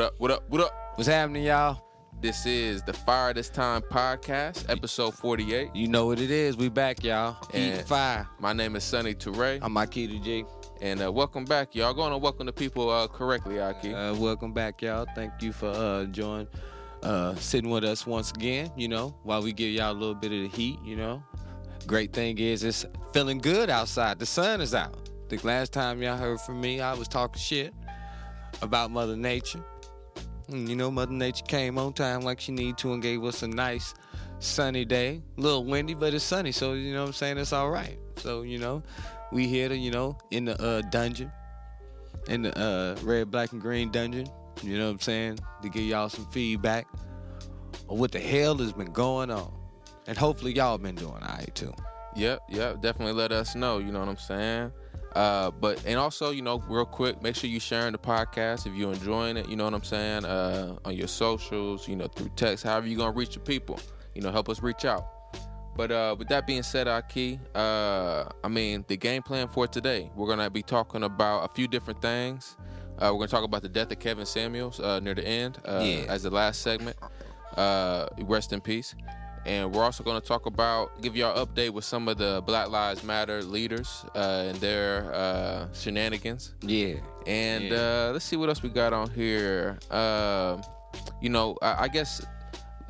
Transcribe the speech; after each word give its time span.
What 0.00 0.06
up? 0.06 0.14
What 0.16 0.30
up? 0.30 0.44
What 0.48 0.60
up? 0.62 0.92
What's 0.94 1.08
happening, 1.08 1.42
y'all? 1.42 1.84
This 2.22 2.46
is 2.46 2.82
the 2.82 2.94
Fire 2.94 3.34
This 3.34 3.50
Time 3.50 3.82
podcast, 3.82 4.64
episode 4.70 5.12
48. 5.12 5.76
You 5.76 5.88
know 5.88 6.06
what 6.06 6.18
it 6.18 6.30
is. 6.30 6.56
We 6.56 6.70
back, 6.70 7.04
y'all. 7.04 7.36
And- 7.52 7.86
fire. 7.86 8.26
My 8.38 8.54
name 8.54 8.76
is 8.76 8.82
Sunny 8.82 9.12
Toure, 9.12 9.58
I'm 9.60 9.74
Akita 9.74 10.24
G. 10.24 10.46
and 10.80 11.02
uh, 11.02 11.12
welcome 11.12 11.44
back, 11.44 11.74
y'all. 11.74 11.92
Going 11.92 12.12
to 12.12 12.16
welcome 12.16 12.46
the 12.46 12.52
people 12.54 12.88
uh, 12.88 13.08
correctly, 13.08 13.56
Ahki. 13.56 13.92
Uh, 13.92 14.18
welcome 14.18 14.54
back, 14.54 14.80
y'all. 14.80 15.06
Thank 15.14 15.34
you 15.42 15.52
for 15.52 15.68
uh 15.68 16.06
joining, 16.06 16.48
uh, 17.02 17.34
sitting 17.34 17.68
with 17.68 17.84
us 17.84 18.06
once 18.06 18.30
again. 18.30 18.72
You 18.78 18.88
know, 18.88 19.14
while 19.22 19.42
we 19.42 19.52
give 19.52 19.70
y'all 19.70 19.92
a 19.92 19.98
little 20.00 20.14
bit 20.14 20.32
of 20.32 20.40
the 20.40 20.48
heat. 20.48 20.78
You 20.82 20.96
know, 20.96 21.22
great 21.86 22.14
thing 22.14 22.38
is 22.38 22.64
it's 22.64 22.86
feeling 23.12 23.36
good 23.36 23.68
outside. 23.68 24.18
The 24.18 24.24
sun 24.24 24.62
is 24.62 24.74
out. 24.74 25.10
The 25.28 25.36
last 25.42 25.74
time 25.74 26.02
y'all 26.02 26.16
heard 26.16 26.40
from 26.40 26.58
me, 26.58 26.80
I 26.80 26.94
was 26.94 27.06
talking 27.06 27.38
shit 27.38 27.74
about 28.62 28.90
Mother 28.90 29.14
Nature. 29.14 29.62
And, 30.50 30.68
you 30.68 30.76
know, 30.76 30.90
Mother 30.90 31.12
Nature 31.12 31.44
came 31.46 31.78
on 31.78 31.92
time 31.92 32.22
like 32.22 32.40
she 32.40 32.52
need 32.52 32.78
to 32.78 32.92
and 32.92 33.02
gave 33.02 33.24
us 33.24 33.42
a 33.42 33.48
nice 33.48 33.94
sunny 34.38 34.84
day. 34.84 35.22
A 35.38 35.40
little 35.40 35.64
windy, 35.64 35.94
but 35.94 36.14
it's 36.14 36.24
sunny, 36.24 36.52
so 36.52 36.72
you 36.72 36.92
know 36.92 37.02
what 37.02 37.08
I'm 37.08 37.12
saying? 37.12 37.38
It's 37.38 37.52
all 37.52 37.70
right. 37.70 37.98
So, 38.16 38.42
you 38.42 38.58
know, 38.58 38.82
we 39.32 39.46
here 39.46 39.68
to, 39.68 39.76
you 39.76 39.90
know, 39.90 40.18
in 40.30 40.46
the 40.46 40.60
uh, 40.60 40.82
dungeon, 40.90 41.30
in 42.28 42.42
the 42.42 42.58
uh, 42.58 42.96
red, 43.02 43.30
black, 43.30 43.52
and 43.52 43.60
green 43.60 43.90
dungeon, 43.90 44.28
you 44.62 44.76
know 44.78 44.86
what 44.86 44.92
I'm 44.92 45.00
saying? 45.00 45.38
To 45.62 45.68
give 45.68 45.82
y'all 45.82 46.08
some 46.08 46.26
feedback 46.30 46.86
of 47.88 47.98
what 47.98 48.12
the 48.12 48.20
hell 48.20 48.56
has 48.58 48.72
been 48.72 48.92
going 48.92 49.30
on. 49.30 49.52
And 50.06 50.18
hopefully 50.18 50.52
y'all 50.52 50.78
been 50.78 50.96
doing 50.96 51.12
all 51.12 51.20
right 51.20 51.54
too. 51.54 51.72
Yep, 52.16 52.40
yep. 52.48 52.82
Definitely 52.82 53.14
let 53.14 53.30
us 53.30 53.54
know. 53.54 53.78
You 53.78 53.92
know 53.92 54.00
what 54.00 54.08
I'm 54.08 54.16
saying? 54.16 54.72
Uh, 55.14 55.50
but 55.50 55.82
and 55.86 55.98
also, 55.98 56.30
you 56.30 56.42
know, 56.42 56.58
real 56.68 56.84
quick, 56.84 57.20
make 57.22 57.34
sure 57.36 57.50
you 57.50 57.58
sharing 57.60 57.92
the 57.92 57.98
podcast 57.98 58.66
if 58.66 58.74
you're 58.74 58.92
enjoying 58.92 59.36
it. 59.36 59.48
You 59.48 59.56
know 59.56 59.64
what 59.64 59.74
I'm 59.74 59.82
saying? 59.82 60.24
Uh, 60.24 60.76
on 60.84 60.94
your 60.94 61.08
socials, 61.08 61.88
you 61.88 61.96
know, 61.96 62.06
through 62.06 62.30
text, 62.36 62.64
however 62.64 62.86
you're 62.86 62.98
gonna 62.98 63.10
reach 63.16 63.34
the 63.34 63.40
people. 63.40 63.78
You 64.14 64.22
know, 64.22 64.30
help 64.30 64.48
us 64.48 64.62
reach 64.62 64.84
out. 64.84 65.06
But 65.76 65.90
uh, 65.92 66.14
with 66.18 66.28
that 66.28 66.46
being 66.46 66.62
said, 66.62 66.86
Ahki, 66.88 67.38
uh, 67.54 68.28
I 68.44 68.48
mean, 68.48 68.84
the 68.88 68.96
game 68.96 69.22
plan 69.22 69.48
for 69.48 69.66
today, 69.66 70.10
we're 70.14 70.26
gonna 70.28 70.50
be 70.50 70.62
talking 70.62 71.02
about 71.04 71.50
a 71.50 71.54
few 71.54 71.66
different 71.68 72.02
things. 72.02 72.56
Uh, 72.98 73.10
we're 73.12 73.20
gonna 73.20 73.28
talk 73.28 73.44
about 73.44 73.62
the 73.62 73.68
death 73.68 73.90
of 73.90 73.98
Kevin 73.98 74.26
Samuels 74.26 74.78
uh, 74.80 75.00
near 75.00 75.14
the 75.14 75.26
end, 75.26 75.58
uh, 75.64 75.80
Yeah. 75.82 76.04
as 76.12 76.22
the 76.24 76.30
last 76.30 76.60
segment. 76.62 76.96
Uh, 77.56 78.06
rest 78.22 78.52
in 78.52 78.60
peace. 78.60 78.94
And 79.46 79.72
we're 79.74 79.82
also 79.82 80.04
going 80.04 80.20
to 80.20 80.26
talk 80.26 80.46
about, 80.46 81.00
give 81.00 81.16
y'all 81.16 81.44
update 81.44 81.70
with 81.70 81.84
some 81.84 82.08
of 82.08 82.18
the 82.18 82.42
Black 82.44 82.68
Lives 82.68 83.02
Matter 83.02 83.42
leaders 83.42 84.04
uh, 84.14 84.46
and 84.48 84.58
their 84.58 85.12
uh, 85.14 85.72
shenanigans. 85.72 86.54
Yeah. 86.60 86.96
And 87.26 87.64
Yeah. 87.64 88.08
uh, 88.08 88.10
let's 88.12 88.24
see 88.24 88.36
what 88.36 88.48
else 88.50 88.62
we 88.62 88.68
got 88.68 88.92
on 88.92 89.10
here. 89.10 89.78
Um 89.90 90.62
you 91.20 91.28
know, 91.28 91.56
I, 91.62 91.84
I 91.84 91.88
guess 91.88 92.24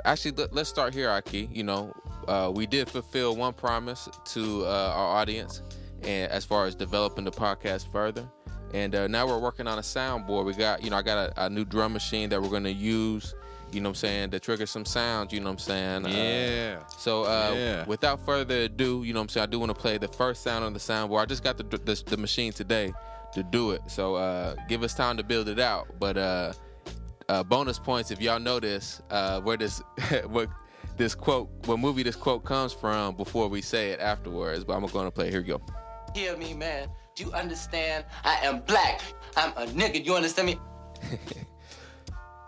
actually 0.04 0.30
let, 0.32 0.52
let's 0.54 0.68
start 0.70 0.94
here, 0.94 1.08
Ahki. 1.08 1.54
You 1.54 1.64
know, 1.64 1.92
uh, 2.28 2.50
we 2.54 2.66
did 2.66 2.88
fulfill 2.88 3.36
one 3.36 3.52
promise 3.52 4.08
to 4.32 4.64
uh, 4.64 4.92
our 4.96 5.16
audience, 5.20 5.62
and 6.02 6.30
as 6.32 6.44
far 6.44 6.66
as 6.66 6.74
developing 6.74 7.24
the 7.24 7.30
podcast 7.30 7.90
further. 7.92 8.26
And 8.72 8.94
uh, 8.94 9.06
now 9.08 9.26
we're 9.26 9.38
working 9.38 9.66
on 9.66 9.78
a 9.78 9.82
soundboard. 9.82 10.46
We 10.46 10.54
got, 10.54 10.82
you 10.82 10.90
know, 10.90 10.96
I 10.96 11.02
got 11.02 11.18
a, 11.36 11.46
a 11.46 11.50
new 11.50 11.64
drum 11.64 11.92
machine 11.92 12.28
that 12.30 12.40
we're 12.40 12.48
going 12.48 12.64
to 12.64 12.72
use. 12.72 13.34
You 13.72 13.80
know 13.80 13.88
what 13.88 13.92
I'm 13.92 13.94
saying? 13.96 14.30
To 14.30 14.40
trigger 14.40 14.66
some 14.66 14.84
sounds. 14.84 15.32
You 15.32 15.40
know 15.40 15.46
what 15.46 15.52
I'm 15.52 15.58
saying? 15.58 16.06
Uh, 16.06 16.08
Yeah. 16.08 16.78
so 16.88 17.24
uh, 17.24 17.54
Yeah. 17.56 17.84
without 17.86 18.24
further 18.24 18.62
ado, 18.62 19.02
you 19.04 19.12
know 19.12 19.20
what 19.20 19.24
I'm 19.24 19.28
saying, 19.28 19.42
I 19.44 19.46
do 19.46 19.58
want 19.58 19.70
to 19.74 19.80
play 19.80 19.98
the 19.98 20.08
first 20.08 20.42
sound 20.42 20.64
on 20.64 20.72
the 20.72 20.78
soundboard. 20.80 21.20
I 21.20 21.27
just 21.27 21.42
got 21.44 21.56
the, 21.58 21.64
the, 21.64 22.02
the 22.06 22.16
machine 22.16 22.52
today 22.52 22.92
to 23.32 23.42
do 23.42 23.70
it. 23.72 23.82
So 23.86 24.16
uh, 24.16 24.56
give 24.68 24.83
us 24.83 24.95
time 24.95 25.17
to 25.17 25.22
build 25.22 25.48
it 25.48 25.61
out. 25.61 25.86
But 25.98 26.17
uh, 26.17 26.52
uh, 27.28 27.42
bonus 27.45 27.78
points 27.78 28.11
if 28.11 28.20
y'all 28.20 28.40
know 28.40 28.58
this, 28.61 29.00
uh, 29.11 29.40
where 29.40 29.56
this 29.56 29.80
what 30.27 30.48
this 30.96 31.14
quote, 31.14 31.48
what 31.66 31.78
movie 31.78 32.02
this 32.02 32.16
quote 32.16 32.45
comes 32.45 32.72
from 32.72 33.14
before 33.16 33.48
we 33.48 33.62
say 33.62 33.90
it 33.90 34.00
afterwards. 34.00 34.64
But 34.64 34.74
I'm 34.74 34.86
going 34.86 35.06
to 35.06 35.11
play. 35.11 35.28
it. 35.28 35.30
Here 35.30 35.40
we 35.40 35.46
go. 35.46 35.61
Hear 36.14 36.36
me, 36.36 36.55
man. 36.55 36.89
Do 37.14 37.24
you 37.24 37.33
understand? 37.33 38.05
I 38.24 38.34
am 38.42 38.61
black. 38.62 39.00
I'm 39.36 39.50
a 39.56 39.66
nigga. 39.70 40.05
You 40.05 40.14
understand 40.16 40.46
me? 40.46 40.58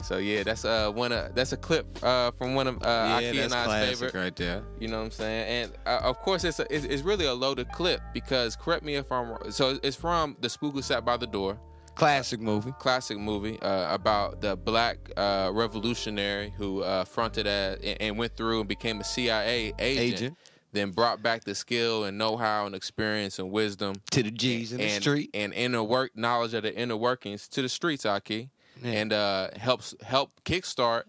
So 0.02 0.18
yeah, 0.18 0.42
that's 0.42 0.64
uh 0.64 0.90
one 0.90 1.12
of 1.12 1.34
that's 1.34 1.52
a 1.52 1.56
clip 1.56 1.86
uh 2.02 2.30
from 2.32 2.54
one 2.54 2.66
of 2.66 2.76
uh 2.82 2.86
yeah, 2.86 3.20
Ahki 3.20 3.36
that's 3.36 3.44
and 3.44 3.54
I's 3.54 3.66
classic 3.66 3.96
favorite. 3.98 4.14
right 4.14 4.36
there. 4.36 4.62
You 4.80 4.88
know 4.88 4.98
what 4.98 5.04
I'm 5.06 5.10
saying? 5.12 5.48
And 5.64 5.72
uh, 5.86 6.00
of 6.04 6.18
course, 6.20 6.44
it's, 6.44 6.58
a, 6.60 6.66
it's 6.74 6.84
it's 6.84 7.02
really 7.02 7.26
a 7.26 7.34
loaded 7.34 7.70
clip 7.72 8.00
because 8.12 8.56
correct 8.56 8.84
me 8.84 8.96
if 8.96 9.10
I'm 9.12 9.30
wrong. 9.30 9.50
So 9.50 9.78
it's 9.82 9.96
from 9.96 10.36
The 10.41 10.48
Spook 10.50 10.74
Who 10.74 10.82
Sat 10.82 11.04
by 11.04 11.16
the 11.16 11.26
Door, 11.26 11.58
Classic 11.94 12.41
movie. 12.41 12.72
classic 12.78 13.18
movie 13.18 13.60
uh, 13.60 13.94
about 13.94 14.41
the 14.41 14.56
black 14.56 14.98
uh, 15.16 15.50
revolutionary 15.52 16.52
who 16.56 16.82
uh, 16.82 17.04
fronted 17.04 17.46
as 17.46 17.78
and, 17.82 18.00
and 18.00 18.18
went 18.18 18.36
through 18.36 18.60
and 18.60 18.68
became 18.68 19.00
a 19.00 19.04
CIA 19.04 19.72
agent, 19.78 20.14
Agent. 20.14 20.38
then 20.72 20.91
brought 20.91 21.22
back 21.22 21.44
the 21.44 21.54
skill 21.54 22.04
and 22.04 22.16
know-how 22.16 22.64
and 22.66 22.74
experience 22.74 23.38
and 23.38 23.50
wisdom 23.50 23.94
To 24.12 24.22
the 24.22 24.30
G's 24.30 24.72
in 24.72 24.78
the 24.78 24.84
and, 24.84 25.02
street. 25.02 25.30
and 25.34 25.52
inner 25.52 25.82
work 25.82 26.12
knowledge 26.16 26.54
of 26.54 26.62
the 26.62 26.74
inner 26.74 26.96
workings 26.96 27.46
to 27.48 27.60
the 27.62 27.68
streets, 27.68 28.04
Ahki, 28.04 28.48
Yeah. 28.82 28.91
and 28.93 29.12
uh, 29.12 29.48
helps 29.56 29.94
help 30.03 30.31
kickstart 30.44 31.04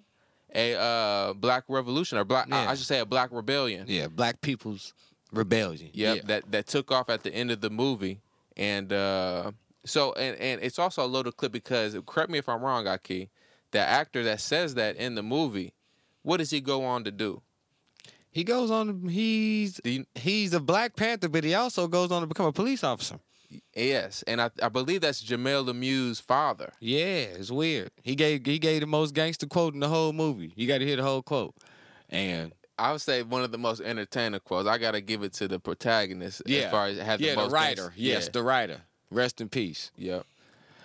a 0.55 0.75
uh, 0.75 1.33
black 1.33 1.63
revolution 1.67 2.17
or 2.17 2.23
black 2.23 2.47
I- 2.51 2.63
Yeah. 2.63 2.69
I 2.71 2.75
should 2.75 2.85
say 2.87 2.99
a 2.99 3.05
black 3.05 3.29
rebellion. 3.31 3.85
Yeah, 3.87 4.07
black 4.07 4.41
people's 4.41 4.93
rebellion. 5.31 5.89
Yep, 5.93 6.15
Yeah. 6.17 6.21
that 6.27 6.51
that 6.51 6.67
took 6.67 6.91
off 6.91 7.09
at 7.09 7.23
the 7.23 7.33
end 7.33 7.51
of 7.51 7.61
the 7.61 7.69
movie, 7.69 8.21
and 8.55 8.91
uh, 8.93 9.51
so 9.85 10.13
and 10.13 10.37
and 10.39 10.61
it's 10.61 10.77
also 10.79 11.03
a 11.03 11.07
loaded 11.07 11.35
clip 11.37 11.51
because 11.51 11.97
correct 12.05 12.29
me 12.29 12.37
if 12.37 12.47
I'm 12.47 12.61
wrong, 12.61 12.85
Ahki, 12.85 13.29
the 13.71 13.79
actor 13.79 14.23
that 14.23 14.39
says 14.41 14.75
that 14.75 14.95
in 14.97 15.15
the 15.15 15.23
movie, 15.23 15.73
what 16.21 16.37
does 16.37 16.51
he 16.51 16.61
go 16.61 16.83
on 16.85 17.03
to 17.05 17.11
do? 17.11 17.41
He 18.29 18.43
goes 18.43 18.71
on. 18.71 19.07
He's 19.09 19.79
he's 20.15 20.53
a 20.53 20.59
Black 20.59 20.95
Panther, 20.95 21.29
but 21.29 21.43
he 21.43 21.53
also 21.53 21.87
goes 21.87 22.11
on 22.11 22.21
to 22.21 22.27
become 22.27 22.47
a 22.47 22.51
police 22.51 22.83
officer. 22.83 23.19
Yes, 23.75 24.23
and 24.27 24.41
I, 24.41 24.49
I 24.61 24.69
believe 24.69 25.01
that's 25.01 25.23
Jamel 25.23 25.65
Lemieux's 25.67 26.19
father. 26.19 26.71
Yeah, 26.79 26.97
it's 27.37 27.51
weird. 27.51 27.91
He 28.03 28.15
gave 28.15 28.45
he 28.45 28.59
gave 28.59 28.81
the 28.81 28.87
most 28.87 29.13
gangster 29.13 29.45
quote 29.47 29.73
in 29.73 29.79
the 29.79 29.89
whole 29.89 30.13
movie. 30.13 30.53
You 30.55 30.67
got 30.67 30.79
to 30.79 30.85
hear 30.85 30.95
the 30.95 31.03
whole 31.03 31.21
quote. 31.21 31.55
And 32.09 32.53
I 32.77 32.91
would 32.91 33.01
say 33.01 33.23
one 33.23 33.43
of 33.43 33.51
the 33.51 33.57
most 33.57 33.81
entertaining 33.81 34.39
quotes. 34.41 34.67
I 34.67 34.77
got 34.77 34.91
to 34.91 35.01
give 35.01 35.23
it 35.23 35.33
to 35.33 35.47
the 35.47 35.59
protagonist 35.59 36.41
Yeah, 36.45 36.61
as 36.61 36.71
far 36.71 36.87
as 36.87 36.97
have 36.99 37.19
the 37.19 37.25
yeah, 37.25 37.31
the 37.35 37.41
most 37.41 37.51
writer. 37.51 37.87
gangst- 37.89 37.93
Yes, 37.97 38.23
yeah. 38.25 38.29
the 38.33 38.43
writer. 38.43 38.81
Rest 39.11 39.41
in 39.41 39.49
peace. 39.49 39.91
Yep. 39.97 40.25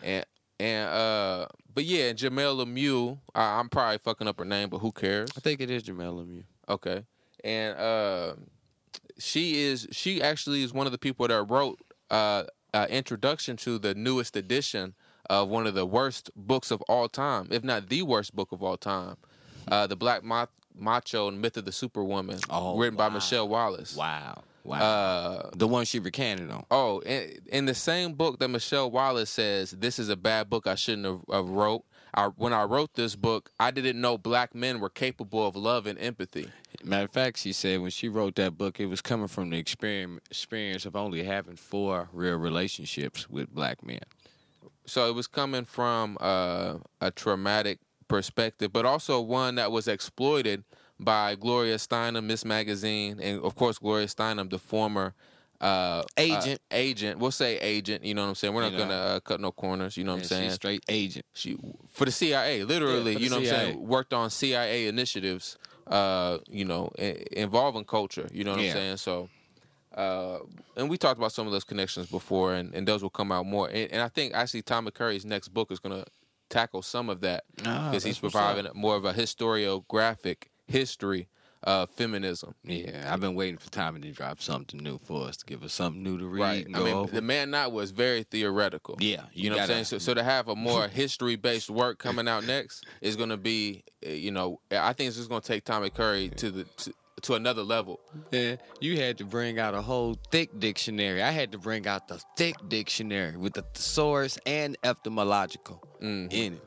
And 0.03 0.27
and 0.61 0.89
uh, 0.91 1.47
but 1.75 1.85
yeah, 1.85 2.13
Jamel 2.13 2.65
Lemieux. 2.65 3.19
I, 3.35 3.59
I'm 3.61 3.69
probably 3.69 3.99
fucking 3.99 4.27
up 4.29 4.39
her 4.39 4.45
name, 4.45 4.69
but 4.71 4.79
who 4.79 4.93
cares? 4.93 5.31
I 5.37 5.41
think 5.41 5.61
it 5.61 5.71
is 5.71 5.83
Jamel 5.85 6.25
Lemieux. 6.25 6.45
Okay. 6.69 7.05
And 7.45 7.77
uh, 7.79 8.35
she 9.19 9.63
is 9.63 9.87
she 9.93 10.21
actually 10.23 10.63
is 10.63 10.73
one 10.73 10.87
of 10.87 10.93
the 10.93 10.99
people 10.99 11.27
that 11.29 11.43
wrote 11.45 11.79
uh, 12.11 12.45
uh, 12.79 12.87
introduction 12.89 13.57
to 13.57 13.79
the 13.79 13.95
newest 13.95 14.37
edition 14.37 14.95
of 15.29 15.49
one 15.49 15.67
of 15.67 15.75
the 15.75 15.85
worst 15.87 16.31
books 16.37 16.71
of 16.71 16.81
all 16.83 17.09
time, 17.09 17.49
if 17.51 17.63
not 17.65 17.89
the 17.89 18.03
worst 18.03 18.35
book 18.35 18.53
of 18.53 18.63
all 18.63 18.77
time, 18.77 19.17
uh, 19.69 19.87
the 19.87 19.97
Black 19.97 20.23
Ma- 20.25 20.47
Macho 20.79 21.29
and 21.29 21.41
Myth 21.41 21.57
of 21.57 21.65
the 21.65 21.73
Superwoman, 21.73 22.39
Oh, 22.49 22.79
written 22.79 22.97
by. 22.97 23.09
Michele 23.09 23.49
Wallace. 23.49 23.97
Wow, 23.97 24.43
wow. 24.65 24.79
Uh, 24.81 25.51
the 25.57 25.67
one 25.67 25.85
she 25.85 25.99
recanted 25.99 26.51
on. 26.51 26.65
Oh, 26.71 27.01
in, 27.01 27.39
in 27.47 27.65
the 27.67 27.75
same 27.75 28.13
book 28.15 28.39
that 28.39 28.49
Michele 28.49 28.91
Wallace 28.91 29.31
says, 29.31 29.73
this 29.73 29.99
is 29.99 30.09
a 30.09 30.17
bad 30.17 30.49
book 30.49 30.67
I 30.67 30.77
shouldn't 30.77 31.07
have, 31.07 31.21
have 31.31 31.49
wrote. 31.51 31.85
I, 32.15 32.27
when 32.27 32.53
I 32.53 32.65
wrote 32.65 32.95
this 32.95 33.17
book, 33.17 33.51
I 33.61 33.71
didn't 33.71 34.01
know 34.01 34.19
black 34.19 34.55
men 34.55 34.81
were 34.81 34.91
capable 34.91 35.47
of 35.47 35.57
love 35.57 35.87
and 35.87 35.99
empathy. 35.99 36.49
Matter 36.85 37.05
of 37.05 37.13
fact, 37.13 37.39
she 37.39 37.53
said 37.53 37.81
when 37.81 37.91
she 37.91 38.09
wrote 38.09 38.37
that 38.37 38.57
book, 38.57 38.81
it 38.81 38.87
was 38.87 39.01
coming 39.01 39.29
from 39.29 39.51
the 39.51 39.59
experience 39.59 40.21
experience 40.31 40.87
of 40.87 40.97
only 40.97 41.25
having 41.25 41.57
four 41.57 42.09
real 42.13 42.37
relationships 42.37 43.29
with 43.29 43.55
black 43.55 43.85
men. 43.85 44.01
So 44.87 45.09
it 45.09 45.15
was 45.15 45.27
coming 45.27 45.65
from 45.65 46.17
uh, 46.21 46.79
a 47.01 47.11
traumatic 47.11 47.81
perspective, 48.09 48.73
but 48.73 48.87
also 48.87 49.21
one 49.21 49.57
that 49.57 49.71
was 49.71 49.87
exploited 49.87 50.65
by 50.99 51.35
Gloria 51.35 51.77
Steinem, 51.77 52.25
Miss 52.25 52.45
Magazine, 52.45 53.21
and 53.21 53.41
of 53.43 53.55
course 53.55 53.79
Gloria 53.79 54.07
Steinem, 54.07 54.51
the 54.51 54.59
former 54.59 55.15
uh, 55.61 56.03
Agent. 56.17 56.61
uh, 56.71 56.75
agent. 56.77 57.19
We'll 57.19 57.31
say 57.31 57.59
agent. 57.59 58.05
You 58.05 58.15
know 58.15 58.23
what 58.23 58.29
I'm 58.29 58.35
saying? 58.37 58.55
We're 58.55 58.63
not 58.63 58.73
You 58.73 58.79
know. 58.79 58.85
gonna 58.85 58.95
uh, 58.95 59.21
cut 59.21 59.41
no 59.41 59.51
corners. 59.53 59.97
You 59.97 60.05
know 60.05 60.13
what 60.13 60.23
I'm 60.23 60.29
saying? 60.29 60.51
straight 60.53 60.85
agent. 60.89 61.25
she 61.35 61.57
for 61.91 62.05
the 62.05 62.13
CIA, 62.13 62.65
literally, 62.65 63.13
Yeah, 63.15 63.19
you 63.19 63.31
know 63.31 63.37
what 63.37 63.43
I'm 63.43 63.49
saying, 63.49 63.87
worked 63.89 64.13
on 64.13 64.31
CIA 64.31 64.87
initiatives, 64.87 65.57
uh, 65.89 66.39
you 66.49 66.65
know, 66.65 66.91
i- 66.99 67.25
involving 67.33 67.85
culture, 67.85 68.29
you 68.33 68.45
know 68.45 68.53
what 68.53 68.61
Yeah. 68.61 68.69
I'm 68.71 68.73
saying? 68.77 68.97
So, 68.99 69.29
uh, 69.97 70.39
and 70.77 70.89
we 70.89 70.97
talked 70.97 71.19
about 71.19 71.33
some 71.33 71.47
of 71.47 71.53
those 71.53 71.65
connections 71.65 72.07
before, 72.07 72.55
and, 72.55 72.73
and 72.75 72.87
those 72.87 73.03
will 73.03 73.11
come 73.11 73.33
out 73.33 73.47
more. 73.47 73.69
And, 73.69 73.91
and 73.91 74.01
I 74.03 74.09
think 74.09 74.35
actually 74.35 74.63
Tommy 74.63 74.91
Curry's 74.93 75.25
next 75.25 75.49
book 75.49 75.73
is 75.73 75.81
going 75.81 75.99
to 76.01 76.07
tackle 76.51 76.83
some 76.83 77.09
of 77.11 77.21
that 77.23 77.45
Ah, 77.67 77.91
because 77.91 78.05
he's 78.05 78.19
providing 78.19 78.71
more 78.75 78.95
of 78.97 79.05
a 79.05 79.13
historiographic 79.13 80.45
history 80.67 81.29
uh, 81.65 81.87
feminism. 81.87 82.55
Yeah, 82.65 83.11
I've 83.13 83.21
been 83.21 83.35
waiting 83.35 83.59
for 83.59 83.71
Tommy 83.71 84.01
to 84.01 84.13
drop 84.13 84.41
something 84.41 84.81
new 84.83 84.99
for 84.99 85.27
us 85.29 85.37
to 85.39 85.47
give 85.47 85.63
us 85.63 85.73
something 85.73 86.03
new 86.03 86.19
to 86.19 86.27
read. 86.27 86.41
Right. 86.41 86.67
I 86.75 86.79
mean, 86.85 86.95
over. 86.95 87.13
the 87.13 87.23
man 87.23 87.51
not 87.51 87.73
was 87.73 87.91
very 87.91 88.23
theoretical. 88.23 88.97
yeah, 89.01 89.23
You, 89.33 89.51
know 89.51 89.57
what 89.57 89.63
I'm 89.63 89.69
saying? 89.69 89.85
So, 89.85 89.99
so 89.99 90.15
to 90.15 90.23
have 90.23 90.49
a 90.49 90.57
more 90.57 90.89
history 90.89 91.37
based 91.37 91.69
work 91.71 91.99
coming 91.99 92.29
out 92.29 92.45
next 92.47 92.87
is 93.01 93.17
going 93.17 93.31
to 93.31 93.37
be, 93.37 93.85
uh, 94.07 94.11
you 94.11 94.31
know, 94.31 94.61
I 94.71 94.93
think 94.93 95.09
it's 95.09 95.17
just 95.17 95.29
going 95.29 95.41
to 95.43 95.49
take 95.49 95.65
Tommy 95.65 95.91
Curry 95.91 96.29
to 96.37 96.51
the 96.51 96.65
to, 96.65 96.93
to 97.23 97.35
another 97.35 97.63
level. 97.65 97.99
Yeah, 98.31 98.57
you 98.81 98.97
had 98.97 99.19
to 99.19 99.25
bring 99.25 99.59
out 99.59 99.75
a 99.75 99.83
whole 99.83 100.17
thick 100.31 100.57
dictionary. 100.61 101.21
I 101.23 101.33
had 101.33 101.51
to 101.53 101.59
bring 101.59 101.89
out 101.89 102.07
the 102.07 102.23
thick 102.37 102.55
dictionary 102.69 103.37
with 103.37 103.55
the 103.55 103.63
thesaurus 103.75 104.39
and 104.47 104.77
etymological 104.85 105.83
Mhm. 106.01 106.33
in 106.33 106.53
it 106.55 106.63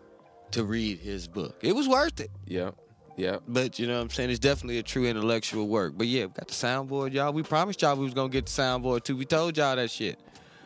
to 0.51 0.65
read 0.65 0.99
his 0.99 1.29
book. 1.29 1.55
It 1.61 1.73
was 1.73 1.87
worth 1.87 2.19
it. 2.19 2.29
Yep. 2.47 2.75
Yep. 3.17 3.43
But 3.47 3.77
you 3.79 3.87
know 3.87 3.95
what 3.97 4.03
I'm 4.03 4.09
saying? 4.09 4.29
It's 4.29 4.39
definitely 4.39 4.79
a 4.79 4.83
true 4.83 5.05
intellectual 5.05 5.67
work. 5.67 5.93
But 5.95 6.07
yeah, 6.07 6.25
we 6.25 6.31
got 6.31 6.47
the 6.47 6.53
soundboard, 6.53 7.13
y'all. 7.13 7.33
We 7.33 7.43
promised 7.43 7.81
y'all 7.81 7.95
we 7.95 8.05
was 8.05 8.13
gonna 8.13 8.29
get 8.29 8.45
the 8.45 8.51
soundboard 8.51 9.03
too. 9.03 9.15
We 9.15 9.25
told 9.25 9.57
y'all 9.57 9.75
that 9.75 9.91
shit. 9.91 10.19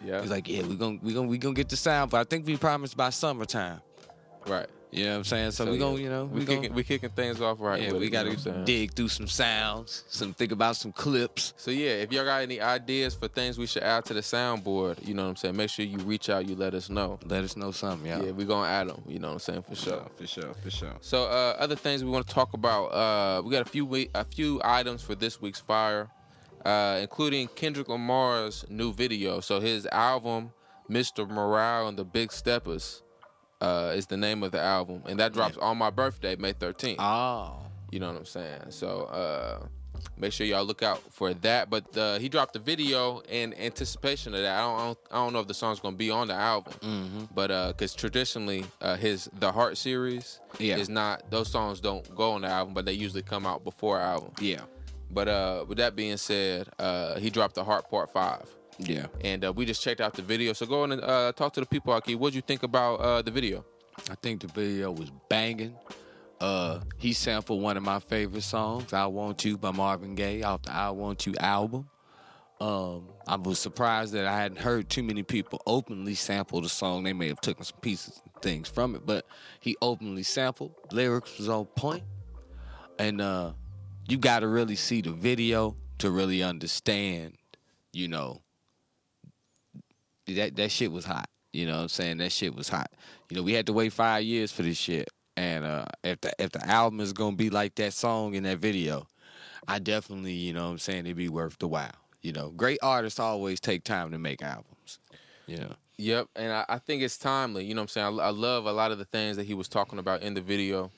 Yeah. 0.03 0.21
He's 0.21 0.29
like, 0.29 0.47
yeah, 0.47 0.63
we 0.63 0.75
gonna 0.75 0.99
we 1.01 1.13
gonna 1.13 1.27
we 1.27 1.37
gonna 1.37 1.55
get 1.55 1.69
the 1.69 1.75
soundboard. 1.75 2.19
I 2.19 2.23
think 2.23 2.45
we 2.45 2.57
promised 2.57 2.95
by 2.95 3.09
summertime. 3.09 3.81
right. 4.47 4.67
You 4.95 5.03
know 5.03 5.11
what 5.11 5.17
I'm 5.17 5.23
saying? 5.25 5.51
So, 5.51 5.65
we 5.65 5.73
yeah, 5.73 5.77
gonna, 5.79 5.97
you 5.97 6.09
know, 6.09 6.25
we, 6.25 6.39
we, 6.39 6.45
kicking, 6.45 6.73
we 6.73 6.83
kicking 6.85 7.09
things 7.09 7.41
off 7.41 7.59
right. 7.59 7.81
yeah, 7.81 7.91
with 7.91 7.99
we 7.99 8.09
gotta 8.09 8.29
you 8.29 8.37
know 8.37 8.41
what 8.41 8.47
I'm 8.47 8.53
saying? 8.53 8.65
dig 8.65 8.93
through 8.93 9.09
some 9.09 9.27
sounds, 9.27 10.05
some 10.07 10.33
think 10.33 10.53
about 10.53 10.77
some 10.77 10.93
clips. 10.93 11.53
So 11.57 11.69
yeah, 11.69 11.89
if 11.89 12.13
y'all 12.13 12.23
got 12.23 12.41
any 12.41 12.61
ideas 12.61 13.13
for 13.13 13.27
things 13.27 13.57
we 13.57 13.67
should 13.67 13.83
add 13.83 14.05
to 14.05 14.13
the 14.13 14.21
soundboard, 14.21 15.05
you 15.05 15.13
know 15.13 15.23
what 15.23 15.29
I'm 15.31 15.35
saying. 15.35 15.57
Make 15.57 15.69
sure 15.69 15.83
you 15.83 15.97
reach 15.97 16.29
out. 16.29 16.47
You 16.47 16.55
let 16.55 16.73
us 16.73 16.89
know. 16.89 17.19
Let 17.25 17.43
us 17.43 17.57
know 17.57 17.71
something, 17.71 18.09
y'all. 18.09 18.25
Yeah, 18.25 18.31
we 18.31 18.45
gonna 18.45 18.69
add 18.69 18.87
them. 18.87 19.03
You 19.05 19.19
know 19.19 19.27
what 19.27 19.33
I'm 19.33 19.39
saying 19.39 19.63
for 19.63 19.75
sure. 19.75 20.05
for 20.15 20.27
sure, 20.27 20.53
for 20.63 20.71
sure. 20.71 20.93
So 21.01 21.25
uh, 21.25 21.57
other 21.59 21.75
things 21.75 22.01
we 22.01 22.09
want 22.09 22.25
to 22.25 22.33
talk 22.33 22.53
about. 22.53 22.85
Uh, 22.85 23.41
we 23.41 23.51
got 23.51 23.67
a 23.67 23.69
few 23.69 23.85
we- 23.85 24.09
a 24.15 24.23
few 24.23 24.61
items 24.63 25.01
for 25.01 25.13
this 25.13 25.41
week's 25.41 25.59
fire, 25.59 26.09
uh, 26.63 26.99
including 27.01 27.49
Kendrick 27.49 27.89
Lamar's 27.89 28.63
new 28.69 28.93
video. 28.93 29.41
So 29.41 29.59
his 29.59 29.85
album, 29.87 30.53
Mr. 30.89 31.29
Morale 31.29 31.89
and 31.89 31.97
the 31.99 32.05
Big 32.05 32.31
Steppers, 32.31 33.01
uh, 33.61 33.93
is 33.95 34.05
the 34.07 34.17
name 34.17 34.43
of 34.43 34.51
the 34.51 34.61
album, 34.61 35.03
and 35.07 35.19
that 35.19 35.33
drops 35.33 35.57
on 35.57 35.77
my 35.77 35.89
birthday, 35.89 36.35
May 36.35 36.53
13th. 36.53 36.95
Oh. 36.99 37.57
You 37.91 37.99
know 37.99 38.07
what 38.07 38.17
I'm 38.17 38.25
saying? 38.25 38.61
So 38.69 39.03
uh, 39.03 39.67
make 40.17 40.33
sure 40.33 40.45
y'all 40.45 40.65
look 40.65 40.83
out 40.83 41.01
for 41.13 41.33
that. 41.33 41.69
But 41.69 41.95
uh, 41.97 42.19
he 42.19 42.27
dropped 42.27 42.53
the 42.53 42.59
video 42.59 43.21
in 43.29 43.53
anticipation 43.53 44.33
of 44.35 44.41
that. 44.41 44.57
I 44.57 44.61
don't, 44.61 44.75
I 44.79 44.85
don't, 44.85 44.97
I 45.11 45.15
don't 45.15 45.33
know 45.33 45.39
if 45.39 45.47
the 45.47 45.53
song's 45.53 45.79
gonna 45.79 45.95
be 45.95 46.11
on 46.11 46.27
the 46.27 46.33
album, 46.33 46.73
Mm-hmm. 46.81 47.25
but 47.33 47.69
because 47.71 47.93
traditionally 47.95 48.65
uh, 48.81 48.97
his 48.97 49.29
the 49.39 49.51
Heart 49.51 49.77
series 49.77 50.39
Yeah. 50.59 50.77
is 50.77 50.89
not 50.89 51.29
those 51.31 51.49
songs 51.49 51.79
don't 51.79 52.13
go 52.15 52.31
on 52.31 52.41
the 52.41 52.47
album, 52.49 52.73
but 52.73 52.85
they 52.85 52.93
usually 52.93 53.21
come 53.23 53.45
out 53.45 53.63
before 53.63 53.99
album. 53.99 54.31
Yeah. 54.41 54.61
But 55.11 55.27
uh, 55.29 55.65
with 55.67 55.77
that 55.77 55.95
being 55.95 56.17
said, 56.17 56.67
uh, 56.79 57.17
he 57.19 57.29
dropped 57.29 57.55
the 57.55 57.63
Heart 57.63 57.89
Part 57.89 58.11
Five. 58.11 58.49
Yeah. 58.79 59.07
And 59.21 59.45
uh, 59.45 59.53
we 59.53 59.65
just 59.65 59.81
checked 59.81 60.01
out 60.01 60.13
the 60.13 60.21
video. 60.21 60.53
So 60.53 60.65
go 60.65 60.83
on 60.83 60.91
and 60.91 61.01
uh, 61.01 61.31
talk 61.33 61.53
to 61.53 61.59
the 61.59 61.65
people, 61.65 61.93
Ahki. 61.93 62.15
What'd 62.15 62.35
you 62.35 62.41
think 62.41 62.63
about 62.63 62.95
uh, 62.95 63.21
the 63.21 63.31
video? 63.31 63.65
I 64.09 64.15
think 64.15 64.41
the 64.41 64.47
video 64.47 64.91
was 64.91 65.11
banging. 65.29 65.75
Uh, 66.41 66.81
he 66.97 67.13
sampled 67.13 67.61
one 67.61 67.77
of 67.77 67.83
my 67.83 67.99
favorite 67.99 68.43
songs, 68.43 68.91
"I 68.91 69.05
Want 69.05 69.45
You" 69.45 69.57
by 69.57 69.71
Marvin 69.71 70.15
Gaye, 70.15 70.43
off 70.43 70.63
the 70.63 70.73
"I 70.73 70.89
Want 70.89 71.25
You" 71.25 71.33
album. 71.39 71.89
Um, 72.59 73.09
I 73.27 73.35
was 73.35 73.59
surprised 73.59 74.13
that 74.13 74.25
I 74.25 74.37
hadn't 74.37 74.59
heard 74.59 74.89
too 74.89 75.03
many 75.03 75.23
people 75.23 75.61
openly 75.65 76.15
sample 76.15 76.61
the 76.61 76.69
song. 76.69 77.03
They 77.03 77.13
may 77.13 77.27
have 77.27 77.41
taken 77.41 77.63
some 77.63 77.79
pieces 77.81 78.21
and 78.23 78.41
things 78.41 78.67
from 78.69 78.95
it, 78.95 79.05
but 79.05 79.25
he 79.59 79.75
openly 79.81 80.23
sampled. 80.23 80.73
Lyrics 80.91 81.37
was 81.37 81.49
on 81.49 81.65
point, 81.65 82.03
and 82.99 83.21
uh, 83.21 83.53
you 84.07 84.17
got 84.17 84.39
to 84.39 84.47
really 84.47 84.75
see 84.75 85.01
the 85.01 85.11
video 85.11 85.75
to 85.99 86.11
really 86.11 86.43
understand. 86.43 87.37
You 87.93 88.09
know, 88.09 88.41
that 90.27 90.55
that 90.55 90.71
shit 90.71 90.91
was 90.91 91.05
hot. 91.05 91.29
You 91.53 91.65
know 91.65 91.75
what 91.77 91.81
I'm 91.83 91.89
saying? 91.89 92.17
That 92.17 92.31
shit 92.31 92.53
was 92.53 92.67
hot. 92.69 92.91
You 93.29 93.37
know, 93.37 93.43
we 93.43 93.53
had 93.53 93.65
to 93.67 93.73
wait 93.73 93.93
five 93.93 94.23
years 94.23 94.51
for 94.51 94.61
this 94.63 94.77
shit. 94.77 95.09
And 95.37 95.65
uh, 95.65 95.85
if 96.03 96.21
the 96.21 96.33
if 96.39 96.51
the 96.51 96.65
album 96.67 96.99
is 96.99 97.13
gonna 97.13 97.35
be 97.35 97.49
like 97.49 97.75
that 97.75 97.93
song 97.93 98.33
in 98.35 98.43
that 98.43 98.57
video, 98.59 99.07
I 99.67 99.79
definitely, 99.79 100.33
you 100.33 100.53
know 100.53 100.65
what 100.65 100.71
I'm 100.71 100.79
saying, 100.79 101.05
it'd 101.05 101.17
be 101.17 101.29
worth 101.29 101.57
the 101.59 101.67
while. 101.67 101.91
You 102.21 102.31
know, 102.33 102.49
great 102.51 102.79
artists 102.81 103.19
always 103.19 103.59
take 103.59 103.83
time 103.83 104.11
to 104.11 104.17
make 104.17 104.41
albums. 104.41 104.99
You 105.47 105.57
know. 105.57 105.75
Yep, 105.97 106.27
and 106.35 106.51
I, 106.51 106.65
I 106.67 106.77
think 106.77 107.03
it's 107.03 107.17
timely. 107.17 107.63
You 107.65 107.73
know 107.73 107.81
what 107.81 107.95
I'm 107.95 108.15
saying? 108.15 108.19
I, 108.19 108.23
I 108.25 108.29
love 108.29 108.65
a 108.65 108.71
lot 108.73 108.91
of 108.91 108.97
the 108.97 109.05
things 109.05 109.37
that 109.37 109.45
he 109.45 109.53
was 109.53 109.69
talking 109.69 109.99
about 109.99 110.21
in 110.23 110.33
the 110.33 110.41
video. 110.41 110.91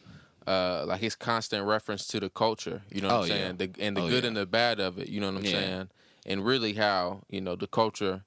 Uh, 0.48 0.86
like 0.88 1.02
his 1.02 1.14
constant 1.14 1.66
reference 1.66 2.08
to 2.08 2.22
the 2.22 2.30
culture, 2.30 2.82
you 2.90 3.02
know 3.02 3.10
what 3.10 3.14
Oh, 3.16 3.22
I'm 3.24 3.28
yeah. 3.28 3.36
saying? 3.36 3.58
The, 3.58 3.72
and 3.82 3.98
the 3.98 4.02
Oh, 4.02 4.08
good 4.08 4.24
yeah. 4.24 4.28
and 4.30 4.38
the 4.38 4.46
bad 4.46 4.80
of 4.80 4.98
it, 4.98 5.10
you 5.10 5.20
know 5.20 5.28
what 5.30 5.40
I'm 5.40 5.44
Yeah. 5.44 5.52
saying? 5.52 5.90
And 6.26 6.46
really 6.46 6.72
how, 6.72 7.24
you 7.30 7.42
know, 7.42 7.58
the 7.58 7.68
culture 7.68 8.24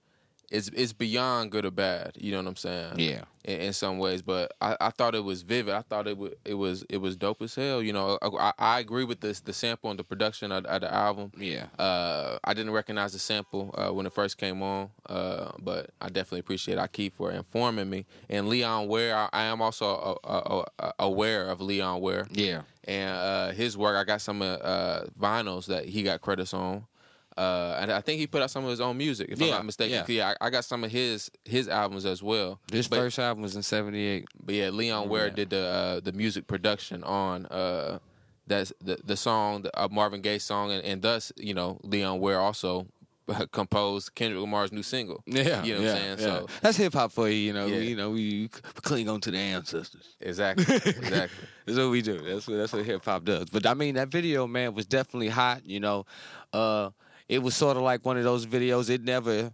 is 0.50 0.68
is 0.70 0.92
beyond 0.92 1.50
good 1.52 1.64
or 1.64 1.70
bad, 1.70 2.12
you 2.18 2.32
know 2.32 2.38
what 2.38 2.46
I'm 2.48 2.56
saying? 2.56 2.94
Yeah. 2.98 3.22
In, 3.44 3.60
in 3.60 3.72
some 3.72 3.98
ways, 3.98 4.20
but 4.20 4.52
I, 4.60 4.76
I 4.80 4.90
thought 4.90 5.14
it 5.14 5.24
was 5.24 5.40
vivid. 5.42 5.72
I 5.74 5.80
thought 5.82 6.06
it 6.06 6.18
was 6.18 6.32
it 6.44 6.54
was 6.54 6.84
it 6.90 6.98
was 6.98 7.16
dope 7.16 7.40
as 7.40 7.54
hell. 7.54 7.80
You 7.82 7.92
know, 7.94 8.18
I, 8.22 8.52
I 8.58 8.80
agree 8.80 9.04
with 9.04 9.20
this 9.20 9.40
the 9.40 9.52
sample 9.54 9.88
and 9.90 9.98
the 9.98 10.04
production 10.04 10.52
of, 10.52 10.66
of 10.66 10.80
the 10.82 10.92
album. 10.92 11.32
Yeah. 11.38 11.66
Uh, 11.78 12.38
I 12.44 12.52
didn't 12.52 12.72
recognize 12.72 13.12
the 13.12 13.18
sample 13.18 13.74
uh, 13.78 13.92
when 13.94 14.04
it 14.06 14.12
first 14.12 14.36
came 14.36 14.62
on, 14.62 14.90
uh, 15.08 15.52
but 15.58 15.90
I 16.00 16.08
definitely 16.08 16.40
appreciate 16.40 16.76
Akeem 16.78 17.12
for 17.12 17.30
informing 17.30 17.88
me. 17.88 18.04
And 18.28 18.48
Leon 18.48 18.88
Ware, 18.88 19.16
I, 19.16 19.28
I 19.32 19.42
am 19.44 19.62
also 19.62 20.18
uh, 20.24 20.26
uh, 20.28 20.64
uh, 20.78 20.92
aware 20.98 21.48
of 21.48 21.60
Leon 21.62 22.00
Ware 22.02 22.26
Yeah. 22.30 22.62
and 22.84 23.10
uh, 23.16 23.50
his 23.52 23.76
work. 23.78 23.96
I 23.96 24.04
got 24.04 24.20
some 24.20 24.42
uh, 24.42 24.46
uh, 24.56 25.04
vinyls 25.18 25.66
that 25.66 25.86
he 25.86 26.02
got 26.02 26.20
credits 26.20 26.52
on. 26.52 26.84
Uh, 27.40 27.78
and 27.80 27.90
I 27.90 28.00
think 28.02 28.20
he 28.20 28.26
put 28.26 28.42
out 28.42 28.50
some 28.50 28.64
of 28.64 28.70
his 28.70 28.80
own 28.82 28.96
music, 28.98 29.28
if 29.30 29.40
I'm 29.40 29.46
Yeah, 29.48 29.54
not 29.54 29.64
mistaken. 29.64 30.04
yeah. 30.08 30.14
Yeah, 30.16 30.34
I, 30.40 30.46
I 30.46 30.50
got 30.50 30.64
some 30.64 30.84
of 30.84 30.90
his 30.90 31.30
his 31.44 31.68
albums 31.68 32.04
as 32.04 32.22
well. 32.22 32.60
This 32.70 32.86
but, 32.88 32.96
first 32.96 33.18
album 33.18 33.42
was 33.42 33.56
in 33.56 33.62
'78. 33.62 34.26
but 34.44 34.54
yeah, 34.54 34.68
Leon 34.70 35.08
Ware 35.08 35.30
did 35.30 35.48
the 35.50 35.64
uh, 35.80 36.00
the 36.00 36.12
music 36.12 36.46
production 36.46 37.02
on 37.04 37.46
uh, 37.46 37.98
that's 38.46 38.72
the 38.84 38.98
the 39.04 39.16
song, 39.16 39.62
the 39.62 39.70
uh, 39.80 39.88
Marvin 39.90 40.20
Gaye 40.20 40.38
song, 40.38 40.70
and, 40.70 40.84
and 40.84 41.00
thus 41.02 41.32
you 41.36 41.54
know 41.54 41.80
Leon 41.82 42.20
Ware 42.20 42.40
also 42.40 42.86
composed 43.52 44.14
Kendrick 44.14 44.40
Lamar's 44.40 44.72
new 44.72 44.82
single. 44.82 45.22
Yeah, 45.26 45.62
you 45.64 45.74
know 45.74 45.80
what 45.82 45.90
I'm 45.90 45.96
saying. 45.96 46.18
So 46.18 46.46
that's 46.60 46.76
hip 46.76 46.92
hop 46.92 47.12
for 47.12 47.28
you. 47.28 47.36
You 47.36 47.52
know, 47.54 47.66
Yeah. 47.66 47.78
you 47.78 47.96
know, 47.96 48.10
we, 48.10 48.22
we 48.42 48.48
cling 48.82 49.08
on 49.08 49.20
to 49.22 49.30
the 49.30 49.38
ancestors. 49.38 50.16
exactly, 50.20 50.64
exactly. 50.74 51.44
That's 51.64 51.78
what 51.78 51.90
we 51.90 52.02
do. 52.02 52.18
That's 52.20 52.46
what 52.48 52.56
that's 52.56 52.72
what 52.72 52.84
hip 52.84 53.04
hop 53.04 53.24
does. 53.24 53.48
But 53.48 53.64
I 53.66 53.74
mean, 53.74 53.94
that 53.94 54.08
video, 54.08 54.46
man, 54.46 54.74
was 54.74 54.86
definitely 54.86 55.28
hot. 55.28 55.64
You 55.64 55.80
know, 55.80 56.06
uh, 56.52 56.90
it 57.30 57.40
was 57.40 57.54
sort 57.54 57.76
of 57.76 57.84
like 57.84 58.04
one 58.04 58.18
of 58.18 58.24
those 58.24 58.44
videos. 58.44 58.90
It 58.90 59.04
never, 59.04 59.52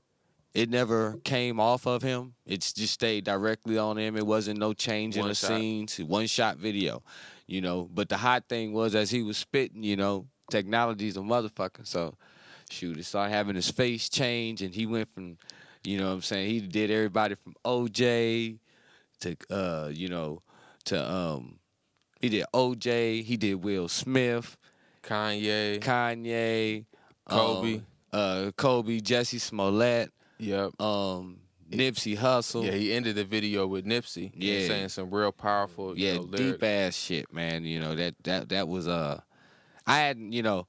it 0.55 0.71
never 0.71 1.19
came 1.25 1.61
off 1.61 1.87
of 1.87 2.01
him. 2.01 2.33
It 2.47 2.61
just 2.75 2.95
stayed 2.95 3.25
directly 3.25 3.77
on 3.77 3.99
him. 3.99 4.17
It 4.17 4.27
wasn't 4.27 4.59
no 4.59 4.73
change 4.73 5.19
in 5.19 5.29
the 5.29 5.35
shot. 5.35 5.49
scenes. 5.49 5.99
One 5.99 6.27
shot 6.27 6.57
video. 6.57 7.03
You 7.47 7.61
know, 7.61 7.87
but 7.93 8.09
the 8.09 8.17
hot 8.17 8.45
thing 8.49 8.73
was 8.73 8.95
as 8.95 9.11
he 9.11 9.23
was 9.23 9.37
spitting. 9.37 9.83
You 9.83 9.97
know, 9.97 10.27
technology's 10.51 11.19
a 11.19 11.21
motherfucker. 11.21 11.87
So, 11.87 12.17
shoot, 12.71 12.97
it 12.97 13.05
started 13.05 13.35
having 13.35 13.57
his 13.57 13.71
face 13.71 14.09
change, 14.09 14.63
and 14.63 14.75
he 14.75 14.87
went 14.87 15.13
from, 15.13 15.37
you 15.85 15.99
know, 15.99 16.07
what 16.07 16.15
I'm 16.15 16.23
saying 16.23 16.49
he 16.49 16.61
did 16.61 16.91
everybody 16.91 17.35
from 17.35 17.53
OJ 17.63 18.59
to, 19.21 19.37
uh, 19.51 19.91
you 19.93 20.09
know, 20.09 20.41
to 20.87 21.13
um. 21.13 21.59
He 22.23 22.31
did 22.31 22.47
OJ. 22.55 23.23
He 23.23 23.37
did 23.37 23.57
Will 23.57 23.87
Smith, 23.89 24.57
Kanye. 25.03 25.79
Kanye, 25.81 26.87
Kobe. 27.29 27.75
um, 27.77 27.87
uh, 28.13 28.51
Kobe, 28.57 29.01
Jussie 29.01 29.41
Smollett, 29.41 30.13
Yep. 30.39 30.81
um, 30.81 31.39
Nipsey 31.71 32.17
Hussle. 32.17 32.65
Yeah, 32.65 32.73
he 32.73 32.93
ended 32.93 33.17
the 33.17 33.25
video 33.25 33.67
with 33.67 33.85
Nipsey. 33.85 34.31
Yeah. 34.35 34.67
saying 34.67 34.89
some 34.91 35.11
real 35.11 35.33
powerful. 35.33 35.99
You 35.99 36.07
yeah, 36.07 36.15
know, 36.17 36.27
deep 36.27 36.63
ass 36.63 36.95
shit, 36.97 37.33
man. 37.33 37.65
You 37.65 37.81
know 37.81 37.95
that 37.97 38.15
that 38.25 38.49
that 38.51 38.69
was 38.69 38.87
uh, 38.87 39.21
I 39.87 39.99
had 39.99 40.19
you 40.19 40.43
know, 40.43 40.67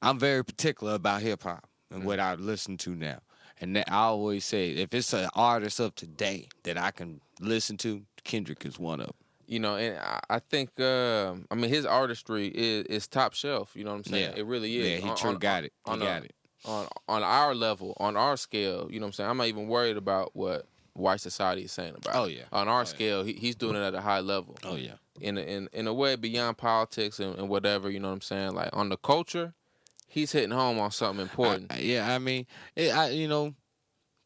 I'm 0.00 0.18
very 0.18 0.44
particular 0.44 0.94
about 0.94 1.20
hip 1.22 1.42
hop 1.42 1.64
and 1.90 2.04
what 2.04 2.18
I 2.20 2.34
listen 2.34 2.76
to 2.78 2.94
now, 2.94 3.18
and 3.60 3.76
that 3.76 3.90
I 3.92 3.96
always 4.04 4.44
say 4.44 4.70
if 4.70 4.94
it's 4.94 5.12
an 5.12 5.28
artist 5.34 5.80
of 5.80 5.94
today 5.94 6.48
that 6.62 6.78
I 6.78 6.90
can 6.92 7.20
listen 7.40 7.76
to, 7.78 8.02
Kendrick 8.24 8.64
is 8.64 8.78
one 8.78 9.00
of. 9.00 9.08
'em. 9.08 9.14
You 9.50 9.58
know, 9.60 9.76
and 9.76 9.98
I, 9.98 10.20
I 10.28 10.38
think 10.40 10.78
um, 10.78 11.46
I 11.50 11.54
mean 11.54 11.70
his 11.70 11.86
artistry 11.86 12.48
is, 12.48 12.84
is 12.86 13.08
top 13.08 13.32
shelf. 13.32 13.72
You 13.74 13.82
know 13.84 13.90
what 13.92 13.96
I'm 13.96 14.04
saying? 14.04 14.32
Yeah. 14.34 14.40
It 14.40 14.46
really 14.46 14.76
is. 14.76 14.86
Yeah, 14.86 14.96
he 14.98 15.08
On- 15.10 15.16
true 15.16 15.30
on- 15.30 15.38
got 15.38 15.64
it. 15.64 15.72
He 15.86 15.90
on 15.92 16.02
a- 16.02 16.04
got 16.04 16.24
it. 16.24 16.34
on 16.66 16.86
on 17.08 17.22
our 17.22 17.54
level, 17.54 17.96
on 17.98 18.16
our 18.16 18.36
scale, 18.36 18.88
you 18.90 19.00
know 19.00 19.04
what 19.06 19.08
I'm 19.08 19.12
saying? 19.14 19.30
I'm 19.30 19.36
not 19.38 19.46
even 19.46 19.66
worried 19.68 19.96
about 19.96 20.36
what 20.36 20.66
white 20.92 21.20
society 21.20 21.62
is 21.62 21.72
saying 21.72 21.94
about. 21.96 22.14
Oh, 22.14 22.24
it. 22.24 22.32
yeah. 22.36 22.42
On 22.52 22.68
our 22.68 22.76
Oh, 22.76 22.78
yeah. 22.80 22.84
scale, 22.84 23.22
he, 23.24 23.32
he's 23.32 23.54
doing 23.56 23.74
it 23.76 23.80
at 23.80 23.94
a 23.94 24.00
high 24.02 24.20
level. 24.20 24.56
Oh 24.64 24.76
yeah. 24.76 24.94
In 25.20 25.38
a, 25.38 25.40
in 25.40 25.68
in 25.72 25.86
a 25.86 25.94
way 25.94 26.14
beyond 26.16 26.58
politics 26.58 27.18
and, 27.18 27.34
and 27.38 27.48
whatever, 27.48 27.88
you 27.90 28.00
know 28.00 28.08
what 28.08 28.14
I'm 28.14 28.20
saying? 28.20 28.54
Like 28.54 28.70
on 28.74 28.90
the 28.90 28.96
culture, 28.98 29.54
he's 30.08 30.32
hitting 30.32 30.50
home 30.50 30.78
on 30.78 30.90
something 30.90 31.22
important. 31.22 31.72
I- 31.72 31.78
yeah, 31.78 32.14
I 32.14 32.18
mean, 32.18 32.46
it, 32.76 32.90
I 32.94 33.10
you 33.10 33.28
know, 33.28 33.54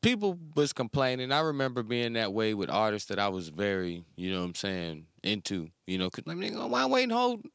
people 0.02 0.38
was 0.54 0.72
complaining. 0.72 1.32
I 1.32 1.40
remember 1.40 1.82
being 1.82 2.12
that 2.14 2.32
way 2.32 2.54
with 2.54 2.68
artists 2.68 3.08
that 3.08 3.18
I 3.18 3.28
was 3.28 3.48
very, 3.48 4.04
you 4.16 4.32
know, 4.32 4.40
what 4.40 4.46
I'm 4.46 4.54
saying, 4.54 5.06
into. 5.22 5.68
You 5.86 5.98
know, 5.98 6.10
cause 6.10 6.24
I 6.28 6.34
mean, 6.34 6.54
why 6.70 6.84
waiting 6.86 7.10
hold 7.10 7.46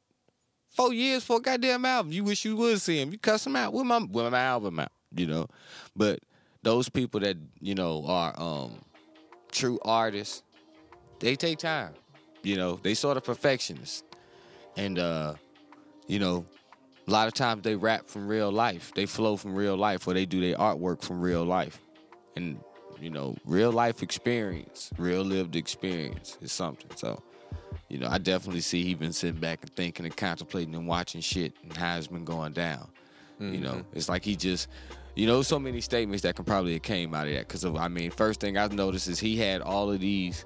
four 0.70 0.94
years 0.94 1.24
for 1.24 1.38
a 1.38 1.42
goddamn 1.42 1.86
album. 1.86 2.12
You 2.12 2.24
wish 2.24 2.46
you 2.46 2.56
would 2.56 2.82
see 2.82 3.00
him. 3.02 3.12
You 3.12 3.18
cuss 3.18 3.46
him 3.46 3.56
out 3.56 3.74
with 3.74 3.86
my 3.86 4.00
with 4.00 4.32
my 4.32 4.40
album 4.40 4.80
out, 4.80 4.92
you 5.16 5.28
know. 5.28 5.48
But 5.96 6.20
those 6.64 6.90
people 6.90 7.20
that 7.22 7.38
you 7.60 7.76
know 7.76 8.06
are 8.08 8.34
um 8.40 8.80
true 9.52 9.80
artists, 9.84 10.44
they 11.20 11.36
take 11.36 11.60
time. 11.60 11.94
You 12.44 12.56
know, 12.56 12.80
they 12.82 12.94
sort 12.94 13.18
of 13.18 13.24
perfectionists, 13.24 14.04
and 14.78 15.00
uh, 15.00 15.34
you 16.08 16.20
know, 16.20 16.46
a 17.08 17.12
lot 17.12 17.28
of 17.28 17.34
times 17.34 17.64
they 17.64 17.76
rap 17.76 18.08
from 18.08 18.28
real 18.28 18.52
life. 18.52 18.94
They 18.96 19.06
flow 19.06 19.36
from 19.36 19.56
real 19.56 19.76
life, 19.76 20.08
or 20.08 20.14
they 20.14 20.26
do 20.26 20.40
their 20.40 20.56
artwork 20.56 21.02
from 21.02 21.20
real 21.20 21.44
life, 21.44 21.82
and 22.38 22.60
you 23.00 23.10
know, 23.10 23.36
real 23.46 23.72
life 23.72 24.02
experience, 24.02 24.90
real 24.98 25.22
lived 25.22 25.56
experience 25.56 26.38
is 26.42 26.52
something. 26.52 26.90
So, 26.96 27.22
you 27.90 28.00
know, 28.00 28.08
I 28.10 28.18
definitely 28.18 28.62
see 28.62 28.84
he 28.84 28.96
been 28.96 29.14
sitting 29.14 29.40
back 29.40 29.60
and 29.62 29.76
thinking 29.76 30.06
and 30.06 30.16
contemplating 30.16 30.74
and 30.76 30.88
watching 30.88 31.22
shit 31.22 31.54
and 31.64 31.76
how 31.76 31.98
it's 31.98 32.08
been 32.08 32.26
going 32.26 32.54
down. 32.54 32.90
You 33.40 33.60
know, 33.60 33.74
mm-hmm. 33.74 33.98
it's 33.98 34.10
like 34.10 34.26
he 34.26 34.36
just, 34.36 34.68
you 35.16 35.28
know, 35.28 35.44
so 35.44 35.60
many 35.60 35.80
statements 35.80 36.24
that 36.24 36.36
can 36.36 36.44
probably 36.44 36.74
have 36.74 36.82
came 36.82 37.14
out 37.14 37.28
of 37.28 37.34
that. 37.34 37.48
Because 37.48 37.64
I 37.66 37.88
mean, 37.88 38.10
first 38.10 38.40
thing 38.40 38.58
I've 38.58 38.74
noticed 38.74 39.08
is 39.08 39.20
he 39.20 39.38
had 39.38 39.62
all 39.62 39.92
of 39.92 40.00
these. 40.00 40.46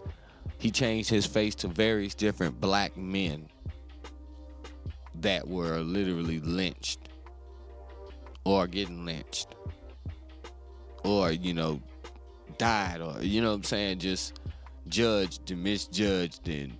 He 0.57 0.71
changed 0.71 1.09
his 1.09 1.25
face 1.25 1.55
to 1.55 1.69
various 1.69 2.13
different 2.13 2.59
black 2.59 2.97
men 2.97 3.47
that 5.15 5.47
were 5.47 5.79
literally 5.79 6.41
lynched 6.41 6.99
or 8.43 8.67
getting 8.67 9.05
lynched 9.05 9.55
or 11.03 11.31
you 11.31 11.53
know 11.53 11.81
died 12.57 13.01
or 13.01 13.21
you 13.21 13.41
know 13.41 13.49
what 13.49 13.55
I'm 13.55 13.63
saying 13.63 13.99
just 13.99 14.39
judged 14.87 15.51
and 15.51 15.63
misjudged 15.63 16.47
and 16.47 16.73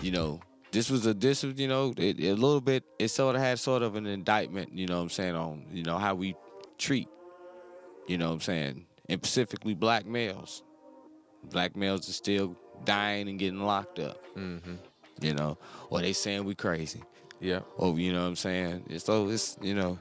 you 0.00 0.10
know 0.10 0.40
this 0.72 0.90
was 0.90 1.06
a 1.06 1.14
this 1.14 1.42
was 1.42 1.58
you 1.58 1.68
know 1.68 1.92
it, 1.96 2.18
a 2.20 2.32
little 2.34 2.60
bit 2.60 2.84
it 2.98 3.08
sort 3.08 3.36
of 3.36 3.42
had 3.42 3.58
sort 3.58 3.82
of 3.82 3.94
an 3.96 4.06
indictment 4.06 4.72
you 4.76 4.86
know 4.86 4.96
what 4.96 5.02
I'm 5.02 5.08
saying 5.10 5.34
on 5.36 5.64
you 5.72 5.82
know 5.82 5.98
how 5.98 6.14
we 6.14 6.34
treat 6.78 7.08
you 8.06 8.18
know 8.18 8.28
what 8.28 8.34
I'm 8.34 8.40
saying 8.40 8.86
and 9.08 9.20
specifically 9.24 9.74
black 9.74 10.06
males 10.06 10.62
black 11.50 11.76
males 11.76 12.08
are 12.08 12.12
still 12.12 12.56
dying 12.84 13.28
and 13.28 13.38
getting 13.38 13.60
locked 13.64 13.98
up 13.98 14.22
Mm-hmm. 14.36 14.74
you 15.22 15.34
know 15.34 15.56
or 15.90 16.00
they 16.00 16.12
saying 16.12 16.44
we 16.44 16.54
crazy 16.54 17.02
Yeah. 17.40 17.60
or 17.78 17.98
you 17.98 18.12
know 18.12 18.22
what 18.22 18.28
I'm 18.28 18.36
saying 18.36 18.84
so 18.98 19.28
it's 19.28 19.56
you 19.62 19.74
know 19.74 19.98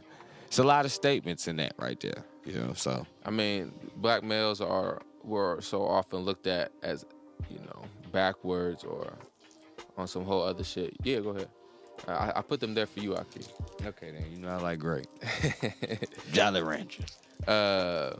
it's 0.47 0.59
a 0.59 0.63
lot 0.63 0.85
of 0.85 0.91
statements 0.91 1.47
in 1.47 1.55
that 1.57 1.73
right 1.77 1.99
there 1.99 2.23
you 2.45 2.53
know 2.53 2.73
so 2.73 3.05
I 3.25 3.31
mean, 3.31 3.71
black 3.97 4.23
males 4.23 4.61
are 4.61 5.01
were 5.23 5.59
so 5.61 5.83
often 5.85 6.19
looked 6.19 6.45
at 6.47 6.71
as, 6.83 7.05
you 7.49 7.59
know, 7.59 7.81
backwards 8.11 8.83
or 8.83 9.13
on 9.97 10.07
some 10.07 10.23
whole 10.23 10.43
other 10.43 10.63
shit. 10.63 10.95
Yeah, 11.03 11.19
go 11.19 11.29
ahead. 11.29 11.49
I, 12.07 12.33
I 12.35 12.41
put 12.41 12.59
them 12.59 12.73
there 12.75 12.85
for 12.85 12.99
you, 12.99 13.11
Ahki. 13.11 13.47
okay 13.85 14.11
then 14.11 14.25
you 14.29 14.37
know 14.41 14.49
I 14.49 14.57
like 14.57 14.79
great 14.79 15.07
Jolly 16.33 16.61
Ranchers 16.61 17.17
Uh, 17.47 18.13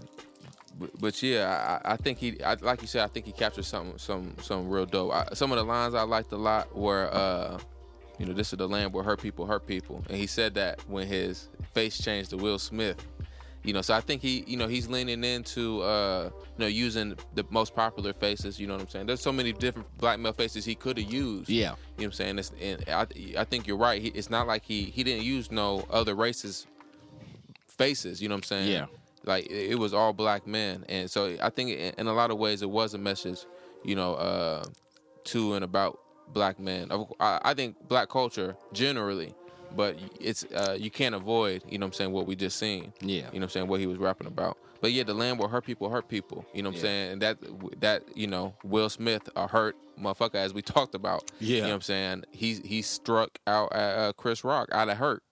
but, 0.79 0.99
but 0.99 1.23
yeah, 1.23 1.79
I, 1.85 1.93
I 1.93 1.95
think 1.97 2.17
he, 2.17 2.41
I, 2.43 2.55
like 2.55 2.81
you 2.81 2.87
said, 2.87 3.03
I 3.03 3.07
think 3.07 3.25
he 3.25 3.31
captured 3.31 3.65
some, 3.65 3.97
some, 3.97 4.35
some 4.41 4.69
real 4.69 4.85
dope. 4.85 5.13
I, 5.13 5.27
some 5.33 5.51
of 5.51 5.57
the 5.57 5.63
lines 5.63 5.93
I 5.93 6.01
liked 6.03 6.31
a 6.31 6.37
lot 6.37 6.75
were, 6.75 7.09
uh, 7.13 7.59
you 8.17 8.25
know, 8.25 8.33
this 8.33 8.51
is 8.53 8.57
the 8.57 8.67
land 8.67 8.91
where 8.93 9.03
hurt 9.03 9.21
people 9.21 9.45
hurt 9.45 9.67
people, 9.67 10.03
and 10.09 10.17
he 10.17 10.25
said 10.27 10.53
that 10.55 10.79
when 10.89 11.07
his 11.07 11.47
face 11.73 11.97
changed 12.01 12.29
to 12.31 12.37
Will 12.37 12.59
Smith. 12.59 13.05
You 13.65 13.73
know, 13.73 13.81
so 13.81 13.93
I 13.95 14.01
think 14.01 14.21
he, 14.21 14.43
you 14.45 14.57
know, 14.57 14.67
he's 14.67 14.87
leaning 14.87 15.23
into, 15.23 15.81
uh, 15.81 16.29
you 16.35 16.59
know, 16.59 16.67
using 16.67 17.15
the 17.33 17.43
most 17.49 17.75
popular 17.75 18.13
faces. 18.13 18.59
You 18.59 18.67
know 18.67 18.73
what 18.75 18.83
I'm 18.83 18.89
saying? 18.89 19.05
There's 19.07 19.21
so 19.21 19.31
many 19.31 19.53
different 19.53 19.87
black 19.97 20.19
male 20.19 20.33
faces 20.33 20.63
he 20.65 20.75
could 20.75 20.97
have 20.99 21.11
used. 21.11 21.49
yeah 21.49 21.61
You 21.63 21.65
know 21.67 21.75
what 21.97 22.05
I'm 22.05 22.11
saying? 22.11 22.39
It's, 22.39 22.51
and 22.61 22.83
I, 22.87 23.07
I 23.39 23.43
think 23.43 23.65
you're 23.67 23.77
right. 23.77 24.01
He, 24.01 24.09
it's 24.09 24.29
not 24.29 24.45
like 24.47 24.63
he 24.63 24.83
he 24.83 25.03
didn't 25.03 25.23
use 25.23 25.51
no 25.51 25.85
other 25.89 26.13
races 26.15 26.67
faces. 27.67 28.21
You 28.21 28.29
know 28.29 28.35
what 28.35 28.39
I'm 28.39 28.43
saying? 28.43 28.71
Yeah. 28.71 28.85
Like 29.23 29.47
it, 29.47 29.71
it 29.71 29.79
was 29.79 29.93
all 29.93 30.13
black 30.13 30.45
men, 30.45 30.85
and 30.87 31.09
so 31.09 31.35
I 31.41 31.49
think 31.49 31.71
in, 31.71 31.93
in 31.97 32.07
a 32.07 32.13
lot 32.13 32.29
of 32.29 32.37
ways 32.37 32.61
it 32.61 32.69
was 32.69 32.93
a 32.93 32.97
message, 32.99 33.39
you 33.83 33.95
know, 33.95 34.13
uh, 34.13 34.63
to 35.25 35.55
and 35.55 35.63
about 35.65 35.99
black 36.31 36.59
men. 36.59 36.91
Of- 36.91 37.11
I, 37.19 37.39
I 37.43 37.53
think 37.55 37.87
black 37.87 38.09
culture 38.09 38.55
generally, 38.71 39.33
but 39.75 39.97
it's 40.19 40.43
uh, 40.45 40.77
you 40.79 40.89
can't 40.91 41.15
avoid. 41.15 41.63
You 41.67 41.77
know 41.77 41.85
what 41.85 41.89
I'm 41.89 41.93
saying? 41.93 42.11
What 42.11 42.27
we 42.27 42.35
just 42.35 42.57
seen. 42.57 42.93
Yeah. 43.01 43.15
You 43.15 43.21
know 43.21 43.29
what 43.31 43.43
I'm 43.43 43.49
saying? 43.49 43.67
What 43.67 43.79
he 43.79 43.87
was 43.87 43.97
rapping 43.97 44.27
about. 44.27 44.57
But 44.81 44.91
yeah, 44.91 45.03
the 45.03 45.13
land 45.13 45.39
where 45.39 45.47
hurt 45.47 45.65
people 45.65 45.89
hurt 45.89 46.07
people. 46.07 46.45
You 46.53 46.63
know 46.63 46.69
what 46.69 46.75
I'm 46.77 46.81
saying? 46.81 47.11
And 47.13 47.21
that 47.21 47.37
that 47.81 48.03
you 48.15 48.27
know 48.27 48.53
Will 48.63 48.89
Smith 48.89 49.29
a 49.35 49.47
hurt 49.47 49.75
motherfucker 49.99 50.35
as 50.35 50.53
we 50.53 50.61
talked 50.61 50.95
about. 50.95 51.31
Yeah. 51.39 51.55
You 51.57 51.61
know 51.63 51.67
what 51.69 51.73
I'm 51.75 51.81
saying? 51.81 52.23
He 52.31 52.55
he 52.55 52.81
struck 52.81 53.39
out 53.47 53.73
at 53.73 53.97
uh, 53.97 54.13
Chris 54.13 54.43
Rock 54.43 54.69
out 54.71 54.89
of 54.89 54.97
hurt. 54.97 55.23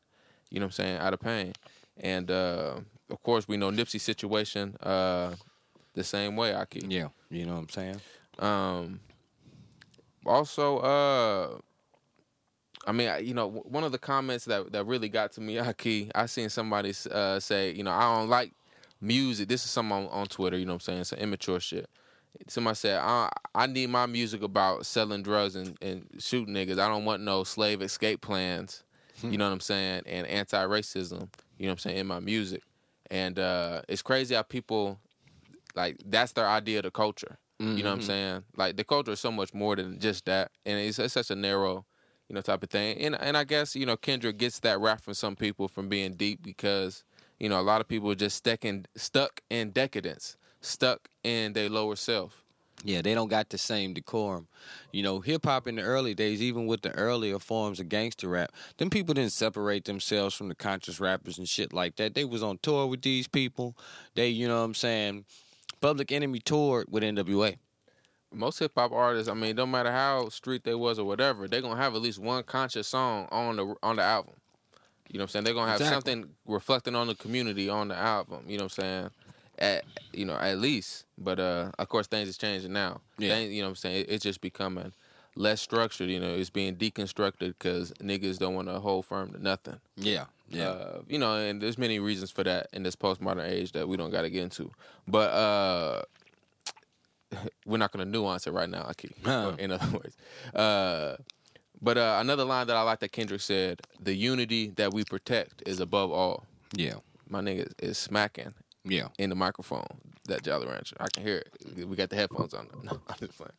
You 0.50 0.60
know 0.60 0.66
what 0.66 0.80
I'm 0.80 0.86
saying? 0.86 0.98
Out 0.98 1.14
of 1.14 1.20
pain. 1.20 1.54
And 1.98 2.30
uh, 2.32 2.76
of 3.10 3.22
course 3.24 3.48
we 3.48 3.58
know 3.58 3.70
Nipsey's 3.70 4.04
situation 4.04 4.76
uh, 4.82 5.36
the 5.94 6.04
same 6.04 6.36
way. 6.36 6.56
I 6.56 6.66
Ahki. 6.66 6.86
yeah 6.92 7.08
you 7.30 7.46
know 7.46 7.54
what 7.54 7.60
I'm 7.60 7.70
saying 7.70 8.02
Um, 8.40 9.00
also, 10.26 10.78
uh, 10.80 11.58
I 12.86 12.92
mean, 12.92 13.08
I- 13.10 13.20
you 13.20 13.34
know, 13.34 13.48
one 13.50 13.84
of 13.84 13.92
the 13.92 13.98
comments 14.00 14.46
that 14.46 14.72
that 14.72 14.86
really 14.86 15.10
got 15.10 15.32
to 15.34 15.42
me, 15.42 15.56
Ahki, 15.58 16.12
I 16.16 16.26
seen 16.28 16.50
somebody 16.50 16.94
uh, 17.12 17.40
say, 17.40 17.72
you 17.72 17.84
know, 17.84 17.92
I 17.92 18.16
don't 18.16 18.30
like 18.30 18.52
music. 19.02 19.48
This 19.50 19.64
is 19.66 19.72
something 19.72 19.96
on, 19.98 20.08
on 20.08 20.26
Twitter. 20.28 20.58
You 20.58 20.66
know 20.66 20.74
what 20.74 20.88
I'm 20.88 20.94
saying? 20.94 21.04
Some 21.06 21.20
immature 21.20 21.60
shit. 21.60 21.90
Somebody 22.48 22.76
said, 22.76 23.00
I, 23.00 23.30
I 23.54 23.68
need 23.68 23.90
my 23.90 24.06
music 24.08 24.42
about 24.42 24.86
selling 24.88 25.22
drugs 25.22 25.56
and, 25.56 25.78
and 25.82 26.08
shooting 26.20 26.54
niggas. 26.56 26.80
I 26.80 26.88
don't 26.88 27.06
want 27.06 27.22
no 27.22 27.44
slave 27.44 27.82
escape 27.82 28.22
plans. 28.22 28.84
You 29.22 29.38
know 29.38 29.46
what 29.46 29.54
I'm 29.54 29.60
saying? 29.60 30.02
And 30.08 30.26
anti-racism. 30.28 31.30
You 31.58 31.68
know 31.68 31.70
what 31.70 31.72
I'm 31.74 31.78
saying 31.78 31.98
in 31.98 32.08
my 32.08 32.20
music. 32.20 32.64
And 33.12 33.38
uh, 33.38 33.84
it's 33.88 34.02
crazy 34.02 34.34
how 34.36 34.42
people 34.42 35.00
like 35.76 35.98
that's 36.06 36.32
their 36.34 36.48
idea 36.48 36.80
of 36.80 36.84
the 36.84 36.92
culture. 36.92 37.38
You 37.78 37.84
know 37.84 37.90
what 37.92 37.96
I'm 37.96 38.02
saying? 38.02 38.44
Like 38.58 38.76
the 38.78 38.84
culture 38.84 39.12
is 39.12 39.20
so 39.20 39.32
much 39.32 39.54
more 39.54 39.76
than 39.76 40.00
just 40.00 40.26
that, 40.26 40.52
and 40.66 40.80
it's, 40.80 40.98
it's 41.00 41.14
such 41.14 41.30
a 41.32 41.36
narrow, 41.36 41.86
you 42.34 42.36
know, 42.36 42.42
type 42.42 42.64
of 42.64 42.72
thing. 42.72 42.98
And 42.98 43.16
and 43.22 43.38
I 43.38 43.44
guess 43.44 43.76
you 43.76 43.86
know 43.86 43.96
Kendrick 43.96 44.40
gets 44.40 44.58
that 44.62 44.80
rap 44.80 45.02
from 45.02 45.14
some 45.14 45.36
people 45.36 45.68
from 45.68 45.88
being 45.88 46.14
deep 46.14 46.42
because 46.42 47.04
you 47.40 47.48
know 47.48 47.60
a 47.60 47.62
lot 47.62 47.80
of 47.80 47.88
people 47.88 48.10
are 48.10 48.16
just 48.16 48.38
stuck 48.38 48.66
in 48.66 48.88
stuck 48.96 49.42
in 49.52 49.70
decadence, 49.70 50.36
stuck 50.60 51.10
in 51.24 51.54
their 51.54 51.70
lower 51.70 51.96
self. 51.96 52.44
Yeah, 52.84 53.04
they 53.04 53.14
don't 53.14 53.28
got 53.28 53.52
the 53.52 53.60
same 53.60 53.94
decorum. 53.94 54.48
You 54.92 55.04
know, 55.04 55.20
hip 55.20 55.46
hop 55.46 55.68
in 55.68 55.76
the 55.76 55.84
early 55.84 56.16
days, 56.16 56.42
even 56.42 56.66
with 56.66 56.82
the 56.82 56.92
earlier 56.94 57.38
forms 57.38 57.80
of 57.80 57.88
gangster 57.88 58.30
rap, 58.30 58.52
them 58.78 58.90
people 58.90 59.14
didn't 59.14 59.32
separate 59.32 59.86
themselves 59.86 60.34
from 60.34 60.48
the 60.48 60.56
conscious 60.56 61.00
rappers 61.00 61.38
and 61.38 61.48
shit 61.48 61.72
like 61.72 61.98
that. 61.98 62.16
They 62.16 62.26
was 62.26 62.42
on 62.42 62.58
tour 62.64 62.88
with 62.88 63.04
these 63.04 63.28
people. 63.28 63.78
They, 64.16 64.30
you 64.30 64.48
know 64.48 64.58
what 64.58 64.66
I'm 64.66 64.74
saying, 64.74 65.26
Public 65.82 66.12
Enemy 66.12 66.40
toured 66.40 66.88
with 66.90 67.04
NWA. 67.04 67.58
Most 68.34 68.60
hip 68.60 68.72
hop 68.76 68.92
artists, 68.92 69.30
I 69.30 69.34
mean, 69.34 69.56
no 69.56 69.66
matter 69.66 69.92
how 69.92 70.30
street 70.30 70.64
they 70.64 70.76
was 70.76 70.98
or 71.00 71.06
whatever, 71.06 71.48
they're 71.48 71.62
gonna 71.62 71.76
have 71.82 71.96
at 71.96 72.02
least 72.02 72.20
one 72.20 72.44
conscious 72.44 72.88
song 72.88 73.28
on 73.32 73.56
the 73.58 73.76
on 73.84 73.96
the 73.98 74.02
album. 74.04 74.34
You 75.10 75.20
know 75.20 75.24
what 75.24 75.30
I'm 75.30 75.30
saying? 75.30 75.46
They're 75.46 75.54
gonna 75.54 75.72
have 75.72 75.82
Exactly. 75.82 76.12
something 76.14 76.30
reflecting 76.48 76.96
on 76.96 77.08
the 77.08 77.16
community 77.16 77.70
on 77.70 77.90
the 77.90 77.96
album. 77.96 78.46
You 78.48 78.58
know 78.58 78.64
what 78.66 78.78
I'm 78.80 78.84
saying? 78.84 79.10
At 79.60 79.86
you 80.12 80.26
know, 80.26 80.36
at 80.36 80.58
least. 80.58 81.06
But 81.18 81.40
uh 81.40 81.72
of 81.78 81.88
course 81.90 82.08
things 82.08 82.28
is 82.30 82.38
changing 82.38 82.74
now. 82.74 83.02
Yeah. 83.18 83.36
Things- 83.36 83.54
you 83.54 83.62
know 83.62 83.68
what 83.68 83.72
I'm 83.72 83.76
saying? 83.76 83.96
It, 84.02 84.10
it's 84.10 84.24
just 84.24 84.42
becoming 84.42 84.94
less 85.36 85.62
structured, 85.62 86.10
you 86.10 86.20
know, 86.20 86.36
it's 86.36 86.50
being 86.52 86.76
deconstructed 86.76 87.50
because 87.58 87.92
niggas 87.94 88.38
don't 88.38 88.54
want 88.56 88.68
to 88.68 88.80
hold 88.80 89.04
firm 89.06 89.32
to 89.34 89.42
nothing. 89.42 89.80
Yeah, 89.98 90.26
yeah. 90.48 90.68
Uh, 90.70 91.02
you 91.08 91.18
know, 91.18 91.36
and 91.38 91.60
there's 91.60 91.78
many 91.80 91.98
reasons 92.00 92.30
for 92.30 92.44
that 92.44 92.68
in 92.72 92.84
this 92.84 92.96
postmodern 92.96 93.50
age 93.50 93.72
that 93.72 93.88
we 93.88 93.98
don't 93.98 94.12
got 94.12 94.22
to 94.22 94.30
get 94.30 94.44
into. 94.44 94.70
But 95.08 95.32
uh, 95.32 96.02
we're 97.66 97.78
not 97.78 97.92
going 97.92 98.06
to 98.06 98.12
nuance 98.12 98.48
it 98.48 98.52
right 98.52 98.70
now, 98.70 98.84
Ahki. 98.84 99.12
Huh. 99.26 99.54
In 99.60 99.72
other 99.72 99.88
words, 99.98 100.18
uh, 100.56 101.18
but 101.82 101.98
uh, 101.98 102.18
another 102.22 102.44
line 102.46 102.68
that 102.68 102.76
I 102.76 102.82
like 102.84 103.00
that 103.00 103.12
Kendrick 103.12 103.42
said: 103.42 103.82
"The 104.00 104.14
unity 104.14 104.68
that 104.76 104.94
we 104.94 105.04
protect 105.04 105.64
is 105.66 105.80
above 105.80 106.12
all." 106.12 106.46
yeah, 106.76 106.96
My 107.30 107.42
nigga 107.42 107.72
is 107.80 107.98
smacking 107.98 108.54
yeah. 108.86 109.08
in 109.18 109.30
the 109.30 109.36
microphone. 109.36 109.86
That 110.26 110.42
Jolly 110.44 110.68
Rancher, 110.68 110.96
I 111.02 111.08
can 111.14 111.24
hear 111.24 111.38
it. 111.38 111.86
We 111.88 111.98
got 111.98 112.10
the 112.10 112.16
headphones 112.16 112.54
on. 112.54 112.68
No, 112.82 112.92
I'm 113.10 113.16
just 113.20 113.34
playing. 113.38 113.52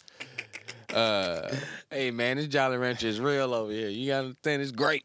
Uh, 0.95 1.55
Hey 1.91 2.11
man, 2.11 2.37
this 2.39 2.47
Jolly 2.47 2.79
Rancher 2.79 3.07
is 3.09 3.21
real 3.21 3.53
over 3.53 3.71
here. 3.71 3.89
You 3.89 4.07
gotta 4.09 4.27
understand, 4.29 4.63
it's 4.63 4.73
great. 4.73 5.05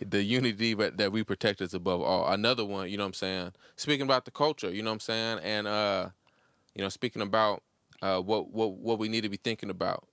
the 0.00 0.22
unity 0.22 0.74
that 0.74 1.12
we 1.12 1.22
protect 1.24 1.60
is 1.60 1.74
above 1.74 2.00
all. 2.00 2.28
Another 2.28 2.64
one, 2.64 2.88
you 2.88 2.96
know 2.96 3.02
what 3.04 3.08
I'm 3.08 3.14
saying? 3.14 3.52
Speaking 3.76 4.02
about 4.02 4.24
the 4.24 4.30
culture, 4.30 4.70
you 4.72 4.82
know 4.82 4.90
what 4.90 4.94
I'm 4.94 5.00
saying? 5.00 5.38
And 5.42 5.66
uh, 5.66 6.08
you 6.74 6.82
know, 6.82 6.88
speaking 6.88 7.22
about 7.22 7.62
uh 8.00 8.20
what 8.20 8.50
what 8.52 8.72
what 8.72 8.98
we 8.98 9.08
need 9.08 9.22
to 9.22 9.28
be 9.28 9.36
thinking 9.36 9.70
about. 9.70 10.06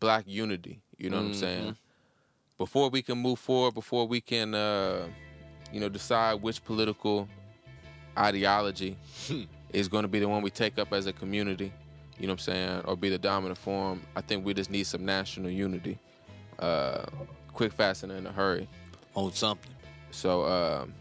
Black 0.00 0.24
unity, 0.26 0.80
you 0.96 1.10
know 1.10 1.16
what 1.16 1.26
I'm 1.26 1.34
saying? 1.34 1.76
Before 2.58 2.88
we 2.90 3.02
can 3.02 3.18
move 3.18 3.38
forward, 3.38 3.74
before 3.74 4.06
we 4.06 4.20
can 4.20 4.54
uh 4.54 5.06
you 5.72 5.80
know, 5.80 5.88
decide 5.88 6.40
which 6.42 6.64
political 6.64 7.28
ideology 8.16 8.96
is 9.72 9.88
going 9.88 10.02
to 10.02 10.08
be 10.08 10.18
the 10.18 10.28
one 10.28 10.42
we 10.42 10.50
take 10.50 10.78
up 10.78 10.92
as 10.92 11.06
a 11.06 11.12
community, 11.12 11.72
you 12.18 12.26
know 12.26 12.32
what 12.32 12.40
I'm 12.40 12.54
saying, 12.54 12.80
or 12.84 12.96
be 12.96 13.08
the 13.08 13.18
dominant 13.18 13.58
form. 13.58 14.02
I 14.16 14.20
think 14.20 14.44
we 14.44 14.54
just 14.54 14.70
need 14.70 14.86
some 14.86 15.04
national 15.04 15.50
unity. 15.50 15.98
Uh, 16.58 17.04
quick, 17.52 17.72
fast, 17.72 18.02
and 18.02 18.12
in 18.12 18.26
a 18.26 18.32
hurry. 18.32 18.68
On 19.14 19.32
something. 19.32 19.72
So 20.10 20.44
um, 20.44 20.94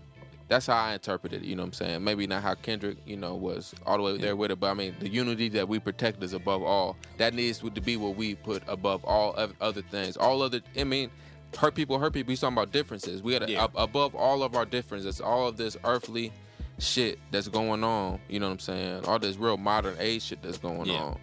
that's 0.47 0.67
how 0.67 0.75
I 0.75 0.93
interpreted 0.93 1.43
it. 1.43 1.45
You 1.47 1.55
know 1.55 1.63
what 1.63 1.67
I'm 1.67 1.73
saying? 1.73 2.03
Maybe 2.03 2.25
not 2.27 2.41
how 2.43 2.55
Kendrick, 2.55 2.97
you 3.05 3.17
know, 3.17 3.35
was 3.35 3.73
all 3.85 3.97
the 3.97 4.03
way 4.03 4.17
there 4.17 4.35
with 4.35 4.51
it, 4.51 4.59
but 4.59 4.69
I 4.69 4.73
mean, 4.73 4.95
the 4.99 5.09
unity 5.09 5.49
that 5.49 5.67
we 5.67 5.79
protect 5.79 6.23
is 6.23 6.33
above 6.33 6.63
all. 6.63 6.95
That 7.17 7.33
needs 7.33 7.59
to 7.59 7.69
be 7.69 7.97
what 7.97 8.15
we 8.15 8.35
put 8.35 8.63
above 8.67 9.03
all 9.05 9.35
other 9.59 9.81
things. 9.81 10.15
All 10.17 10.41
other, 10.41 10.61
I 10.77 10.83
mean, 10.85 11.09
hurt 11.57 11.75
people, 11.75 11.99
hurt 11.99 12.13
people. 12.13 12.31
He's 12.31 12.39
talking 12.39 12.55
about 12.57 12.71
differences. 12.71 13.21
We 13.21 13.33
got 13.33 13.45
to 13.45 13.51
Yeah. 13.51 13.65
ab- 13.65 13.71
above 13.75 14.15
all 14.15 14.43
of 14.43 14.55
our 14.55 14.65
differences, 14.65 15.19
all 15.19 15.47
of 15.47 15.57
this 15.57 15.75
earthly 15.83 16.31
shit 16.79 17.19
that's 17.31 17.47
going 17.47 17.83
on. 17.83 18.19
You 18.29 18.39
know 18.39 18.47
what 18.47 18.53
I'm 18.53 18.59
saying? 18.59 19.05
All 19.05 19.19
this 19.19 19.35
real 19.37 19.57
modern 19.57 19.95
age 19.99 20.23
shit 20.23 20.41
that's 20.41 20.57
going 20.57 20.85
Yeah. 20.85 21.01
on. 21.01 21.19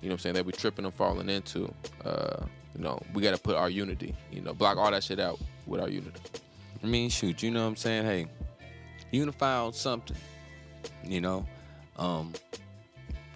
You 0.00 0.08
know 0.08 0.12
what 0.12 0.12
I'm 0.12 0.18
saying? 0.18 0.34
That 0.36 0.46
we 0.46 0.52
tripping 0.52 0.84
and 0.84 0.94
falling 0.94 1.28
into. 1.28 1.72
Uh, 2.04 2.44
you 2.76 2.84
know, 2.84 3.00
we 3.12 3.22
got 3.22 3.34
to 3.34 3.40
put 3.40 3.56
our 3.56 3.68
unity. 3.70 4.14
You 4.30 4.42
know, 4.42 4.52
block 4.54 4.76
all 4.76 4.90
that 4.92 5.02
shit 5.02 5.18
out 5.18 5.40
with 5.66 5.80
our 5.80 5.88
unity. 5.88 6.20
I 6.82 6.86
mean, 6.86 7.10
shoot, 7.10 7.42
you 7.42 7.50
know 7.50 7.62
what 7.62 7.68
I'm 7.70 7.76
saying? 7.76 8.04
Hey, 8.04 8.26
unify 9.10 9.56
on 9.58 9.72
something, 9.72 10.16
you 11.04 11.20
know? 11.20 11.46
Um, 11.96 12.32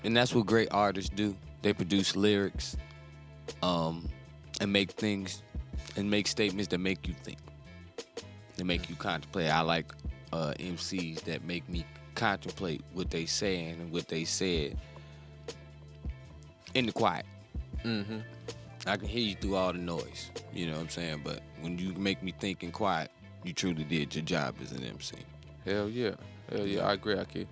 and 0.04 0.16
that's 0.16 0.34
what 0.34 0.46
great 0.46 0.68
artists 0.70 1.10
do. 1.10 1.36
They 1.62 1.72
produce 1.72 2.16
lyrics 2.16 2.76
um, 3.62 4.08
and 4.60 4.72
make 4.72 4.92
things 4.92 5.42
and 5.96 6.10
make 6.10 6.26
statements 6.26 6.68
that 6.70 6.78
make 6.78 7.06
you 7.08 7.14
think. 7.22 7.38
that 8.56 8.64
make 8.64 8.88
you 8.90 8.96
contemplate. 8.96 9.50
I 9.50 9.60
like 9.60 9.92
uh, 10.32 10.54
MCs 10.58 11.22
that 11.24 11.44
make 11.44 11.68
me 11.68 11.84
contemplate 12.14 12.82
what 12.92 13.10
they 13.10 13.26
saying 13.26 13.80
and 13.80 13.92
what 13.92 14.08
they 14.08 14.24
said 14.24 14.78
in 16.74 16.86
the 16.86 16.92
quiet. 16.92 17.26
Mm-hmm. 17.84 18.18
I 18.86 18.96
can 18.96 19.08
hear 19.08 19.22
you 19.22 19.34
through 19.36 19.56
all 19.56 19.72
the 19.72 19.78
noise. 19.78 20.30
You 20.52 20.66
know 20.66 20.72
what 20.74 20.82
I'm 20.82 20.88
saying? 20.88 21.22
But 21.24 21.40
when 21.60 21.78
you 21.78 21.92
make 21.94 22.22
me 22.22 22.32
think 22.38 22.62
in 22.64 22.72
quiet, 22.72 23.10
you 23.44 23.52
truly 23.52 23.84
did 23.84 24.14
your 24.14 24.24
job 24.24 24.56
as 24.62 24.72
an 24.72 24.84
MC. 24.84 25.16
Hell 25.64 25.88
yeah. 25.88 26.12
Hell 26.50 26.66
yeah. 26.66 26.86
I 26.86 26.94
agree, 26.94 27.14
Ahki. 27.14 27.46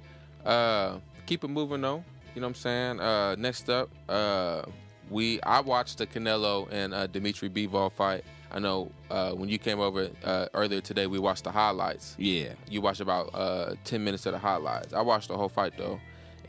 Uh 0.45 0.99
keep 1.27 1.45
it 1.45 1.49
moving 1.49 1.81
though. 1.81 2.05
You 2.35 2.41
know 2.41 2.47
what 2.47 2.51
I'm 2.51 2.55
saying? 2.55 3.01
Uh 3.01 3.35
next 3.37 3.69
up, 3.69 3.91
uh 4.09 4.63
we 5.11 5.41
I 5.43 5.61
watched 5.61 5.99
the 5.99 6.07
Canelo 6.07 6.69
and 6.71 6.95
uh 6.95 7.07
Dmitry 7.07 7.51
Bivol 7.51 7.93
fight. 7.93 8.25
I 8.53 8.59
know 8.59 8.91
uh 9.11 9.33
when 9.33 9.49
you 9.49 9.59
came 9.59 9.81
over 9.81 10.11
uh 10.25 10.47
earlier 10.55 10.81
today 10.81 11.07
we 11.07 11.19
watched 11.19 11.45
the 11.45 11.51
highlights. 11.53 12.15
Yeah. 12.19 12.53
You 12.69 12.81
watched 12.81 13.01
about 13.01 13.31
uh 13.35 13.75
10 13.85 14.03
minutes 14.03 14.27
of 14.27 14.33
the 14.33 14.39
highlights. 14.39 14.93
I 14.93 15.03
watched 15.03 15.29
the 15.29 15.37
whole 15.37 15.49
fight 15.49 15.75
though. 15.77 16.01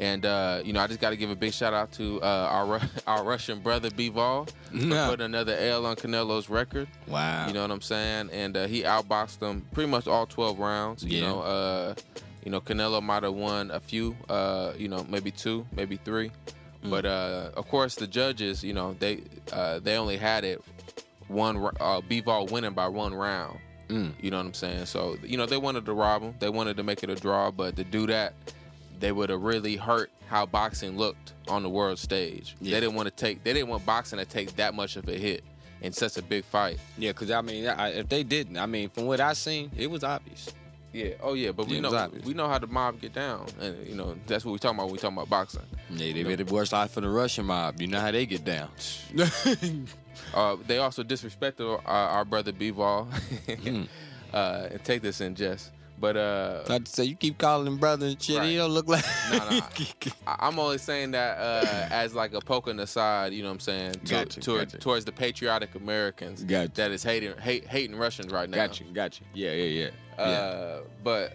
And 0.02 0.26
uh, 0.26 0.62
you 0.66 0.74
know, 0.74 0.80
I 0.82 0.88
just 0.88 1.00
got 1.00 1.12
to 1.12 1.16
give 1.16 1.30
a 1.30 1.36
big 1.36 1.54
shout 1.54 1.74
out 1.76 1.92
to 1.94 2.20
uh, 2.24 2.26
our 2.26 2.82
our 3.08 3.24
Russian 3.24 3.60
brother 3.60 3.90
Bivol 3.92 4.50
for 4.50 4.76
Yeah. 4.76 5.08
putting 5.08 5.26
another 5.26 5.56
L 5.56 5.86
on 5.86 5.96
Canelo's 5.96 6.50
record. 6.50 6.88
Wow. 7.08 7.46
You 7.48 7.54
know 7.54 7.62
what 7.62 7.70
I'm 7.70 7.82
saying? 7.82 8.32
And 8.34 8.58
uh, 8.58 8.66
he 8.68 8.82
outboxed 8.82 9.38
them 9.40 9.64
pretty 9.74 9.90
much 9.92 10.08
all 10.08 10.26
12 10.26 10.58
rounds. 10.58 11.04
You 11.04 11.20
Yeah. 11.22 11.28
know, 11.30 11.40
uh, 11.42 11.94
you 12.44 12.50
know, 12.52 12.60
Canelo 12.60 13.02
might 13.04 13.22
have 13.22 13.36
won 13.36 13.70
a 13.70 13.80
few. 13.80 14.18
Uh, 14.28 14.74
you 14.76 14.88
know, 14.88 15.06
maybe 15.08 15.30
two, 15.30 15.68
maybe 15.72 15.98
three. 15.98 16.32
Mm. 16.84 16.90
But 16.90 17.06
uh, 17.06 17.52
of 17.56 17.68
course, 17.68 17.94
the 17.94 18.08
judges, 18.08 18.64
you 18.64 18.74
know, 18.74 18.96
they 18.98 19.22
uh, 19.54 19.78
they 19.80 19.98
only 19.98 20.18
had 20.18 20.44
it 20.44 20.64
one. 21.28 21.58
Uh, 21.80 22.02
Bivol 22.02 22.50
winning 22.50 22.74
by 22.74 22.88
one 22.88 23.14
round. 23.14 23.60
Mm. 23.88 24.14
You 24.20 24.32
know 24.32 24.38
what 24.38 24.48
I'm 24.48 24.54
saying? 24.56 24.86
So 24.88 25.18
you 25.24 25.38
know, 25.38 25.46
they 25.46 25.58
wanted 25.58 25.86
to 25.86 25.94
rob 25.94 26.24
him. 26.24 26.34
They 26.40 26.50
wanted 26.50 26.78
to 26.78 26.84
make 26.84 27.04
it 27.04 27.12
a 27.12 27.16
draw, 27.16 27.52
but 27.52 27.76
to 27.76 27.84
do 27.84 28.08
that, 28.08 28.34
they 29.02 29.12
would 29.12 29.30
have 29.30 29.42
really 29.42 29.76
hurt 29.76 30.12
how 30.28 30.46
boxing 30.46 30.98
looked 30.98 31.34
on 31.50 31.62
the 31.64 31.70
world 31.70 32.00
stage. 32.00 32.56
Yeah. 32.62 32.76
They 32.76 32.80
didn't 32.82 32.96
want 32.96 33.08
to 33.10 33.16
take. 33.16 33.44
They 33.44 33.52
didn't 33.52 33.68
want 33.68 33.86
boxing 33.86 34.20
to 34.20 34.26
take 34.26 34.56
that 34.56 34.74
much 34.74 34.96
of 34.96 35.08
a 35.10 35.14
hit 35.18 35.44
in 35.82 35.92
such 35.92 36.16
a 36.18 36.22
big 36.22 36.46
fight. 36.46 36.80
Yeah, 36.98 37.12
because 37.12 37.32
I 37.32 37.42
mean, 37.42 37.68
I, 37.68 37.90
if 37.90 38.08
they 38.08 38.24
didn't, 38.24 38.58
I 38.58 38.66
mean, 38.66 38.90
from 38.90 39.06
what 39.08 39.20
I 39.20 39.34
seen, 39.34 39.70
it 39.76 39.92
was 39.92 40.04
obvious. 40.06 40.54
Yeah. 40.94 41.12
Oh 41.22 41.34
yeah. 41.34 41.52
But 41.52 41.68
we 41.68 41.76
Yeah, 41.76 41.82
know 41.82 42.12
we 42.26 42.34
know 42.34 42.48
how 42.48 42.60
the 42.60 42.68
mob 42.68 43.00
get 43.02 43.14
down, 43.14 43.46
and 43.60 43.88
you 43.88 43.96
know 43.96 44.16
that's 44.28 44.46
what 44.46 44.52
we 44.52 44.60
talking 44.60 44.78
about 44.78 44.86
when 44.88 44.94
we 44.94 45.00
talking 45.00 45.18
about 45.18 45.30
boxing. 45.30 45.62
Yeah, 45.90 46.14
they 46.14 46.24
made 46.24 46.40
it 46.40 46.52
worse 46.52 46.72
off 46.74 46.92
for 46.92 47.02
the 47.02 47.10
Russian 47.10 47.46
mob. 47.46 47.82
You 47.82 47.88
know 47.88 48.00
how 48.00 48.12
they 48.12 48.26
get 48.26 48.46
down. 48.46 48.70
Uh, 50.36 50.56
they 50.68 50.78
also 50.78 51.04
disrespected 51.04 51.62
our, 51.86 52.10
our 52.10 52.26
brother 52.26 52.52
Bivol. 52.52 53.08
Mm. 53.48 53.88
uh, 54.34 54.70
take 54.84 55.02
this 55.02 55.20
in 55.22 55.36
jest. 55.36 55.72
But 56.02 56.18
uh, 56.18 56.64
to 56.66 56.82
say 56.86 57.04
you 57.06 57.16
keep 57.16 57.38
calling 57.38 57.68
him 57.68 57.78
brother 57.78 58.08
and 58.08 58.22
shit. 58.22 58.42
He 58.44 58.56
don't 58.58 58.72
look 58.72 58.88
like. 58.88 59.06
No, 59.32 59.38
no, 59.38 59.60
I, 60.28 60.36
I'm 60.40 60.60
only 60.60 60.78
saying 60.80 61.12
that 61.12 61.38
uh, 61.38 61.88
as 61.92 62.14
like 62.16 62.34
a 62.34 62.42
poke 62.42 62.68
in 62.68 62.76
the 62.78 62.88
side. 62.88 63.32
You 63.34 63.44
know 63.44 63.50
what 63.50 63.54
I'm 63.54 63.60
saying? 63.62 63.94
To, 63.94 64.00
Gotcha, 64.12 64.40
toward- 64.42 64.68
gotcha. 64.72 64.78
Towards 64.80 65.06
the 65.06 65.12
patriotic 65.12 65.76
Americans 65.76 66.44
Gotcha. 66.44 66.72
that 66.74 66.92
is 66.92 67.04
hating 67.04 67.38
hate, 67.38 67.66
hating 67.68 67.96
Russians 67.96 68.34
right 68.34 68.50
now. 68.50 68.58
Gotcha, 68.58 68.84
gotcha. 68.86 69.22
got. 69.24 69.30
Yeah, 69.36 69.52
yeah, 69.54 69.90
yeah. 70.18 70.22
Uh, 70.22 70.82
but 71.04 71.34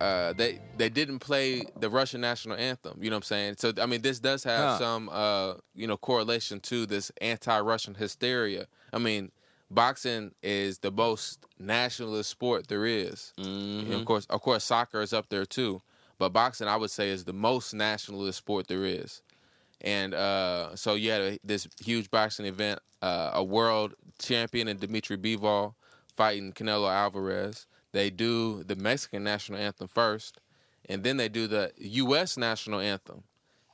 uh, 0.00 0.32
they 0.32 0.60
they 0.76 0.88
didn't 0.88 1.18
play 1.20 1.62
the 1.78 1.88
Russian 1.90 2.20
national 2.20 2.56
anthem. 2.56 2.98
You 3.00 3.10
know 3.10 3.16
what 3.16 3.18
I'm 3.18 3.22
saying? 3.24 3.54
So 3.58 3.72
I 3.80 3.86
mean, 3.86 4.00
this 4.02 4.18
does 4.18 4.42
have 4.44 4.70
Huh. 4.70 4.78
some 4.78 5.08
uh, 5.12 5.54
you 5.74 5.86
know 5.86 5.96
correlation 5.96 6.58
to 6.60 6.86
this 6.86 7.12
anti-Russian 7.20 7.94
hysteria. 7.94 8.66
I 8.92 8.98
mean, 8.98 9.30
boxing 9.70 10.32
is 10.42 10.78
the 10.78 10.90
most 10.90 11.44
nationalist 11.58 12.30
sport 12.30 12.68
there 12.68 12.86
is. 12.86 13.32
Mhm. 13.38 13.92
of 14.00 14.04
course, 14.04 14.26
of 14.26 14.40
course, 14.42 14.64
soccer 14.64 15.00
is 15.02 15.12
up 15.12 15.28
there 15.28 15.46
too. 15.46 15.82
But 16.18 16.30
boxing, 16.30 16.68
I 16.68 16.76
would 16.76 16.90
say, 16.90 17.10
is 17.10 17.24
the 17.24 17.32
most 17.32 17.74
nationalist 17.74 18.38
sport 18.38 18.68
there 18.68 18.84
is. 18.84 19.22
And 19.82 20.14
uh, 20.14 20.74
so 20.74 20.94
you 20.94 21.10
had 21.10 21.20
a, 21.20 21.38
this 21.44 21.68
huge 21.84 22.10
boxing 22.10 22.46
event, 22.46 22.80
uh, 23.02 23.32
a 23.34 23.44
world 23.44 23.94
champion 24.18 24.68
in 24.68 24.78
Dmitry 24.78 25.18
Bivol 25.18 25.74
fighting 26.16 26.52
Canelo 26.52 26.90
Alvarez. 26.90 27.66
They 27.92 28.10
do 28.10 28.62
the 28.64 28.76
Mexican 28.76 29.24
national 29.24 29.58
anthem 29.58 29.88
first, 29.88 30.40
and 30.88 31.04
then 31.04 31.18
they 31.18 31.28
do 31.28 31.46
the 31.46 31.72
U.S. 31.78 32.36
national 32.36 32.80
anthem. 32.80 33.24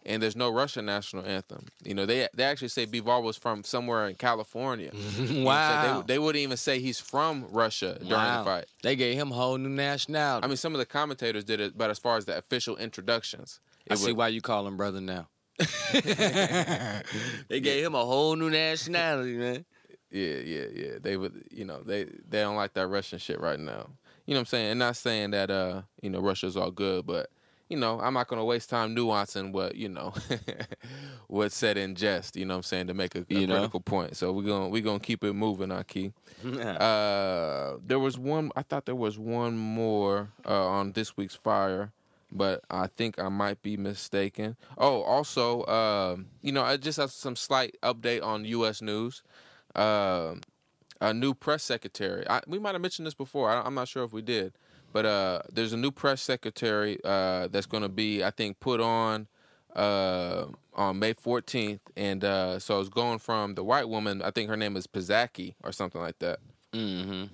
And 0.04 0.22
there's 0.22 0.34
no 0.34 0.50
Russian 0.50 0.86
national 0.86 1.24
anthem. 1.24 1.66
You 1.84 1.94
know, 1.94 2.06
they 2.06 2.28
they 2.34 2.44
actually 2.44 2.68
say 2.68 2.86
Bivol 2.86 3.22
was 3.22 3.36
from 3.36 3.62
somewhere 3.64 4.08
in 4.08 4.16
California. 4.16 4.90
You 5.22 5.40
know 5.40 5.44
what 5.44 5.54
I'm 5.56 5.72
saying? 5.72 5.92
wow. 5.92 6.00
They, 6.06 6.14
they 6.14 6.18
wouldn't 6.18 6.42
even 6.42 6.56
say 6.56 6.80
he's 6.80 6.98
from 6.98 7.46
Russia 7.50 7.96
during 7.98 8.12
wow. 8.12 8.38
the 8.38 8.44
fight. 8.44 8.64
They 8.82 8.96
gave 8.96 9.16
him 9.16 9.30
a 9.30 9.34
whole 9.34 9.58
new 9.58 9.68
nationality. 9.68 10.44
I 10.44 10.48
mean, 10.48 10.56
some 10.56 10.74
of 10.74 10.78
the 10.78 10.86
commentators 10.86 11.44
did 11.44 11.60
it, 11.60 11.78
but 11.78 11.90
as 11.90 11.98
far 11.98 12.16
as 12.16 12.24
the 12.24 12.36
official 12.36 12.76
introductions, 12.76 13.60
I 13.90 13.94
see 13.94 14.12
why 14.12 14.28
you 14.28 14.40
call 14.40 14.66
him 14.66 14.76
brother 14.76 15.00
now. 15.00 15.28
they 15.92 17.60
gave 17.60 17.84
him 17.84 17.94
a 17.94 18.04
whole 18.04 18.36
new 18.36 18.50
nationality, 18.50 19.34
man. 19.34 19.64
yeah, 20.10 20.36
yeah, 20.36 20.64
yeah. 20.74 20.92
They 21.00 21.16
would, 21.16 21.44
you 21.50 21.64
know, 21.64 21.82
they 21.82 22.04
they 22.04 22.40
don't 22.40 22.56
like 22.56 22.74
that 22.74 22.88
Russian 22.88 23.18
shit 23.18 23.40
right 23.40 23.60
now. 23.60 23.90
You 24.26 24.34
know 24.34 24.38
what 24.38 24.40
I'm 24.40 24.46
saying? 24.46 24.70
And 24.70 24.78
not 24.78 24.96
saying 24.96 25.30
that 25.32 25.50
uh, 25.50 25.82
you 26.00 26.10
know, 26.10 26.20
Russia's 26.20 26.56
all 26.56 26.70
good, 26.70 27.06
but 27.06 27.30
you 27.72 27.78
know, 27.78 27.98
I'm 28.00 28.12
not 28.12 28.28
gonna 28.28 28.44
waste 28.44 28.68
time 28.68 28.94
nuancing 28.94 29.50
what 29.52 29.74
you 29.76 29.88
know, 29.88 30.12
what's 31.26 31.56
said 31.56 31.78
in 31.78 31.94
jest. 31.94 32.36
You 32.36 32.44
know 32.44 32.54
what 32.54 32.58
I'm 32.58 32.62
saying 32.64 32.86
to 32.88 32.94
make 32.94 33.14
a, 33.14 33.20
a 33.20 33.24
You 33.30 33.46
know? 33.46 33.54
critical 33.54 33.80
point. 33.80 34.16
So 34.16 34.30
we're 34.32 34.42
gonna 34.46 34.68
we're 34.68 34.82
gonna 34.82 35.00
keep 35.00 35.24
it 35.24 35.32
moving, 35.32 35.70
Ahki. 35.70 36.12
Uh, 36.44 37.78
there 37.84 37.98
was 37.98 38.18
one. 38.18 38.50
I 38.56 38.62
thought 38.62 38.84
there 38.84 38.94
was 38.94 39.18
one 39.18 39.56
more 39.56 40.30
uh, 40.46 40.66
on 40.66 40.92
this 40.92 41.16
week's 41.16 41.34
fire, 41.34 41.92
but 42.30 42.62
I 42.70 42.88
think 42.88 43.18
I 43.18 43.28
might 43.30 43.62
be 43.62 43.76
mistaken. 43.76 44.56
Oh, 44.76 45.02
also, 45.02 45.64
um, 45.66 46.26
you 46.42 46.52
know, 46.52 46.62
I 46.62 46.76
just 46.76 46.98
have 46.98 47.10
some 47.10 47.36
slight 47.36 47.76
update 47.82 48.22
on 48.22 48.44
U.S. 48.44 48.82
news. 48.82 49.22
Um 49.74 50.42
a 51.00 51.12
new 51.12 51.34
press 51.34 51.64
secretary. 51.64 52.24
I, 52.30 52.42
we 52.46 52.60
might 52.60 52.74
have 52.74 52.80
mentioned 52.80 53.06
this 53.08 53.14
before. 53.14 53.50
I, 53.50 53.60
I'm 53.62 53.74
not 53.74 53.88
sure 53.88 54.04
if 54.04 54.12
we 54.12 54.22
did, 54.22 54.52
but 54.92 55.06
uh, 55.06 55.42
there's 55.52 55.72
a 55.72 55.76
new 55.76 55.90
press 55.90 56.22
secretary 56.22 56.98
uh, 57.04 57.48
that's 57.48 57.66
going 57.66 57.82
to 57.82 57.88
be, 57.88 58.22
I 58.22 58.30
think, 58.30 58.60
put 58.60 58.80
on 58.80 59.26
uh, 59.74 60.46
on 60.74 60.98
May 60.98 61.14
14th, 61.14 61.80
and 61.96 62.24
uh, 62.24 62.58
so 62.58 62.80
it's 62.80 62.88
going 62.88 63.18
from 63.18 63.54
the 63.54 63.64
white 63.64 63.88
woman. 63.88 64.22
I 64.22 64.30
think 64.30 64.48
her 64.50 64.56
name 64.56 64.76
is 64.76 64.86
Pizaki 64.86 65.54
or 65.62 65.72
something 65.72 66.00
like 66.00 66.18
that. 66.20 66.40
mm-hmm. 66.72 67.24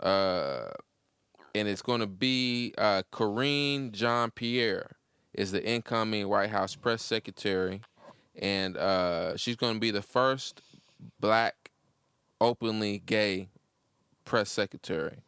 Uh, 0.00 0.70
and 1.54 1.68
it's 1.68 1.82
going 1.82 2.00
to 2.00 2.06
be 2.06 2.74
uh, 2.76 3.02
Karine 3.12 3.92
Jean-Pierre 3.92 4.96
is 5.32 5.52
the 5.52 5.64
incoming 5.64 6.28
White 6.28 6.50
House 6.50 6.74
press 6.74 7.02
secretary, 7.02 7.80
and 8.36 8.76
uh, 8.76 9.36
she's 9.36 9.56
going 9.56 9.74
to 9.74 9.80
be 9.80 9.90
the 9.90 10.02
first 10.02 10.62
black, 11.20 11.70
openly 12.40 13.02
gay 13.06 13.48
press 14.24 14.50
secretary. 14.50 15.18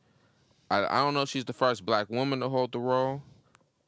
I, 0.70 0.84
I 0.86 1.04
don't 1.04 1.14
know 1.14 1.22
if 1.22 1.28
she's 1.28 1.44
the 1.44 1.52
first 1.52 1.84
black 1.84 2.10
woman 2.10 2.40
to 2.40 2.48
hold 2.48 2.72
the 2.72 2.78
role. 2.78 3.22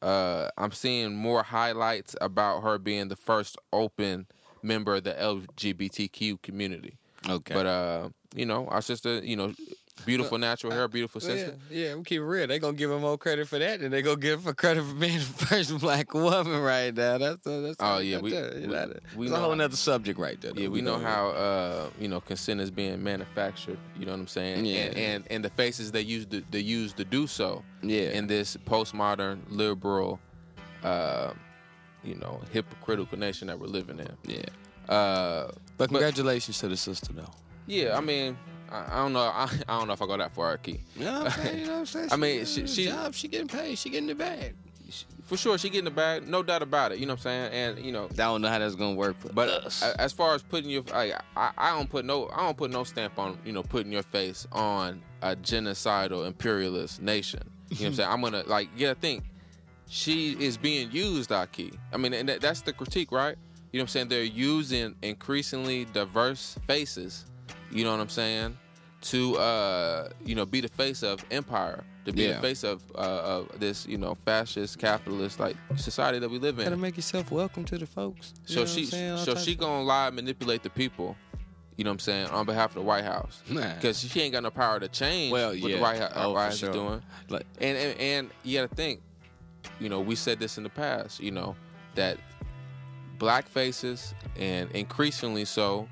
Uh, 0.00 0.48
I'm 0.56 0.72
seeing 0.72 1.14
more 1.14 1.42
highlights 1.42 2.14
about 2.20 2.62
her 2.62 2.78
being 2.78 3.08
the 3.08 3.16
first 3.16 3.56
open 3.72 4.26
member 4.62 4.96
of 4.96 5.04
the 5.04 5.12
LGBTQ 5.12 6.40
community. 6.42 6.98
Okay. 7.28 7.54
But 7.54 7.66
uh, 7.66 8.08
you 8.34 8.46
know, 8.46 8.66
our 8.68 8.82
sister, 8.82 9.20
you 9.24 9.36
know, 9.36 9.54
beautiful 10.06 10.38
natural 10.38 10.72
hair, 10.72 10.88
beautiful 10.88 11.20
sister. 11.20 11.54
yeah, 11.70 11.94
we 11.94 12.02
keep 12.04 12.20
it 12.20 12.24
real. 12.24 12.46
They 12.46 12.58
gonna 12.58 12.76
give 12.76 12.90
him 12.90 13.00
more 13.02 13.18
credit 13.18 13.48
for 13.48 13.58
that 13.58 13.80
than 13.80 13.90
they 13.90 14.02
gonna 14.02 14.16
give 14.20 14.44
him 14.46 14.54
credit 14.54 14.84
for 14.84 14.94
being 14.94 15.18
the 15.18 15.24
first 15.24 15.78
black 15.78 16.12
woman 16.14 16.60
right 16.60 16.94
now. 16.94 17.18
That's 17.18 17.38
that's 17.44 17.76
Oh, 17.80 17.98
yeah, 17.98 18.18
we- 18.18 18.30
that's, 18.30 18.54
we- 18.56 18.66
that, 18.66 18.88
we 19.16 19.26
that's 19.28 19.36
a 19.38 19.40
whole 19.40 19.50
how- 19.50 19.54
nother 19.56 19.76
subject 19.76 20.18
right 20.18 20.40
there. 20.40 20.52
though. 20.52 20.60
Yeah, 20.62 20.68
we 20.68 20.80
know 20.80 20.96
gonna- 20.96 21.08
how 21.08 21.28
uh, 21.30 21.90
you 22.00 22.08
know 22.08 22.20
consent 22.20 22.60
is 22.60 22.70
being 22.70 23.02
manufactured. 23.02 23.78
You 23.98 24.06
know 24.06 24.12
what 24.12 24.20
I'm 24.20 24.26
saying? 24.28 24.64
Yeah. 24.64 24.76
And 24.76 24.96
and, 24.96 25.24
and 25.30 25.44
the 25.44 25.50
faces 25.50 25.92
they 25.92 26.00
use 26.02 26.26
to, 26.26 26.42
they 26.50 26.60
use 26.60 26.92
to 26.94 27.04
do 27.04 27.26
so 27.26 27.62
Yeah, 27.82 28.10
in 28.10 28.26
this 28.26 28.56
postmodern 28.66 29.40
liberal, 29.48 30.20
uh, 30.82 31.32
you 32.04 32.14
know, 32.14 32.40
hypocritical 32.52 33.18
nation 33.18 33.48
that 33.48 33.58
we're 33.58 33.66
living 33.66 33.98
in. 33.98 34.10
yeah. 34.24 34.42
Uh, 34.94 35.50
But 35.76 35.90
congratulations 35.90 36.58
to 36.60 36.68
the 36.68 36.76
sister 36.76 37.12
though. 37.12 37.30
yeah, 37.66 37.96
I 37.96 38.00
mean, 38.00 38.38
I, 38.70 38.84
I 38.92 38.96
don't 38.96 39.12
know. 39.12 39.20
I, 39.20 39.48
I 39.68 39.78
don't 39.78 39.86
know 39.86 39.92
if 39.94 40.02
I 40.02 40.06
go 40.06 40.16
that 40.16 40.32
far, 40.32 40.56
Key. 40.58 40.80
Yeah, 40.96 41.20
I'm 41.20 41.30
saying, 41.30 41.58
you 41.60 41.66
know 41.66 41.72
what 41.72 41.78
I'm 41.80 41.86
saying. 41.86 42.08
I 42.12 42.16
mean, 42.16 42.44
she, 42.44 42.66
she- 42.66 42.66
she- 42.66 42.84
job, 42.86 43.14
she 43.14 43.28
getting 43.28 43.48
paid, 43.48 43.78
she 43.78 43.90
getting 43.90 44.08
the 44.08 44.14
bag. 44.14 44.54
For 45.24 45.36
sure, 45.36 45.58
she 45.58 45.68
getting 45.68 45.84
the 45.84 45.90
bag, 45.90 46.26
no 46.26 46.42
doubt 46.42 46.62
about 46.62 46.92
it. 46.92 46.98
You 46.98 47.04
know 47.04 47.12
what 47.12 47.26
I'm 47.26 47.50
saying? 47.50 47.52
And 47.52 47.84
you 47.84 47.92
know, 47.92 48.06
I 48.06 48.14
don't 48.16 48.40
know 48.40 48.48
how 48.48 48.58
that's 48.58 48.74
gonna 48.74 48.94
work, 48.96 49.20
for 49.20 49.28
But 49.30 49.48
us. 49.50 49.82
as 49.82 50.10
far 50.14 50.34
as 50.34 50.42
putting 50.42 50.70
your, 50.70 50.82
like, 50.90 51.12
I, 51.36 51.50
I 51.58 51.76
don't 51.76 51.90
put 51.90 52.06
no, 52.06 52.30
I 52.32 52.38
don't 52.38 52.56
put 52.56 52.70
no 52.70 52.82
stamp 52.84 53.18
on, 53.18 53.36
you 53.44 53.52
know, 53.52 53.62
putting 53.62 53.92
your 53.92 54.02
face 54.04 54.46
on 54.52 55.02
a 55.20 55.36
genocidal 55.36 56.26
imperialist 56.26 57.02
nation. 57.02 57.42
You 57.68 57.76
know 57.76 57.82
what 57.82 57.86
I'm 57.88 57.94
saying? 57.96 58.08
I'm 58.10 58.20
gonna 58.22 58.42
like, 58.46 58.70
yeah, 58.74 58.94
think 58.94 59.24
she 59.86 60.32
is 60.42 60.56
being 60.56 60.90
used, 60.90 61.28
Ahki. 61.28 61.74
I 61.92 61.98
mean, 61.98 62.14
and 62.14 62.26
that, 62.30 62.40
that's 62.40 62.62
the 62.62 62.72
critique, 62.72 63.12
right? 63.12 63.36
You 63.72 63.78
know 63.78 63.82
what 63.82 63.84
I'm 63.84 63.88
saying? 63.88 64.08
They're 64.08 64.22
using 64.22 64.94
increasingly 65.02 65.84
diverse 65.86 66.56
faces. 66.66 67.26
You 67.70 67.84
know 67.84 67.90
what 67.92 68.00
I'm 68.00 68.08
saying? 68.08 68.56
To 69.02 69.36
uh, 69.36 70.08
you 70.24 70.34
know, 70.34 70.44
be 70.44 70.60
the 70.60 70.68
face 70.68 71.02
of 71.04 71.24
empire, 71.30 71.84
to 72.04 72.12
be 72.12 72.22
Yeah. 72.22 72.34
the 72.34 72.40
face 72.40 72.64
of 72.64 72.82
uh, 72.96 72.98
of 72.98 73.60
this, 73.60 73.86
you 73.86 73.96
know, 73.96 74.16
fascist, 74.24 74.78
capitalist 74.78 75.38
like 75.38 75.56
society 75.76 76.18
that 76.18 76.28
we 76.28 76.38
live 76.38 76.58
in. 76.58 76.64
gotta 76.64 76.76
make 76.76 76.96
yourself 76.96 77.30
welcome 77.30 77.64
to 77.66 77.78
the 77.78 77.86
folks. 77.86 78.34
So 78.44 78.66
she, 78.66 78.86
so 78.86 79.36
she 79.36 79.54
gonna 79.54 79.84
lie, 79.84 80.08
and 80.08 80.16
manipulate 80.16 80.62
the 80.64 80.70
people. 80.70 81.16
You 81.76 81.84
know 81.84 81.90
what 81.90 81.94
I'm 81.94 81.98
saying 82.00 82.26
on 82.30 82.44
behalf 82.44 82.70
of 82.70 82.74
the 82.74 82.82
White 82.82 83.04
House 83.04 83.40
Nah. 83.48 83.74
because 83.74 84.00
she 84.00 84.20
ain't 84.20 84.32
got 84.32 84.42
no 84.42 84.50
power 84.50 84.80
to 84.80 84.88
change 84.88 85.30
Well, 85.30 85.50
what 85.50 85.58
yeah. 85.70 85.76
the 85.76 85.80
White, 85.82 85.98
House, 86.00 86.12
Oh, 86.16 86.22
for 86.30 86.34
White 86.34 86.54
sure. 86.54 86.70
is 86.70 86.74
doing. 86.74 87.02
like 87.28 87.46
And, 87.60 87.78
and 87.78 88.00
and 88.00 88.30
you 88.42 88.58
got 88.58 88.68
to 88.68 88.74
think, 88.74 89.00
you 89.78 89.88
know, 89.88 90.00
we 90.00 90.16
said 90.16 90.40
this 90.40 90.58
in 90.58 90.64
the 90.64 90.70
past. 90.70 91.20
You 91.20 91.30
know 91.30 91.54
that 91.94 92.18
black 93.18 93.46
faces 93.48 94.12
and 94.36 94.68
increasingly 94.72 95.44
so, 95.44 95.88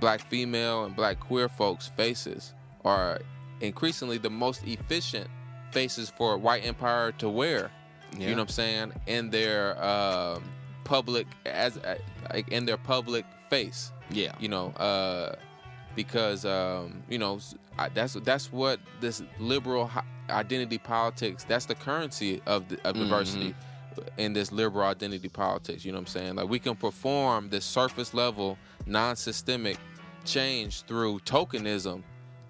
black 0.00 0.20
female 0.20 0.84
and 0.84 0.94
black 0.96 1.20
queer 1.20 1.48
folks' 1.48 1.86
faces 1.88 2.54
are 2.84 3.20
increasingly 3.60 4.18
the 4.18 4.30
most 4.30 4.66
efficient 4.66 5.28
faces 5.72 6.10
for 6.10 6.36
white 6.38 6.64
empire 6.64 7.12
to 7.12 7.28
wear. 7.28 7.70
yeah. 8.16 8.28
You 8.28 8.30
know 8.30 8.42
what 8.42 8.42
I'm 8.42 8.48
saying? 8.48 8.92
In 9.06 9.30
their 9.30 9.82
um, 9.82 10.44
public 10.84 11.26
as 11.46 11.76
uh, 11.78 11.96
like 12.32 12.48
in 12.48 12.66
their 12.66 12.76
public 12.76 13.24
face. 13.50 13.92
yeah, 14.10 14.34
You 14.38 14.48
know, 14.48 14.68
uh, 14.76 15.36
because 15.96 16.44
um, 16.44 17.02
you 17.08 17.18
know 17.18 17.40
I, 17.78 17.88
that's 17.88 18.14
that's 18.14 18.52
what 18.52 18.80
this 19.00 19.22
liberal 19.38 19.90
identity 20.30 20.78
politics. 20.78 21.44
That's 21.44 21.66
the 21.66 21.74
currency 21.74 22.40
of 22.46 22.68
the, 22.68 22.78
of 22.86 22.94
diversity 22.96 23.54
in 24.16 24.32
this 24.32 24.52
liberal 24.52 24.86
identity 24.86 25.28
politics. 25.28 25.84
You 25.84 25.92
know 25.92 25.98
what 25.98 26.02
I'm 26.02 26.06
saying? 26.06 26.34
Like 26.36 26.48
we 26.48 26.58
can 26.58 26.76
perform 26.76 27.50
this 27.50 27.64
surface 27.64 28.14
level, 28.14 28.58
non-systemic 28.86 29.76
change 30.24 30.82
through 30.82 31.18
tokenism 31.20 32.02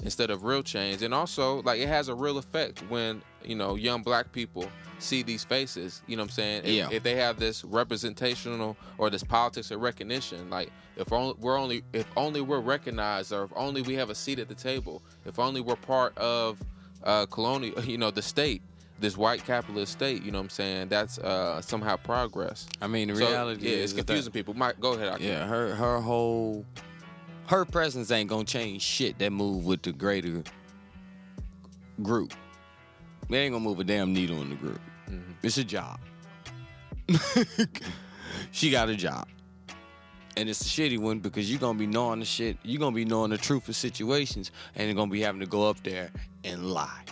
instead 0.03 0.31
of 0.31 0.45
real 0.45 0.63
change, 0.63 1.03
and 1.03 1.15
also 1.15 1.63
like 1.63 1.81
it 1.81 1.89
has 1.89 2.09
a 2.09 2.15
real 2.15 2.39
effect 2.39 2.81
when 2.89 3.23
you 3.45 3.55
know 3.55 3.75
young 3.75 4.03
black 4.03 4.33
people 4.33 4.69
see 4.99 5.23
these 5.23 5.45
faces. 5.45 6.03
You 6.07 6.17
know 6.17 6.23
what 6.23 6.31
I'm 6.31 6.35
saying? 6.35 6.63
If, 6.65 6.71
Yeah. 6.71 6.89
if 6.91 7.03
they 7.03 7.17
have 7.17 7.39
this 7.39 7.65
representational 7.65 8.77
or 8.99 9.11
this 9.11 9.25
politics 9.25 9.71
of 9.71 9.81
recognition, 9.81 10.49
like 10.51 10.71
if 10.97 11.13
only, 11.13 11.35
we're 11.39 11.59
only 11.59 11.83
if 11.93 12.07
only 12.17 12.41
we're 12.41 12.61
recognized, 12.61 13.33
or 13.33 13.45
if 13.45 13.51
only 13.57 13.83
we 13.83 13.95
have 13.95 14.11
a 14.11 14.15
seat 14.15 14.39
at 14.39 14.49
the 14.49 14.55
table, 14.55 15.03
if 15.25 15.39
only 15.39 15.61
we're 15.61 15.77
part 15.77 16.17
of 16.19 16.59
uh, 17.03 17.27
colonial, 17.27 17.79
you 17.85 17.99
know, 17.99 18.11
the 18.11 18.23
state, 18.23 18.63
this 19.05 19.17
white 19.17 19.45
capitalist 19.45 19.93
state. 19.93 20.23
You 20.25 20.33
know 20.33 20.39
what 20.39 20.45
I'm 20.45 20.51
saying? 20.51 20.89
That's 20.89 21.19
uh, 21.19 21.61
somehow 21.61 21.97
progress. 21.97 22.67
I 22.83 22.87
mean, 22.89 23.09
the 23.09 23.17
So, 23.17 23.29
reality 23.29 23.67
yeah, 23.67 23.71
is 23.73 23.77
it's 23.77 23.85
is 23.93 23.95
that- 23.97 24.07
confusing 24.07 24.33
people. 24.33 24.55
Mike, 24.55 24.81
go 24.81 24.95
ahead. 24.95 25.13
Akeem. 25.21 25.25
Yeah, 25.29 25.47
her 25.47 25.75
her 25.75 26.01
whole 26.01 26.65
her 27.47 27.65
presence 27.65 28.11
ain't 28.11 28.29
gonna 28.31 28.45
change 28.45 28.83
shit 28.83 29.19
that 29.19 29.31
move 29.31 29.65
with 29.67 29.83
the 29.83 29.93
greater 29.93 30.43
group. 32.03 32.33
They 33.29 33.39
ain't 33.45 33.53
gonna 33.53 33.65
move 33.65 33.79
a 33.81 33.85
damn 33.85 34.13
needle 34.13 34.41
in 34.43 34.51
the 34.51 34.57
group. 34.57 34.81
It's 35.43 35.59
a 35.59 35.65
job. 35.65 36.01
she 38.51 38.71
got 38.71 38.89
a 38.89 38.97
job. 38.97 39.29
And 40.37 40.49
it's 40.49 40.61
a 40.63 40.65
shitty 40.65 40.99
one 40.99 41.21
because 41.21 41.49
you're 41.51 41.61
gonna 41.61 41.79
be 41.79 41.87
knowing 41.87 42.19
the 42.19 42.25
shit, 42.25 42.57
you're 42.65 42.81
gonna 42.81 42.97
be 42.97 43.05
knowing 43.05 43.31
the 43.31 43.39
truth 43.39 43.69
of 43.69 43.77
situations, 43.77 44.51
and 44.75 44.87
you're 44.89 44.95
gonna 44.97 45.11
be 45.11 45.21
having 45.21 45.41
to 45.41 45.47
go 45.47 45.69
up 45.69 45.83
there 45.85 46.11
and 46.43 46.67
lie. 46.67 47.03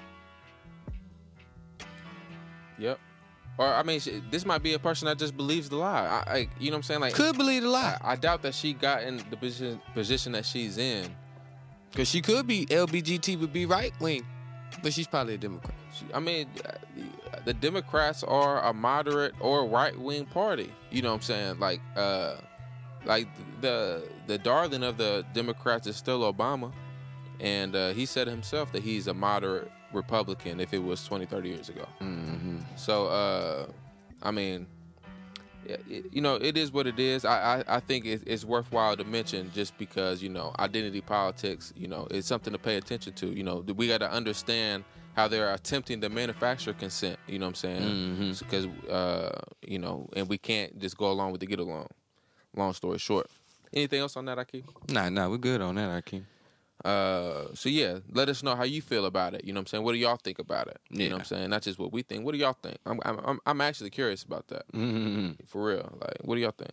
Yep. 2.82 2.98
Or 3.58 3.66
I 3.66 3.82
mean, 3.82 4.00
she, 4.00 4.22
this 4.30 4.44
might 4.44 4.62
be 4.62 4.72
a 4.74 4.78
person 4.78 5.06
that 5.06 5.18
just 5.18 5.36
believes 5.36 5.68
the 5.68 5.76
lie. 5.76 6.24
I, 6.26 6.32
I 6.32 6.48
you 6.58 6.70
know 6.70 6.74
what 6.74 6.78
I'm 6.78 6.82
saying? 6.82 7.00
Like, 7.00 7.14
Could 7.14 7.36
believe 7.36 7.62
the 7.62 7.68
lie. 7.68 7.98
I, 8.02 8.12
I 8.12 8.16
doubt 8.16 8.42
that 8.42 8.54
she 8.54 8.72
got 8.72 9.02
in 9.02 9.18
the 9.30 9.36
position 9.36 9.80
position 9.94 10.32
that 10.32 10.44
she's 10.44 10.78
in. 10.78 11.14
Because 11.90 12.08
she 12.08 12.22
could 12.22 12.46
be 12.46 12.64
LBGT 12.66 13.38
would 13.38 13.52
be 13.52 13.66
right 13.66 13.92
wing, 14.00 14.24
but 14.82 14.94
she's 14.94 15.06
probably 15.06 15.34
a 15.34 15.38
Democrat. 15.38 15.74
She, 15.94 16.06
I 16.14 16.20
mean, 16.20 16.48
uh, 16.64 17.38
the 17.44 17.52
Democrats 17.52 18.24
are 18.24 18.64
a 18.64 18.72
moderate 18.72 19.34
or 19.40 19.66
right 19.66 19.96
wing 19.98 20.24
party. 20.24 20.72
You 20.90 21.02
know 21.02 21.10
what 21.10 21.16
I'm 21.16 21.20
saying? 21.20 21.60
Like, 21.60 21.82
uh, 21.94 22.36
like 23.04 23.28
the 23.60 24.02
the 24.26 24.38
darling 24.38 24.82
of 24.82 24.96
the 24.96 25.26
Democrats 25.34 25.86
is 25.86 25.96
still 25.96 26.32
Obama, 26.32 26.72
and 27.38 27.76
uh, 27.76 27.92
he 27.92 28.06
said 28.06 28.26
himself 28.26 28.72
that 28.72 28.82
he's 28.82 29.06
a 29.06 29.14
moderate 29.14 29.70
Republican. 29.92 30.61
If 30.61 30.72
it 30.72 30.83
was 30.83 31.05
20, 31.05 31.26
30 31.26 31.48
years 31.48 31.68
ago. 31.68 31.87
Mm-hmm. 32.00 32.59
So, 32.76 33.07
uh, 33.07 33.66
I 34.22 34.31
mean, 34.31 34.66
you 36.11 36.20
know, 36.20 36.37
it 36.37 36.57
is 36.57 36.72
what 36.72 36.87
it 36.87 36.98
is. 36.98 37.24
I, 37.24 37.59
I, 37.61 37.76
I 37.76 37.81
think 37.81 38.05
it, 38.05 38.22
it's 38.26 38.44
worthwhile 38.44 38.96
to 38.96 39.05
mention 39.05 39.50
just 39.55 39.76
because, 39.78 40.22
you 40.22 40.28
know, 40.28 40.55
identity 40.59 41.00
politics, 41.00 41.72
you 41.76 41.88
know, 41.88 42.07
is 42.11 42.26
something 42.26 42.52
to 42.52 42.59
pay 42.59 42.76
attention 42.76 43.12
to. 43.14 43.28
You 43.28 43.44
know, 43.44 43.64
we 43.76 43.88
got 43.88 43.98
to 43.98 44.11
understand 44.11 44.85
how 45.14 45.28
they're 45.28 45.52
attempting 45.52 46.00
to 46.00 46.09
manufacture 46.09 46.72
consent, 46.72 47.18
you 47.26 47.38
know 47.38 47.46
what 47.46 47.50
I'm 47.50 47.55
saying? 47.55 48.37
Because, 48.38 48.66
uh, 48.88 49.40
you 49.66 49.78
know, 49.78 50.09
and 50.14 50.28
we 50.28 50.38
can't 50.38 50.78
just 50.78 50.96
go 50.96 51.11
along 51.11 51.33
with 51.33 51.40
the 51.40 51.46
get 51.46 51.61
along. 51.61 51.88
Long 52.57 52.72
story 52.72 52.98
short. 52.98 53.28
Anything 53.72 54.00
else 54.00 54.16
on 54.16 54.24
that, 54.26 54.38
Ahki? 54.38 54.64
Nah, 54.90 55.09
nah, 55.09 55.28
we're 55.28 55.38
good 55.38 55.61
on 55.62 55.74
that, 55.76 56.05
Akeem. 56.05 56.24
Uh, 56.85 57.46
so 57.54 57.68
yeah, 57.68 57.98
let 58.11 58.28
us 58.28 58.42
know 58.42 58.56
how 58.56 58.64
you 58.64 58.82
feel 58.82 59.06
about 59.06 59.35
it. 59.35 59.44
You 59.44 59.52
know 59.52 59.58
what 59.58 59.62
I'm 59.62 59.66
saying? 59.68 59.85
What 59.85 59.92
do 59.92 59.98
y'all 59.98 60.16
think 60.16 60.38
about 60.38 60.68
it? 60.68 60.78
You 60.90 61.08
know 61.08 61.16
what 61.16 61.20
I'm 61.20 61.24
saying? 61.26 61.50
Not 61.50 61.62
just 61.62 61.78
what 61.78 61.92
we 61.92 62.02
think. 62.02 62.24
What 62.24 62.32
do 62.32 62.38
y'all 62.38 62.56
think? 62.61 62.78
I'm 62.87 63.00
I'm 63.04 63.20
I'm, 63.24 63.40
I'm 63.46 63.61
actually 63.61 63.90
curious 63.90 64.22
about 64.24 64.48
that. 64.48 64.64
Mm-hmm. 64.72 65.44
For 65.46 65.64
real. 65.64 65.98
Like, 66.00 66.18
what 66.22 66.35
do 66.35 66.40
y'all 66.40 66.54
think? 66.56 66.72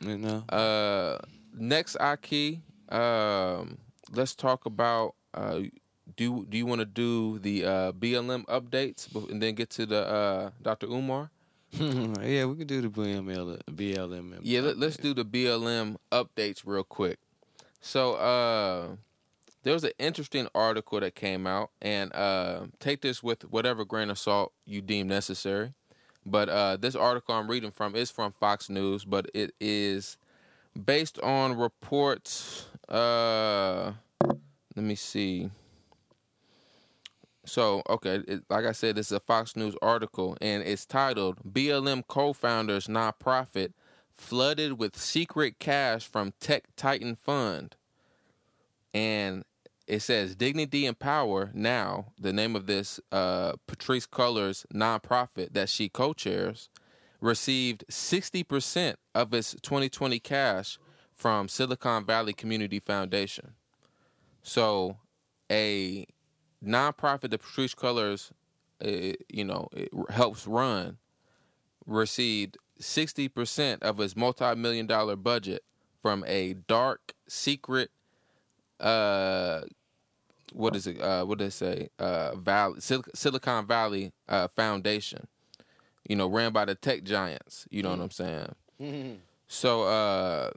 You 0.00 0.18
know? 0.18 0.44
Uh, 0.48 1.18
next, 1.56 1.96
Ahki, 1.98 2.60
um, 2.88 3.78
let's 4.12 4.34
talk 4.34 4.66
about. 4.66 5.14
Uh, 5.32 5.60
do 6.16 6.44
do 6.46 6.58
you 6.58 6.66
want 6.66 6.80
to 6.80 6.84
do 6.84 7.38
the 7.38 7.64
uh, 7.64 7.92
BLM 7.92 8.44
updates 8.46 9.12
and 9.30 9.42
then 9.42 9.54
get 9.54 9.70
to 9.70 9.86
the 9.86 10.06
uh, 10.06 10.50
Dr. 10.62 10.86
Umar? 10.86 11.30
yeah, 11.72 12.44
we 12.44 12.56
can 12.56 12.66
do 12.66 12.80
the 12.82 12.88
BLM. 12.88 13.60
BLM. 13.68 14.38
Yeah, 14.42 14.60
let, 14.60 14.80
us 14.80 14.96
do 14.96 15.12
the 15.12 15.24
BLM 15.24 15.96
updates 16.12 16.62
real 16.64 16.84
quick. 16.84 17.18
So, 17.80 18.14
uh, 18.14 18.96
there 19.64 19.72
was 19.72 19.82
an 19.82 19.92
interesting 19.98 20.46
article 20.54 21.00
that 21.00 21.14
came 21.14 21.46
out, 21.46 21.70
and 21.82 22.14
uh, 22.14 22.66
take 22.78 23.00
this 23.00 23.22
with 23.22 23.42
whatever 23.50 23.84
grain 23.84 24.10
of 24.10 24.18
salt 24.18 24.52
you 24.64 24.80
deem 24.80 25.08
necessary. 25.08 25.72
But 26.24 26.48
uh, 26.48 26.76
this 26.76 26.94
article 26.94 27.34
I'm 27.34 27.50
reading 27.50 27.70
from 27.70 27.96
is 27.96 28.10
from 28.10 28.32
Fox 28.32 28.70
News, 28.70 29.04
but 29.04 29.30
it 29.34 29.54
is 29.60 30.16
based 30.82 31.18
on 31.20 31.56
reports. 31.56 32.66
Uh, 32.88 33.92
let 34.76 34.84
me 34.84 34.94
see. 34.94 35.50
So, 37.46 37.82
okay, 37.88 38.22
it, 38.26 38.42
like 38.48 38.64
I 38.64 38.72
said, 38.72 38.96
this 38.96 39.06
is 39.06 39.16
a 39.16 39.20
Fox 39.20 39.56
News 39.56 39.74
article, 39.82 40.36
and 40.40 40.62
it's 40.62 40.86
titled 40.86 41.38
BLM 41.52 42.06
co 42.06 42.32
founders 42.32 42.86
nonprofit 42.86 43.72
flooded 44.14 44.78
with 44.78 44.96
secret 44.96 45.58
cash 45.58 46.06
from 46.06 46.32
Tech 46.38 46.64
Titan 46.76 47.16
Fund. 47.16 47.76
And 48.94 49.44
it 49.86 50.00
says 50.00 50.34
Dignity 50.34 50.86
and 50.86 50.98
Power 50.98 51.50
Now, 51.54 52.12
the 52.18 52.32
name 52.32 52.56
of 52.56 52.66
this 52.66 53.00
uh, 53.12 53.52
Patrisse 53.66 54.08
Cullors 54.08 54.64
nonprofit 54.72 55.52
that 55.52 55.68
she 55.68 55.88
co 55.88 56.12
chairs, 56.12 56.68
received 57.20 57.84
60% 57.90 58.96
of 59.14 59.32
its 59.32 59.54
2020 59.62 60.18
cash 60.20 60.78
from 61.14 61.48
Silicon 61.48 62.04
Valley 62.04 62.32
Community 62.32 62.80
Foundation. 62.80 63.52
So 64.42 64.98
a 65.50 66.06
nonprofit 66.64 67.30
that 67.30 67.40
Patrisse 67.42 67.74
Cullors, 67.74 68.30
uh, 68.84 69.16
you 69.28 69.44
know, 69.44 69.68
helps 70.10 70.46
run, 70.46 70.98
received 71.86 72.58
sixty 72.78 73.28
percent 73.28 73.82
of 73.82 74.00
its 74.00 74.16
multi-million 74.16 74.86
dollar 74.86 75.16
budget 75.16 75.62
from 76.02 76.24
a 76.26 76.54
dark 76.54 77.14
secret. 77.28 77.90
Uh, 78.80 79.62
what 80.52 80.76
is 80.76 80.86
it? 80.86 81.00
Uh, 81.00 81.24
what 81.24 81.38
did 81.38 81.46
they 81.46 81.50
say? 81.50 81.88
Uh, 81.98 82.34
Valley 82.36 82.80
Sil- 82.82 83.10
Silicon 83.14 83.66
Valley 83.66 84.12
uh, 84.28 84.48
Foundation. 84.48 85.26
You 86.08 86.16
know, 86.16 86.26
ran 86.26 86.52
by 86.52 86.66
the 86.66 86.74
tech 86.74 87.02
giants. 87.04 87.66
You 87.70 87.82
know 87.82 87.90
what 87.90 88.00
I'm 88.00 88.10
saying? 88.10 88.52
So, 89.48 89.84
uh, 89.84 90.50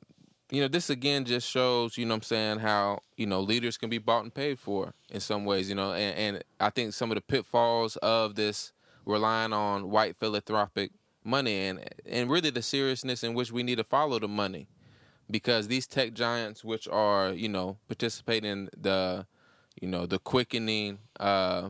you 0.51 0.62
know, 0.62 0.67
this 0.67 0.89
again 0.89 1.25
just 1.25 1.49
shows, 1.49 1.97
you 1.97 2.06
know 2.06 2.13
what 2.13 2.17
I'm 2.17 2.23
saying, 2.23 2.60
how, 2.60 2.99
you 3.15 3.25
know, 3.25 3.41
leaders 3.41 3.77
can 3.77 3.89
be 3.89 3.97
bought 3.97 4.23
and 4.23 4.34
paid 4.34 4.60
for 4.60 4.93
in 5.10 5.19
some 5.19 5.45
ways, 5.45 5.69
you 5.69 5.75
know, 5.75 5.93
and, 5.93 6.17
and 6.17 6.43
I 6.60 6.69
think 6.69 6.93
some 6.93 7.12
of 7.12 7.15
the 7.15 7.21
pitfalls 7.21 7.95
of 7.97 8.36
this 8.36 8.71
relying 9.06 9.53
on 9.53 9.89
white 9.89 10.15
philanthropic 10.17 10.91
money 11.23 11.67
and 11.67 11.80
and 12.06 12.30
really 12.30 12.49
the 12.49 12.62
seriousness 12.62 13.23
in 13.23 13.34
which 13.34 13.51
we 13.51 13.62
need 13.62 13.77
to 13.77 13.84
follow 13.84 14.19
the 14.19 14.27
money. 14.27 14.67
Because 15.30 15.68
these 15.68 15.88
tech 15.88 16.13
giants 16.13 16.63
which 16.63 16.88
are, 16.88 17.32
you 17.32 17.50
know, 17.50 17.78
participating 17.88 18.50
in 18.50 18.70
the 18.78 19.26
you 19.82 19.88
know, 19.88 20.06
the 20.06 20.20
quickening 20.20 21.00
uh 21.20 21.70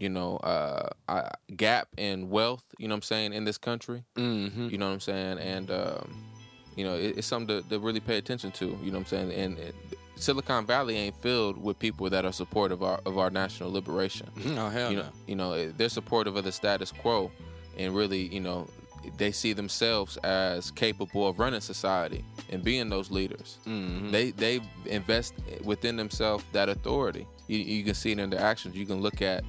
you 0.00 0.08
know, 0.08 0.38
uh, 0.38 0.88
uh, 1.08 1.28
gap 1.56 1.88
in 1.98 2.30
wealth, 2.30 2.64
you 2.78 2.88
know 2.88 2.94
what 2.94 2.96
I'm 2.96 3.02
saying, 3.02 3.32
in 3.34 3.44
this 3.44 3.58
country. 3.58 4.02
Mm-hmm. 4.16 4.70
You 4.70 4.78
know 4.78 4.86
what 4.86 4.94
I'm 4.94 5.00
saying? 5.00 5.38
And 5.38 5.70
um, 5.70 6.24
you 6.74 6.84
know, 6.84 6.94
it, 6.94 7.18
it's 7.18 7.26
something 7.26 7.62
to, 7.62 7.68
to 7.68 7.78
really 7.78 8.00
pay 8.00 8.16
attention 8.16 8.50
to. 8.52 8.66
You 8.82 8.90
know 8.90 8.98
what 8.98 8.98
I'm 9.00 9.06
saying? 9.06 9.32
And 9.32 9.58
it, 9.58 9.74
Silicon 10.16 10.66
Valley 10.66 10.96
ain't 10.96 11.16
filled 11.16 11.62
with 11.62 11.78
people 11.78 12.08
that 12.10 12.24
are 12.24 12.32
supportive 12.32 12.82
of 12.82 12.88
our, 12.88 13.00
of 13.06 13.18
our 13.18 13.30
national 13.30 13.70
liberation. 13.70 14.28
Oh 14.56 14.68
hell 14.68 14.90
you 14.90 14.96
know, 14.96 15.02
no. 15.02 15.10
you 15.26 15.36
know, 15.36 15.70
they're 15.72 15.88
supportive 15.88 16.36
of 16.36 16.44
the 16.44 16.52
status 16.52 16.92
quo, 16.92 17.30
and 17.76 17.94
really, 17.94 18.26
you 18.28 18.40
know, 18.40 18.68
they 19.16 19.32
see 19.32 19.52
themselves 19.52 20.16
as 20.18 20.70
capable 20.70 21.26
of 21.26 21.38
running 21.38 21.60
society 21.60 22.24
and 22.50 22.62
being 22.62 22.88
those 22.88 23.10
leaders. 23.10 23.58
Mm-hmm. 23.66 24.10
They 24.10 24.30
they 24.32 24.60
invest 24.86 25.34
within 25.64 25.96
themselves 25.96 26.44
that 26.52 26.68
authority. 26.68 27.26
You, 27.48 27.58
you 27.58 27.84
can 27.84 27.94
see 27.94 28.12
it 28.12 28.18
in 28.18 28.30
their 28.30 28.40
actions. 28.40 28.76
You 28.76 28.86
can 28.86 29.00
look 29.00 29.22
at 29.22 29.44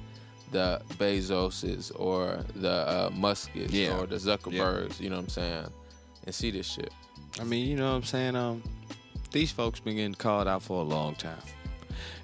the 0.50 0.82
Bezoses 0.98 1.92
or 1.98 2.44
the 2.56 2.70
uh, 2.70 3.10
Muskets 3.14 3.72
Yeah. 3.72 3.98
or 3.98 4.06
the 4.06 4.16
Zuckerbergs. 4.16 5.00
You 5.00 5.10
know 5.10 5.16
what 5.16 5.22
I'm 5.22 5.28
saying? 5.28 5.66
And 6.24 6.34
see 6.34 6.50
this 6.50 6.66
shit. 6.66 6.92
I 7.40 7.44
mean, 7.44 7.66
you 7.68 7.76
know 7.76 7.90
what 7.90 7.96
I'm 7.96 8.02
saying? 8.04 8.36
Um, 8.36 8.62
these 9.30 9.50
folks 9.50 9.80
been 9.80 9.96
getting 9.96 10.14
called 10.14 10.46
out 10.48 10.62
for 10.62 10.80
a 10.80 10.84
long 10.84 11.14
time. 11.14 11.38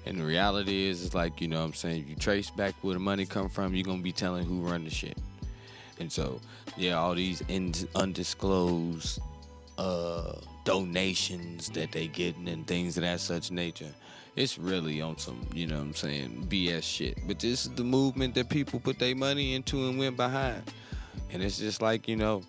And 0.05 0.19
the 0.19 0.23
reality 0.23 0.85
is, 0.87 1.03
it's 1.05 1.15
like, 1.15 1.41
you 1.41 1.47
know 1.47 1.59
what 1.59 1.65
I'm 1.65 1.73
saying? 1.73 2.03
If 2.03 2.09
you 2.09 2.15
trace 2.15 2.49
back 2.49 2.75
where 2.81 2.93
the 2.93 2.99
money 2.99 3.25
come 3.25 3.49
from, 3.49 3.73
you're 3.75 3.83
going 3.83 3.97
to 3.97 4.03
be 4.03 4.11
telling 4.11 4.45
who 4.45 4.61
run 4.61 4.83
the 4.83 4.89
shit. 4.89 5.17
And 5.99 6.11
so, 6.11 6.39
yeah, 6.77 6.93
all 6.93 7.15
these 7.15 7.41
in- 7.47 7.73
undisclosed 7.95 9.19
uh, 9.77 10.33
donations 10.65 11.69
that 11.69 11.91
they 11.91 12.07
getting 12.07 12.47
and 12.47 12.67
things 12.67 12.97
of 12.97 13.03
that 13.03 13.19
such 13.19 13.51
nature. 13.51 13.91
It's 14.35 14.57
really 14.57 15.01
on 15.01 15.17
some, 15.17 15.45
you 15.53 15.67
know 15.67 15.75
what 15.75 15.81
I'm 15.81 15.95
saying, 15.95 16.47
BS 16.49 16.83
shit. 16.83 17.17
But 17.27 17.39
this 17.39 17.65
is 17.65 17.71
the 17.71 17.83
movement 17.83 18.35
that 18.35 18.49
people 18.49 18.79
put 18.79 18.99
their 18.99 19.15
money 19.15 19.55
into 19.55 19.87
and 19.87 19.97
went 19.97 20.15
behind. 20.15 20.61
And 21.31 21.43
it's 21.43 21.57
just 21.57 21.81
like, 21.81 22.07
you 22.07 22.15
know, 22.15 22.43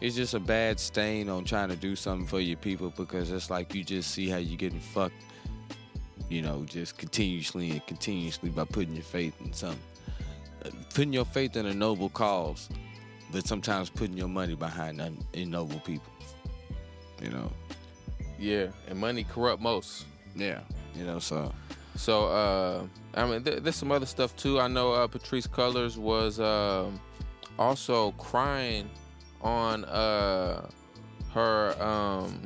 it's 0.00 0.16
just 0.16 0.34
a 0.34 0.40
bad 0.40 0.80
stain 0.80 1.28
on 1.28 1.44
trying 1.44 1.68
to 1.68 1.76
do 1.76 1.96
something 1.96 2.26
for 2.26 2.40
your 2.40 2.56
people 2.56 2.92
because 2.96 3.30
it's 3.30 3.50
like 3.50 3.74
you 3.74 3.84
just 3.84 4.10
see 4.10 4.28
how 4.28 4.36
you're 4.36 4.56
getting 4.56 4.80
fucked, 4.80 5.14
you 6.28 6.42
know, 6.42 6.64
just 6.64 6.98
continuously 6.98 7.70
and 7.70 7.86
continuously 7.86 8.50
by 8.50 8.64
putting 8.64 8.94
your 8.94 9.04
faith 9.04 9.34
in 9.44 9.52
something. 9.52 9.80
Putting 10.94 11.12
your 11.12 11.24
faith 11.24 11.56
in 11.56 11.66
a 11.66 11.74
noble 11.74 12.08
cause, 12.08 12.68
but 13.32 13.46
sometimes 13.46 13.90
putting 13.90 14.16
your 14.16 14.28
money 14.28 14.54
behind 14.54 15.00
un- 15.00 15.18
ignoble 15.32 15.80
people. 15.80 16.12
You 17.20 17.30
know? 17.30 17.50
Yeah, 18.38 18.66
and 18.88 18.98
money 18.98 19.24
corrupt 19.24 19.62
most. 19.62 20.04
Yeah. 20.36 20.60
You 20.94 21.04
know, 21.04 21.18
so. 21.18 21.52
So 21.96 22.26
uh, 22.26 22.86
I 23.14 23.26
mean, 23.26 23.42
th- 23.44 23.62
there's 23.62 23.76
some 23.76 23.92
other 23.92 24.06
stuff 24.06 24.34
too. 24.36 24.60
I 24.60 24.68
know 24.68 24.92
uh, 24.92 25.06
Patrisse 25.06 25.46
Cullors 25.48 25.96
was 25.98 26.40
um 26.40 27.00
also 27.58 28.12
crying 28.12 28.88
on 29.42 29.84
uh, 29.84 30.66
her, 31.34 31.82
um, 31.82 32.40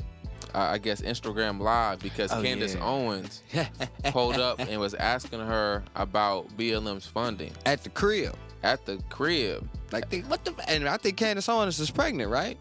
I 0.55 0.75
I 0.75 0.79
guess 0.79 1.01
Instagram 1.01 1.61
Live 1.61 2.01
because 2.01 2.33
Oh, 2.33 2.42
Candace 2.42 2.75
yeah. 2.75 2.85
Owens 2.85 3.42
pulled 4.07 4.37
up 4.37 4.59
and 4.59 4.81
was 4.81 4.94
asking 4.94 5.40
her 5.40 5.85
about 5.94 6.49
BLM's 6.57 7.07
funding 7.07 7.53
At 7.64 7.85
the 7.85 7.90
crib. 7.90 8.35
At 8.67 8.85
the 8.85 8.99
crib. 9.09 9.69
Like, 9.93 10.09
think, 10.11 10.27
what 10.27 10.45
the. 10.45 10.53
And 10.69 10.89
I 10.89 10.97
think 10.97 11.17
Candace 11.17 11.49
Owens 11.49 11.79
is 11.79 11.91
pregnant, 11.91 12.31
right? 12.31 12.59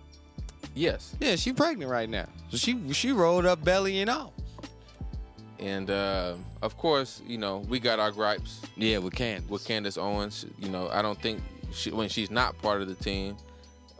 Yes, 0.73 1.15
Yeah, 1.21 1.35
she 1.37 1.53
pregnant 1.53 1.89
right 1.89 2.09
now. 2.09 2.27
So 2.49 2.57
she 2.57 2.91
she 2.93 3.11
rolled 3.13 3.45
up 3.45 3.63
belly 3.63 4.01
and 4.01 4.09
all. 4.09 4.33
and 5.59 5.89
uh, 5.89 6.35
of 6.61 6.77
course, 6.77 7.21
you 7.25 7.37
know 7.37 7.59
we 7.69 7.79
got 7.79 7.97
our 7.99 8.11
gripes 8.11 8.61
Yeah, 8.75 8.97
with 8.99 9.15
Candace. 9.15 9.49
with 9.49 9.65
Candace 9.65 9.97
Owens. 9.97 10.45
You 10.59 10.69
know, 10.69 10.89
I 10.89 11.01
don't 11.01 11.19
think 11.21 11.41
she, 11.73 11.91
when 11.91 12.09
she's 12.09 12.29
not 12.29 12.57
part 12.61 12.81
of 12.81 12.87
the 12.89 12.95
team, 12.95 13.37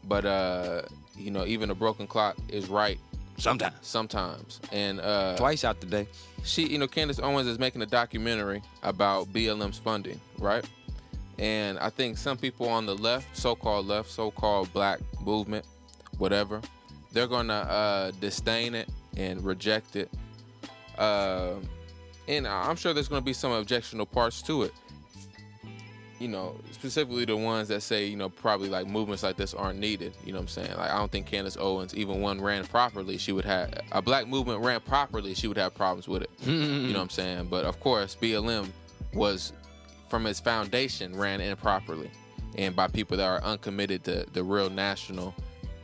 but 0.04 0.26
uh, 0.26 0.82
you 1.18 1.32
know, 1.32 1.46
even 1.46 1.70
a 1.72 1.76
broken 1.76 2.08
clock 2.08 2.36
is 2.50 2.68
right 2.68 3.00
Sometimes. 3.38 3.76
sometimes. 3.82 4.60
And 4.74 5.00
uh, 5.00 5.38
Twice 5.38 5.64
out 5.64 5.80
the 5.80 5.88
day. 5.88 6.08
she, 6.44 6.68
you 6.68 6.78
know, 6.78 6.88
Candace 6.88 7.20
Owens 7.20 7.48
is 7.48 7.58
making 7.58 7.82
a 7.84 7.86
documentary 7.86 8.62
about 8.84 9.32
BLM's 9.32 9.78
funding, 9.78 10.20
right? 10.40 10.66
And 11.38 11.78
I 11.80 11.90
think 11.90 12.18
some 12.18 12.38
people 12.38 12.70
on 12.70 12.86
the 12.86 12.96
left, 12.96 13.36
so-called 13.36 13.88
left, 13.88 14.10
so-called 14.10 14.72
black 14.72 15.00
movement, 15.22 15.66
whatever, 16.18 16.62
they're 17.12 17.28
gonna 17.28 17.54
uh, 17.54 18.12
disdain 18.20 18.74
it 18.76 18.90
and 19.18 19.44
reject 19.44 19.96
it. 19.96 20.10
Uh, 20.98 21.56
and 22.28 22.48
I'm 22.48 22.76
sure 22.76 22.94
there's 22.94 23.08
gonna 23.08 23.22
be 23.22 23.34
some 23.34 23.52
objectionable 23.52 24.06
parts 24.06 24.42
to 24.44 24.64
it. 24.64 24.74
You 26.20 26.30
know, 26.30 26.56
specifically 26.72 27.26
the 27.26 27.36
ones 27.36 27.68
that 27.68 27.82
say, 27.82 28.06
you 28.06 28.16
know, 28.16 28.30
probably 28.30 28.70
like 28.70 28.88
movements 28.88 29.22
like 29.22 29.36
this 29.36 29.54
aren't 29.54 29.80
needed. 29.80 30.16
You 30.24 30.32
know 30.32 30.38
what 30.40 30.44
I'm 30.44 30.48
saying? 30.48 30.78
Like 30.78 30.90
I 30.90 30.98
don't 30.98 31.12
think 31.12 31.26
Candace 31.26 31.58
Owens, 31.60 31.94
even 31.94 32.22
one 32.22 32.40
ran 32.40 32.64
properly, 32.66 33.18
she 33.18 33.34
would 33.34 33.44
have 33.44 33.74
a 33.92 34.02
black 34.02 34.26
movement 34.28 34.62
ran 34.64 34.80
properly, 34.80 35.34
she 35.34 35.48
would 35.48 35.58
have 35.58 35.76
problems 35.76 36.08
with 36.08 36.22
it. 36.22 36.30
You 36.46 36.94
know 36.94 37.00
what 37.00 37.04
I'm 37.04 37.10
saying? 37.10 37.48
But 37.50 37.66
of 37.66 37.82
course, 37.82 38.16
BLM 38.20 38.70
was 39.14 39.52
from 40.10 40.26
its 40.28 40.40
foundation 40.40 41.16
ran 41.16 41.42
improperly, 41.42 42.12
and 42.58 42.76
by 42.76 42.88
people 42.88 43.18
that 43.18 43.26
are 43.26 43.44
uncommitted 43.44 44.04
to 44.06 44.26
the 44.34 44.44
real 44.44 44.70
national 44.70 45.34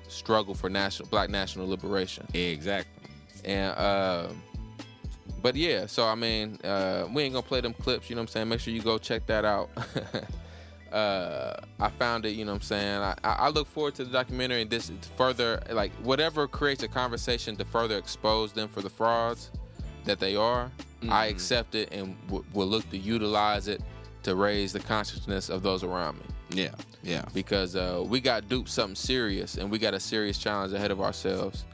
struggle 0.07 0.53
for 0.53 0.69
national 0.69 1.09
black 1.09 1.29
national 1.29 1.67
liberation. 1.67 2.27
Exactly. 2.33 3.09
And 3.45 3.75
uh, 3.77 4.27
but 5.41 5.55
yeah, 5.55 5.85
so 5.85 6.05
I 6.05 6.15
mean, 6.15 6.59
uh, 6.63 7.07
we 7.11 7.23
ain't 7.23 7.33
gonna 7.33 7.45
play 7.45 7.61
them 7.61 7.73
clips. 7.73 8.09
You 8.09 8.15
know 8.15 8.21
what 8.21 8.29
I'm 8.29 8.33
saying? 8.33 8.49
Make 8.49 8.59
sure 8.59 8.73
you 8.73 8.81
go 8.81 8.97
check 8.97 9.25
that 9.27 9.45
out. 9.45 9.69
uh, 10.93 11.55
I 11.79 11.89
found 11.89 12.25
it. 12.25 12.31
You 12.31 12.45
know 12.45 12.51
what 12.51 12.61
I'm 12.61 12.61
saying? 12.61 13.01
I, 13.01 13.15
I 13.23 13.49
look 13.49 13.67
forward 13.67 13.95
to 13.95 14.05
the 14.05 14.11
documentary 14.11 14.61
and 14.61 14.69
this 14.69 14.91
further 15.17 15.61
like 15.71 15.91
whatever 16.03 16.47
creates 16.47 16.83
a 16.83 16.87
conversation 16.87 17.55
to 17.57 17.65
further 17.65 17.97
expose 17.97 18.53
them 18.53 18.67
for 18.67 18.81
the 18.81 18.89
frauds 18.89 19.51
that 20.05 20.19
they 20.19 20.35
are. 20.35 20.71
I 21.09 21.25
accept 21.27 21.73
it 21.73 21.89
and 21.91 22.15
w- 22.27 22.45
will 22.53 22.67
look 22.67 22.87
to 22.91 22.97
utilize 22.97 23.67
it 23.67 23.81
to 24.23 24.35
raise 24.35 24.71
the 24.73 24.79
consciousness 24.79 25.49
of 25.49 25.63
those 25.63 25.83
around 25.83 26.17
me 26.19 26.25
Yeah. 26.63 26.75
Yeah. 27.03 27.25
because 27.33 27.75
uh, 27.75 28.03
we 28.05 28.19
got 28.19 28.47
duped 28.49 28.69
something 28.69 28.95
serious 28.95 29.57
and 29.57 29.71
we 29.71 29.79
got 29.79 29.93
a 29.93 29.99
serious 29.99 30.37
challenge 30.37 30.73
ahead 30.73 30.91
of 30.91 31.01
ourselves 31.01 31.65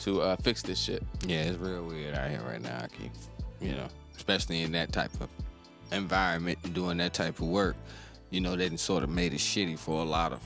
to 0.00 0.20
uh, 0.20 0.36
fix 0.36 0.62
this 0.62 0.78
shit. 0.78 1.02
Yeah, 1.26 1.42
it's 1.44 1.58
real 1.58 1.82
weird 1.84 2.14
out 2.14 2.30
here 2.30 2.42
right 2.46 2.60
now, 2.60 2.78
Ahki. 2.80 3.10
You 3.60 3.72
know, 3.72 3.88
especially 4.16 4.62
in 4.62 4.72
that 4.72 4.92
type 4.92 5.10
of 5.20 5.28
environment 5.90 6.58
and 6.64 6.74
doing 6.74 6.98
that 6.98 7.14
type 7.14 7.40
of 7.40 7.46
work. 7.48 7.76
You 8.30 8.40
know, 8.40 8.56
they 8.56 8.74
sort 8.76 9.02
of 9.02 9.08
made 9.08 9.32
it 9.32 9.38
shitty 9.38 9.78
for 9.78 10.00
a 10.02 10.04
lot 10.04 10.32
of 10.32 10.40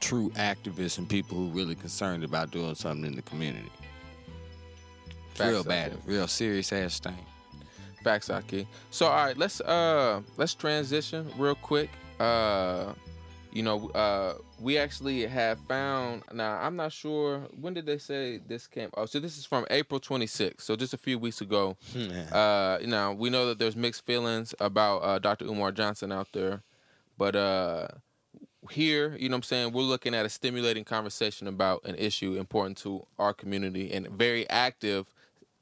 true 0.00 0.30
activists 0.30 0.98
and 0.98 1.08
people 1.08 1.36
who 1.36 1.46
really 1.50 1.76
concerned 1.76 2.24
about 2.24 2.50
doing 2.50 2.74
something 2.74 3.04
in 3.06 3.14
the 3.14 3.22
community. 3.22 3.70
Facts, 5.34 5.50
real 5.50 5.62
bad, 5.62 5.92
real 6.04 6.26
serious 6.26 6.72
ass 6.72 6.98
thing. 6.98 7.16
Facts, 8.08 8.28
Ahki. 8.30 8.66
So 8.90 9.06
all 9.06 9.26
right, 9.26 9.36
let's 9.36 9.60
uh 9.60 10.22
let's 10.38 10.54
transition 10.54 11.30
real 11.36 11.54
quick. 11.54 11.90
Uh 12.18 12.94
you 13.52 13.62
know, 13.62 13.90
uh 13.90 14.32
we 14.58 14.78
actually 14.78 15.26
have 15.26 15.58
found 15.68 16.22
now 16.32 16.56
I'm 16.56 16.74
not 16.74 16.90
sure 16.90 17.40
when 17.60 17.74
did 17.74 17.84
they 17.84 17.98
say 17.98 18.38
this 18.38 18.66
came 18.66 18.88
oh 18.96 19.04
so 19.04 19.20
this 19.20 19.36
is 19.36 19.44
from 19.44 19.66
April 19.68 20.00
26th, 20.00 20.62
so 20.62 20.74
just 20.74 20.94
a 20.94 20.96
few 20.96 21.18
weeks 21.18 21.42
ago. 21.42 21.76
Uh 22.32 22.78
now 22.86 23.12
we 23.12 23.28
know 23.28 23.44
that 23.46 23.58
there's 23.58 23.76
mixed 23.76 24.06
feelings 24.06 24.54
about 24.58 24.98
uh 25.00 25.18
Dr. 25.18 25.44
Umar 25.44 25.70
Johnson 25.72 26.10
out 26.10 26.28
there, 26.32 26.62
but 27.18 27.36
uh 27.36 27.88
here, 28.70 29.16
you 29.18 29.28
know 29.28 29.34
what 29.34 29.38
I'm 29.38 29.42
saying, 29.44 29.72
we're 29.72 29.82
looking 29.82 30.14
at 30.14 30.24
a 30.24 30.30
stimulating 30.30 30.84
conversation 30.84 31.46
about 31.46 31.84
an 31.84 31.94
issue 31.96 32.36
important 32.36 32.78
to 32.78 33.06
our 33.18 33.34
community 33.34 33.92
and 33.92 34.08
very 34.08 34.48
active 34.48 35.06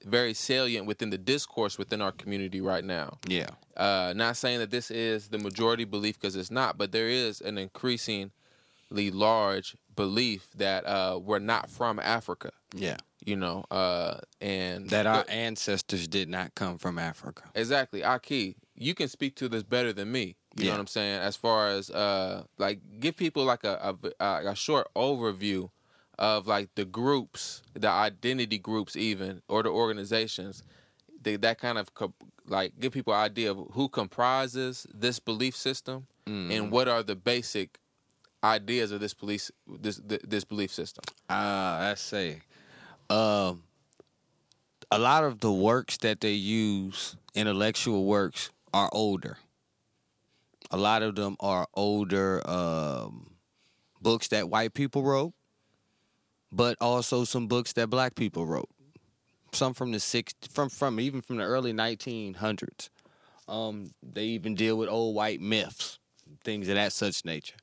very 0.07 0.33
salient 0.35 0.87
within 0.87 1.11
the 1.11 1.19
discourse 1.19 1.79
within 1.79 2.01
our 2.01 2.13
community 2.13 2.61
right 2.61 2.85
now. 2.85 3.19
Yeah. 3.29 3.49
Uh, 3.77 4.13
not 4.17 4.37
saying 4.37 4.61
that 4.61 4.71
this 4.71 4.91
is 4.91 5.29
the 5.29 5.39
majority 5.39 5.85
belief 5.85 6.19
because 6.19 6.37
it's 6.37 6.51
not, 6.51 6.79
but 6.79 6.93
there 6.93 7.09
is 7.09 7.41
an 7.41 7.59
increasingly 7.59 8.31
large 9.11 9.77
belief 9.95 10.49
that 10.57 10.87
uh, 10.87 11.19
we're 11.23 11.39
not 11.39 11.71
from 11.71 11.99
Africa. 11.99 12.51
Yeah. 12.75 12.97
You 13.25 13.35
know, 13.37 13.65
uh, 13.71 14.19
and 14.41 14.89
That 14.91 15.07
our 15.07 15.25
but- 15.25 15.31
ancestors 15.31 16.07
did 16.07 16.29
not 16.29 16.55
come 16.55 16.79
from 16.79 16.99
Africa. 16.99 17.43
Exactly. 17.55 18.03
Ahki, 18.03 18.55
you 18.77 18.95
can 18.95 19.09
speak 19.09 19.35
to 19.37 19.49
this 19.49 19.65
better 19.65 19.93
than 19.93 20.13
me. 20.13 20.37
You 20.59 20.67
know 20.67 20.71
what 20.73 20.81
I'm 20.81 20.87
saying? 20.87 21.21
As 21.21 21.37
far 21.37 21.69
as 21.69 21.91
uh 21.91 22.45
like 22.57 22.81
give 22.99 23.15
people 23.17 23.45
like 23.45 23.63
a, 23.65 23.95
a, 24.19 24.25
a 24.47 24.55
short 24.55 24.87
overview 24.97 25.69
of 26.19 26.47
like 26.47 26.75
the 26.75 26.85
groups, 26.85 27.63
the 27.75 27.89
identity 27.89 28.59
groups 28.59 28.97
even 28.97 29.43
or 29.49 29.63
the 29.63 29.69
organizations 29.69 30.63
they, 31.27 31.37
that 31.37 31.59
kind 31.59 31.77
of 31.77 31.93
co- 31.93 32.15
like 32.47 32.79
give 32.79 32.93
people 32.93 33.13
an 33.13 33.21
idea 33.21 33.51
of 33.51 33.59
who 33.73 33.89
comprises 33.89 34.87
this 34.95 35.19
belief 35.19 35.57
system 35.57 36.07
and 36.51 36.73
what 36.73 36.89
are 36.89 37.03
the 37.03 37.15
basic 37.17 37.79
ideas 38.43 38.93
of 38.93 39.01
this 39.01 39.15
police 39.15 39.51
this 39.67 40.01
this 40.05 40.45
belief 40.45 40.73
system. 40.73 41.03
Uh, 41.29 41.91
I 41.91 41.95
say, 41.97 42.43
um, 43.11 43.63
a 44.91 44.99
lot 44.99 45.25
of 45.25 45.41
the 45.41 45.53
works 45.53 45.99
that 45.99 46.21
they 46.21 46.33
use, 46.33 47.17
intellectual 47.35 48.05
works, 48.07 48.51
are 48.73 48.89
older. 48.93 49.39
A 50.71 50.77
lot 50.77 51.03
of 51.03 51.15
them 51.15 51.37
are 51.41 51.67
older 51.75 52.43
um, 52.49 53.31
books 54.01 54.29
that 54.29 54.49
white 54.49 54.75
people 54.75 55.03
wrote, 55.03 55.33
but 56.53 56.77
also 56.81 57.25
some 57.25 57.47
books 57.47 57.73
that 57.75 57.89
black 57.89 58.15
people 58.15 58.47
wrote. 58.47 58.69
Some 59.53 59.75
from 59.75 59.93
the 59.93 60.01
six, 60.01 60.35
from 60.51 60.69
from 60.69 61.01
even 61.01 61.21
from 61.21 61.37
the 61.37 61.45
early 61.45 61.73
1900s. 61.73 62.91
Um, 63.49 63.93
they 64.03 64.25
even 64.25 64.55
deal 64.55 64.77
with 64.77 64.89
old 64.89 65.15
white 65.15 65.41
myths, 65.41 65.99
things 66.45 66.69
of 66.69 66.75
that 66.75 66.93
such 66.93 67.25
nature. 67.25 67.57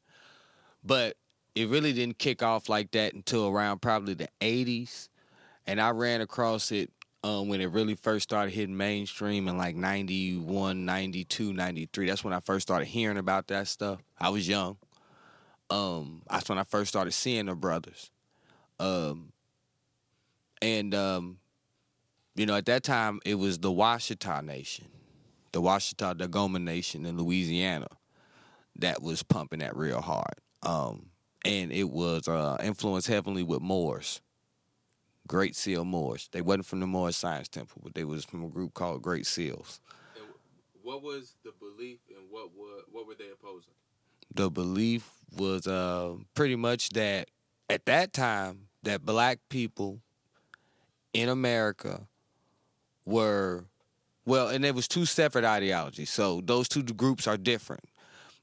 But 0.84 1.18
it 1.56 1.70
really 1.70 1.94
didn't 1.94 2.20
kick 2.20 2.42
off 2.42 2.70
like 2.70 2.92
that 2.92 3.14
until 3.14 3.48
around 3.48 3.82
probably 3.82 4.14
the 4.14 4.30
80s. 4.42 5.10
And 5.68 5.80
I 5.80 5.92
ran 5.92 6.22
across 6.22 6.72
it 6.72 6.90
um, 7.24 7.48
when 7.48 7.62
it 7.62 7.68
really 7.68 7.96
first 7.96 8.24
started 8.24 8.52
hitting 8.52 8.76
mainstream 8.76 9.48
in 9.48 9.58
like 9.58 9.76
91, 9.76 10.86
92, 10.86 11.54
93. 11.54 12.08
That's 12.08 12.24
when 12.24 12.34
I 12.34 12.40
first 12.40 12.68
started 12.68 12.86
hearing 12.86 13.18
about 13.18 13.48
that 13.48 13.68
stuff. 13.68 14.02
I 14.20 14.30
was 14.30 14.48
young. 14.48 14.78
Um, 15.70 16.22
that's 16.30 16.50
when 16.50 16.58
I 16.58 16.64
first 16.64 16.90
started 16.90 17.12
seeing 17.12 17.46
the 17.46 17.56
brothers. 17.56 18.12
Um, 18.80 19.32
and, 20.62 20.94
um, 20.96 21.38
you 22.36 22.46
know, 22.46 22.56
at 22.56 22.66
that 22.66 22.84
time, 22.84 23.20
it 23.26 23.36
was 23.36 23.60
the 23.60 23.72
Washitaw 23.72 24.44
Nation, 24.44 24.88
the 25.52 25.62
Washitaw 25.62 26.16
Dagoma 26.16 26.62
Nation 26.62 27.06
in 27.06 27.18
Louisiana 27.18 27.88
that 28.78 29.02
was 29.02 29.24
pumping 29.24 29.60
that 29.60 29.76
real 29.76 30.02
hard. 30.02 30.40
Um, 30.64 31.08
and 31.46 31.72
it 31.72 31.90
was 31.90 32.28
uh, 32.28 32.58
influenced 32.64 33.08
heavily 33.08 33.44
with 33.44 33.62
Moors, 33.62 34.22
Great 35.28 35.56
Seal 35.56 35.86
Moors. 35.86 36.30
They 36.32 36.42
wasn't 36.42 36.66
from 36.66 36.80
the 36.80 36.88
Moorish 36.88 37.18
Science 37.18 37.50
Temple, 37.50 37.82
but 37.84 37.94
they 37.94 38.04
was 38.04 38.26
from 38.26 38.44
a 38.44 38.50
group 38.50 38.74
called 38.74 39.02
Great 39.02 39.28
Seals. 39.28 39.80
What 40.82 41.02
was 41.02 41.36
the 41.46 41.52
belief 41.60 42.00
and 42.10 42.26
what 42.30 42.50
were, 42.58 42.82
what 42.92 43.08
were 43.08 43.16
they 43.16 43.30
opposing? 43.32 43.74
The 44.36 44.50
belief 44.50 45.10
was 45.38 45.68
uh, 45.68 46.16
pretty 46.36 46.56
much 46.56 46.90
that 46.90 47.30
at 47.70 47.86
that 47.86 48.14
time 48.14 48.68
that 48.84 49.06
black 49.06 49.40
people 49.50 50.00
in 51.14 51.30
America 51.30 52.08
were 53.06 53.66
well, 54.26 54.48
and 54.48 54.64
it 54.64 54.74
was 54.74 54.88
two 54.88 55.06
separate 55.06 55.44
ideologies. 55.44 56.10
So 56.10 56.42
those 56.42 56.70
two 56.70 56.84
groups 56.84 57.28
are 57.28 57.38
different. 57.38 57.84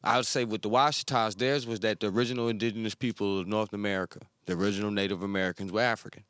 I 0.02 0.16
would 0.16 0.26
say 0.26 0.44
with 0.44 0.62
the 0.62 0.70
Washitaws, 0.70 1.36
theirs 1.36 1.66
was 1.66 1.80
that 1.80 2.00
the 2.00 2.08
original 2.08 2.48
indigenous 2.48 2.94
people 2.94 3.40
of 3.40 3.46
North 3.46 3.72
America, 3.72 4.20
the 4.46 4.54
original 4.54 4.90
Native 4.90 5.22
Americans, 5.22 5.72
were 5.72 5.80
African, 5.80 6.24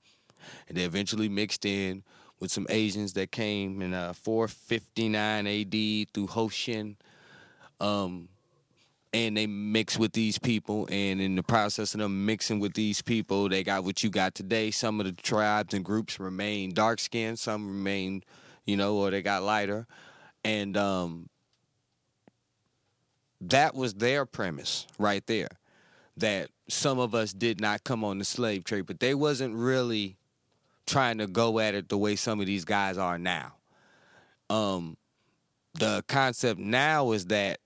and 0.69 0.77
they 0.77 0.83
eventually 0.83 1.29
mixed 1.29 1.65
in 1.65 2.03
with 2.41 2.51
some 2.51 2.67
Asians 2.71 3.13
that 3.13 3.31
came 3.31 3.83
in 3.83 3.93
uh, 3.93 4.13
459 4.13 5.47
A.D. 5.47 6.09
through 6.13 6.27
Hui 6.29 6.49
Shen, 6.49 6.97
um, 7.81 8.29
and 9.13 9.37
they 9.37 9.47
mixed 9.47 9.99
with 9.99 10.13
these 10.13 10.39
people. 10.39 10.89
And 10.91 11.21
in 11.21 11.37
the 11.37 11.43
process 11.43 11.95
of 11.95 12.01
them 12.01 12.27
mixing 12.27 12.61
with 12.61 12.75
these 12.75 13.03
people, 13.03 13.49
they 13.49 13.65
got 13.65 13.85
what 13.85 14.03
you 14.03 14.11
got 14.11 14.35
today. 14.35 14.71
Some 14.71 15.01
of 15.01 15.07
the 15.07 15.13
tribes 15.13 15.75
and 15.75 15.85
groups 15.85 16.21
remain 16.21 16.73
dark 16.73 17.01
skinned, 17.01 17.39
some 17.39 17.67
remain, 17.67 18.23
you 18.65 18.77
know, 18.77 18.97
or 18.97 19.11
they 19.11 19.23
got 19.23 19.43
lighter, 19.43 19.87
and 20.45 20.77
um, 20.77 21.29
that 23.41 23.75
was 23.75 23.95
their 23.95 24.27
premise 24.27 24.87
right 24.99 25.27
there 25.27 25.49
that 26.17 26.51
some 26.69 26.99
of 26.99 27.15
us 27.15 27.33
did 27.33 27.61
not 27.61 27.85
come 27.85 28.05
on 28.05 28.19
the 28.19 28.25
slave 28.25 28.65
trade 28.65 28.87
but 28.87 29.01
they 29.01 29.15
wasn't 29.15 29.55
really 29.55 30.17
trying 30.87 31.19
to 31.19 31.27
go 31.27 31.59
at 31.59 31.75
it 31.75 31.89
the 31.89 31.99
way 31.99 32.17
some 32.17 32.41
of 32.41 32.47
these 32.47 32.65
guys 32.65 32.99
are 32.99 33.19
now 33.19 33.55
um 34.51 34.97
the 35.75 36.05
concept 36.09 36.61
now 36.61 37.13
is 37.13 37.27
that 37.27 37.60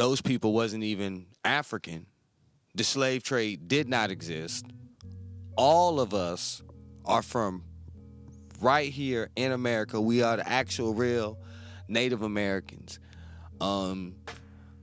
those 0.00 0.22
people 0.22 0.54
wasn't 0.54 0.82
even 0.82 1.26
african 1.44 2.06
the 2.74 2.82
slave 2.82 3.22
trade 3.22 3.68
did 3.68 3.86
not 3.86 4.10
exist 4.10 4.64
all 5.56 6.00
of 6.00 6.14
us 6.14 6.62
are 7.04 7.20
from 7.20 7.62
right 8.62 8.90
here 8.90 9.28
in 9.36 9.52
america 9.52 10.00
we 10.00 10.22
are 10.22 10.38
the 10.38 10.48
actual 10.48 10.94
real 10.94 11.38
native 11.86 12.22
americans 12.22 12.98
um 13.60 14.14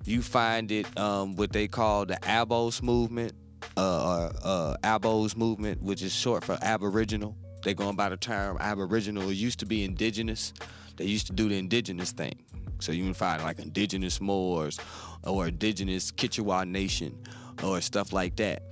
you 0.08 0.22
find 0.22 0.72
it 0.72 0.86
um, 0.98 1.36
what 1.36 1.52
they 1.52 1.68
call 1.68 2.06
the 2.06 2.16
Abos 2.24 2.82
movement, 2.82 3.34
uh, 3.76 4.30
uh, 4.42 4.78
Abos 4.82 5.36
movement, 5.36 5.82
which 5.82 6.02
is 6.02 6.14
short 6.14 6.46
for 6.46 6.58
Aboriginal. 6.62 7.36
They're 7.64 7.74
going 7.74 7.98
by 7.98 8.08
the 8.08 8.16
term 8.16 8.58
Aboriginal. 8.60 9.30
It 9.30 9.34
used 9.34 9.60
to 9.60 9.66
be 9.66 9.84
indigenous. 9.84 10.54
They 10.96 11.06
used 11.06 11.28
to 11.28 11.34
do 11.34 11.50
the 11.50 11.58
indigenous 11.58 12.14
thing. 12.14 12.42
So 12.80 12.92
you 12.92 13.04
can 13.04 13.14
find 13.14 13.44
like 13.44 13.60
indigenous 13.60 14.22
Moors 14.22 14.80
or 15.28 15.48
indigenous 15.48 16.12
Kichwa 16.12 16.68
Nation 16.68 17.18
or 17.64 17.82
stuff 17.82 18.14
like 18.14 18.36
that. 18.38 18.64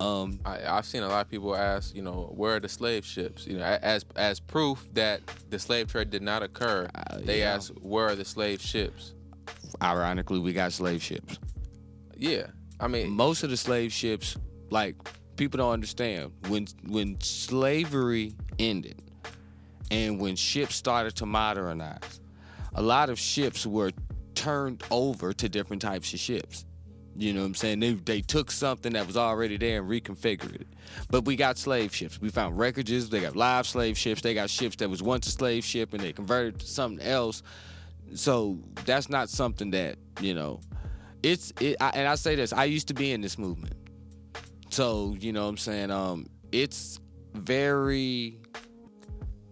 Um, 0.00 0.40
I, 0.46 0.64
I've 0.64 0.86
seen 0.86 1.02
a 1.02 1.08
lot 1.08 1.26
of 1.26 1.30
people 1.30 1.54
ask, 1.54 1.94
you 1.94 2.00
know, 2.00 2.32
where 2.34 2.56
are 2.56 2.60
the 2.60 2.70
slave 2.70 3.04
ships? 3.04 3.46
You 3.46 3.58
know, 3.58 3.64
as 3.64 4.06
as 4.16 4.40
proof 4.40 4.88
that 4.94 5.20
the 5.50 5.58
slave 5.58 5.88
trade 5.92 6.08
did 6.10 6.22
not 6.22 6.42
occur, 6.42 6.88
they 7.18 7.40
yeah. 7.40 7.54
ask, 7.54 7.72
where 7.82 8.06
are 8.06 8.16
the 8.16 8.24
slave 8.24 8.62
ships? 8.62 9.12
ironically, 9.82 10.38
we 10.38 10.52
got 10.52 10.72
slave 10.72 11.02
ships. 11.02 11.38
Yeah, 12.16 12.46
I 12.78 12.88
mean, 12.88 13.10
most 13.10 13.42
of 13.42 13.50
the 13.50 13.56
slave 13.56 13.92
ships 13.92 14.36
like 14.70 14.96
people 15.36 15.58
don't 15.58 15.72
understand 15.72 16.32
when 16.48 16.66
when 16.86 17.20
slavery 17.20 18.34
ended 18.58 19.02
and 19.90 20.20
when 20.20 20.36
ships 20.36 20.76
started 20.76 21.16
to 21.16 21.26
modernize 21.26 22.20
a 22.74 22.82
lot 22.82 23.10
of 23.10 23.18
ships 23.18 23.66
were 23.66 23.90
turned 24.40 24.82
over 24.90 25.34
to 25.34 25.48
different 25.50 25.82
types 25.82 26.14
of 26.14 26.18
ships. 26.18 26.64
You 27.14 27.34
know 27.34 27.40
what 27.40 27.46
i'm 27.46 27.54
saying? 27.54 27.80
They, 27.80 27.92
they 27.92 28.20
took 28.22 28.50
something 28.50 28.94
that 28.94 29.06
was 29.06 29.18
already 29.18 29.58
there 29.58 29.80
and 29.80 29.90
reconfigured 29.90 30.62
it. 30.62 30.66
But 31.10 31.26
we 31.26 31.36
got 31.36 31.58
slave 31.58 31.94
ships. 31.94 32.18
We 32.22 32.30
found 32.30 32.58
wreckages. 32.58 33.10
They 33.10 33.20
got 33.20 33.36
live 33.36 33.66
slave 33.66 33.98
ships. 33.98 34.22
They 34.22 34.32
got 34.32 34.48
ships 34.48 34.76
that 34.76 34.88
was 34.88 35.02
once 35.02 35.26
a 35.26 35.30
slave 35.30 35.62
ship 35.62 35.92
and 35.92 36.02
they 36.02 36.14
converted 36.14 36.60
to 36.60 36.66
something 36.66 37.06
else. 37.06 37.42
So 38.14 38.58
that's 38.86 39.10
not 39.10 39.28
something 39.28 39.72
that 39.72 39.98
you 40.22 40.32
know 40.32 40.60
it's 41.22 41.52
it 41.60 41.76
I, 41.80 41.90
and 41.90 42.08
i 42.08 42.14
say 42.14 42.34
this 42.34 42.52
i 42.52 42.64
used 42.64 42.88
to 42.88 42.94
be 42.94 43.12
in 43.12 43.20
this 43.20 43.36
movement. 43.36 43.74
So 44.70 45.14
you 45.20 45.32
know 45.32 45.42
what 45.42 45.50
i'm 45.50 45.56
saying? 45.58 45.90
Um 45.90 46.30
it's 46.50 46.98
very 47.34 48.40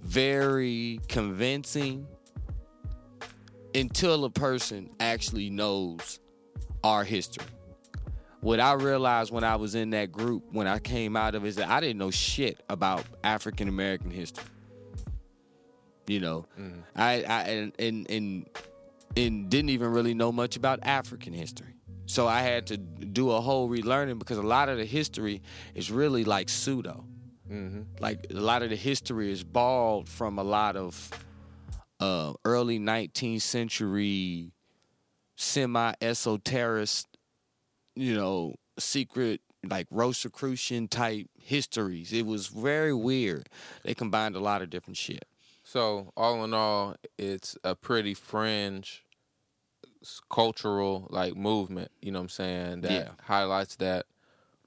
very 0.03 0.98
convincing 1.09 2.07
until 3.79 4.25
a 4.25 4.31
person 4.31 4.91
actually 5.01 5.51
knows 5.51 6.21
our 6.85 7.05
history. 7.05 7.47
What 8.41 8.61
i 8.61 8.73
realized 8.75 9.33
when 9.33 9.43
i 9.43 9.57
was 9.57 9.75
in 9.75 9.91
that 9.91 10.12
group 10.12 10.45
when 10.53 10.69
i 10.69 10.79
came 10.79 11.17
out 11.17 11.35
of 11.35 11.45
it 11.45 11.49
is 11.49 11.57
that 11.57 11.69
i 11.69 11.81
didn't 11.81 11.99
know 11.99 12.12
shit 12.12 12.62
about 12.69 13.05
african 13.25 13.69
american 13.69 14.11
history. 14.11 14.45
You 16.07 16.20
know? 16.20 16.47
Mm-hmm. 16.59 16.81
I 16.95 17.24
i 17.24 17.41
and 17.43 17.72
and 17.79 18.11
and 18.11 18.49
and 19.16 19.51
didn't 19.51 19.70
even 19.70 19.91
really 19.91 20.14
know 20.14 20.31
much 20.31 20.57
about 20.57 20.81
African 20.83 21.33
history. 21.33 21.74
So 22.07 22.26
I 22.26 22.41
had 22.41 22.66
to 22.68 22.76
do 22.76 23.31
a 23.33 23.41
whole 23.41 23.68
relearning 23.68 24.18
because 24.18 24.39
a 24.39 24.43
lot 24.43 24.68
of 24.68 24.79
the 24.79 24.85
history 24.85 25.43
is 25.74 25.91
really 25.91 26.24
like 26.24 26.49
pseudo. 26.49 27.05
Mm-hmm. 27.51 27.83
Like 28.01 28.26
a 28.31 28.35
lot 28.35 28.62
of 28.62 28.70
the 28.70 28.76
history 28.76 29.31
is 29.31 29.45
borrowed 29.45 30.09
from 30.09 30.39
a 30.39 30.43
lot 30.43 30.76
of 30.76 31.11
uh, 32.01 32.34
early 32.44 32.78
19th 32.78 33.42
century 33.42 34.53
semi 35.36 35.92
esoteric, 36.01 36.88
you 37.94 38.14
know, 38.14 38.55
secret 38.78 39.40
like 39.68 39.86
Rosicrucian 39.90 40.88
type 40.88 41.26
histories. 41.38 42.12
It 42.12 42.26
was 42.26 42.46
very 42.46 42.94
weird. 42.94 43.49
They 43.82 43.94
combined 43.94 44.36
a 44.36 44.40
lot 44.40 44.62
of 44.62 44.70
different 44.70 44.96
shit. 44.96 45.24
So 45.64 46.12
all 46.16 46.44
in 46.44 46.55
all, 46.55 46.96
it's 47.18 47.59
a 47.64 47.74
pretty 47.74 48.14
fringe 48.14 49.05
cultural 50.30 51.07
like 51.11 51.36
movement. 51.36 51.90
You 52.01 52.12
know 52.12 52.20
what 52.20 52.24
I'm 52.24 52.28
saying? 52.30 52.80
That 52.82 52.90
Yeah. 52.92 53.09
highlights 53.24 53.76
that 53.76 54.07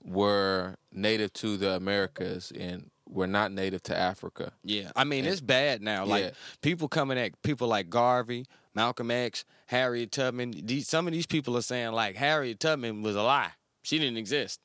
we're 0.03 0.75
native 0.91 1.31
to 1.33 1.57
the 1.57 1.71
Americas 1.71 2.51
and 2.51 2.90
we're 3.11 3.27
not 3.27 3.51
native 3.51 3.83
to 3.83 3.95
Africa. 3.97 4.53
Yeah, 4.63 4.91
I 4.95 5.03
mean 5.03 5.25
And- 5.25 5.31
it's 5.33 5.41
bad 5.41 5.81
now. 5.81 6.05
Like 6.05 6.23
Yeah. 6.23 6.31
people 6.61 6.87
coming 6.87 7.17
at 7.19 7.39
people 7.43 7.67
like 7.67 7.89
Garvey, 7.89 8.45
Malcolm 8.73 9.11
X, 9.11 9.43
Harriet 9.67 10.11
Tubman. 10.11 10.51
These, 10.65 10.87
some 10.87 11.07
of 11.07 11.13
these 11.13 11.25
people 11.27 11.55
are 11.57 11.61
saying 11.61 11.91
like 11.91 12.15
Harriet 12.15 12.59
Tubman 12.59 13.01
was 13.03 13.15
a 13.15 13.21
lie. 13.23 13.51
She 13.83 13.99
didn't 13.99 14.17
exist. 14.17 14.59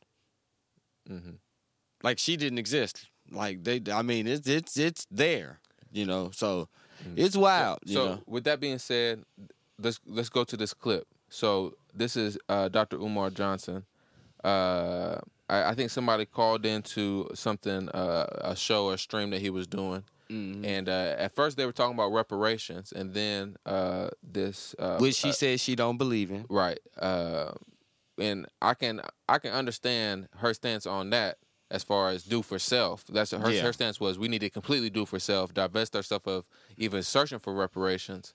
hmm 1.07 1.37
Like 2.03 2.19
she 2.19 2.37
didn't 2.37 2.59
exist. 2.59 3.07
Like 3.31 3.65
they, 3.65 3.83
I 3.93 4.03
mean 4.03 4.27
it's 4.27 4.49
it's 4.49 4.77
it's 4.79 5.07
there. 5.11 5.59
You 5.93 6.07
know, 6.07 6.31
so 6.33 6.69
it's 7.17 7.37
wild. 7.37 7.79
you. 7.85 7.95
So 7.95 8.05
know, 8.07 8.23
with 8.27 8.45
that 8.45 8.61
being 8.61 8.79
said, 8.79 9.25
let's 9.79 9.99
let's 10.07 10.29
go 10.29 10.45
to 10.45 10.57
this 10.57 10.73
clip. 10.75 11.07
So 11.31 11.75
this 11.95 12.17
is 12.17 12.39
uh, 12.49 12.69
Dr. 12.69 12.97
Umar 12.99 13.31
Johnson. 13.31 13.85
Uh, 14.45 15.19
I, 15.49 15.71
I 15.71 15.75
think 15.75 15.91
somebody 15.91 16.25
called 16.27 16.67
into 16.67 17.29
something, 17.35 17.89
uh, 17.91 18.27
a 18.43 18.57
show 18.57 18.87
or 18.87 18.97
stream 18.97 19.31
that 19.31 19.41
he 19.41 19.51
was 19.51 19.67
doing, 19.67 20.05
Mm-hmm. 20.31 20.65
and 20.65 20.89
uh, 20.89 21.15
at 21.19 21.35
first 21.35 21.57
they 21.57 21.65
were 21.65 21.73
talking 21.73 21.95
about 21.95 22.13
reparations, 22.13 22.91
and 22.93 23.15
then 23.15 23.57
uh, 23.65 24.09
this, 24.23 24.75
uh, 24.79 24.99
which 24.99 25.15
she 25.15 25.29
uh, 25.29 25.33
says 25.33 25.61
she 25.61 25.77
don't 25.77 25.99
believe 25.99 26.33
in. 26.33 26.47
right, 26.49 26.81
uh, 26.99 27.53
and 28.19 28.47
I 28.61 28.75
can 28.75 29.03
I 29.29 29.39
can 29.39 29.53
understand 29.53 30.29
her 30.39 30.53
stance 30.55 30.85
on 30.87 31.11
that 31.11 31.39
as 31.71 31.85
far 31.85 32.09
as 32.11 32.25
do 32.25 32.43
for 32.43 32.59
self. 32.59 33.05
That's 33.07 33.31
her 33.31 33.51
Yeah. 33.53 33.63
her 33.63 33.73
stance 33.73 34.01
was 34.01 34.19
we 34.19 34.27
need 34.29 34.41
to 34.41 34.51
completely 34.51 34.91
do 34.91 35.07
for 35.07 35.19
self, 35.21 35.55
divest 35.55 35.95
ourselves 35.95 36.27
of 36.27 36.45
even 36.77 37.03
searching 37.05 37.39
for 37.39 37.55
reparations. 37.55 38.35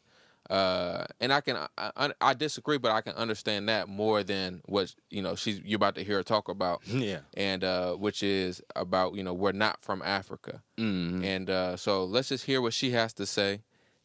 Uh, 0.52 1.06
and 1.22 1.32
I 1.32 1.40
can 1.40 1.56
I, 1.56 1.68
I, 1.78 2.12
I 2.20 2.34
disagree, 2.34 2.78
but 2.78 2.92
I 2.92 3.00
can 3.00 3.14
understand 3.14 3.70
that 3.70 3.88
more 3.88 4.22
than 4.22 4.62
what 4.66 4.94
you 5.10 5.22
know 5.22 5.34
she's 5.36 5.62
you're 5.64 5.78
about 5.78 5.96
to 5.96 6.04
hear 6.04 6.18
her 6.18 6.24
talk 6.24 6.50
about, 6.50 6.82
Yeah. 6.86 7.20
and 7.36 7.64
uh, 7.64 7.94
which 7.96 8.22
is 8.22 8.62
about 8.76 9.16
you 9.16 9.24
know 9.24 9.34
we're 9.34 9.54
not 9.54 9.82
from 9.82 10.02
Africa, 10.02 10.62
Mm-hmm. 10.78 11.24
and 11.24 11.50
uh, 11.50 11.78
so 11.78 12.04
let's 12.04 12.28
just 12.30 12.44
hear 12.46 12.62
what 12.62 12.74
she 12.74 12.92
has 12.92 13.14
to 13.14 13.26
say, 13.26 13.62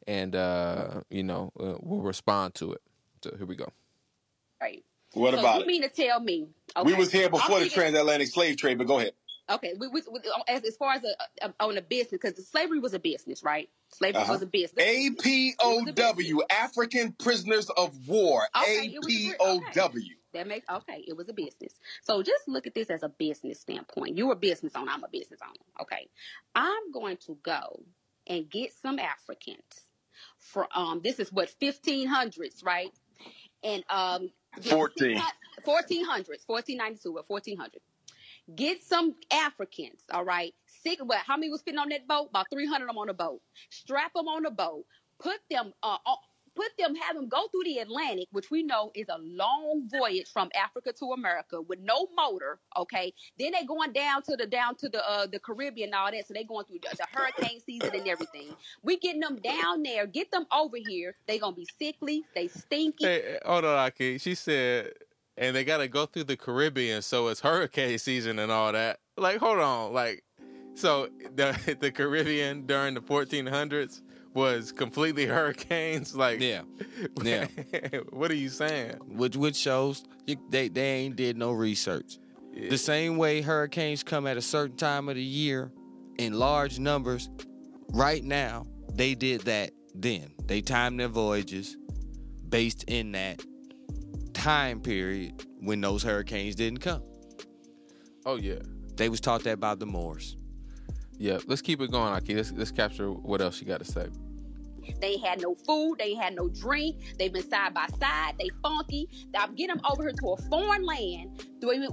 and 0.06 0.36
uh, 0.36 1.00
you 1.10 1.24
know 1.24 1.50
uh, 1.58 1.74
we'll 1.80 2.02
respond 2.02 2.54
to 2.56 2.72
it. 2.74 2.80
So 3.24 3.34
here 3.36 3.46
we 3.46 3.56
go. 3.56 3.72
Right. 4.60 4.84
What 5.14 5.34
so 5.34 5.40
about 5.40 5.56
you 5.56 5.62
it? 5.62 5.66
mean 5.66 5.82
to 5.82 5.88
tell 5.88 6.20
me? 6.20 6.46
We 6.84 6.94
was 6.94 7.10
here 7.10 7.28
before 7.28 7.56
I'm 7.56 7.62
the 7.64 7.68
thinking- 7.68 7.80
transatlantic 7.80 8.28
slave 8.28 8.56
trade, 8.56 8.78
but 8.78 8.86
go 8.86 8.98
ahead. 9.00 9.12
Okay, 9.48 9.74
we, 9.78 9.86
we, 9.86 10.02
we, 10.12 10.20
as, 10.48 10.64
as 10.64 10.76
far 10.76 10.94
as 10.94 11.02
a, 11.04 11.46
a, 11.46 11.54
on 11.60 11.78
a 11.78 11.82
business, 11.82 12.20
because 12.20 12.48
slavery 12.48 12.80
was 12.80 12.94
a 12.94 12.98
business, 12.98 13.44
right? 13.44 13.68
Slavery 13.92 14.22
Uh-huh. 14.22 14.32
was 14.32 14.42
a 14.42 14.46
business. 14.46 14.84
APOW, 14.84 16.40
African 16.50 17.12
Prisoners 17.12 17.70
of 17.76 18.08
War. 18.08 18.48
Okay, 18.60 18.90
it 18.92 19.00
was 19.00 19.12
APOW. 19.12 20.02
That 20.32 20.48
makes 20.48 20.68
okay. 20.68 21.04
It 21.06 21.16
was 21.16 21.28
a 21.28 21.32
business. 21.32 21.74
So 22.02 22.22
just 22.22 22.48
look 22.48 22.66
at 22.66 22.74
this 22.74 22.90
as 22.90 23.02
a 23.04 23.08
business 23.08 23.60
standpoint. 23.60 24.18
You're 24.18 24.32
a 24.32 24.36
business 24.36 24.72
owner. 24.74 24.90
I'm 24.92 25.04
a 25.04 25.08
business 25.08 25.40
owner. 25.42 25.54
Okay, 25.80 26.08
I'm 26.54 26.90
going 26.92 27.16
to 27.26 27.38
go 27.42 27.82
and 28.26 28.50
get 28.50 28.72
some 28.82 28.98
Africans 28.98 29.86
for 30.38 30.66
um. 30.76 31.00
This 31.04 31.20
is 31.20 31.32
what 31.32 31.54
1500s, 31.62 32.64
right? 32.64 32.90
And 33.62 33.84
um, 33.88 34.30
14. 34.60 35.16
1400s, 35.64 36.42
1492 36.46 37.08
or 37.16 37.24
1400. 37.26 37.80
Get 38.54 38.82
some 38.82 39.14
Africans, 39.32 40.02
all 40.12 40.24
right? 40.24 40.54
Six, 40.82 41.02
what? 41.02 41.18
How 41.18 41.36
many 41.36 41.50
was 41.50 41.62
fitting 41.62 41.80
on 41.80 41.88
that 41.88 42.06
boat? 42.06 42.28
About 42.30 42.46
300 42.52 42.84
of 42.84 42.88
them 42.88 42.98
on 42.98 43.08
the 43.08 43.14
boat. 43.14 43.40
Strap 43.70 44.12
them 44.14 44.28
on 44.28 44.44
the 44.44 44.50
boat. 44.52 44.84
Put 45.18 45.40
them, 45.50 45.72
uh, 45.82 45.96
on, 46.06 46.16
put 46.54 46.68
them, 46.78 46.94
have 46.94 47.16
them 47.16 47.28
go 47.28 47.48
through 47.48 47.64
the 47.64 47.78
Atlantic, 47.78 48.28
which 48.30 48.50
we 48.50 48.62
know 48.62 48.92
is 48.94 49.08
a 49.08 49.18
long 49.18 49.88
voyage 49.90 50.28
from 50.32 50.48
Africa 50.54 50.92
to 50.98 51.06
America 51.06 51.60
with 51.60 51.80
no 51.80 52.06
motor. 52.16 52.60
Okay, 52.76 53.12
then 53.38 53.52
they 53.52 53.64
going 53.64 53.92
down 53.92 54.22
to 54.22 54.36
the 54.36 54.46
down 54.46 54.76
to 54.76 54.88
the 54.88 55.08
uh, 55.08 55.26
the 55.26 55.40
Caribbean 55.40 55.88
and 55.88 55.94
all 55.94 56.10
that, 56.12 56.26
so 56.28 56.34
they 56.34 56.44
going 56.44 56.66
through 56.66 56.80
the, 56.82 56.96
the 56.96 57.06
hurricane 57.12 57.60
season 57.66 57.90
and 57.94 58.06
everything. 58.06 58.54
We 58.82 58.98
getting 58.98 59.20
them 59.20 59.36
down 59.36 59.82
there, 59.82 60.06
get 60.06 60.30
them 60.30 60.46
over 60.52 60.76
here. 60.76 61.16
They 61.26 61.38
gonna 61.38 61.56
be 61.56 61.66
sickly, 61.78 62.24
they 62.34 62.48
stinky. 62.48 63.04
Hey, 63.04 63.38
hold 63.44 63.64
on, 63.64 63.90
Ahki. 63.90 64.20
She 64.20 64.34
said, 64.34 64.92
and 65.38 65.54
they 65.54 65.64
got 65.64 65.78
to 65.78 65.88
go 65.88 66.06
through 66.06 66.24
the 66.24 66.36
Caribbean, 66.36 67.02
so 67.02 67.28
it's 67.28 67.40
hurricane 67.40 67.98
season 67.98 68.38
and 68.38 68.50
all 68.52 68.72
that. 68.72 68.98
Like, 69.16 69.38
hold 69.38 69.58
on, 69.58 69.92
like, 69.92 70.22
so 70.74 71.08
the 71.34 71.76
the 71.80 71.90
Caribbean 71.90 72.66
during 72.66 72.94
the 72.94 73.00
1400s 73.00 74.02
was 74.34 74.70
completely 74.72 75.24
hurricanes. 75.34 76.14
Like, 76.14 76.40
Yeah. 76.40 76.62
Yeah. 77.22 77.46
what 78.10 78.30
are 78.30 78.34
you 78.34 78.48
saying? 78.50 78.96
which 79.08 79.36
which 79.36 79.56
shows 79.56 80.04
you, 80.26 80.36
they 80.50 80.68
they 80.68 80.92
ain't 81.00 81.16
did 81.16 81.36
no 81.36 81.52
research. 81.52 82.18
The 82.70 82.78
same 82.78 83.18
way 83.18 83.42
hurricanes 83.42 84.02
come 84.02 84.26
at 84.26 84.38
a 84.38 84.42
certain 84.42 84.76
time 84.78 85.10
of 85.10 85.16
the 85.16 85.22
year 85.22 85.70
in 86.18 86.32
large 86.38 86.78
numbers, 86.78 87.28
right 87.92 88.24
now 88.24 88.64
they 88.94 89.14
did 89.14 89.42
that 89.42 89.72
then. 89.94 90.32
They 90.46 90.62
timed 90.62 90.98
their 91.00 91.08
voyages 91.08 91.76
based 92.48 92.84
in 92.84 93.12
that 93.12 93.42
time 94.36 94.80
period 94.80 95.44
when 95.60 95.80
those 95.80 96.02
hurricanes 96.02 96.54
didn't 96.54 96.80
come. 96.80 97.02
Oh 98.24 98.36
yeah, 98.36 98.58
They 98.96 99.08
was 99.08 99.20
taught 99.20 99.44
that 99.44 99.60
by 99.60 99.74
the 99.74 99.86
Moors. 99.86 100.36
yeah. 101.18 101.38
Let's 101.46 101.62
keep 101.62 101.80
it 101.80 101.90
going, 101.90 102.12
Ahki. 102.12 102.36
Let's 102.36 102.52
let's 102.52 102.70
capture 102.72 103.10
what 103.12 103.40
else 103.40 103.60
you 103.60 103.66
got 103.66 103.78
to 103.78 103.84
say. 103.84 104.08
They 105.00 105.18
had 105.18 105.40
no 105.40 105.54
food. 105.54 105.96
They 105.98 106.14
had 106.14 106.34
no 106.34 106.48
drink. 106.48 106.96
They've 107.18 107.32
been 107.32 107.48
side 107.48 107.74
by 107.74 107.86
side. 108.00 108.34
They 108.38 108.50
funky. 108.62 109.08
I'm 109.36 109.54
getting 109.54 109.76
them 109.76 109.84
over 109.90 110.02
here 110.04 110.12
to 110.12 110.28
a 110.32 110.36
foreign 110.48 110.84
land, 110.84 111.44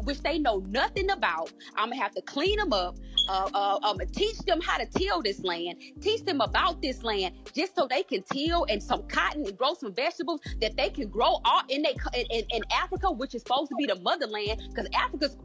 which 0.04 0.22
they 0.22 0.40
know 0.40 0.60
nothing 0.68 1.10
about. 1.12 1.52
I'm 1.76 1.90
gonna 1.90 2.02
have 2.02 2.14
to 2.16 2.22
clean 2.22 2.58
them 2.58 2.74
up. 2.74 2.98
Uh, 3.30 3.50
uh, 3.54 3.80
I'm 3.84 3.98
gonna 3.98 4.06
teach 4.08 4.38
them 4.40 4.62
how 4.62 4.78
to 4.78 4.86
till 4.86 5.22
this 5.22 5.44
land. 5.44 5.80
Teach 6.02 6.24
them 6.24 6.42
about 6.42 6.82
this 6.82 7.04
land, 7.04 7.36
just 7.54 7.76
so 7.76 7.88
they 7.88 8.04
can 8.04 8.24
till 8.32 8.66
and 8.70 8.82
some 8.82 9.04
cotton 9.08 9.46
and 9.46 9.58
grow 9.58 9.74
some 9.74 9.94
vegetables 9.94 10.42
that 10.62 10.76
they 10.76 10.90
can 10.90 11.08
grow 11.08 11.40
all 11.46 11.62
in 11.70 11.84
they 11.84 11.96
in, 12.14 12.46
in 12.50 12.62
Africa, 12.72 13.12
which 13.12 13.36
is 13.36 13.42
supposed 13.42 13.70
to 13.70 13.76
be 13.76 13.86
the 13.86 13.96
motherland, 13.96 14.62
because 14.70 14.88
Africa's 14.94 15.38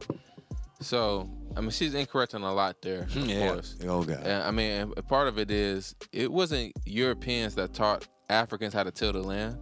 So, 0.80 1.28
I 1.58 1.60
mean, 1.60 1.70
she's 1.70 1.92
incorrect 1.92 2.34
on 2.36 2.42
a 2.42 2.54
lot 2.54 2.80
there, 2.82 3.00
of 3.02 3.12
course. 3.14 3.76
Oh 3.84 4.04
god. 4.04 4.22
Yeah, 4.24 4.46
I 4.46 4.50
mean, 4.52 4.92
part 5.08 5.26
of 5.28 5.38
it 5.38 5.50
is 5.50 5.94
it 6.12 6.30
wasn't 6.32 6.72
Europeans 6.86 7.54
that 7.56 7.74
taught 7.74 8.06
Africans 8.30 8.72
how 8.72 8.84
to 8.84 8.90
till 8.92 9.12
the 9.12 9.22
land. 9.22 9.58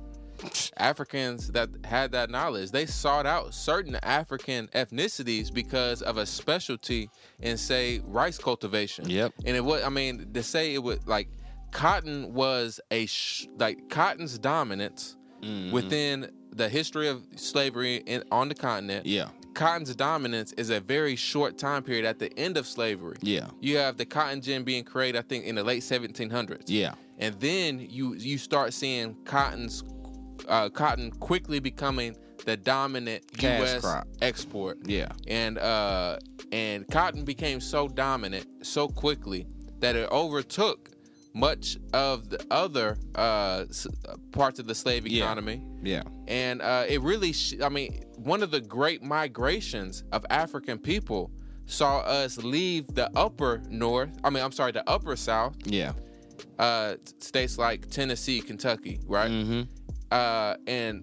Africans 0.77 1.49
that 1.53 1.71
had 1.85 2.13
that 2.13 2.29
knowledge, 2.31 2.71
they 2.71 2.85
sought 2.87 3.25
out 3.25 3.55
certain 3.55 3.97
African 4.03 4.69
ethnicities 4.75 5.53
because 5.53 6.03
of 6.03 6.19
a 6.19 6.27
specialty 6.27 7.09
in, 7.41 7.57
say, 7.57 8.01
rice 8.05 8.37
cultivation. 8.39 9.09
Yep. 9.09 9.33
And 9.47 9.57
it 9.57 9.65
was, 9.65 9.83
I 9.83 9.89
mean, 9.89 10.33
to 10.35 10.43
say 10.43 10.75
it 10.75 10.83
would 10.83 11.07
like 11.07 11.29
cotton 11.73 12.35
was 12.35 12.81
a 12.91 13.07
sh- 13.07 13.47
like 13.59 13.89
cotton's 13.89 14.39
dominance 14.39 15.17
Mhm. 15.43 15.73
within 15.73 16.31
the 16.53 16.69
history 16.69 17.09
of 17.09 17.23
slavery 17.37 17.97
in, 18.07 18.23
on 18.31 18.49
the 18.49 18.55
continent. 18.55 19.05
Yeah. 19.07 19.29
Cotton's 19.57 19.97
dominance 19.97 20.53
is 20.53 20.69
a 20.69 20.81
very 20.81 21.17
short 21.17 21.57
time 21.57 21.83
period 21.83 22.05
at 22.05 22.19
the 22.19 22.31
end 22.39 22.59
of 22.59 22.67
slavery. 22.67 23.17
Yeah. 23.23 23.49
You 23.61 23.79
have 23.79 23.97
the 23.97 24.05
cotton 24.05 24.43
gin 24.43 24.65
being 24.65 24.85
created, 24.85 25.19
I 25.19 25.23
think, 25.23 25.47
in 25.47 25.55
the 25.55 25.65
late 25.65 25.83
1700s. 25.83 26.65
Yeah. 26.67 26.93
And 27.19 27.35
then 27.41 27.81
you 27.81 28.15
you 28.15 28.37
start 28.37 28.75
seeing 28.75 29.17
cotton's 29.25 29.83
uh, 30.47 30.69
cotton 30.69 31.11
quickly 31.11 31.59
becoming 31.59 32.15
the 32.45 32.59
dominant 32.59 33.25
Cash 33.39 33.61
U.S. 33.61 33.81
crop. 33.81 34.07
export. 34.21 34.79
Yeah. 34.85 35.09
And 35.27 35.57
uh, 35.57 36.19
and 36.53 36.87
cotton 36.89 37.25
became 37.25 37.63
so 37.63 37.89
dominant 37.89 38.47
so 38.61 38.89
quickly 38.89 39.47
that 39.81 39.97
it 39.97 40.11
overtook 40.11 40.91
much 41.37 41.77
of 41.93 42.31
the 42.31 42.41
other 42.51 42.97
uh, 43.15 43.65
s- 43.69 43.87
parts 44.33 44.59
of 44.59 44.67
the 44.67 44.75
slave 44.75 45.07
Yeah. 45.07 45.25
economy 45.25 45.61
Yeah. 45.83 46.03
and 46.27 46.63
uh, 46.63 46.85
it 46.89 47.01
really 47.03 47.33
sh- 47.35 47.61
i 47.63 47.69
mean 47.69 48.03
one 48.17 48.43
of 48.43 48.51
the 48.51 48.61
great 48.63 49.03
migrations 49.03 50.03
of 50.13 50.25
african 50.31 50.79
people 50.79 51.31
saw 51.67 51.99
us 52.21 52.39
leave 52.39 52.87
the 52.95 53.11
upper 53.15 53.61
north 53.69 54.13
i 54.25 54.31
mean 54.31 54.43
i'm 54.43 54.53
sorry 54.53 54.73
the 54.73 54.89
upper 54.89 55.15
south 55.17 55.57
Yeah. 55.67 55.93
uh, 56.59 56.95
states 57.21 57.59
like 57.59 57.91
tennessee 57.91 58.41
kentucky 58.41 58.99
right 59.07 59.31
Mm-hmm. 59.31 59.63
uh, 60.11 60.55
and 60.67 61.03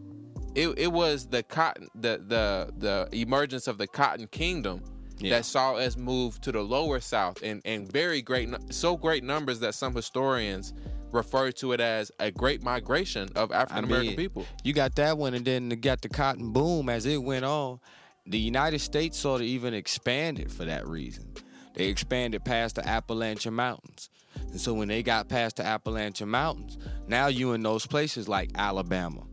it, 0.55 0.67
it 0.77 0.91
was 0.91 1.27
the 1.27 1.43
cotton 1.43 1.87
the, 1.95 2.13
the 2.27 2.71
the 2.77 2.95
emergence 3.25 3.67
of 3.67 3.77
the 3.77 3.87
cotton 3.87 4.27
kingdom 4.27 4.81
Yeah. 5.23 5.37
that 5.37 5.45
saw 5.45 5.75
us 5.75 5.95
move 5.95 6.41
to 6.41 6.51
the 6.51 6.61
lower 6.61 6.99
south 6.99 7.41
and, 7.43 7.61
and 7.63 7.89
very 7.91 8.21
great 8.21 8.49
so 8.71 8.97
great 8.97 9.23
numbers 9.23 9.59
that 9.61 9.73
some 9.73 9.95
historians 9.95 10.73
refer 11.11 11.51
to 11.51 11.71
it 11.71 11.79
as 11.79 12.11
a 12.19 12.29
great 12.29 12.61
migration 12.61 13.29
of 13.35 13.51
african 13.51 13.85
american 13.85 14.07
mean, 14.07 14.17
people 14.17 14.45
You 14.63 14.73
got 14.73 14.95
that 14.95 15.17
one, 15.17 15.33
and 15.33 15.45
then 15.45 15.69
you 15.71 15.77
got 15.77 16.01
the 16.01 16.09
cotton 16.09 16.51
boom 16.51 16.89
as 16.89 17.05
it 17.05 17.23
went 17.23 17.45
on. 17.45 17.79
The 18.25 18.39
United 18.39 18.79
States 18.79 19.17
sort 19.17 19.41
of 19.41 19.47
even 19.47 19.73
expanded 19.73 20.51
for 20.51 20.65
that 20.65 20.87
reason. 20.87 21.33
They 21.73 21.85
expanded 21.87 22.43
past 22.45 22.75
the 22.75 22.87
Appalachian 22.87 23.53
Mountains. 23.53 24.09
And 24.35 24.59
so 24.59 24.73
when 24.73 24.87
they 24.87 25.03
got 25.03 25.27
past 25.29 25.57
the 25.57 25.65
Appalachian 25.65 26.29
Mountains, 26.29 26.77
now 27.07 27.27
you 27.27 27.53
in 27.53 27.63
those 27.63 27.85
places 27.85 28.27
like 28.27 28.51
Alabama. 28.55 29.23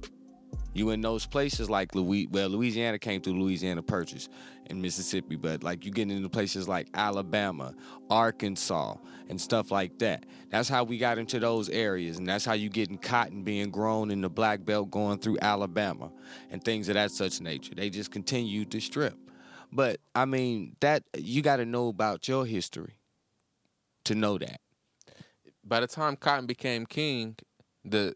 You 0.73 0.91
in 0.91 1.01
those 1.01 1.27
places 1.27 1.69
like 1.69 1.95
Louis 1.95 2.27
well, 2.29 2.49
Louisiana 2.49 2.99
came 2.99 3.21
through 3.21 3.41
Louisiana 3.41 3.83
Purchase 3.83 4.29
and 4.71 4.81
Mississippi, 4.81 5.37
but 5.37 5.63
like 5.63 5.85
you 5.85 5.91
get 5.91 6.11
into 6.11 6.29
places 6.29 6.69
like 6.69 6.89
Alabama, 6.95 7.75
Arkansas, 8.09 8.97
and 9.29 9.41
stuff 9.41 9.71
like 9.71 9.99
that. 9.99 10.27
That's 10.51 10.69
how 10.69 10.85
we 10.85 10.99
got 10.99 11.19
into 11.19 11.39
those 11.39 11.69
areas, 11.69 12.19
and 12.19 12.27
that's 12.27 12.45
how 12.45 12.55
you 12.55 12.69
getting 12.69 12.99
cotton 12.99 13.43
being 13.43 13.71
grown 13.71 14.11
in 14.11 14.21
the 14.21 14.31
black 14.31 14.65
belt 14.65 14.91
going 14.91 15.19
through 15.19 15.39
Alabama 15.43 16.11
and 16.51 16.63
things 16.63 16.89
of 16.89 16.95
that 16.95 17.11
such 17.11 17.41
nature. 17.41 17.75
They 17.75 17.91
just 17.91 18.11
continue 18.11 18.65
to 18.67 18.81
strip. 18.81 19.17
But 19.73 20.01
I 20.15 20.25
mean, 20.25 20.77
that 20.81 21.05
you 21.17 21.43
gotta 21.43 21.65
know 21.65 21.89
about 21.89 22.27
your 22.27 22.47
history 22.47 22.95
to 24.05 24.15
know 24.15 24.39
that. 24.39 24.61
By 25.65 25.81
the 25.81 25.87
time 25.87 26.17
cotton 26.17 26.47
became 26.47 26.87
king, 26.87 27.37
the 27.85 28.15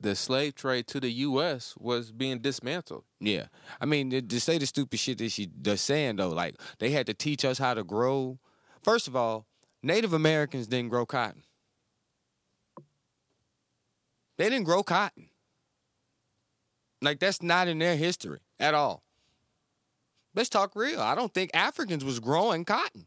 the 0.00 0.14
slave 0.14 0.54
trade 0.54 0.86
to 0.88 1.00
the 1.00 1.10
U.S. 1.10 1.74
was 1.78 2.12
being 2.12 2.38
dismantled. 2.38 3.04
Yeah, 3.20 3.46
I 3.80 3.86
mean 3.86 4.10
to, 4.10 4.22
to 4.22 4.40
say 4.40 4.58
the 4.58 4.66
stupid 4.66 4.98
shit 4.98 5.18
that 5.18 5.30
she 5.30 5.48
they're 5.56 5.76
saying 5.76 6.16
though, 6.16 6.28
like 6.28 6.56
they 6.78 6.90
had 6.90 7.06
to 7.06 7.14
teach 7.14 7.44
us 7.44 7.58
how 7.58 7.74
to 7.74 7.84
grow. 7.84 8.38
First 8.82 9.08
of 9.08 9.16
all, 9.16 9.46
Native 9.82 10.12
Americans 10.12 10.66
didn't 10.66 10.90
grow 10.90 11.06
cotton. 11.06 11.42
They 14.38 14.50
didn't 14.50 14.64
grow 14.64 14.82
cotton. 14.82 15.30
Like 17.02 17.18
that's 17.18 17.42
not 17.42 17.68
in 17.68 17.78
their 17.78 17.96
history 17.96 18.40
at 18.60 18.74
all. 18.74 19.02
Let's 20.34 20.50
talk 20.50 20.76
real. 20.76 21.00
I 21.00 21.14
don't 21.14 21.32
think 21.32 21.50
Africans 21.54 22.04
was 22.04 22.20
growing 22.20 22.64
cotton. 22.64 23.06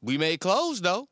We 0.00 0.16
made 0.16 0.40
clothes 0.40 0.80
though. 0.80 1.08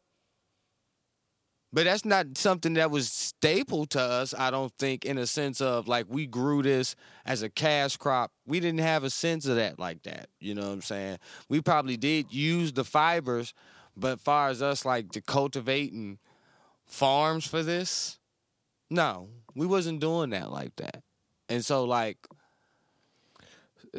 But 1.71 1.85
that's 1.85 2.05
not 2.07 2.39
something 2.39 2.75
that 2.75 2.91
was 2.91 3.13
staple 3.13 3.85
to 3.87 4.01
us, 4.01 4.33
I 4.33 4.51
don't 4.51 4.73
think, 4.79 5.05
in 5.05 5.19
a 5.19 5.27
sense 5.27 5.61
of 5.61 5.87
like 5.87 6.07
we 6.09 6.27
grew 6.27 6.63
this 6.63 6.97
as 7.27 7.43
a 7.43 7.51
cash 7.51 7.99
crop. 7.99 8.33
We 8.47 8.59
didn't 8.59 8.81
have 8.81 9.05
a 9.05 9.11
sense 9.11 9.45
of 9.45 9.57
that 9.57 9.79
like 9.79 10.03
that. 10.05 10.29
You 10.41 10.55
know 10.55 10.63
what 10.63 10.73
I'm 10.73 10.81
saying? 10.83 11.19
We 11.51 11.61
probably 11.61 11.99
did 11.99 12.33
use 12.33 12.73
the 12.73 12.85
fibers, 12.85 13.53
but 13.97 14.19
far 14.19 14.49
as 14.49 14.63
us 14.63 14.87
like 14.87 15.13
to 15.13 15.21
cultivating 15.21 16.19
farms 16.87 17.47
for 17.47 17.63
this, 17.63 18.19
no, 18.89 19.29
we 19.55 19.67
wasn't 19.67 20.01
doing 20.01 20.31
that 20.31 20.51
like 20.51 20.75
that. 20.77 21.03
And 21.51 21.63
so 21.63 21.85
like 21.85 22.17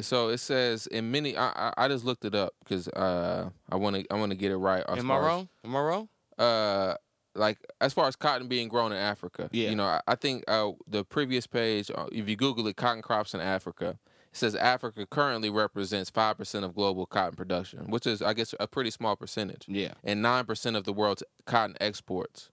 So 0.00 0.30
it 0.30 0.38
says 0.38 0.88
in 0.88 1.12
many. 1.12 1.36
I 1.36 1.50
I, 1.68 1.84
I 1.84 1.88
just 1.88 2.04
looked 2.04 2.24
it 2.24 2.34
up 2.34 2.52
because 2.64 2.88
uh, 2.88 3.50
I 3.70 3.76
want 3.76 3.94
to 3.94 4.04
I 4.10 4.16
want 4.18 4.32
to 4.32 4.36
get 4.36 4.50
it 4.50 4.56
right. 4.56 4.82
am 4.88 4.98
I 4.98 5.14
far 5.14 5.20
as- 5.20 5.26
wrong? 5.26 5.48
Am 5.64 5.76
I 5.76 5.80
wrong? 5.80 6.08
uh 6.36 6.94
like 7.34 7.58
as 7.80 7.92
far 7.92 8.06
as 8.08 8.16
cotton 8.16 8.48
being 8.48 8.68
grown 8.68 8.92
in 8.92 8.98
Africa. 8.98 9.48
Yeah. 9.52 9.70
You 9.70 9.76
know, 9.76 9.84
I, 9.84 10.00
I 10.08 10.14
think 10.14 10.44
uh 10.48 10.72
the 10.86 11.04
previous 11.04 11.46
page, 11.46 11.90
uh, 11.94 12.06
if 12.12 12.28
you 12.28 12.36
Google 12.36 12.66
it, 12.66 12.76
cotton 12.76 13.02
crops 13.02 13.34
in 13.34 13.40
Africa, 13.40 13.98
it 14.32 14.36
says 14.36 14.54
Africa 14.54 15.06
currently 15.06 15.50
represents 15.50 16.10
five 16.10 16.38
percent 16.38 16.64
of 16.64 16.74
global 16.74 17.06
cotton 17.06 17.36
production, 17.36 17.90
which 17.90 18.06
is 18.06 18.20
I 18.22 18.34
guess 18.34 18.54
a 18.58 18.66
pretty 18.66 18.90
small 18.90 19.16
percentage. 19.16 19.64
Yeah. 19.68 19.94
And 20.04 20.22
nine 20.22 20.44
percent 20.44 20.76
of 20.76 20.84
the 20.84 20.92
world's 20.92 21.22
cotton 21.46 21.76
exports. 21.80 22.50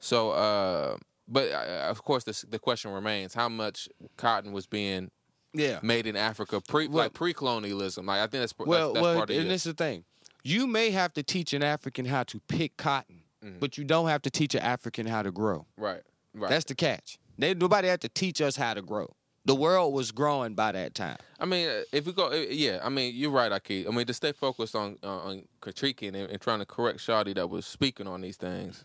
So, 0.00 0.30
uh, 0.30 0.96
but 1.26 1.50
uh, 1.50 1.86
of 1.90 2.02
course, 2.04 2.24
the 2.24 2.44
the 2.48 2.58
question 2.58 2.90
remains: 2.92 3.34
How 3.34 3.48
much 3.48 3.88
cotton 4.16 4.52
was 4.52 4.66
being 4.66 5.10
Yeah. 5.54 5.80
made 5.82 6.06
in 6.06 6.16
Africa 6.16 6.60
pre 6.60 6.86
Well- 6.86 7.04
like 7.04 7.14
pre 7.14 7.32
colonialism? 7.34 8.06
Like 8.06 8.20
I 8.20 8.26
think 8.26 8.42
that's 8.42 8.54
Well, 8.58 8.92
that's, 8.92 8.94
that's 8.94 9.02
well, 9.02 9.16
part 9.16 9.30
of 9.30 9.36
and 9.36 9.46
it. 9.46 9.48
this 9.48 9.66
is 9.66 9.72
the 9.74 9.84
thing. 9.84 10.04
You 10.44 10.66
may 10.66 10.90
have 10.90 11.12
to 11.14 11.22
teach 11.22 11.52
an 11.52 11.62
African 11.62 12.04
how 12.06 12.22
to 12.24 12.40
pick 12.48 12.76
cotton, 12.76 13.17
Mhm. 13.44 13.60
but 13.60 13.78
you 13.78 13.84
don't 13.84 14.08
have 14.08 14.22
to 14.22 14.30
teach 14.30 14.54
an 14.54 14.60
African 14.62 15.06
how 15.06 15.22
to 15.22 15.30
grow. 15.30 15.66
Right. 15.76 16.02
Right. 16.34 16.50
That's 16.50 16.64
the 16.64 16.74
catch. 16.74 17.18
They, 17.38 17.54
nobody 17.54 17.88
had 17.88 18.00
to 18.02 18.08
teach 18.08 18.40
us 18.40 18.56
how 18.56 18.74
to 18.74 18.82
grow. 18.82 19.14
The 19.44 19.54
world 19.54 19.94
was 19.94 20.10
growing 20.12 20.54
by 20.54 20.72
that 20.72 20.94
time. 20.94 21.16
I 21.40 21.46
mean, 21.46 21.68
uh, 21.68 21.82
if 21.92 22.04
we 22.06 22.12
go, 22.12 22.30
uh, 22.32 22.34
yeah, 22.50 22.80
I 22.82 22.88
mean, 22.90 23.14
you're 23.14 23.30
right, 23.30 23.50
Ahki. 23.50 23.86
I 23.86 23.90
mean, 23.90 24.06
to 24.06 24.12
stay 24.12 24.32
focused 24.32 24.74
on 24.74 24.98
uh, 25.02 25.06
on 25.08 25.44
critiquing 25.62 26.08
and, 26.08 26.30
and 26.30 26.40
trying 26.40 26.58
to 26.58 26.66
correct 26.66 26.98
Shawty 26.98 27.34
that 27.36 27.48
was 27.48 27.64
speaking 27.64 28.06
on 28.06 28.20
these 28.20 28.36
things. 28.36 28.84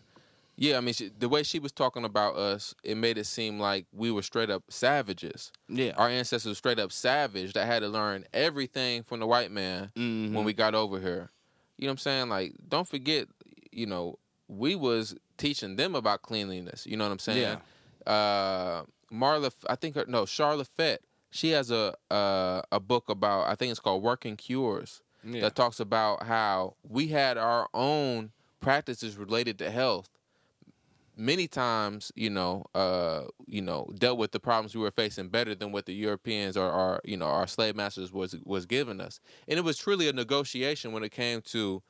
Yeah, 0.56 0.76
I 0.78 0.80
mean, 0.80 0.94
she, 0.94 1.08
the 1.18 1.28
way 1.28 1.42
she 1.42 1.58
was 1.58 1.72
talking 1.72 2.04
about 2.04 2.36
us, 2.36 2.74
it 2.84 2.96
made 2.96 3.18
it 3.18 3.26
seem 3.26 3.58
like 3.58 3.86
we 3.92 4.12
were 4.12 4.22
straight 4.22 4.50
up 4.50 4.62
savages. 4.70 5.50
Yeah. 5.68 5.92
Our 5.96 6.08
ancestors 6.08 6.48
were 6.50 6.54
straight 6.54 6.78
up 6.78 6.92
savage 6.92 7.52
that 7.54 7.66
had 7.66 7.80
to 7.80 7.88
learn 7.88 8.24
everything 8.32 9.02
from 9.02 9.18
the 9.18 9.26
white 9.26 9.50
man 9.50 9.90
Mhm. 9.96 10.32
when 10.32 10.44
we 10.44 10.52
got 10.52 10.74
over 10.76 11.00
here. 11.00 11.30
You 11.76 11.86
know 11.86 11.88
what 11.88 11.92
I'm 11.94 11.98
saying? 11.98 12.28
Like, 12.28 12.54
don't 12.68 12.86
forget, 12.88 13.26
you 13.72 13.86
know, 13.86 14.20
we 14.56 14.74
was 14.76 15.14
teaching 15.38 15.76
them 15.76 15.94
about 15.94 16.22
cleanliness. 16.22 16.86
You 16.86 16.96
know 16.96 17.04
what 17.04 17.12
I'm 17.12 17.18
saying? 17.18 17.58
Uh, 18.06 18.82
Marla, 19.12 19.52
I 19.68 19.76
think 19.76 19.94
her, 19.94 20.04
no, 20.08 20.24
Sharla 20.24 20.66
Fett. 20.66 21.00
She 21.30 21.50
has 21.50 21.70
a 21.72 21.94
uh, 22.10 22.62
a 22.70 22.78
book 22.78 23.08
about 23.08 23.48
I 23.48 23.54
think 23.56 23.70
it's 23.72 23.80
called 23.80 24.02
Working 24.04 24.36
Cures 24.36 25.02
Yeah. 25.24 25.40
that 25.40 25.56
talks 25.56 25.80
about 25.80 26.22
how 26.24 26.76
we 26.88 27.08
had 27.08 27.36
our 27.36 27.68
own 27.74 28.30
practices 28.60 29.16
related 29.16 29.58
to 29.58 29.70
health. 29.70 30.08
Many 31.16 31.46
times, 31.46 32.10
you 32.16 32.28
know, 32.28 32.64
uh, 32.74 33.24
you 33.46 33.62
know, 33.62 33.88
dealt 33.98 34.18
with 34.18 34.32
the 34.32 34.40
problems 34.40 34.74
we 34.74 34.80
were 34.82 34.90
facing 34.90 35.28
better 35.28 35.54
than 35.54 35.70
what 35.70 35.86
the 35.86 35.92
Europeans 35.94 36.56
or 36.56 36.68
our, 36.68 37.00
you 37.04 37.16
know, 37.16 37.26
our 37.26 37.46
slave 37.46 37.76
masters 37.76 38.12
was 38.12 38.34
was 38.44 38.66
giving 38.66 39.00
us. 39.00 39.20
And 39.48 39.56
it 39.58 39.62
was 39.62 39.76
truly 39.76 40.08
a 40.08 40.12
negotiation 40.12 40.90
when 40.92 41.04
it 41.04 41.12
came 41.12 41.40
to, 41.42 41.82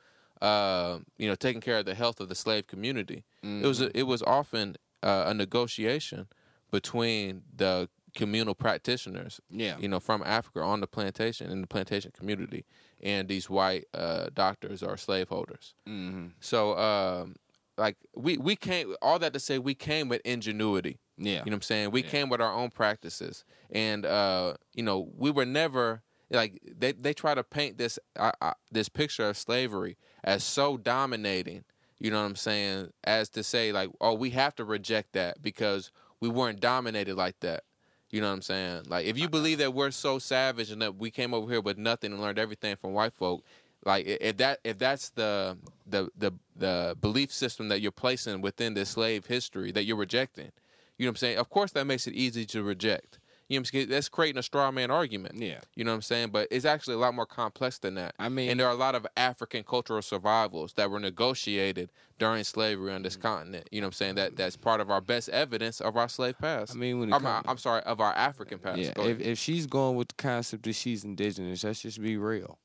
uh, 0.45 0.99
you 1.17 1.27
know, 1.27 1.35
taking 1.35 1.61
care 1.61 1.77
of 1.79 1.85
the 1.85 1.95
health 1.95 2.19
of 2.19 2.27
the 2.29 2.35
slave 2.35 2.67
community. 2.67 3.23
It 3.43 3.65
was 3.65 3.79
a, 3.81 3.89
it 3.97 4.03
was 4.03 4.21
often 4.23 4.75
uh, 5.01 5.23
a 5.27 5.33
negotiation 5.33 6.27
between 6.71 7.43
the 7.55 7.89
communal 8.15 8.55
practitioners 8.55 9.41
Yeah. 9.49 9.77
you 9.77 9.87
know, 9.87 9.99
from 9.99 10.23
Africa 10.25 10.61
on 10.61 10.79
the 10.81 10.87
plantation 10.87 11.51
in 11.51 11.61
the 11.61 11.67
plantation 11.67 12.11
community, 12.19 12.65
and 13.01 13.27
these 13.27 13.49
white 13.49 13.85
uh, 13.93 14.29
doctors 14.33 14.81
or 14.83 14.97
slaveholders. 14.97 15.75
hmm 15.85 16.27
So, 16.39 16.77
um, 16.77 17.35
like 17.77 17.97
we 18.15 18.37
we 18.37 18.55
came 18.55 18.95
all 19.01 19.19
that 19.19 19.33
to 19.33 19.39
say 19.39 19.59
we 19.59 19.75
came 19.75 20.07
with 20.09 20.21
ingenuity. 20.25 20.95
Yeah. 21.17 21.31
You 21.31 21.35
know 21.37 21.41
what 21.45 21.53
I'm 21.53 21.61
saying? 21.61 21.91
We 21.91 22.03
Yeah. 22.03 22.09
came 22.15 22.27
with 22.29 22.41
our 22.41 22.53
own 22.61 22.71
practices, 22.71 23.45
and 23.69 24.05
uh, 24.05 24.55
you 24.77 24.83
know 24.83 24.97
we 25.23 25.29
were 25.31 25.45
never 25.45 26.03
like 26.31 26.51
they 26.81 26.91
they 26.93 27.13
try 27.13 27.35
to 27.35 27.43
paint 27.43 27.77
this 27.77 27.99
uh, 28.15 28.31
uh, 28.41 28.53
this 28.71 28.89
picture 28.89 29.29
of 29.29 29.37
slavery 29.37 29.97
as 30.25 30.43
so 30.43 30.75
dominating. 30.75 31.63
You 31.99 32.11
know 32.11 32.19
what 32.19 32.27
I'm 32.27 32.35
saying? 32.35 32.91
As 33.05 33.29
to 33.29 33.43
say 33.43 33.71
like, 33.71 33.89
oh, 34.01 34.13
we 34.13 34.31
have 34.31 34.55
to 34.55 34.65
reject 34.65 35.13
that 35.13 35.41
because 35.41 35.91
we 36.19 36.27
weren't 36.27 36.59
dominated 36.59 37.15
like 37.15 37.39
that. 37.39 37.63
You 38.09 38.21
know 38.21 38.27
what 38.27 38.33
I'm 38.33 38.41
saying? 38.41 38.83
Like 38.89 39.05
if 39.05 39.17
you 39.17 39.25
uh-huh. 39.25 39.31
believe 39.31 39.57
that 39.59 39.73
we're 39.73 39.91
so 39.91 40.19
savage 40.19 40.71
and 40.71 40.81
that 40.81 40.95
we 40.95 41.11
came 41.11 41.33
over 41.33 41.49
here 41.49 41.61
with 41.61 41.77
nothing 41.77 42.11
and 42.11 42.21
learned 42.21 42.39
everything 42.39 42.75
from 42.75 42.93
white 42.93 43.13
folk, 43.13 43.43
like 43.85 44.05
if 44.05 44.37
that 44.37 44.59
if 44.63 44.77
that's 44.77 45.11
the 45.11 45.57
the 45.85 46.09
the 46.17 46.31
the 46.55 46.97
belief 46.99 47.31
system 47.31 47.69
that 47.69 47.81
you're 47.81 47.91
placing 47.91 48.41
within 48.41 48.73
this 48.73 48.89
slave 48.89 49.27
history 49.27 49.71
that 49.71 49.85
you're 49.85 49.95
rejecting, 49.95 50.51
you 50.97 51.05
know 51.05 51.09
what 51.09 51.13
I'm 51.13 51.15
saying? 51.17 51.37
Of 51.37 51.49
course 51.49 51.71
that 51.71 51.85
makes 51.85 52.07
it 52.07 52.13
easy 52.13 52.45
to 52.47 52.63
reject. 52.63 53.19
You 53.47 53.57
know 53.57 53.61
what 53.61 53.67
I'm 53.67 53.71
saying? 53.73 53.89
That's 53.89 54.09
creating 54.09 54.39
a 54.39 54.43
straw 54.43 54.71
man 54.71 54.89
argument. 54.89 55.35
Yeah. 55.35 55.59
You 55.75 55.83
know 55.83 55.91
what 55.91 55.95
I'm 55.97 56.01
saying? 56.01 56.29
But 56.29 56.47
it's 56.49 56.65
actually 56.65 56.95
a 56.95 56.97
lot 56.97 57.13
more 57.13 57.27
complex 57.27 57.77
than 57.77 57.93
that. 57.95 58.15
I 58.17 58.27
mean- 58.27 58.49
and 58.49 58.59
there 58.59 58.65
are 58.67 58.71
a 58.73 58.77
lot 58.77 58.95
of 58.95 59.05
African 59.15 59.63
cultural 59.63 60.01
survivals 60.01 60.73
that 60.73 60.89
were 60.89 60.99
negotiated 60.99 61.91
during 62.17 62.43
slavery 62.43 62.91
on 62.91 63.03
this 63.03 63.15
continent. 63.15 63.67
You 63.71 63.81
know 63.81 63.85
what 63.85 63.89
I'm 63.89 63.93
saying? 63.93 64.15
That 64.15 64.35
that's 64.35 64.57
part 64.57 64.81
of 64.81 64.89
our 64.89 64.99
best 65.01 65.29
evidence 65.29 65.79
of 65.79 65.95
our 65.95 66.09
slave 66.09 66.39
past. 66.39 66.73
I 66.73 66.75
mean, 66.75 66.99
when 66.99 67.13
I'm, 67.13 67.25
I'm 67.47 67.57
sorry, 67.59 67.83
of 67.83 67.99
our 67.99 68.13
African 68.13 68.57
past. 68.57 68.79
Yeah, 68.79 68.93
if, 68.97 69.19
if 69.19 69.37
she's 69.37 69.67
going 69.67 69.95
with 69.95 70.07
the 70.07 70.15
concept 70.15 70.63
that 70.63 70.73
she's 70.73 71.03
indigenous, 71.03 71.63
let's 71.63 71.81
just 71.81 72.01
be 72.01 72.17
real. 72.17 72.57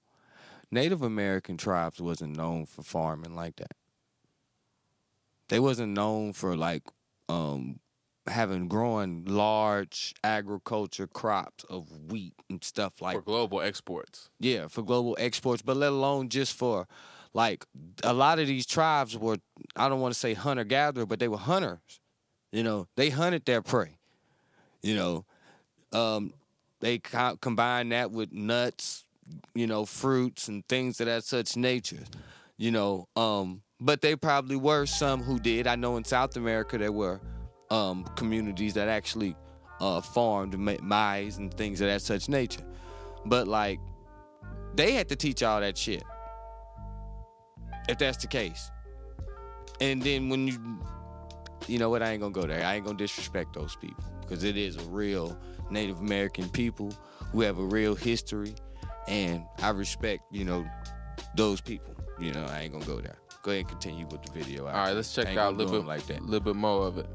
Native 0.71 1.03
American 1.03 1.57
tribes 1.59 2.01
wasn't 2.01 2.37
known 2.37 2.65
for 2.65 2.83
farming 2.83 3.35
like 3.35 3.57
that. 3.57 3.73
They 5.49 5.61
wasn't 5.61 5.93
known 5.93 6.33
for 6.33 6.57
like 6.57 6.85
um 7.29 7.81
having 8.27 8.69
growing 8.69 9.25
large 9.25 10.15
agriculture 10.23 11.07
crops 11.07 11.65
of 11.65 11.91
wheat 12.11 12.35
and 12.49 12.63
stuff 12.63 13.01
like 13.01 13.17
for 13.17 13.23
global 13.23 13.61
exports. 13.61 14.29
yeah, 14.39 14.69
for 14.69 14.83
global 14.83 15.17
exports, 15.19 15.63
but 15.63 15.77
let 15.77 15.91
alone 15.91 16.29
just 16.29 16.57
for 16.57 16.87
like 17.33 17.65
a 18.03 18.13
lot 18.13 18.39
of 18.39 18.47
these 18.47 18.67
tribes 18.67 19.17
were 19.17 19.39
I 19.77 19.89
don't 19.89 20.01
want 20.01 20.15
to 20.15 20.21
say 20.21 20.35
hunter 20.35 20.65
gatherer, 20.65 21.07
but 21.07 21.19
they 21.19 21.29
were 21.29 21.39
hunters. 21.39 22.01
You 22.53 22.63
know, 22.63 22.89
they 22.97 23.11
hunted 23.11 23.45
their 23.45 23.63
prey. 23.63 23.99
You 24.83 24.97
know, 24.97 25.25
um, 25.93 26.33
they 26.81 26.99
co- 26.99 27.37
combine 27.41 27.91
that 27.91 28.11
with 28.11 28.33
nuts, 28.33 29.05
you 29.55 29.67
know, 29.67 29.85
fruits 29.85 30.49
and 30.49 30.67
things 30.69 31.01
of 31.01 31.07
that 31.07 31.25
such 31.25 31.57
nature. 31.57 32.05
You 32.57 32.71
know, 32.71 33.09
um, 33.17 33.63
but 33.81 34.01
they 34.03 34.17
probably 34.17 34.57
were 34.57 34.87
some 34.87 35.23
who 35.23 35.39
did. 35.39 35.67
I 35.67 35.77
know 35.77 35.97
in 35.97 36.05
South 36.05 36.37
America 36.37 36.77
there 36.77 36.93
were 36.93 37.21
um, 37.71 38.05
communities 38.17 38.75
that 38.75 38.89
actually 38.89 39.37
uh, 39.81 40.01
farmed 40.01 40.59
ma- 40.59 40.77
maize 40.83 41.39
and 41.39 41.53
things 41.55 41.81
of 41.81 41.89
that 41.89 42.03
such 42.03 42.29
nature. 42.29 42.65
But 43.27 43.49
like, 43.49 43.81
they 44.75 44.93
had 44.93 45.09
to 45.09 45.17
teach 45.17 45.43
all 45.43 45.61
that 45.61 45.77
shit. 45.77 46.03
If 47.89 47.99
that's 47.99 48.19
the 48.19 48.27
case, 48.27 48.71
and 49.81 50.03
then 50.03 50.29
when 50.29 50.47
you, 50.47 50.79
you 51.67 51.79
know 51.79 51.91
what? 51.91 52.03
I 52.03 52.11
ain't 52.11 52.21
gonna 52.21 52.33
go 52.33 52.47
there. 52.47 52.65
I 52.65 52.77
ain't 52.77 52.85
gonna 52.85 52.99
disrespect 52.99 53.55
those 53.55 53.75
people 53.77 54.05
because 54.21 54.45
it 54.45 54.57
is 54.57 54.77
a 54.77 54.83
real 54.83 55.37
Native 55.71 55.99
American 56.01 56.49
people 56.51 56.93
who 57.33 57.41
have 57.41 57.59
a 57.59 57.65
real 57.65 57.95
history, 57.95 58.55
and 59.09 59.45
I 59.61 59.71
respect 59.71 60.25
you 60.31 60.45
know 60.45 60.65
those 61.37 61.61
people. 61.61 61.95
You 62.21 62.33
know, 62.33 62.45
I 62.45 62.61
ain't 62.61 62.73
gonna 62.73 62.85
go 62.85 63.01
there. 63.01 63.17
Go 63.43 63.53
ahead 63.53 63.61
and 63.61 63.69
continue 63.69 64.07
with 64.07 64.23
the 64.23 64.33
video. 64.33 64.67
All 64.67 64.73
right, 64.73 64.93
let's 64.93 65.15
check 65.15 65.37
out 65.37 65.55
a 65.55 65.57
little 65.57 65.81
bit, 65.81 65.87
like 65.87 66.07
that. 66.07 66.23
little 66.23 66.41
bit 66.41 66.57
more 66.57 66.87
of 66.87 66.99
it. 66.99 67.07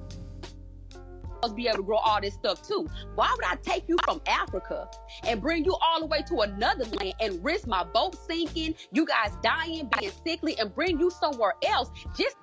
Supposed 1.45 1.55
be 1.55 1.67
able 1.67 1.77
to 1.77 1.83
grow 1.83 1.97
all 1.97 2.19
this 2.21 2.33
stuff 2.33 2.61
too. 2.67 2.87
Why 3.15 3.33
would 3.35 3.45
I 3.45 3.55
take 3.55 3.87
you 3.87 3.97
from 4.03 4.21
Africa 4.27 4.87
and 5.27 5.41
bring 5.41 5.65
you 5.65 5.75
all 5.81 5.99
the 5.99 6.05
way 6.07 6.21
to 6.27 6.39
another 6.41 6.85
land 6.85 7.13
and 7.19 7.43
risk 7.43 7.67
my 7.67 7.83
boat 7.83 8.17
sinking, 8.27 8.75
you 8.91 9.05
guys 9.05 9.31
dying, 9.41 9.89
being 9.99 10.11
sickly, 10.25 10.57
and 10.59 10.73
bring 10.73 10.99
you 10.99 11.09
somewhere 11.09 11.53
else 11.67 11.89
just 12.17 12.35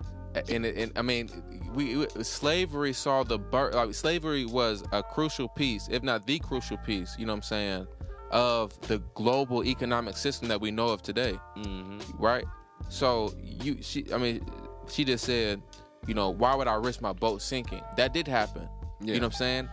and, 0.49 0.65
it- 0.65 0.79
and 0.79 0.93
I 0.97 1.03
mean, 1.03 1.29
we 1.75 2.07
slavery 2.23 2.95
saw 2.95 3.23
the 3.23 3.39
birth. 3.39 3.75
Like, 3.75 3.93
slavery 3.95 4.47
was 4.47 4.83
a 4.93 5.03
crucial 5.03 5.47
piece, 5.49 5.89
if 5.91 6.03
not 6.03 6.27
the 6.27 6.39
crucial 6.39 6.79
piece. 6.79 7.15
You 7.19 7.27
know 7.27 7.33
what 7.33 7.39
I'm 7.39 7.43
saying? 7.43 7.87
Of 8.31 8.81
the 8.89 8.99
global 9.15 9.63
economic 9.63 10.17
system 10.17 10.49
that 10.49 10.59
we 10.59 10.71
know 10.71 10.89
of 10.89 11.03
today, 11.03 11.33
hmm 11.55 11.99
right? 12.19 12.47
So 12.89 13.35
you, 13.43 13.83
she, 13.83 14.07
I 14.13 14.17
mean, 14.17 14.43
she 14.89 15.05
just 15.05 15.25
said, 15.27 15.61
you 16.07 16.15
know, 16.15 16.31
why 16.31 16.55
would 16.55 16.67
I 16.67 16.75
risk 16.77 17.03
my 17.03 17.13
boat 17.13 17.43
sinking? 17.43 17.83
That 17.99 18.15
did 18.15 18.27
happen. 18.27 18.69
Yeah. 19.03 19.15
You 19.15 19.21
know 19.21 19.27
what 19.27 19.35
I'm 19.35 19.39
saying? 19.39 19.69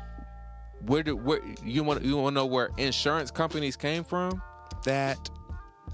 Where 0.86 1.04
did 1.04 1.14
where 1.14 1.42
you 1.64 1.84
want 1.84 2.04
you 2.04 2.18
want 2.18 2.34
to 2.34 2.36
know 2.36 2.46
where 2.46 2.70
insurance 2.78 3.32
companies 3.32 3.76
came 3.76 4.04
from? 4.04 4.42
that 4.84 5.30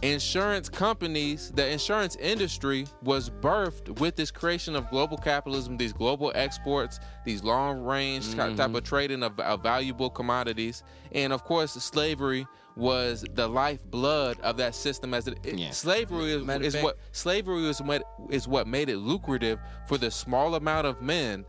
insurance 0.01 0.69
companies, 0.69 1.51
the 1.51 1.67
insurance 1.67 2.15
industry 2.17 2.85
was 3.01 3.29
birthed 3.29 3.99
with 3.99 4.15
this 4.15 4.31
creation 4.31 4.75
of 4.75 4.89
global 4.89 5.17
capitalism, 5.17 5.77
these 5.77 5.93
global 5.93 6.31
exports, 6.35 6.99
these 7.23 7.43
long 7.43 7.81
range 7.81 8.35
type 8.35 8.51
mm-hmm. 8.53 8.75
of 8.75 8.83
trading 8.83 9.23
of, 9.23 9.39
of 9.39 9.63
valuable 9.63 10.09
commodities. 10.09 10.83
And 11.13 11.31
of 11.31 11.43
course, 11.43 11.71
slavery 11.73 12.45
was 12.75 13.25
the 13.33 13.47
lifeblood 13.47 14.37
of 14.41 14.57
that 14.57 14.75
system 14.75 15.13
as 15.13 15.27
it, 15.27 15.39
it- 15.43 15.57
Yeah. 15.57 15.71
slavery 15.71 16.33
is, 16.33 16.47
is 16.61 16.73
fact- 16.73 16.83
what 16.83 16.97
slavery 17.13 17.65
is 17.69 17.81
what 17.81 18.03
is 18.29 18.47
what 18.49 18.67
made 18.67 18.89
it 18.89 18.97
lucrative 18.97 19.59
for 19.87 19.97
the 19.97 20.11
small 20.11 20.55
amount 20.55 20.85
of 20.85 21.01
men 21.01 21.45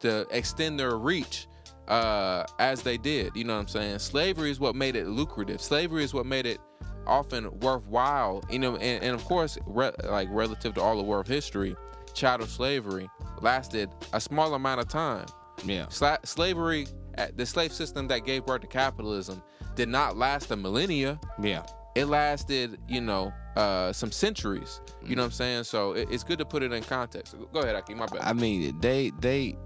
to 0.00 0.26
extend 0.30 0.78
their 0.78 0.96
reach 0.96 1.46
uh, 1.88 2.44
as 2.58 2.82
they 2.82 2.96
did. 2.96 3.32
You 3.34 3.44
know 3.44 3.54
what 3.54 3.60
I'm 3.60 3.68
saying? 3.68 3.98
Slavery 3.98 4.50
is 4.50 4.60
what 4.60 4.74
made 4.74 4.96
it 4.96 5.06
lucrative. 5.08 5.60
Slavery 5.60 6.04
is 6.04 6.14
what 6.14 6.26
made 6.26 6.46
it 6.46 6.58
often 7.06 7.50
worthwhile. 7.60 8.42
You 8.50 8.58
know, 8.58 8.76
and, 8.76 9.02
and 9.02 9.14
of 9.14 9.24
course, 9.24 9.58
re- 9.66 9.92
like 10.04 10.28
relative 10.30 10.74
to 10.74 10.80
all 10.82 11.00
of 11.00 11.06
world 11.06 11.26
history, 11.28 11.74
chattel 12.14 12.46
slavery 12.46 13.08
lasted 13.40 13.90
a 14.12 14.20
small 14.20 14.54
amount 14.54 14.80
of 14.80 14.88
time. 14.88 15.26
yeah. 15.64 15.86
Sla- 15.86 16.24
slavery, 16.26 16.86
uh, 17.18 17.28
the 17.36 17.46
slave 17.46 17.72
system 17.72 18.06
that 18.08 18.24
gave 18.24 18.44
birth 18.46 18.60
to 18.62 18.66
capitalism, 18.66 19.42
did 19.74 19.88
not 19.88 20.16
last 20.16 20.50
a 20.50 20.56
millennia 20.56 21.18
Yeah. 21.40 21.62
it 21.94 22.06
lasted, 22.06 22.78
you 22.88 23.00
know, 23.00 23.32
uh, 23.56 23.92
some 23.92 24.12
centuries. 24.12 24.80
You 25.04 25.16
know 25.16 25.22
what 25.22 25.26
I'm 25.26 25.32
saying? 25.32 25.64
So 25.64 25.92
it, 25.92 26.08
it's 26.10 26.22
good 26.24 26.38
to 26.38 26.44
put 26.44 26.62
it 26.62 26.72
in 26.72 26.82
context. 26.82 27.34
Go 27.52 27.60
ahead, 27.60 27.74
Ahki. 27.74 27.96
My 27.96 28.06
bad. 28.06 28.20
I 28.22 28.32
mean, 28.32 28.78
they 28.80 29.10
they 29.20 29.56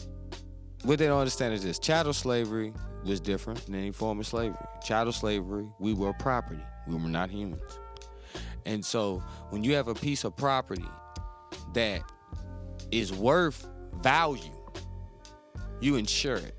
what 0.84 0.98
they 0.98 1.06
don't 1.06 1.18
understand 1.18 1.54
is 1.54 1.62
this: 1.62 1.78
chattel 1.78 2.12
slavery 2.12 2.72
was 3.04 3.20
different 3.20 3.64
than 3.66 3.74
any 3.74 3.90
form 3.90 4.20
of 4.20 4.26
slavery. 4.26 4.56
Chattel 4.82 5.12
slavery, 5.12 5.66
we 5.78 5.94
were 5.94 6.12
property. 6.14 6.62
We 6.86 6.94
were 6.94 7.08
not 7.08 7.30
humans. 7.30 7.78
And 8.66 8.84
so, 8.84 9.22
when 9.50 9.64
you 9.64 9.74
have 9.74 9.88
a 9.88 9.94
piece 9.94 10.24
of 10.24 10.36
property 10.36 10.84
that 11.74 12.02
is 12.90 13.12
worth 13.12 13.66
value, 14.02 14.52
you 15.80 15.96
insure 15.96 16.36
it. 16.36 16.54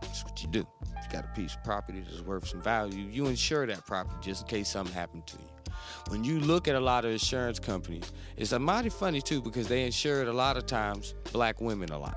That's 0.00 0.24
what 0.24 0.42
you 0.42 0.48
do. 0.48 0.66
If 0.96 1.04
you 1.04 1.12
got 1.12 1.24
a 1.24 1.34
piece 1.34 1.54
of 1.54 1.62
property 1.64 2.00
that's 2.00 2.22
worth 2.22 2.48
some 2.48 2.60
value, 2.60 3.08
you 3.10 3.26
insure 3.26 3.66
that 3.66 3.86
property 3.86 4.16
just 4.20 4.42
in 4.42 4.48
case 4.48 4.68
something 4.68 4.94
happened 4.94 5.26
to 5.28 5.36
you. 5.36 5.72
When 6.08 6.24
you 6.24 6.40
look 6.40 6.68
at 6.68 6.74
a 6.74 6.80
lot 6.80 7.04
of 7.04 7.12
insurance 7.12 7.58
companies, 7.58 8.12
it's 8.36 8.52
a 8.52 8.58
mighty 8.58 8.88
funny 8.88 9.20
too 9.20 9.40
because 9.40 9.68
they 9.68 9.84
insured 9.84 10.28
a 10.28 10.32
lot 10.32 10.56
of 10.56 10.66
times 10.66 11.14
black 11.32 11.60
women 11.60 11.90
a 11.90 11.98
lot. 11.98 12.16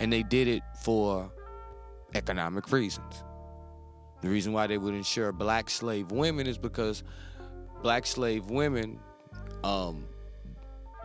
And 0.00 0.12
they 0.12 0.22
did 0.22 0.48
it 0.48 0.62
for 0.82 1.30
economic 2.14 2.72
reasons. 2.72 3.22
The 4.22 4.28
reason 4.28 4.52
why 4.52 4.66
they 4.66 4.78
would 4.78 4.94
insure 4.94 5.32
black 5.32 5.70
slave 5.70 6.10
women 6.10 6.46
is 6.46 6.58
because 6.58 7.02
black 7.82 8.06
slave 8.06 8.46
women 8.50 8.98
um, 9.62 10.06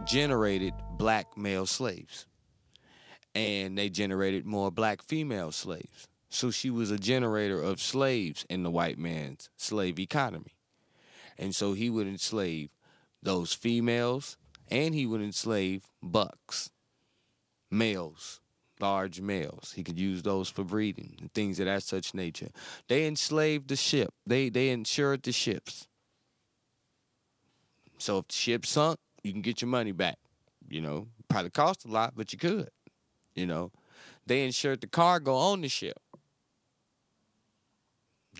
generated 0.05 0.73
black 0.97 1.37
male 1.37 1.65
slaves. 1.65 2.25
And 3.33 3.77
they 3.77 3.89
generated 3.89 4.45
more 4.45 4.71
black 4.71 5.01
female 5.03 5.51
slaves. 5.51 6.07
So 6.29 6.51
she 6.51 6.69
was 6.69 6.91
a 6.91 6.97
generator 6.97 7.61
of 7.61 7.81
slaves 7.81 8.45
in 8.49 8.63
the 8.63 8.71
white 8.71 8.97
man's 8.97 9.49
slave 9.55 9.99
economy. 9.99 10.55
And 11.37 11.53
so 11.53 11.73
he 11.73 11.89
would 11.89 12.07
enslave 12.07 12.69
those 13.21 13.53
females 13.53 14.37
and 14.69 14.95
he 14.95 15.05
would 15.05 15.21
enslave 15.21 15.83
bucks, 16.01 16.71
males, 17.69 18.41
large 18.79 19.21
males. 19.21 19.73
He 19.75 19.83
could 19.83 19.99
use 19.99 20.23
those 20.23 20.49
for 20.49 20.63
breeding 20.63 21.15
and 21.19 21.33
things 21.33 21.59
of 21.59 21.65
that 21.65 21.83
such 21.83 22.13
nature. 22.13 22.49
They 22.87 23.05
enslaved 23.05 23.69
the 23.69 23.75
ship. 23.75 24.13
They 24.25 24.49
they 24.49 24.69
insured 24.69 25.23
the 25.23 25.31
ships. 25.31 25.87
So 27.97 28.19
if 28.19 28.27
the 28.27 28.33
ship 28.33 28.65
sunk, 28.65 28.99
you 29.23 29.31
can 29.31 29.41
get 29.41 29.61
your 29.61 29.69
money 29.69 29.91
back. 29.91 30.17
You 30.67 30.81
know, 30.81 31.07
probably 31.29 31.51
cost 31.51 31.85
a 31.85 31.87
lot, 31.87 32.13
but 32.15 32.33
you 32.33 32.39
could. 32.39 32.69
You 33.35 33.45
know, 33.45 33.71
they 34.25 34.43
insured 34.43 34.81
the 34.81 34.87
cargo 34.87 35.35
on 35.35 35.61
the 35.61 35.69
ship. 35.69 35.97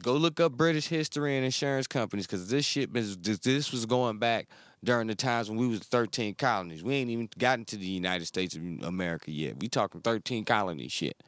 Go 0.01 0.13
look 0.13 0.39
up 0.39 0.53
British 0.53 0.87
history 0.87 1.37
and 1.37 1.45
insurance 1.45 1.87
companies 1.87 2.27
because 2.27 2.49
this 2.49 2.65
ship 2.65 2.95
is 2.97 3.17
this, 3.17 3.39
this 3.39 3.71
was 3.71 3.85
going 3.85 4.19
back 4.19 4.47
during 4.85 5.07
the 5.07 5.15
times 5.15 5.49
when 5.49 5.59
we 5.59 5.67
was 5.67 5.79
13 5.79 6.35
colonies. 6.35 6.83
We 6.83 6.93
ain't 6.95 7.09
even 7.09 7.29
gotten 7.37 7.65
to 7.65 7.77
the 7.77 7.85
United 7.85 8.25
States 8.25 8.55
of 8.55 8.61
America 8.83 9.31
yet. 9.31 9.59
We 9.59 9.67
talking 9.67 10.01
13 10.01 10.45
colony 10.45 10.87
shit. 10.87 11.21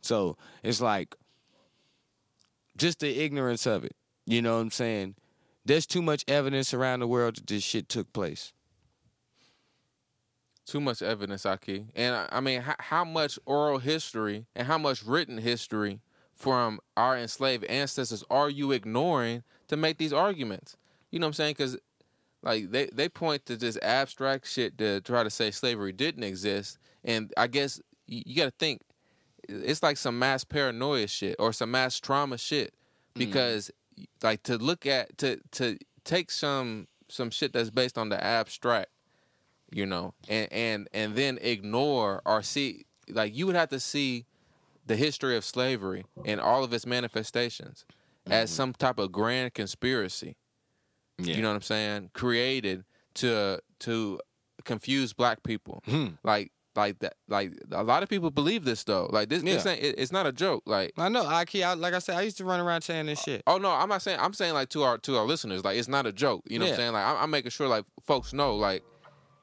So 0.00 0.36
it's 0.62 0.80
like 0.80 1.14
just 2.76 3.00
the 3.00 3.20
ignorance 3.20 3.66
of 3.66 3.84
it. 3.84 3.94
You 4.26 4.42
know 4.42 4.56
what 4.56 4.62
I'm 4.62 4.70
saying? 4.70 5.14
There's 5.64 5.86
too 5.86 6.02
much 6.02 6.24
evidence 6.28 6.74
around 6.74 7.00
the 7.00 7.06
world 7.06 7.36
that 7.36 7.46
this 7.46 7.62
shit 7.62 7.88
took 7.88 8.12
place. 8.12 8.52
Too 10.66 10.80
much 10.80 11.02
evidence, 11.02 11.44
Ahki. 11.44 11.86
And 11.94 12.14
I- 12.14 12.28
I 12.32 12.40
mean, 12.40 12.62
how, 12.62 12.74
how 12.78 13.04
much 13.04 13.38
oral 13.46 13.78
history 13.78 14.46
and 14.54 14.66
how 14.66 14.78
much 14.78 15.02
written 15.04 15.38
history 15.38 16.00
from 16.34 16.80
our 16.96 17.16
enslaved 17.16 17.64
ancestors 17.64 18.24
are 18.30 18.50
you 18.50 18.72
ignoring 18.72 19.42
to 19.68 19.76
make 19.76 19.98
these 19.98 20.12
arguments? 20.12 20.76
You 21.10 21.18
know 21.18 21.26
what 21.26 21.28
I'm 21.28 21.34
saying? 21.34 21.54
Because 21.58 21.76
like 22.44 22.70
they, 22.70 22.86
they 22.92 23.08
point 23.08 23.46
to 23.46 23.56
this 23.56 23.78
abstract 23.82 24.46
shit 24.46 24.78
to 24.78 25.00
try 25.00 25.24
to 25.24 25.30
say 25.30 25.50
slavery 25.50 25.92
didn't 25.92 26.24
exist, 26.24 26.78
and 27.02 27.32
I 27.36 27.46
guess 27.46 27.80
you, 28.06 28.22
you 28.26 28.36
got 28.36 28.44
to 28.44 28.54
think 28.58 28.82
it's 29.48 29.82
like 29.82 29.96
some 29.96 30.18
mass 30.18 30.44
paranoia 30.44 31.06
shit 31.06 31.36
or 31.38 31.52
some 31.52 31.70
mass 31.70 31.98
trauma 31.98 32.38
shit. 32.38 32.74
Mm. 33.14 33.18
Because 33.18 33.70
like 34.22 34.42
to 34.44 34.58
look 34.58 34.86
at 34.86 35.16
to 35.18 35.40
to 35.52 35.78
take 36.04 36.30
some 36.30 36.86
some 37.08 37.30
shit 37.30 37.52
that's 37.52 37.70
based 37.70 37.98
on 37.98 38.08
the 38.08 38.22
abstract 38.22 38.90
you 39.70 39.86
know 39.86 40.14
and 40.28 40.52
and 40.52 40.88
and 40.92 41.14
then 41.14 41.38
ignore 41.42 42.22
or 42.24 42.42
see 42.42 42.84
like 43.08 43.34
you 43.34 43.46
would 43.46 43.56
have 43.56 43.68
to 43.68 43.80
see 43.80 44.24
the 44.86 44.96
history 44.96 45.36
of 45.36 45.44
slavery 45.44 46.04
and 46.24 46.40
all 46.40 46.64
of 46.64 46.72
its 46.72 46.86
manifestations 46.86 47.84
as 48.26 48.50
mm-hmm. 48.50 48.56
some 48.56 48.72
type 48.72 48.98
of 48.98 49.12
grand 49.12 49.54
conspiracy 49.54 50.36
you 51.18 51.40
know 51.42 51.48
what 51.48 51.54
i'm 51.56 51.62
saying 51.62 52.10
created 52.12 52.84
to 53.14 53.60
to 53.78 54.18
confuse 54.64 55.12
black 55.12 55.42
people 55.42 55.82
Hmm. 55.86 56.06
like 56.22 56.50
like 56.76 56.98
that 57.00 57.14
like 57.28 57.52
a 57.70 57.84
lot 57.84 58.02
of 58.02 58.08
people 58.08 58.30
believe 58.32 58.64
this 58.64 58.82
though 58.82 59.08
like 59.12 59.28
this, 59.28 59.42
this 59.42 59.64
ain't 59.64 59.80
it- 59.80 59.94
it's 59.96 60.10
not 60.10 60.26
a 60.26 60.32
joke 60.32 60.64
like 60.66 60.92
I 60.98 61.08
know. 61.08 61.24
I, 61.24 61.44
like 61.74 61.94
I 61.94 62.00
said, 62.00 62.16
I 62.16 62.22
used 62.22 62.36
to 62.38 62.44
run 62.44 62.58
around 62.58 62.82
saying 62.82 63.06
this 63.06 63.22
shit. 63.22 63.44
Oh 63.46 63.58
no, 63.58 63.70
I'm 63.70 63.88
not 63.88 64.02
saying. 64.02 64.18
I'm 64.20 64.32
saying 64.32 64.54
like 64.54 64.70
to 64.70 64.82
our 64.82 64.98
to 64.98 65.16
our 65.16 65.24
listeners, 65.24 65.62
like 65.64 65.78
it's 65.78 65.86
not 65.86 66.04
a 66.04 66.12
joke. 66.12 66.42
You 66.48 66.58
know 66.58 66.64
what 66.64 66.72
I'm 66.72 66.76
saying? 66.76 66.92
Like 66.94 67.06
I'm, 67.06 67.16
I'm 67.18 67.30
making 67.30 67.52
sure 67.52 67.68
like 67.68 67.84
folks 68.04 68.32
know 68.32 68.56
like 68.56 68.82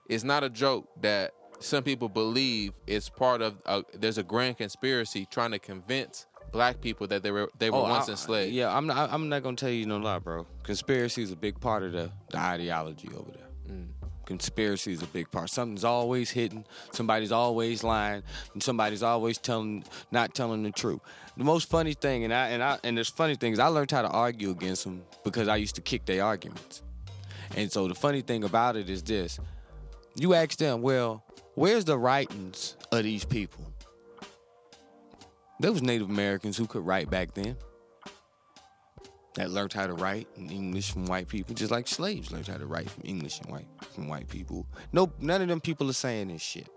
it's 0.10 0.26
not 0.26 0.44
a 0.44 0.50
joke 0.50 0.90
that 1.02 1.32
some 1.62 1.84
people 1.86 2.10
believe 2.10 2.74
it's 2.86 3.08
part 3.08 3.42
of. 3.42 3.62
A, 3.66 3.84
there's 3.94 4.18
a 4.18 4.24
grand 4.24 4.58
conspiracy 4.58 5.26
trying 5.32 5.52
to 5.52 5.60
convince 5.60 6.26
black 6.52 6.82
people 6.82 7.08
that 7.08 7.24
they 7.24 7.32
were 7.32 7.50
they 7.58 7.70
were 7.70 7.82
once 7.82 8.08
Oh, 8.08 8.12
I- 8.12 8.14
enslaved. 8.14 8.54
Yeah, 8.54 8.76
I'm 8.76 8.88
not. 8.88 9.12
I'm 9.12 9.30
not 9.30 9.44
gonna 9.44 9.56
tell 9.58 9.70
you 9.70 9.86
no 9.86 9.98
lie, 9.98 10.20
bro. 10.20 10.46
Conspiracy 10.64 11.24
is 11.24 11.32
a 11.32 11.36
big 11.36 11.60
part 11.60 11.84
of 11.84 11.92
the, 11.94 12.12
the 12.30 12.38
ideology 12.40 13.10
over 13.16 13.32
there. 13.32 13.48
Mm. 13.76 13.88
Conspiracy 14.26 14.94
is 14.94 15.02
a 15.02 15.08
big 15.08 15.30
part. 15.32 15.50
Something's 15.50 15.84
always 15.84 16.30
hidden. 16.30 16.66
Somebody's 16.92 17.32
always 17.32 17.84
lying, 17.84 18.24
and 18.54 18.64
somebody's 18.64 19.04
always 19.04 19.38
telling, 19.38 19.84
not 20.12 20.34
telling 20.34 20.64
the 20.64 20.72
truth. 20.72 21.02
The 21.38 21.44
most 21.44 21.70
funny 21.70 21.94
thing, 21.94 22.24
and 22.24 22.34
I 22.34 22.50
and 22.50 22.64
I 22.64 22.78
and 22.84 22.96
there's 22.96 23.10
funny 23.10 23.36
things. 23.36 23.60
I 23.60 23.68
learned 23.68 23.92
how 23.92 24.02
to 24.04 24.10
argue 24.10 24.52
against 24.52 24.84
them 24.84 25.04
because 25.24 25.48
I 25.48 25.56
used 25.58 25.76
to 25.76 25.82
kick 25.82 26.06
their 26.06 26.24
arguments. 26.24 26.82
And 27.58 27.70
so 27.72 27.88
the 27.88 27.96
funny 27.96 28.22
thing 28.22 28.44
about 28.44 28.76
it 28.78 28.90
is 28.90 29.04
this: 29.04 29.40
You 30.16 30.34
ask 30.34 30.58
them, 30.58 30.82
well, 30.82 31.24
where's 31.56 31.84
the 31.86 31.98
writings 31.98 32.78
of 32.92 33.04
these 33.04 33.26
people? 33.26 33.66
There 35.62 35.72
was 35.72 35.84
Native 35.84 36.10
Americans 36.10 36.58
who 36.58 36.66
could 36.66 36.84
write 36.84 37.12
back 37.12 37.36
then. 37.36 37.56
That 39.36 39.52
learned 39.52 39.74
how 39.74 39.86
to 39.86 39.94
write 39.94 40.28
in 40.36 40.50
English 40.50 40.92
from 40.92 41.06
white 41.06 41.28
people, 41.28 41.54
just 41.54 41.70
like 41.70 41.88
slaves 41.88 42.32
learned 42.32 42.48
how 42.48 42.58
to 42.58 42.66
write 42.66 42.90
from 42.90 43.04
English 43.06 43.40
and 43.40 43.52
white 43.52 43.68
from 43.94 44.08
white 44.08 44.28
people. 44.28 44.66
No, 44.92 45.14
none 45.20 45.40
of 45.40 45.48
them 45.48 45.62
people 45.62 45.88
are 45.88 45.94
saying 45.94 46.30
this 46.30 46.42
shit. 46.42 46.68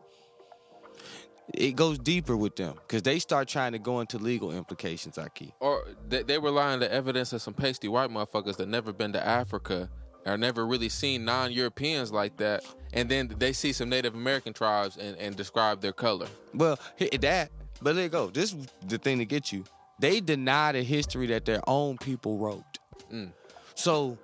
It 1.55 1.77
goes 1.77 1.99
deeper 1.99 2.37
with 2.37 2.57
them 2.57 2.75
because 2.75 3.03
they 3.03 3.19
start 3.19 3.49
trying 3.49 3.73
to 3.73 3.79
go 3.79 4.01
into 4.01 4.19
legal 4.19 4.53
implications. 4.53 5.17
Ahki. 5.17 5.53
Or 5.61 5.87
they, 6.07 6.23
they 6.23 6.39
rely 6.39 6.75
on 6.75 6.81
the 6.81 6.93
evidence 6.93 7.33
of 7.33 7.41
some 7.41 7.55
pasty 7.55 7.89
white 7.89 8.11
motherfuckers 8.11 8.59
that 8.59 8.69
never 8.69 8.93
been 8.93 9.15
to 9.15 9.27
Africa 9.27 9.89
or 10.27 10.37
never 10.37 10.67
really 10.67 10.91
seen 10.91 11.25
non-Europeans 11.25 12.13
like 12.13 12.37
that, 12.37 12.65
and 12.93 13.11
then 13.11 13.35
they 13.39 13.53
see 13.53 13.73
some 13.73 13.89
Native 13.89 14.15
American 14.15 14.53
tribes 14.53 14.99
and, 14.99 15.17
and 15.19 15.37
describe 15.37 15.81
their 15.81 15.93
color. 15.93 16.29
Well, 16.53 16.79
that. 17.21 17.51
But 17.85 17.97
there 17.97 18.05
you 18.05 18.09
go. 18.09 18.29
This 18.29 18.55
is 18.55 18.67
the 18.87 18.97
thing 18.97 19.19
to 19.19 19.27
get 19.27 19.53
you. 19.53 19.63
They 19.99 20.21
deny 20.21 20.73
the 20.73 20.83
history 20.83 21.27
that 21.27 21.45
their 21.45 21.61
own 21.69 21.99
people 21.99 22.39
wrote. 22.39 22.79
Mm. 23.13 23.31
So 23.75 24.19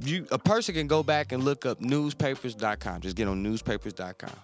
you 0.00 0.26
a 0.32 0.38
person 0.38 0.74
can 0.74 0.88
go 0.88 1.04
back 1.04 1.30
and 1.30 1.44
look 1.44 1.64
up 1.64 1.80
newspapers.com. 1.80 3.00
Just 3.00 3.14
get 3.14 3.28
on 3.28 3.44
newspapers.com. 3.44 4.34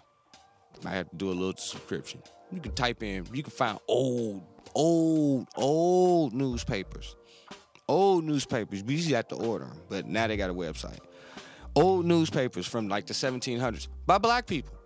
I 0.86 0.90
have 0.90 1.10
to 1.10 1.16
do 1.16 1.28
a 1.28 1.34
little 1.34 1.56
subscription. 1.56 2.22
You 2.52 2.60
can 2.60 2.72
type 2.72 3.02
in, 3.02 3.26
you 3.32 3.42
can 3.42 3.50
find 3.50 3.78
old, 3.88 4.44
old, 4.76 5.48
old 5.56 6.32
newspapers. 6.32 7.16
Old 7.88 8.24
newspapers. 8.24 8.84
We 8.84 8.94
usually 8.94 9.16
have 9.16 9.28
to 9.28 9.34
order 9.34 9.64
them, 9.64 9.80
but 9.88 10.06
now 10.06 10.28
they 10.28 10.36
got 10.36 10.50
a 10.50 10.54
website. 10.54 11.00
Old 11.74 12.06
newspapers 12.06 12.66
from 12.66 12.88
like 12.88 13.06
the 13.06 13.14
1700s 13.14 13.88
by 14.06 14.18
black 14.18 14.46
people 14.46 14.77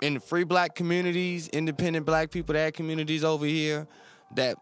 in 0.00 0.14
the 0.14 0.20
free 0.20 0.44
black 0.44 0.74
communities, 0.74 1.48
independent 1.48 2.06
black 2.06 2.30
people, 2.30 2.54
that 2.54 2.74
communities 2.74 3.24
over 3.24 3.46
here, 3.46 3.86
that 4.34 4.56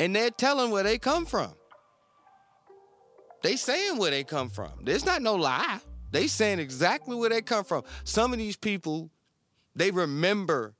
and 0.00 0.14
they're 0.14 0.30
telling 0.30 0.70
where 0.70 0.82
they 0.82 0.98
come 0.98 1.26
from. 1.26 1.52
They 3.42 3.56
saying 3.56 3.98
where 3.98 4.10
they 4.10 4.24
come 4.24 4.48
from. 4.48 4.72
There's 4.82 5.04
not 5.04 5.22
no 5.22 5.34
lie. 5.34 5.80
They 6.10 6.26
saying 6.26 6.58
exactly 6.58 7.16
where 7.16 7.30
they 7.30 7.42
come 7.42 7.64
from. 7.64 7.84
Some 8.04 8.32
of 8.32 8.38
these 8.38 8.56
people, 8.56 9.10
they 9.74 9.90
remember, 9.90 10.74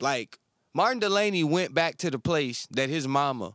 like 0.00 0.38
Martin 0.74 0.98
Delany 0.98 1.44
went 1.44 1.74
back 1.74 1.96
to 1.98 2.10
the 2.10 2.18
place 2.18 2.66
that 2.70 2.88
his 2.88 3.08
mama 3.08 3.54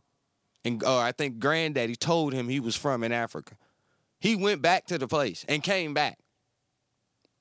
and 0.64 0.82
or 0.82 1.00
I 1.00 1.12
think 1.12 1.38
granddaddy 1.38 1.96
told 1.96 2.32
him 2.32 2.48
he 2.48 2.60
was 2.60 2.76
from 2.76 3.02
in 3.02 3.12
Africa. 3.12 3.56
He 4.20 4.36
went 4.36 4.62
back 4.62 4.86
to 4.86 4.98
the 4.98 5.06
place 5.06 5.44
and 5.48 5.62
came 5.62 5.94
back. 5.94 6.18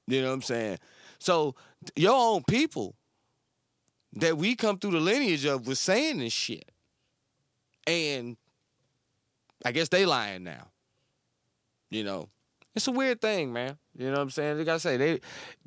You 0.08 0.22
know 0.22 0.28
what 0.28 0.36
I'm 0.36 0.42
saying? 0.44 0.78
So 1.20 1.56
your 1.96 2.14
own 2.14 2.44
people 2.44 2.96
that 4.14 4.38
we 4.38 4.56
come 4.56 4.78
through 4.78 4.92
the 4.92 5.00
lineage 5.00 5.46
of 5.46 5.68
was 5.68 5.80
saying 5.80 6.20
this 6.20 6.34
shit. 6.34 6.72
And 7.86 8.38
I 9.66 9.72
guess 9.72 9.90
they 9.90 10.06
lying 10.06 10.44
now. 10.44 10.68
You 11.90 12.04
know. 12.04 12.30
It's 12.76 12.88
a 12.88 12.92
weird 12.92 13.22
thing, 13.22 13.52
man. 13.52 13.78
You 13.98 14.06
know 14.06 14.14
what 14.14 14.20
I'm 14.22 14.30
saying? 14.30 14.60
Like 14.60 14.68
I 14.68 14.78
say, 14.78 14.98
they 14.98 15.20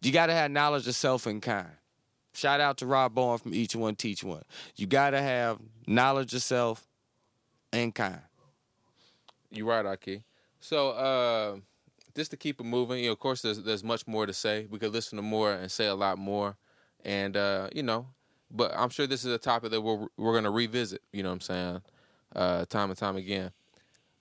you 0.03 0.13
gotta 0.13 0.33
have 0.33 0.51
knowledge 0.51 0.87
of 0.87 0.95
self 0.95 1.27
and 1.27 1.43
kind. 1.43 1.67
Shout 2.33 2.61
out 2.61 2.77
to 2.79 2.87
Rob 2.87 3.15
Bowen 3.15 3.39
from 3.39 3.53
Each 3.53 3.75
One 3.75 3.97
Teach 3.97 4.23
One. 4.23 4.43
You 4.77 4.87
gotta 4.87 5.21
have 5.21 5.59
knowledge 5.89 6.33
of 6.35 6.43
self 6.43 6.87
and 7.73 7.93
kind. 7.93 8.21
You 9.51 9.69
right, 9.69 9.85
Ahki. 9.85 10.23
So, 10.61 10.91
uh, 10.91 11.57
just 12.21 12.31
to 12.33 12.37
keep 12.37 12.61
it 12.61 12.65
moving, 12.65 12.99
you 12.99 13.07
know, 13.07 13.13
of 13.13 13.19
course, 13.19 13.41
there's 13.41 13.63
there's 13.63 13.83
much 13.83 14.07
more 14.07 14.27
to 14.27 14.35
say. 14.35 14.67
We 14.69 14.79
could 14.79 14.93
listen 14.93 15.17
to 15.17 15.23
more 15.23 15.53
and 15.53 15.71
say 15.71 15.87
a 15.87 15.95
lot 15.95 16.19
more, 16.19 16.59
and 17.03 17.35
uh, 17.35 17.71
you 17.75 17.83
know, 17.83 18.09
but 18.51 18.73
I'm 18.77 18.91
sure 18.91 19.07
this 19.07 19.25
is 19.25 19.33
a 19.33 19.39
topic 19.39 19.71
that 19.71 19.81
we're 19.81 20.07
we're 20.19 20.35
gonna 20.35 20.51
revisit. 20.51 21.01
You 21.15 21.23
know 21.23 21.31
what 21.31 21.37
I'm 21.37 21.41
saying? 21.41 21.83
Uh, 22.37 22.65
time 22.67 22.91
and 22.91 22.99
time 22.99 23.17
again. 23.17 23.53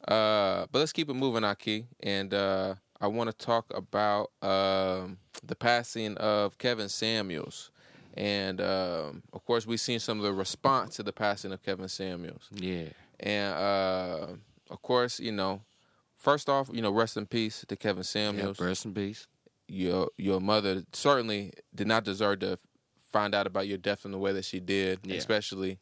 Uh, 0.07 0.65
but 0.71 0.79
let's 0.79 0.93
keep 0.93 1.09
it 1.09 1.13
moving, 1.13 1.43
Ahki, 1.43 1.87
and 1.99 2.33
uh, 2.33 2.75
I 3.01 3.07
want 3.07 3.29
to 3.31 3.45
talk 3.45 3.65
about 3.75 4.31
um, 4.41 5.17
the 5.43 5.55
passing 5.55 6.15
of 6.17 6.57
Kevin 6.57 6.87
Samuels, 6.87 7.69
and 8.13 8.61
um, 8.61 9.23
of 9.33 9.43
course, 9.43 9.67
we've 9.67 9.81
seen 9.81 9.99
some 9.99 10.19
of 10.19 10.23
the 10.23 10.31
response 10.31 10.95
to 10.95 11.03
the 11.03 11.11
passing 11.11 11.51
of 11.51 11.61
Kevin 11.63 11.89
Samuels. 11.89 12.47
Yeah. 12.53 12.85
And 13.19 13.53
uh, 13.55 14.27
of 14.69 14.81
course, 14.81 15.19
you 15.19 15.33
know, 15.33 15.59
first 16.19 16.49
off, 16.49 16.69
you 16.71 16.81
know, 16.81 16.91
rest 16.91 17.17
in 17.17 17.25
peace 17.25 17.65
to 17.67 17.75
Kevin 17.75 18.03
Samuels. 18.03 18.59
rest 18.59 18.85
in 18.85 18.93
peace. 18.93 19.27
your 19.67 20.09
your 20.17 20.39
mother 20.41 20.83
certainly 20.93 21.53
did 21.75 21.85
not 21.87 22.03
deserve 22.03 22.39
to 22.39 22.57
find 23.11 23.33
out 23.35 23.45
about 23.47 23.67
your 23.67 23.77
death 23.77 24.03
in 24.05 24.11
the 24.11 24.17
way 24.17 24.31
that 24.33 24.43
she 24.45 24.59
did, 24.59 24.99
Yeah. 25.03 25.15
especially 25.15 25.79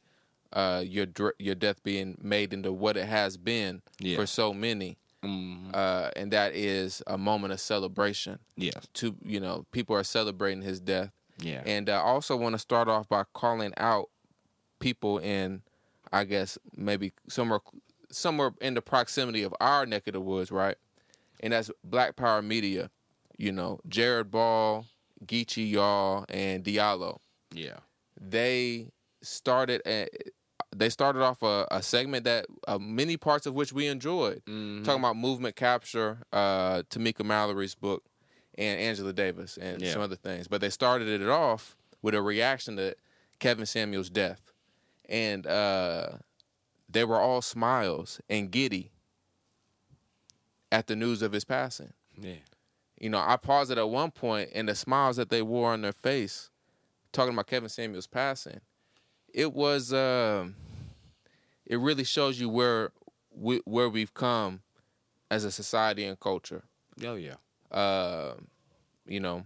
uh, 0.54 0.82
your 0.86 1.08
your 1.40 1.56
death 1.56 1.82
being 1.84 2.18
made 2.22 2.54
into 2.54 2.72
what 2.72 2.96
it 2.98 3.06
has 3.06 3.36
been 3.38 3.82
Yeah. 4.00 4.16
for 4.18 4.26
so 4.26 4.54
many, 4.54 4.98
Mhm. 5.24 5.74
uh, 5.76 6.12
and 6.16 6.32
that 6.32 6.54
is 6.56 7.02
a 7.08 7.18
moment 7.18 7.52
of 7.54 7.60
celebration. 7.60 8.40
Yeah. 8.56 8.72
To 8.96 9.16
you 9.26 9.40
know, 9.42 9.66
people 9.72 9.96
are 9.96 10.04
celebrating 10.06 10.62
his 10.62 10.80
death. 10.80 11.12
Yeah. 11.40 11.64
And 11.66 11.90
I 11.90 11.98
also 12.00 12.36
want 12.38 12.54
to 12.54 12.60
start 12.60 12.88
off 12.88 13.08
by 13.10 13.24
calling 13.34 13.74
out 13.78 14.10
people 14.80 15.18
in, 15.18 15.64
I 16.14 16.24
guess 16.24 16.58
maybe 16.76 17.12
somewhere 17.28 17.60
somewhere 18.12 18.52
in 18.62 18.74
the 18.74 18.82
proximity 18.82 19.44
of 19.44 19.54
our 19.60 19.86
neck 19.86 20.08
of 20.08 20.14
the 20.14 20.22
woods, 20.22 20.52
right? 20.52 20.78
And 21.42 21.54
that's 21.54 21.70
Black 21.84 22.16
Power 22.16 22.42
Media. 22.42 22.90
You 23.38 23.52
know, 23.52 23.80
Jared 23.88 24.32
Ball, 24.32 24.86
Geechee 25.26 25.70
Y'all, 25.70 26.26
and 26.30 26.64
Diallo. 26.64 27.20
yeah. 27.54 27.78
They 28.20 28.90
started 29.22 29.82
a, 29.86 30.08
they 30.76 30.90
started 30.90 31.22
off 31.22 31.44
a, 31.44 31.68
a 31.70 31.84
segment 31.84 32.24
that 32.24 32.48
uh, 32.68 32.80
many 32.80 33.16
parts 33.16 33.46
of 33.46 33.54
which 33.54 33.72
we 33.72 33.86
enjoyed, 33.88 34.42
Mm-hmm. 34.48 34.84
talking 34.84 35.02
about 35.02 35.18
movement 35.18 35.56
capture, 35.56 36.20
uh, 36.34 36.82
Tamika 36.90 37.24
Mallory's 37.24 37.76
book, 37.76 38.04
and 38.58 38.80
Angela 38.80 39.14
Davis, 39.14 39.58
and 39.62 39.80
Yeah. 39.82 39.94
some 39.94 40.02
other 40.02 40.16
things. 40.16 40.48
But 40.48 40.62
they 40.62 40.72
started 40.72 41.08
it 41.22 41.28
off 41.30 41.78
with 42.02 42.16
a 42.16 42.22
reaction 42.24 42.76
to 42.78 42.96
Kevin 43.40 43.68
Samuel's 43.68 44.10
death, 44.10 44.42
and 45.08 45.46
uh, 45.46 46.10
they 46.98 47.04
were 47.04 47.20
all 47.20 47.44
smiles 47.44 48.20
and 48.28 48.50
giddy 48.50 48.90
at 50.72 50.88
the 50.88 50.96
news 50.96 51.22
of 51.22 51.32
his 51.32 51.46
passing. 51.46 51.94
Yeah. 52.20 52.42
You 53.00 53.12
know, 53.12 53.20
I 53.20 53.38
paused 53.38 53.70
it 53.70 53.78
at 53.78 53.88
one 53.88 54.10
point, 54.10 54.50
and 54.56 54.68
the 54.68 54.74
smiles 54.74 55.18
that 55.18 55.30
they 55.30 55.44
wore 55.44 55.74
on 55.74 55.84
their 55.84 55.94
face, 55.94 56.50
talking 57.12 57.36
about 57.36 57.46
Kevin 57.46 57.70
Samuel's 57.70 58.08
passing, 58.08 58.62
it 59.32 59.54
was, 59.54 59.94
um 59.94 60.56
it 61.68 61.80
really 61.80 62.04
shows 62.04 62.40
you 62.40 62.50
where 62.50 62.92
we, 63.30 63.62
where 63.66 63.90
we've 63.90 64.16
come 64.16 64.62
as 65.30 65.44
a 65.44 65.52
society 65.52 66.04
and 66.04 66.20
culture. 66.20 66.64
Oh 67.06 67.14
yeah. 67.14 67.36
Uh, 67.70 68.34
you 69.06 69.20
know, 69.20 69.46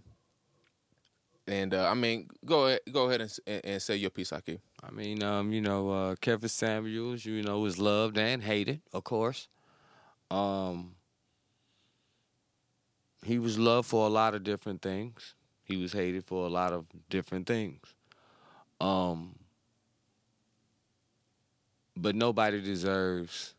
and 1.52 1.74
uh, 1.74 1.90
I 1.90 1.94
mean, 1.96 2.30
go 2.46 2.68
ahead, 2.68 2.80
go 2.92 3.08
ahead 3.10 3.22
and, 3.22 3.38
and, 3.46 3.62
and 3.66 3.82
say 3.82 3.98
your 3.98 4.10
piece, 4.10 4.32
Ahki. 4.32 4.60
I 4.82 4.90
mean, 4.90 5.22
um, 5.22 5.52
you 5.52 5.60
know, 5.60 5.90
uh, 5.90 6.16
Kevin 6.16 6.48
Samuels, 6.48 7.26
you 7.26 7.44
know, 7.44 7.60
was 7.60 7.78
loved 7.78 8.18
and 8.18 8.42
hated, 8.42 8.82
of 8.94 9.04
course. 9.04 9.50
Um, 10.32 10.96
he 13.26 13.38
was 13.38 13.60
loved 13.60 13.90
for 13.90 14.08
a 14.08 14.10
lot 14.10 14.34
of 14.34 14.44
different 14.44 14.82
things. 14.82 15.36
He 15.66 15.76
was 15.76 15.92
hated 15.92 16.26
for 16.26 16.46
a 16.46 16.50
lot 16.50 16.72
of 16.72 16.86
different 17.10 17.48
things. 17.48 17.82
Um, 18.80 19.36
but 21.98 22.16
nobody 22.16 22.62
deserves 22.62 23.56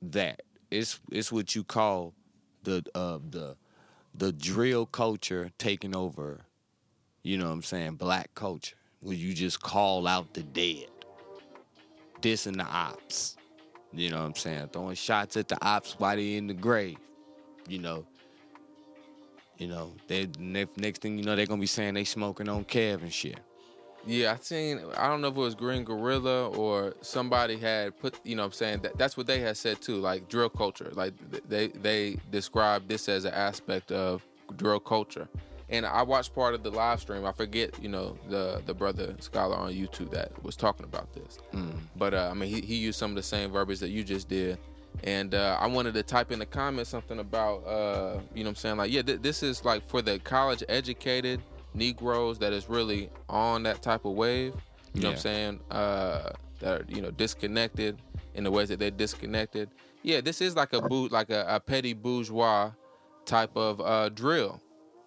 that. 0.00 0.42
It's 0.70 1.00
it's 1.10 1.32
what 1.32 1.56
you 1.56 1.64
call 1.64 2.14
the 2.62 2.84
uh, 2.94 3.18
the 3.28 3.56
the 4.14 4.32
drill 4.32 4.86
culture 4.86 5.50
taking 5.58 5.96
over 5.96 6.40
you 7.22 7.36
know 7.36 7.46
what 7.46 7.52
I'm 7.52 7.62
saying, 7.62 7.96
black 7.96 8.34
culture, 8.34 8.76
where 9.00 9.14
you 9.14 9.34
just 9.34 9.60
call 9.60 10.06
out 10.06 10.32
the 10.32 10.42
dead, 10.42 10.86
dissing 12.22 12.56
the 12.56 12.64
ops. 12.64 13.36
You 13.92 14.10
know 14.10 14.18
what 14.18 14.26
I'm 14.26 14.34
saying? 14.36 14.68
Throwing 14.72 14.94
shots 14.94 15.36
at 15.36 15.48
the 15.48 15.62
ops 15.64 15.96
while 15.98 16.16
they 16.16 16.36
in 16.36 16.46
the 16.46 16.54
grave. 16.54 16.98
You 17.68 17.80
know. 17.80 18.06
You 19.58 19.66
know, 19.66 19.92
they 20.08 20.26
ne- 20.38 20.66
next 20.76 21.02
thing 21.02 21.18
you 21.18 21.24
know, 21.24 21.36
they're 21.36 21.44
gonna 21.44 21.60
be 21.60 21.66
saying 21.66 21.92
they 21.92 22.04
smoking 22.04 22.48
on 22.48 22.64
Kev 22.64 23.02
and 23.02 23.12
shit. 23.12 23.38
Yeah, 24.06 24.32
I 24.32 24.42
seen. 24.42 24.80
I 24.96 25.08
don't 25.08 25.20
know 25.20 25.28
if 25.28 25.36
it 25.36 25.40
was 25.40 25.54
Green 25.54 25.84
Gorilla 25.84 26.48
or 26.48 26.94
somebody 27.02 27.56
had 27.58 27.98
put. 28.00 28.18
You 28.24 28.34
know, 28.36 28.42
what 28.42 28.46
I'm 28.46 28.52
saying 28.52 28.80
that 28.80 28.98
that's 28.98 29.16
what 29.16 29.26
they 29.26 29.40
had 29.40 29.56
said 29.56 29.80
too. 29.80 29.96
Like 29.96 30.28
drill 30.28 30.48
culture. 30.48 30.90
Like 30.94 31.12
they 31.48 31.68
they 31.68 32.16
described 32.30 32.88
this 32.88 33.08
as 33.08 33.24
an 33.24 33.34
aspect 33.34 33.92
of 33.92 34.24
drill 34.56 34.80
culture. 34.80 35.28
And 35.68 35.86
I 35.86 36.02
watched 36.02 36.34
part 36.34 36.54
of 36.54 36.64
the 36.64 36.70
live 36.70 37.00
stream. 37.00 37.24
I 37.24 37.30
forget, 37.30 37.80
you 37.80 37.88
know, 37.88 38.18
the 38.28 38.62
the 38.66 38.74
brother 38.74 39.14
scholar 39.20 39.54
on 39.56 39.72
YouTube 39.72 40.10
that 40.10 40.32
was 40.42 40.56
talking 40.56 40.84
about 40.84 41.12
this. 41.12 41.38
But 41.96 42.14
uh, 42.14 42.28
I 42.30 42.34
mean, 42.34 42.48
he, 42.48 42.60
he 42.62 42.74
used 42.76 42.98
some 42.98 43.10
of 43.12 43.16
the 43.16 43.22
same 43.22 43.52
verbiage 43.52 43.78
that 43.80 43.90
you 43.90 44.02
just 44.02 44.28
did, 44.28 44.58
And 45.04 45.34
uh, 45.34 45.58
I 45.60 45.66
wanted 45.66 45.94
to 45.94 46.02
type 46.02 46.32
in 46.32 46.38
the 46.40 46.46
comments 46.46 46.90
something 46.90 47.18
about, 47.20 47.66
uh, 47.66 48.20
you 48.34 48.42
know 48.42 48.48
what 48.48 48.50
I'm 48.50 48.54
saying? 48.56 48.76
Like, 48.76 48.92
yeah, 48.92 49.02
th- 49.02 49.22
this 49.22 49.42
is 49.42 49.64
like 49.64 49.88
for 49.88 50.02
the 50.02 50.18
college 50.18 50.62
educated 50.68 51.40
Negroes 51.74 52.38
that 52.40 52.52
is 52.52 52.68
really 52.68 53.10
on 53.28 53.62
that 53.64 53.82
type 53.82 54.04
of 54.04 54.12
wave. 54.12 54.54
You 54.94 55.02
know 55.02 55.08
what 55.08 55.14
I'm 55.16 55.20
saying? 55.20 55.60
Uh, 55.70 56.30
that 56.60 56.80
are, 56.80 56.84
you 56.88 57.00
know, 57.00 57.10
disconnected 57.10 57.98
in 58.34 58.44
the 58.44 58.50
ways 58.50 58.68
that 58.68 58.78
they're 58.78 58.90
disconnected. 58.90 59.70
Yeah, 60.02 60.20
this 60.20 60.40
is 60.40 60.56
like 60.56 60.72
a 60.72 60.80
boot, 60.80 61.12
like 61.12 61.30
a, 61.30 61.44
a 61.48 61.60
petty 61.60 61.92
bourgeois 61.92 62.72
type 63.24 63.56
of 63.56 63.80
uh, 63.80 64.08
drill. 64.08 64.60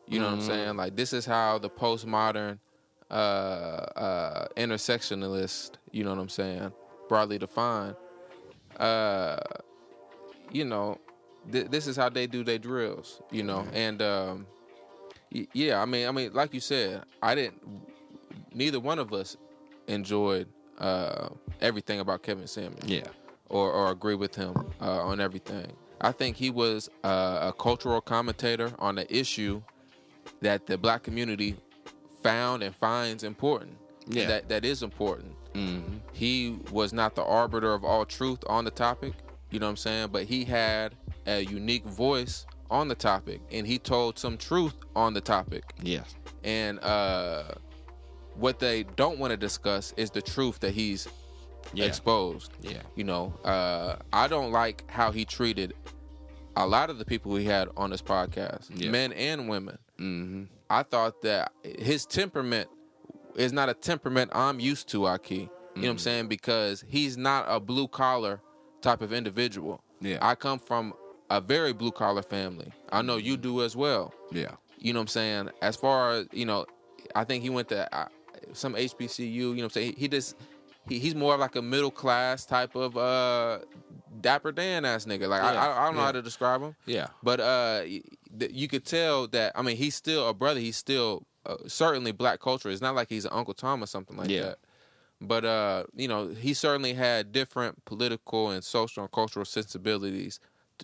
You 0.07 0.20
know 0.20 0.26
what 0.28 0.34
I'm 0.36 0.41
saying? 0.41 0.78
Like 0.78 0.95
this 0.95 1.14
is 1.14 1.26
how 1.26 1.57
the 1.57 1.70
postmodern 1.70 2.59
uh, 3.09 3.14
uh, 3.14 4.47
intersectionalist, 4.57 5.72
you 5.91 6.03
know 6.03 6.09
what 6.11 6.20
I'm 6.20 6.30
saying, 6.30 6.72
broadly 7.07 7.38
defined, 7.38 7.95
uh, 8.78 9.38
you 10.51 10.66
know, 10.66 10.99
th- 11.51 11.68
this 11.68 11.88
is 11.88 11.95
how 11.95 12.09
they 12.09 12.28
do 12.28 12.43
their 12.43 12.57
drills, 12.57 13.22
you 13.32 13.43
know, 13.43 13.66
and 13.74 14.01
um, 14.01 14.45
yeah, 15.53 15.81
I 15.81 15.86
mean, 15.86 16.07
I 16.07 16.11
mean, 16.11 16.34
like 16.34 16.53
you 16.53 16.59
said, 16.59 17.03
I 17.21 17.36
didn't. 17.36 17.61
Neither 18.53 18.79
one 18.79 18.99
of 18.99 19.13
us 19.13 19.36
enjoyed 19.88 20.47
uh, 20.79 21.29
everything 21.61 21.99
about 21.99 22.23
Kevin 22.23 22.47
Samuels 22.47 22.86
Yeah. 22.86 23.03
or, 23.49 23.71
or 23.71 23.91
agree 23.91 24.15
with 24.15 24.36
him 24.36 24.53
uh, 24.81 25.01
on 25.03 25.19
everything. 25.19 25.71
I 26.01 26.11
think 26.11 26.36
he 26.36 26.49
was 26.49 26.89
uh, 27.03 27.39
a 27.41 27.53
cultural 27.53 28.01
commentator 28.01 28.71
on 28.79 28.95
the 28.95 29.15
issue 29.15 29.61
that 30.41 30.65
the 30.67 30.77
black 30.77 31.03
community 31.03 31.55
found 32.21 32.61
and 32.63 32.75
finds 32.75 33.23
important. 33.23 33.77
Yeah. 34.07 34.27
That 34.27 34.49
that 34.49 34.65
is 34.65 34.84
important. 34.84 35.34
Mm-hmm. 35.53 35.97
He 36.11 36.59
was 36.71 36.91
not 36.93 37.15
the 37.15 37.23
arbiter 37.23 37.73
of 37.73 37.84
all 37.86 38.05
truth 38.05 38.39
on 38.47 38.65
the 38.65 38.71
topic, 38.71 39.13
you 39.49 39.59
know 39.59 39.65
what 39.67 39.71
I'm 39.71 39.77
saying? 39.77 40.09
But 40.11 40.23
he 40.25 40.43
had 40.43 40.93
a 41.25 41.41
unique 41.45 41.86
voice 41.86 42.45
on 42.74 42.88
the 42.88 42.95
topic 42.95 43.39
and 43.51 43.65
he 43.67 43.78
told 43.80 44.17
some 44.19 44.38
truth 44.38 44.74
on 44.95 45.13
the 45.13 45.21
topic. 45.21 45.63
Yes. 45.82 46.15
And 46.43 46.80
uh, 46.84 47.43
what 48.36 48.59
they 48.59 48.84
don't 48.95 49.19
want 49.19 49.32
to 49.32 49.38
discuss 49.38 49.93
is 49.95 50.09
the 50.09 50.21
truth 50.21 50.59
that 50.61 50.71
he's 50.74 51.07
Yeah. 51.74 51.86
exposed. 51.86 52.51
Yeah. 52.61 52.82
You 52.95 53.03
know, 53.05 53.34
uh, 53.45 53.95
I 54.11 54.28
don't 54.28 54.51
like 54.51 54.84
how 54.89 55.11
he 55.11 55.24
treated 55.24 55.74
a 56.55 56.67
lot 56.67 56.89
of 56.89 56.97
the 56.97 57.05
people 57.05 57.36
he 57.36 57.45
had 57.45 57.69
on 57.78 57.89
this 57.91 58.01
podcast, 58.01 58.69
Yeah. 58.76 58.89
men 58.91 59.13
and 59.13 59.47
women. 59.47 59.78
Mm-hmm. 59.99 60.43
I 60.69 60.84
thought 60.84 61.21
that 61.21 61.51
his 61.63 62.05
temperament 62.05 62.69
is 63.36 63.53
not 63.53 63.69
a 63.69 63.74
temperament 63.74 64.32
I'm 64.34 64.59
used 64.59 64.89
to, 64.89 65.01
Ahki. 65.01 65.32
You 65.76 65.82
know 65.82 65.88
what 65.88 65.89
I'm 65.91 65.97
saying? 65.99 66.28
Because 66.28 66.84
he's 66.88 67.17
not 67.17 67.45
a 67.47 67.59
blue 67.59 67.88
collar 67.88 68.41
type 68.82 69.01
of 69.01 69.11
individual. 69.13 69.82
Yeah. 70.01 70.17
I 70.21 70.36
come 70.36 70.59
from 70.59 70.93
a 71.38 71.41
very 71.41 71.73
blue 71.73 71.91
collar 71.91 72.21
family. 72.21 72.71
I 72.91 73.01
know 73.01 73.17
you 73.17 73.38
do 73.38 73.63
as 73.63 73.75
well. 73.75 74.13
Yeah. 74.31 74.51
You 74.77 74.93
know 74.93 74.99
what 74.99 75.03
I'm 75.03 75.07
saying? 75.07 75.49
As 75.61 75.75
far 75.75 76.11
as, 76.11 76.27
you 76.31 76.45
know, 76.45 76.65
I 77.15 77.23
think 77.23 77.43
he 77.43 77.49
went 77.49 77.69
to 77.69 77.79
uh, 77.95 78.07
some 78.53 78.73
HBCU, 78.75 79.25
you 79.29 79.43
know 79.47 79.51
what 79.55 79.63
I'm 79.63 79.69
saying? 79.71 79.93
He, 79.93 80.01
he 80.01 80.07
just, 80.07 80.36
he, 80.88 80.99
he's 80.99 81.15
more 81.15 81.38
like 81.38 81.55
a 81.55 81.61
middle 81.61 81.91
class 81.91 82.45
type 82.45 82.75
of 82.75 82.97
uh 82.97 83.59
dapper 84.21 84.51
Dan 84.51 84.86
ass 84.86 85.05
nigga. 85.05 85.27
Like, 85.27 85.41
I, 85.41 85.53
Yeah, 85.53 85.67
I, 85.67 85.81
I 85.81 85.86
don't 85.86 85.95
know 85.95 86.01
yeah. 86.01 86.05
how 86.07 86.11
to 86.11 86.21
describe 86.21 86.61
him. 86.61 86.75
Yeah. 86.86 87.07
But 87.23 87.39
uh, 87.39 87.81
th- 88.39 88.51
you 88.51 88.67
could 88.67 88.86
tell 88.86 89.27
that. 89.29 89.53
I 89.55 89.61
mean, 89.61 89.77
he's 89.77 89.95
still 89.95 90.27
a 90.29 90.34
brother. 90.34 90.59
He's 90.59 90.77
still 90.77 91.25
uh, 91.45 91.55
certainly 91.67 92.11
black 92.11 92.39
culture. 92.39 92.69
It's 92.69 92.81
not 92.81 92.95
like 92.95 93.09
he's 93.09 93.25
an 93.25 93.31
Uncle 93.34 93.53
Tom 93.53 93.81
or 93.84 93.88
something 93.88 94.15
like 94.17 94.29
Yeah. 94.29 94.41
that. 94.43 94.59
But 95.21 95.45
uh, 95.45 95.86
you 95.95 96.07
know, 96.09 96.27
he 96.27 96.53
certainly 96.53 96.93
had 96.93 97.31
different 97.31 97.86
political 97.86 98.49
and 98.51 98.61
social 98.63 99.03
and 99.03 99.11
cultural 99.11 99.45
sensibilities 99.45 100.39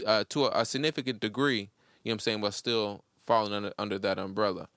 uh, 0.05 0.23
to 0.29 0.45
a, 0.45 0.61
a 0.61 0.65
significant 0.65 1.19
degree. 1.19 1.69
You 2.03 2.11
know 2.11 2.11
what 2.11 2.13
I'm 2.13 2.19
saying? 2.19 2.41
But 2.41 2.53
still 2.53 3.03
falling 3.25 3.53
under 3.53 3.73
under 3.77 3.99
that 3.99 4.17
umbrella. 4.17 4.67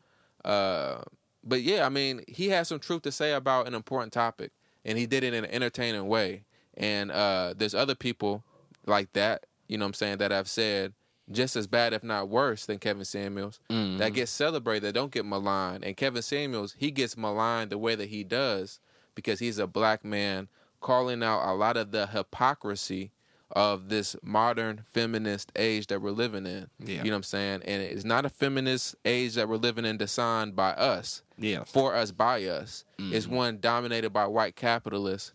Uh, 0.45 1.03
but 1.45 1.63
yeah, 1.63 1.87
I 1.87 1.89
mean, 1.89 2.23
he 2.29 2.49
had 2.49 2.67
some 2.67 2.79
truth 2.79 3.03
to 3.03 3.13
say 3.13 3.33
about 3.33 3.67
an 3.67 3.75
important 3.75 4.13
topic, 4.13 4.53
and 4.85 4.99
he 4.99 5.07
did 5.07 5.25
it 5.25 5.35
in 5.35 5.45
an 5.45 5.51
entertaining 5.51 6.07
way. 6.07 6.45
And 6.77 7.11
uh, 7.11 7.55
there's 7.57 7.75
other 7.75 7.95
people 7.95 8.45
like 8.87 9.13
that, 9.13 9.47
you 9.69 9.77
know 9.79 9.85
what 9.85 9.89
I'm 9.89 9.95
saying, 9.95 10.19
that 10.19 10.31
have 10.31 10.49
said 10.49 10.95
just 11.31 11.55
as 11.57 11.67
bad, 11.67 11.93
if 11.93 12.03
not 12.03 12.29
worse, 12.29 12.67
than 12.67 12.79
Kevin 12.79 13.05
Samuels 13.05 13.61
that 13.99 14.13
get 14.13 14.29
celebrated, 14.29 14.83
that 14.83 14.93
don't 14.95 15.13
get 15.13 15.25
maligned. 15.25 15.85
And 15.85 15.97
Kevin 15.97 16.23
Samuels, 16.23 16.75
he 16.79 16.91
gets 16.91 17.17
maligned 17.17 17.71
the 17.71 17.79
way 17.79 17.95
that 17.95 18.09
he 18.09 18.25
does 18.25 18.81
because 19.15 19.39
he's 19.39 19.59
a 19.59 19.67
black 19.67 20.05
man 20.05 20.49
calling 20.81 21.23
out 21.23 21.49
a 21.49 21.55
lot 21.55 21.77
of 21.77 21.91
the 21.93 22.09
hypocrisy 22.09 23.13
of 23.53 23.89
this 23.91 24.17
modern 24.23 24.83
feminist 24.93 25.53
age 25.57 25.87
that 25.89 26.01
we're 26.01 26.11
living 26.11 26.47
in. 26.47 26.69
Yeah. 26.79 26.99
You 26.99 27.05
know 27.05 27.11
what 27.11 27.17
I'm 27.17 27.23
saying? 27.25 27.63
And 27.67 27.83
it's 27.83 28.05
not 28.05 28.25
a 28.25 28.31
feminist 28.31 28.97
age 29.05 29.35
that 29.35 29.49
we're 29.49 29.57
living 29.57 29.85
in 29.85 29.99
designed 29.99 30.57
by 30.57 30.71
us 30.73 31.23
Yeah. 31.37 31.65
for 31.65 31.95
us 31.95 32.11
by 32.13 32.45
us. 32.45 32.85
It's 32.99 33.27
one 33.27 33.59
dominated 33.61 34.11
by 34.11 34.27
white 34.27 34.57
capitalists 34.57 35.33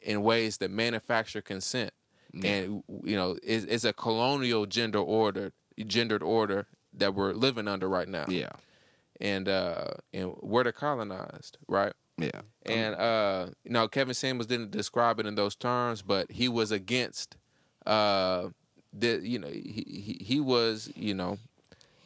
in 0.00 0.22
ways 0.22 0.58
that 0.58 0.70
manufacture 0.70 1.42
consent. 1.42 1.90
And 2.44 2.82
you 3.02 3.16
know, 3.16 3.36
it's, 3.42 3.64
it's 3.64 3.84
a 3.84 3.92
colonial 3.94 4.66
gender 4.66 4.98
order, 4.98 5.52
gendered 5.86 6.22
order 6.22 6.66
that 6.92 7.14
we're 7.14 7.32
living 7.32 7.66
under 7.66 7.88
right 7.88 8.06
now. 8.08 8.26
Yeah. 8.28 8.50
And 9.20 9.48
uh 9.48 9.86
and 10.12 10.34
we're 10.42 10.64
the 10.64 10.72
colonized, 10.72 11.56
right? 11.66 11.94
Yeah. 12.18 12.42
And 12.66 12.94
uh 12.94 13.46
you 13.64 13.70
know, 13.70 13.88
Kevin 13.88 14.12
Samuels 14.14 14.46
didn't 14.46 14.70
describe 14.70 15.18
it 15.18 15.24
in 15.26 15.34
those 15.34 15.56
terms, 15.56 16.02
but 16.02 16.30
he 16.30 16.46
was 16.48 16.70
against 16.70 17.36
uh 17.86 18.48
the 18.92 19.20
you 19.22 19.38
know, 19.38 19.48
he 19.48 19.84
he, 19.86 20.18
he 20.24 20.40
was, 20.40 20.90
you 20.96 21.14
know, 21.14 21.38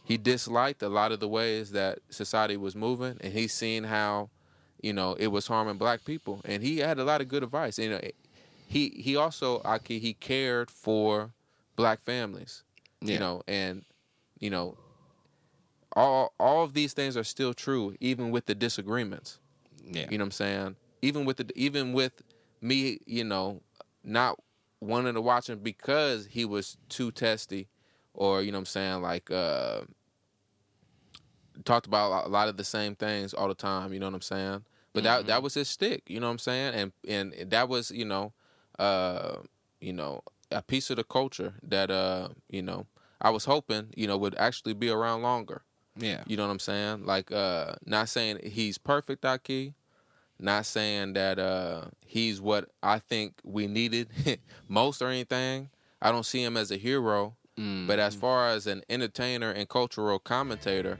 he 0.04 0.16
disliked 0.16 0.82
a 0.82 0.88
lot 0.88 1.12
of 1.12 1.20
the 1.20 1.28
ways 1.28 1.70
that 1.72 2.00
society 2.10 2.56
was 2.56 2.74
moving 2.74 3.16
and 3.20 3.32
he's 3.32 3.52
seen 3.52 3.84
how 3.84 4.28
you 4.82 4.92
know 4.92 5.14
it 5.14 5.28
was 5.28 5.46
harming 5.46 5.76
black 5.76 6.04
people 6.04 6.40
and 6.44 6.62
he 6.62 6.78
had 6.78 6.98
a 6.98 7.04
lot 7.04 7.20
of 7.20 7.28
good 7.28 7.42
advice 7.42 7.78
you 7.78 7.90
know 7.90 8.00
he 8.66 8.88
he 8.88 9.14
also 9.14 9.60
he 9.86 10.14
cared 10.14 10.70
for 10.70 11.30
black 11.76 12.00
families 12.00 12.62
Yeah. 13.02 13.12
you 13.14 13.18
know 13.20 13.42
and 13.46 13.84
you 14.38 14.48
know 14.50 14.76
all 15.94 16.32
all 16.40 16.64
of 16.64 16.72
these 16.72 16.92
things 16.92 17.16
are 17.16 17.24
still 17.24 17.52
true 17.54 17.94
even 18.00 18.30
with 18.30 18.46
the 18.46 18.54
disagreements 18.54 19.38
Yeah. 19.84 20.06
you 20.10 20.18
know 20.18 20.22
what 20.24 20.26
i'm 20.26 20.30
saying 20.32 20.76
even 21.02 21.24
with 21.24 21.36
the 21.38 21.50
even 21.54 21.92
with 21.92 22.22
me 22.60 23.00
you 23.06 23.24
know 23.24 23.60
not 24.02 24.38
wanting 24.80 25.14
to 25.14 25.20
watch 25.20 25.48
him 25.48 25.58
because 25.60 26.26
he 26.26 26.44
was 26.44 26.76
too 26.88 27.10
testy 27.10 27.68
or 28.14 28.42
you 28.42 28.50
know 28.50 28.56
what 28.58 28.60
i'm 28.62 28.66
saying 28.66 29.02
like 29.02 29.30
uh 29.30 29.80
talked 31.64 31.86
about 31.86 32.26
a 32.26 32.28
lot 32.28 32.48
of 32.48 32.56
the 32.56 32.64
same 32.64 32.94
things 32.94 33.34
all 33.34 33.48
the 33.48 33.54
time 33.54 33.92
you 33.92 33.98
know 34.00 34.06
what 34.06 34.14
i'm 34.14 34.20
saying 34.22 34.64
but 34.92 35.02
that 35.04 35.26
that 35.26 35.42
was 35.42 35.54
his 35.54 35.68
stick 35.68 36.02
you 36.08 36.18
know 36.18 36.26
what 36.26 36.32
i'm 36.32 36.38
saying 36.38 36.74
and 36.74 36.92
and 37.06 37.50
that 37.50 37.68
was 37.68 37.90
you 37.90 38.04
know 38.04 38.32
uh 38.78 39.36
you 39.80 39.92
know 39.92 40.22
a 40.50 40.62
piece 40.62 40.88
of 40.90 40.96
the 40.96 41.04
culture 41.04 41.54
that 41.62 41.90
uh 41.90 42.28
you 42.48 42.62
know 42.62 42.86
i 43.20 43.28
was 43.28 43.44
hoping 43.44 43.88
you 43.94 44.06
know 44.06 44.16
would 44.16 44.34
actually 44.36 44.72
be 44.72 44.88
around 44.88 45.20
longer 45.22 45.62
Yeah. 45.96 46.24
you 46.26 46.36
know 46.36 46.44
what 46.46 46.52
I'm 46.52 46.60
saying? 46.60 47.04
Like, 47.04 47.30
uh, 47.32 47.74
not 47.84 48.08
saying 48.08 48.38
he's 48.44 48.78
perfect, 48.78 49.22
Ahki. 49.24 49.74
Not 50.40 50.66
saying 50.66 51.12
that 51.14 51.38
uh, 51.38 51.84
he's 52.06 52.40
what 52.40 52.70
I 52.82 52.98
think 52.98 53.34
we 53.44 53.66
needed 53.66 54.08
most 54.68 55.02
or 55.02 55.08
anything. 55.08 55.68
I 56.00 56.10
don't 56.10 56.24
see 56.24 56.42
him 56.42 56.56
as 56.56 56.70
a 56.70 56.76
hero. 56.76 57.36
But 57.86 57.98
as 57.98 58.14
far 58.14 58.48
as 58.48 58.66
an 58.66 58.82
entertainer 58.88 59.50
and 59.50 59.68
cultural 59.68 60.18
commentator, 60.18 60.98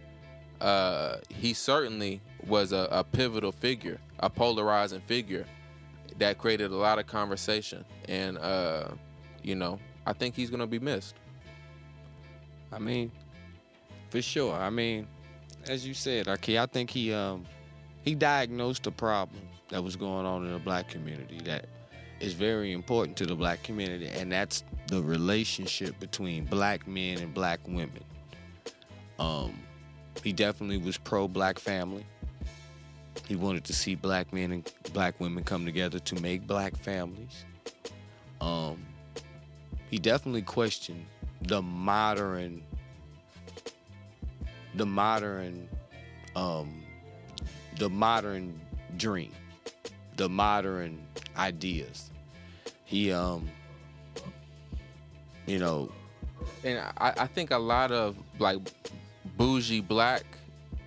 uh, 0.61 1.17
he 1.31 1.55
certainly 1.55 2.21
was 2.47 2.73
a, 2.73 2.87
a 2.91 3.03
pivotal 3.03 3.51
figure, 3.51 3.99
a 4.19 4.29
polarizing 4.29 5.01
figure 5.07 5.47
that 6.19 6.37
created 6.37 6.71
a 6.71 6.77
lot 6.77 6.99
of 6.99 7.07
conversation. 7.07 7.83
And, 8.09 8.37
uh, 8.37 8.89
you 9.43 9.55
know, 9.55 9.79
I 10.05 10.13
think 10.13 10.35
he's 10.35 10.51
going 10.51 10.61
to 10.61 10.67
be 10.67 10.79
missed. 10.79 11.15
I 12.71 12.79
mean, 12.79 13.11
for 14.11 14.21
sure. 14.21 14.55
I 14.55 14.69
mean, 14.69 15.07
as 15.67 15.87
you 15.87 15.95
said, 15.95 16.29
okay, 16.29 16.59
I 16.59 16.67
think 16.67 16.91
he 16.91 17.13
um 17.15 17.47
he 18.05 18.15
diagnosed 18.15 18.87
a 18.87 18.91
problem 18.91 19.43
that 19.69 19.83
was 19.83 19.97
going 19.97 20.27
on 20.27 20.45
in 20.45 20.53
the 20.53 20.59
black 20.59 20.89
community 20.89 21.41
that 21.45 21.67
is 22.21 22.35
very 22.35 22.73
important 22.73 23.17
to 23.17 23.27
the 23.27 23.35
black 23.35 23.63
community, 23.63 24.07
and 24.09 24.31
that's 24.31 24.63
the 24.89 25.03
relationship 25.03 25.99
between 26.01 26.45
black 26.45 26.87
men 26.87 27.19
and 27.19 27.33
black 27.33 27.61
women. 27.67 28.05
Um, 29.19 29.59
he 30.23 30.33
definitely 30.33 30.79
was 30.79 30.99
pro 30.99 31.29
black 31.29 31.59
family. 31.59 32.05
He 33.27 33.37
wanted 33.37 33.65
to 33.65 33.73
see 33.73 33.95
black 33.95 34.33
men 34.33 34.53
and 34.53 34.73
black 34.93 35.19
women 35.21 35.45
come 35.45 35.65
together 35.65 35.99
to 35.99 36.21
make 36.21 36.47
black 36.47 36.77
families. 36.77 37.45
Um, 38.41 38.85
he 39.89 39.99
definitely 39.99 40.43
questioned 40.43 41.05
the 41.43 41.63
modern 41.63 42.63
the 44.75 44.87
modern 44.87 45.69
um 46.37 46.83
the 47.81 47.89
modern 47.89 48.61
dream 48.97 49.33
the 50.17 50.29
modern 50.29 51.01
ideas 51.37 52.11
he 52.85 53.11
um 53.11 53.49
You 55.47 55.59
know, 55.59 55.91
and 56.63 56.79
I, 56.79 57.13
I 57.25 57.27
think 57.27 57.51
a 57.51 57.59
lot 57.59 57.91
of 57.91 58.15
like 58.39 58.59
bougie 59.37 59.81
black 59.81 60.23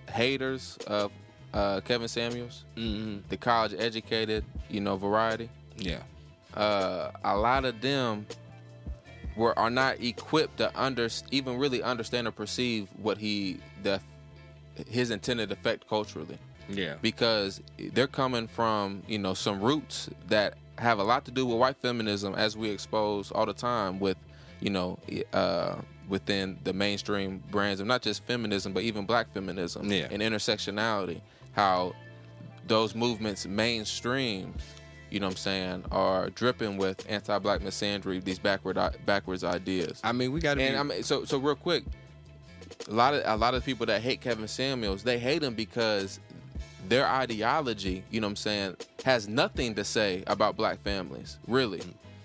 haters 0.08 0.78
of 0.86 1.12
uh, 1.52 1.80
Kevin 1.82 2.08
Samuels, 2.08 2.64
mm-hmm. 2.74 3.18
the 3.28 3.36
college 3.36 3.74
educated, 3.76 4.42
you 4.70 4.80
know, 4.80 4.96
variety. 4.96 5.50
yeah, 5.76 6.02
Uh, 6.54 7.10
a 7.24 7.36
lot 7.36 7.66
of 7.66 7.80
them 7.82 8.26
were 9.36 9.58
are 9.58 9.70
not 9.70 10.00
equipped 10.00 10.56
to 10.58 10.70
under 10.80 11.08
even 11.30 11.58
really 11.58 11.82
understand 11.82 12.26
or 12.26 12.32
perceive 12.32 12.88
what 13.02 13.18
he 13.18 13.58
the 13.82 14.00
his 14.88 15.10
intended 15.10 15.52
effect 15.52 15.86
culturally 15.88 16.38
yeah, 16.68 16.94
because 17.02 17.60
they're 17.92 18.06
coming 18.06 18.46
from 18.48 19.02
you 19.08 19.18
know 19.18 19.34
some 19.34 19.60
roots 19.60 20.08
that 20.28 20.54
have 20.78 20.98
a 20.98 21.04
lot 21.04 21.24
to 21.26 21.30
do 21.30 21.46
with 21.46 21.56
white 21.58 21.76
feminism 21.76 22.34
as 22.34 22.56
we 22.56 22.70
expose 22.70 23.30
all 23.30 23.46
the 23.46 23.52
time 23.52 24.00
with 24.00 24.16
you 24.60 24.70
know 24.70 24.98
uh, 25.32 25.76
within 26.08 26.58
the 26.64 26.72
mainstream 26.72 27.42
brands 27.50 27.80
of 27.80 27.86
not 27.86 28.02
just 28.02 28.24
feminism 28.24 28.72
but 28.72 28.82
even 28.82 29.04
black 29.06 29.32
feminism 29.32 29.90
Yeah. 29.90 30.08
and 30.10 30.20
intersectionality 30.20 31.20
how 31.52 31.94
those 32.66 32.94
movements 32.94 33.46
mainstream 33.46 34.54
you 35.10 35.20
know 35.20 35.26
what 35.26 35.32
I'm 35.34 35.36
saying 35.36 35.84
are 35.92 36.30
dripping 36.30 36.76
with 36.76 37.04
anti-black 37.08 37.60
misandry 37.60 38.22
these 38.24 38.38
backward 38.40 38.76
backwards 39.06 39.44
ideas 39.44 40.00
I 40.02 40.10
mean, 40.12 40.32
we 40.32 40.40
got 40.40 40.54
to. 40.54 40.62
and 40.62 40.76
I 40.76 40.82
mean, 40.82 41.02
so 41.04 41.24
so 41.24 41.38
real 41.38 41.54
quick, 41.54 41.84
a 42.88 42.92
lot 42.92 43.14
of 43.14 43.22
a 43.24 43.36
lot 43.36 43.54
of 43.54 43.64
people 43.64 43.86
that 43.86 44.02
hate 44.02 44.20
Kevin 44.20 44.48
Samuels, 44.48 45.02
they 45.04 45.18
hate 45.18 45.42
him 45.42 45.54
because 45.54 46.18
their 46.88 47.06
ideology, 47.08 48.04
you 48.10 48.20
know 48.20 48.26
what 48.26 48.32
I'm 48.32 48.36
saying, 48.36 48.76
has 49.04 49.28
nothing 49.28 49.74
to 49.74 49.84
say 49.84 50.24
about 50.26 50.56
black 50.56 50.82
families, 50.82 51.38
really. 51.46 51.78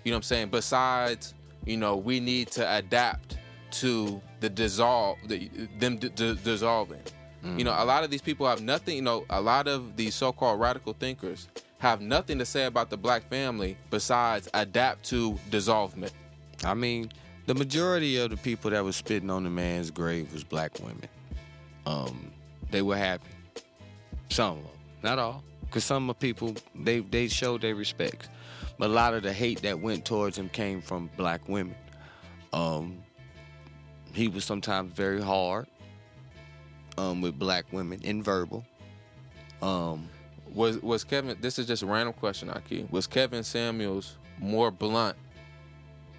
You 0.04 0.10
know 0.10 0.16
what 0.16 0.16
I'm 0.16 0.22
saying? 0.22 0.48
Besides, 0.48 1.34
you 1.64 1.76
know, 1.76 1.96
we 1.96 2.20
need 2.20 2.48
to 2.52 2.76
adapt 2.76 3.38
to 3.72 4.20
the 4.40 4.48
dissolve, 4.48 5.18
the, 5.26 5.50
them 5.78 5.96
d- 5.96 6.08
d- 6.10 6.38
dissolving. 6.42 7.02
You 7.56 7.64
know, 7.64 7.74
a 7.74 7.86
lot 7.86 8.04
of 8.04 8.10
these 8.10 8.20
people 8.20 8.46
have 8.46 8.60
nothing. 8.60 8.96
You 8.96 9.02
know, 9.02 9.24
a 9.30 9.40
lot 9.40 9.66
of 9.66 9.96
these 9.96 10.14
so-called 10.14 10.60
radical 10.60 10.92
thinkers 10.92 11.48
have 11.78 12.02
nothing 12.02 12.38
to 12.38 12.44
say 12.44 12.66
about 12.66 12.90
the 12.90 12.98
black 12.98 13.26
family 13.30 13.78
besides 13.88 14.46
adapt 14.52 15.04
to 15.06 15.38
dissolvement. 15.48 16.10
I 16.64 16.74
mean, 16.74 17.10
the 17.46 17.54
majority 17.54 18.18
of 18.18 18.28
the 18.28 18.36
people 18.36 18.70
that 18.72 18.84
was 18.84 18.94
spitting 18.94 19.30
on 19.30 19.44
the 19.44 19.48
man's 19.50 19.90
grave 19.90 20.30
was 20.34 20.44
black 20.44 20.78
women. 20.80 21.08
Um, 21.86 22.30
they 22.70 22.82
were 22.82 22.98
happy. 22.98 23.30
Some 24.30 24.58
of 24.58 24.64
them, 24.64 24.72
not 25.02 25.18
all, 25.18 25.44
because 25.62 25.84
some 25.84 26.08
of 26.10 26.18
people 26.18 26.54
they 26.74 27.00
they 27.00 27.28
showed 27.28 27.60
their 27.62 27.74
respect, 27.74 28.28
but 28.78 28.90
a 28.90 28.92
lot 28.92 29.14
of 29.14 29.22
the 29.22 29.32
hate 29.32 29.62
that 29.62 29.80
went 29.80 30.04
towards 30.04 30.38
him 30.38 30.48
came 30.48 30.80
from 30.80 31.10
black 31.16 31.48
women. 31.48 31.76
Um, 32.52 32.98
he 34.14 34.28
was 34.28 34.44
sometimes 34.44 34.92
very 34.92 35.20
hard 35.22 35.66
um, 36.98 37.20
with 37.20 37.38
black 37.38 37.66
women 37.72 38.00
in 38.02 38.22
verbal. 38.22 38.64
Um, 39.62 40.08
Was 40.54 40.80
was 40.82 41.04
Kevin? 41.04 41.36
This 41.40 41.58
is 41.58 41.66
just 41.66 41.82
a 41.82 41.86
random 41.86 42.12
question, 42.14 42.48
Ahki. 42.48 42.90
Was 42.90 43.06
Kevin 43.06 43.44
Samuels 43.44 44.16
more 44.38 44.70
blunt 44.70 45.16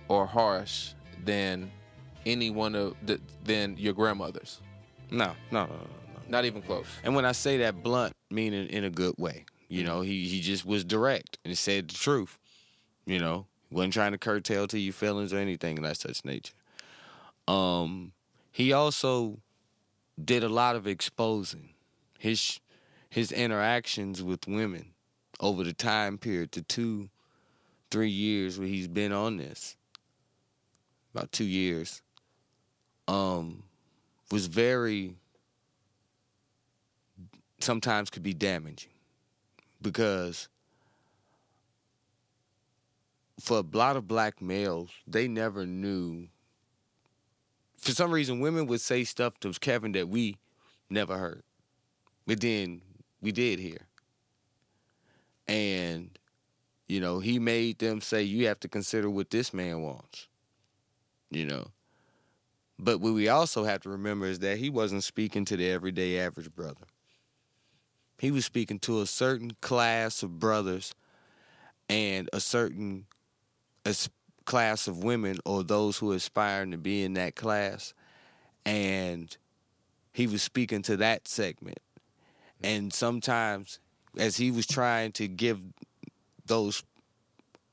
or 0.07 0.25
harsh 0.25 0.93
than 1.25 1.71
any 2.25 2.49
one 2.49 2.75
of 2.75 2.95
the, 3.05 3.19
than 3.43 3.75
your 3.77 3.93
grandmothers? 3.93 4.61
no, 5.09 5.33
no, 5.51 5.65
no, 5.65 5.73
no, 5.73 5.73
no. 5.75 6.00
Not 6.27 6.45
even 6.45 6.61
close. 6.61 6.85
And 7.03 7.15
when 7.15 7.25
I 7.25 7.31
say 7.33 7.57
that 7.57 7.83
blunt, 7.83 8.13
meaning 8.29 8.67
in 8.67 8.83
a 8.83 8.89
good 8.89 9.15
way, 9.17 9.45
you 9.67 9.83
know, 9.83 10.01
he 10.01 10.27
he 10.27 10.41
just 10.41 10.65
was 10.65 10.83
direct 10.83 11.37
and 11.45 11.57
said 11.57 11.89
the 11.89 11.95
truth. 11.95 12.37
You 13.05 13.19
know, 13.19 13.47
wasn't 13.71 13.93
trying 13.93 14.11
to 14.11 14.17
curtail 14.17 14.67
to 14.67 14.79
your 14.79 14.93
feelings 14.93 15.33
or 15.33 15.37
anything 15.37 15.77
of 15.77 15.83
that 15.83 15.97
such 15.97 16.23
nature. 16.23 16.53
Um, 17.47 18.11
he 18.51 18.73
also 18.73 19.39
did 20.23 20.43
a 20.43 20.49
lot 20.49 20.75
of 20.75 20.87
exposing 20.87 21.69
his 22.17 22.59
his 23.09 23.31
interactions 23.31 24.23
with 24.23 24.47
women 24.47 24.93
over 25.39 25.63
the 25.63 25.73
time 25.73 26.17
period 26.17 26.51
to 26.53 26.61
two, 26.61 27.09
three 27.89 28.09
years 28.09 28.59
where 28.59 28.67
he's 28.67 28.87
been 28.87 29.11
on 29.11 29.37
this. 29.37 29.75
About 31.13 31.31
two 31.31 31.45
years. 31.45 32.01
Um, 33.07 33.63
was 34.31 34.45
very 34.47 35.15
sometimes 37.63 38.09
could 38.09 38.23
be 38.23 38.33
damaging 38.33 38.91
because 39.81 40.47
for 43.39 43.59
a 43.59 43.77
lot 43.77 43.97
of 43.97 44.07
black 44.07 44.41
males, 44.41 44.89
they 45.07 45.27
never 45.27 45.65
knew. 45.65 46.27
For 47.77 47.91
some 47.91 48.11
reason, 48.11 48.39
women 48.39 48.67
would 48.67 48.81
say 48.81 49.03
stuff 49.03 49.39
to 49.39 49.51
Kevin 49.53 49.93
that 49.93 50.07
we 50.07 50.37
never 50.89 51.17
heard, 51.17 51.43
but 52.27 52.39
then 52.39 52.81
we 53.21 53.31
did 53.31 53.59
hear. 53.59 53.87
And, 55.47 56.17
you 56.87 56.99
know, 56.99 57.19
he 57.19 57.39
made 57.39 57.79
them 57.79 57.99
say, 58.01 58.21
you 58.21 58.47
have 58.47 58.59
to 58.61 58.67
consider 58.67 59.09
what 59.09 59.31
this 59.31 59.53
man 59.53 59.81
wants, 59.81 60.27
you 61.31 61.45
know. 61.45 61.67
But 62.77 62.99
what 62.99 63.13
we 63.13 63.27
also 63.27 63.63
have 63.63 63.81
to 63.81 63.89
remember 63.89 64.25
is 64.25 64.39
that 64.39 64.57
he 64.57 64.69
wasn't 64.69 65.03
speaking 65.03 65.45
to 65.45 65.57
the 65.57 65.69
everyday 65.69 66.19
average 66.19 66.53
brother. 66.53 66.85
He 68.21 68.29
was 68.29 68.45
speaking 68.45 68.77
to 68.81 69.01
a 69.01 69.07
certain 69.07 69.53
class 69.61 70.21
of 70.21 70.37
brothers 70.37 70.93
and 71.89 72.29
a 72.31 72.39
certain 72.39 73.07
as- 73.83 74.11
class 74.45 74.87
of 74.87 75.03
women 75.03 75.39
or 75.43 75.63
those 75.63 75.97
who 75.97 76.11
are 76.11 76.17
aspiring 76.17 76.69
to 76.69 76.77
be 76.77 77.01
in 77.01 77.15
that 77.15 77.35
class. 77.35 77.95
And 78.63 79.35
he 80.13 80.27
was 80.27 80.43
speaking 80.43 80.83
to 80.83 80.97
that 80.97 81.27
segment. 81.27 81.79
And 82.61 82.93
sometimes, 82.93 83.79
as 84.15 84.37
he 84.37 84.51
was 84.51 84.67
trying 84.67 85.13
to 85.13 85.27
give 85.27 85.59
those 86.45 86.83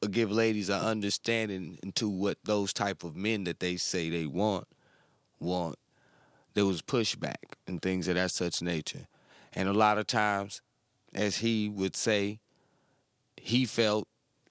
uh, 0.03 0.07
give 0.07 0.33
ladies 0.33 0.71
an 0.71 0.81
understanding 0.81 1.79
into 1.83 2.09
what 2.09 2.39
those 2.45 2.73
type 2.73 3.05
of 3.05 3.15
men 3.15 3.45
that 3.45 3.61
they 3.61 3.77
say 3.77 4.09
they 4.09 4.25
want 4.25 4.67
want 5.41 5.79
there 6.55 6.65
was 6.65 6.81
pushback 6.81 7.53
and 7.67 7.83
things 7.83 8.09
of 8.09 8.15
that 8.15 8.31
such 8.31 8.63
nature 8.63 9.09
and 9.59 9.69
a 9.69 9.73
lot 9.73 9.99
of 9.99 10.07
times 10.07 10.63
as 11.13 11.39
he 11.39 11.69
would 11.69 11.97
say 11.97 12.39
he 13.37 13.65
felt 13.67 14.07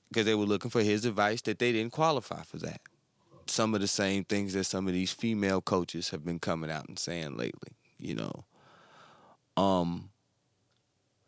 because 0.09 0.25
they 0.25 0.35
were 0.35 0.45
looking 0.45 0.69
for 0.69 0.81
his 0.81 1.05
advice 1.05 1.41
that 1.43 1.59
they 1.59 1.71
didn't 1.71 1.93
qualify 1.93 2.43
for 2.43 2.57
that. 2.57 2.81
Some 3.47 3.73
of 3.73 3.81
the 3.81 3.87
same 3.87 4.25
things 4.25 4.53
that 4.53 4.65
some 4.65 4.87
of 4.87 4.93
these 4.93 5.11
female 5.11 5.61
coaches 5.61 6.09
have 6.09 6.25
been 6.25 6.39
coming 6.39 6.69
out 6.69 6.87
and 6.87 6.99
saying 6.99 7.37
lately 7.37 7.71
you 7.99 8.15
know? 8.15 8.43
Um 9.55 10.09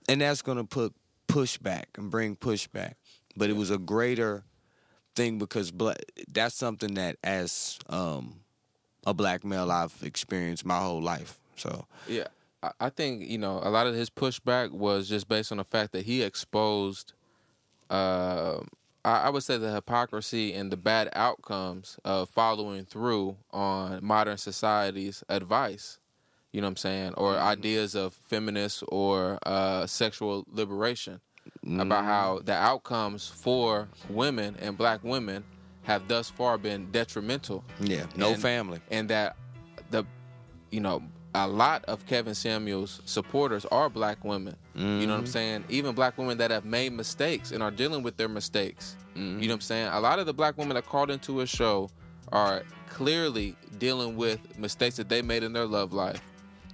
and 0.08 0.22
that's 0.22 0.42
going 0.42 0.58
to 0.58 0.64
put 0.64 0.94
pushback 1.28 1.86
and 1.98 2.12
bring 2.12 2.36
pushback 2.36 2.94
but 3.36 3.50
it 3.50 3.56
was 3.56 3.72
a 3.72 3.78
greater 3.78 4.44
thing 5.16 5.38
because 5.38 5.72
bla- 5.72 5.96
that's 6.32 6.56
something 6.56 6.96
that 6.96 7.16
as 7.24 7.80
um 7.90 8.42
a 9.06 9.14
black 9.14 9.46
male 9.46 9.72
I've 9.72 9.96
experienced 10.04 10.66
my 10.66 10.80
whole 10.80 11.02
life. 11.02 11.40
So 11.56 11.86
Yeah, 12.08 12.28
I, 12.80 12.90
think 12.90 13.28
you 13.30 13.38
know 13.38 13.60
a 13.64 13.70
lot 13.70 13.88
of 13.88 13.96
his 13.96 14.10
pushback 14.10 14.72
was 14.72 15.08
just 15.08 15.28
based 15.28 15.52
on 15.52 15.58
the 15.60 15.64
fact 15.64 15.94
that 15.94 16.06
he 16.06 16.22
exposed, 16.24 17.14
uh, 17.90 18.60
I, 19.06 19.12
I 19.22 19.30
would 19.30 19.44
say, 19.44 19.58
the 19.58 19.72
hypocrisy 19.74 20.54
and 20.54 20.72
the 20.72 20.78
bad 20.78 21.10
outcomes 21.14 21.98
of 22.04 22.30
following 22.30 22.86
through 22.86 23.38
on 23.52 24.00
modern 24.04 24.38
society's 24.38 25.24
advice. 25.30 26.00
You 26.52 26.62
know 26.62 26.66
what 26.68 26.72
I'm 26.72 26.78
saying, 26.78 27.14
or 27.14 27.38
ideas 27.38 27.96
of 27.96 28.14
feminist 28.14 28.84
or 28.88 29.38
uh, 29.46 29.86
sexual 29.86 30.46
liberation, 30.52 31.22
about 31.64 32.04
how 32.06 32.40
the 32.44 32.54
outcomes 32.54 33.28
for 33.28 33.88
women 34.10 34.56
and 34.60 34.76
black 34.78 35.04
women 35.04 35.44
have 35.84 36.08
thus 36.08 36.30
far 36.30 36.58
been 36.58 36.92
detrimental 36.92 37.64
yeah, 37.80 38.06
no 38.16 38.34
And- 38.34 38.42
family. 38.42 38.80
and 38.92 39.10
that 39.10 39.36
the 39.92 40.04
you 40.72 40.80
know 40.82 41.02
a 41.36 41.48
lot 41.48 41.86
of 41.86 42.06
Kevin 42.08 42.34
Samuels 42.34 43.02
supporters 43.06 43.66
are 43.66 43.90
black 43.90 44.24
women. 44.24 44.56
You 44.74 44.84
know 44.84 44.98
what 44.98 45.02
I'm 45.02 45.24
mm-hmm. 45.24 45.26
saying? 45.26 45.64
Even 45.70 45.94
black 45.94 46.18
women 46.18 46.38
that 46.40 46.52
have 46.52 46.66
made 46.66 46.94
mistakes 46.94 47.52
and 47.52 47.62
are 47.62 47.72
dealing 47.72 48.02
with 48.02 48.18
their 48.18 48.30
mistakes. 48.30 48.96
You 49.16 49.22
know 49.22 49.30
mm-hmm. 49.30 49.48
what 49.48 49.54
I'm 49.56 49.62
saying? 49.62 49.90
A 49.92 50.00
lot 50.00 50.20
of 50.20 50.26
the 50.26 50.34
black 50.34 50.58
women 50.58 50.76
that 50.76 50.86
called 50.86 51.12
into 51.12 51.38
his 51.38 51.50
show 51.50 51.90
are 52.32 52.64
clearly 52.90 53.56
dealing 53.78 54.16
with 54.16 54.40
mistakes 54.58 54.98
that 54.98 55.10
they 55.10 55.22
made 55.22 55.44
in 55.44 55.54
their 55.54 55.66
love 55.66 55.94
life. 55.94 56.22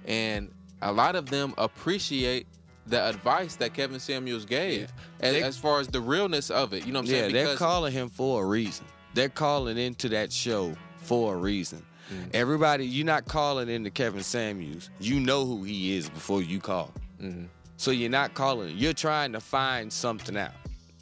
And 0.06 0.50
a 0.82 0.92
lot 0.92 1.16
of 1.16 1.28
them 1.28 1.54
appreciate 1.58 2.46
the 2.86 3.08
advice 3.08 3.56
that 3.56 3.74
Kevin 3.74 3.98
Samuels 3.98 4.44
gave 4.44 4.92
as, 5.20 5.34
They- 5.34 5.42
as 5.42 5.56
far 5.56 5.80
as 5.80 5.88
the 5.88 6.00
realness 6.00 6.50
of 6.50 6.72
it. 6.72 6.86
You 6.86 6.92
know 6.92 7.00
what 7.00 7.08
I'm 7.08 7.14
Yeah, 7.14 7.20
saying? 7.22 7.32
they're 7.32 7.56
calling 7.56 7.92
him 7.92 8.08
for 8.08 8.44
a 8.44 8.46
reason. 8.46 8.86
They're 9.14 9.28
calling 9.28 9.76
into 9.78 10.08
that 10.10 10.32
show 10.32 10.76
for 10.98 11.34
a 11.34 11.36
reason. 11.36 11.84
Mm-hmm. 12.12 12.30
Everybody, 12.34 12.86
you're 12.86 13.06
not 13.06 13.26
calling 13.26 13.68
into 13.68 13.90
Kevin 13.90 14.22
Samuels. 14.22 14.90
You 15.00 15.18
know 15.20 15.44
who 15.44 15.64
he 15.64 15.96
is 15.96 16.08
before 16.08 16.42
you 16.42 16.60
call. 16.60 16.92
Mhm. 17.20 17.48
So 17.76 17.90
you're 17.90 18.10
not 18.10 18.34
calling. 18.34 18.76
You're 18.78 18.92
trying 18.92 19.32
to 19.32 19.40
find 19.40 19.92
something 19.92 20.36
out. 20.36 20.52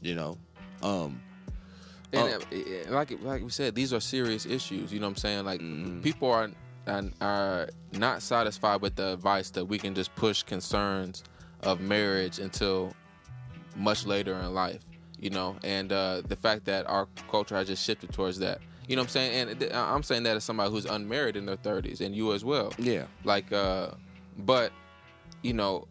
You 0.00 0.14
know, 0.14 0.38
um, 0.82 1.20
And 2.12 2.32
uh, 2.32 2.92
like 2.92 3.10
like 3.22 3.42
we 3.42 3.50
said, 3.50 3.74
these 3.74 3.92
are 3.92 4.00
serious 4.00 4.46
issues. 4.46 4.92
You 4.92 5.00
know 5.00 5.06
what 5.06 5.10
I'm 5.10 5.16
saying? 5.16 5.44
Like 5.44 5.60
Mhm. 5.60 6.02
people 6.02 6.30
are 6.30 6.50
are- 6.86 7.10
are 7.20 7.68
not 7.92 8.22
satisfied 8.22 8.82
with 8.82 8.94
the 8.96 9.12
advice 9.14 9.50
that 9.50 9.64
we 9.64 9.78
can 9.78 9.94
just 9.94 10.14
push 10.16 10.42
concerns 10.42 11.22
of 11.62 11.80
marriage 11.80 12.38
until 12.38 12.94
much 13.76 14.04
later 14.06 14.34
in 14.34 14.52
life. 14.54 14.80
You 15.18 15.30
know, 15.30 15.56
and 15.64 15.90
uh, 15.92 16.20
the 16.28 16.36
fact 16.36 16.66
that 16.66 16.86
our 16.86 17.06
culture 17.30 17.56
has 17.56 17.68
just 17.68 17.82
shifted 17.84 18.12
towards 18.12 18.38
that. 18.40 18.60
You 18.88 18.96
know 18.96 19.02
what 19.02 19.06
I'm 19.06 19.10
saying? 19.10 19.48
And 19.50 19.60
th- 19.60 19.72
I'm 19.74 20.02
saying 20.02 20.24
that 20.24 20.36
as 20.36 20.44
somebody 20.44 20.70
who's 20.70 20.84
unmarried 20.84 21.36
in 21.36 21.46
their 21.46 21.56
30s, 21.56 22.00
and 22.00 22.14
you 22.14 22.32
as 22.32 22.44
well. 22.44 22.72
Yeah. 22.78 23.04
Like, 23.24 23.52
uh, 23.52 23.92
but 24.38 24.72
you 25.42 25.52
know, 25.52 25.86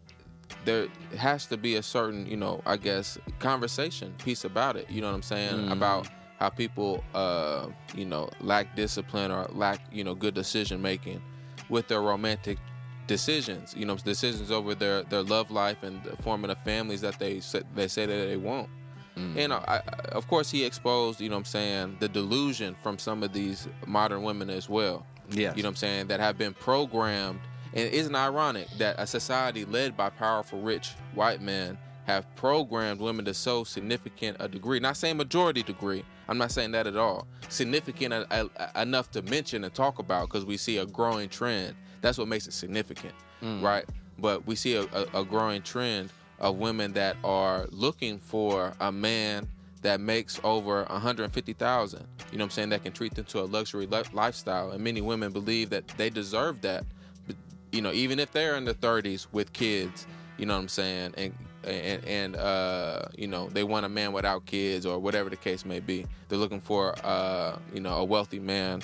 there 0.64 0.88
has 1.16 1.46
to 1.46 1.56
be 1.56 1.76
a 1.76 1.82
certain, 1.82 2.26
you 2.26 2.36
know, 2.36 2.62
I 2.66 2.76
guess, 2.76 3.18
conversation 3.38 4.14
piece 4.24 4.44
about 4.44 4.76
it. 4.76 4.90
You 4.90 5.00
know 5.00 5.08
what 5.08 5.14
I'm 5.14 5.22
saying? 5.22 5.54
Mhm. 5.68 5.72
About 5.72 6.08
how 6.38 6.48
people, 6.48 7.02
uh, 7.14 7.68
you 7.94 8.04
know, 8.04 8.28
lack 8.40 8.74
discipline 8.76 9.30
or 9.30 9.46
lack, 9.52 9.80
you 9.92 10.02
know, 10.04 10.14
good 10.14 10.34
decision 10.34 10.82
making 10.82 11.22
with 11.68 11.88
their 11.88 12.02
romantic 12.02 12.58
decisions. 13.06 13.74
You 13.76 13.86
know, 13.86 13.96
decisions 13.96 14.50
over 14.50 14.74
their 14.74 15.02
their 15.04 15.22
love 15.22 15.50
life 15.50 15.82
and 15.82 16.02
the 16.04 16.16
forming 16.22 16.50
of 16.50 16.58
families 16.62 17.00
that 17.02 17.18
they 17.18 17.40
say, 17.40 17.62
they 17.74 17.88
say 17.88 18.06
that 18.06 18.26
they 18.26 18.36
want. 18.36 18.68
And 19.16 19.52
uh, 19.52 19.60
I, 19.68 19.76
I, 19.76 19.80
of 20.12 20.26
course, 20.26 20.50
he 20.50 20.64
exposed, 20.64 21.20
you 21.20 21.28
know 21.28 21.36
what 21.36 21.40
I'm 21.40 21.44
saying, 21.44 21.96
the 22.00 22.08
delusion 22.08 22.76
from 22.82 22.98
some 22.98 23.22
of 23.22 23.32
these 23.32 23.68
modern 23.86 24.22
women 24.22 24.50
as 24.50 24.68
well. 24.68 25.06
Yes. 25.30 25.56
You 25.56 25.62
know 25.62 25.68
what 25.68 25.72
I'm 25.72 25.76
saying? 25.76 26.06
That 26.08 26.20
have 26.20 26.36
been 26.36 26.54
programmed. 26.54 27.40
And 27.72 27.88
isn't 27.92 28.14
ironic 28.14 28.68
that 28.78 28.96
a 28.98 29.06
society 29.06 29.64
led 29.64 29.96
by 29.96 30.10
powerful, 30.10 30.60
rich 30.60 30.94
white 31.14 31.40
men 31.40 31.76
have 32.06 32.26
programmed 32.36 33.00
women 33.00 33.24
to 33.24 33.34
so 33.34 33.64
significant 33.64 34.36
a 34.40 34.48
degree? 34.48 34.78
Not 34.80 34.96
saying 34.96 35.16
majority 35.16 35.62
degree. 35.62 36.04
I'm 36.28 36.38
not 36.38 36.50
saying 36.52 36.72
that 36.72 36.86
at 36.86 36.96
all. 36.96 37.26
Significant 37.48 38.12
uh, 38.14 38.24
uh, 38.30 38.80
enough 38.80 39.10
to 39.12 39.22
mention 39.22 39.64
and 39.64 39.74
talk 39.74 39.98
about 39.98 40.28
because 40.28 40.44
we 40.44 40.56
see 40.56 40.78
a 40.78 40.86
growing 40.86 41.28
trend. 41.28 41.74
That's 42.00 42.18
what 42.18 42.28
makes 42.28 42.46
it 42.46 42.52
significant, 42.52 43.14
right? 43.62 43.84
But 44.18 44.46
we 44.46 44.54
see 44.56 44.76
a, 44.76 44.82
a, 44.82 45.20
a 45.20 45.24
growing 45.24 45.62
trend 45.62 46.10
of 46.44 46.58
women 46.58 46.92
that 46.92 47.16
are 47.24 47.66
looking 47.70 48.18
for 48.18 48.74
a 48.78 48.92
man 48.92 49.48
that 49.80 49.98
makes 49.98 50.38
over 50.44 50.84
150,000. 50.84 51.98
You 51.98 52.38
know 52.38 52.44
what 52.44 52.44
I'm 52.44 52.50
saying? 52.50 52.68
That 52.68 52.82
can 52.82 52.92
treat 52.92 53.14
them 53.14 53.24
to 53.26 53.40
a 53.40 53.44
luxury 53.44 53.86
li- 53.86 54.02
lifestyle. 54.12 54.70
And 54.70 54.84
many 54.84 55.00
women 55.00 55.32
believe 55.32 55.70
that 55.70 55.88
they 55.96 56.10
deserve 56.10 56.60
that. 56.60 56.84
But, 57.26 57.36
you 57.72 57.80
know, 57.80 57.92
even 57.92 58.18
if 58.18 58.30
they're 58.30 58.56
in 58.56 58.66
their 58.66 58.74
30s 58.74 59.26
with 59.32 59.54
kids, 59.54 60.06
you 60.36 60.44
know 60.44 60.54
what 60.54 60.60
I'm 60.60 60.68
saying? 60.68 61.14
And 61.16 61.34
and, 61.64 62.04
and 62.04 62.36
uh, 62.36 63.06
you 63.16 63.26
know, 63.26 63.48
they 63.48 63.64
want 63.64 63.86
a 63.86 63.88
man 63.88 64.12
without 64.12 64.44
kids 64.44 64.84
or 64.84 64.98
whatever 64.98 65.30
the 65.30 65.36
case 65.36 65.64
may 65.64 65.80
be. 65.80 66.04
They're 66.28 66.38
looking 66.38 66.60
for 66.60 66.94
uh, 67.02 67.56
you 67.72 67.80
know, 67.80 67.96
a 67.96 68.04
wealthy 68.04 68.38
man 68.38 68.82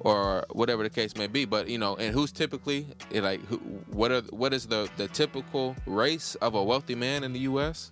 or 0.00 0.44
whatever 0.52 0.82
the 0.82 0.90
case 0.90 1.16
may 1.16 1.26
be. 1.26 1.44
But 1.44 1.68
you 1.68 1.78
know, 1.78 1.96
and 1.96 2.14
who's 2.14 2.32
typically 2.32 2.86
eh, 3.12 3.20
like 3.20 3.44
who, 3.46 3.56
what 3.90 4.10
are 4.12 4.22
what 4.30 4.52
is 4.52 4.66
the 4.66 4.88
the 4.96 5.08
typical 5.08 5.76
race 5.86 6.34
of 6.36 6.54
a 6.54 6.62
wealthy 6.62 6.94
man 6.94 7.24
in 7.24 7.32
the 7.32 7.40
U.S. 7.40 7.90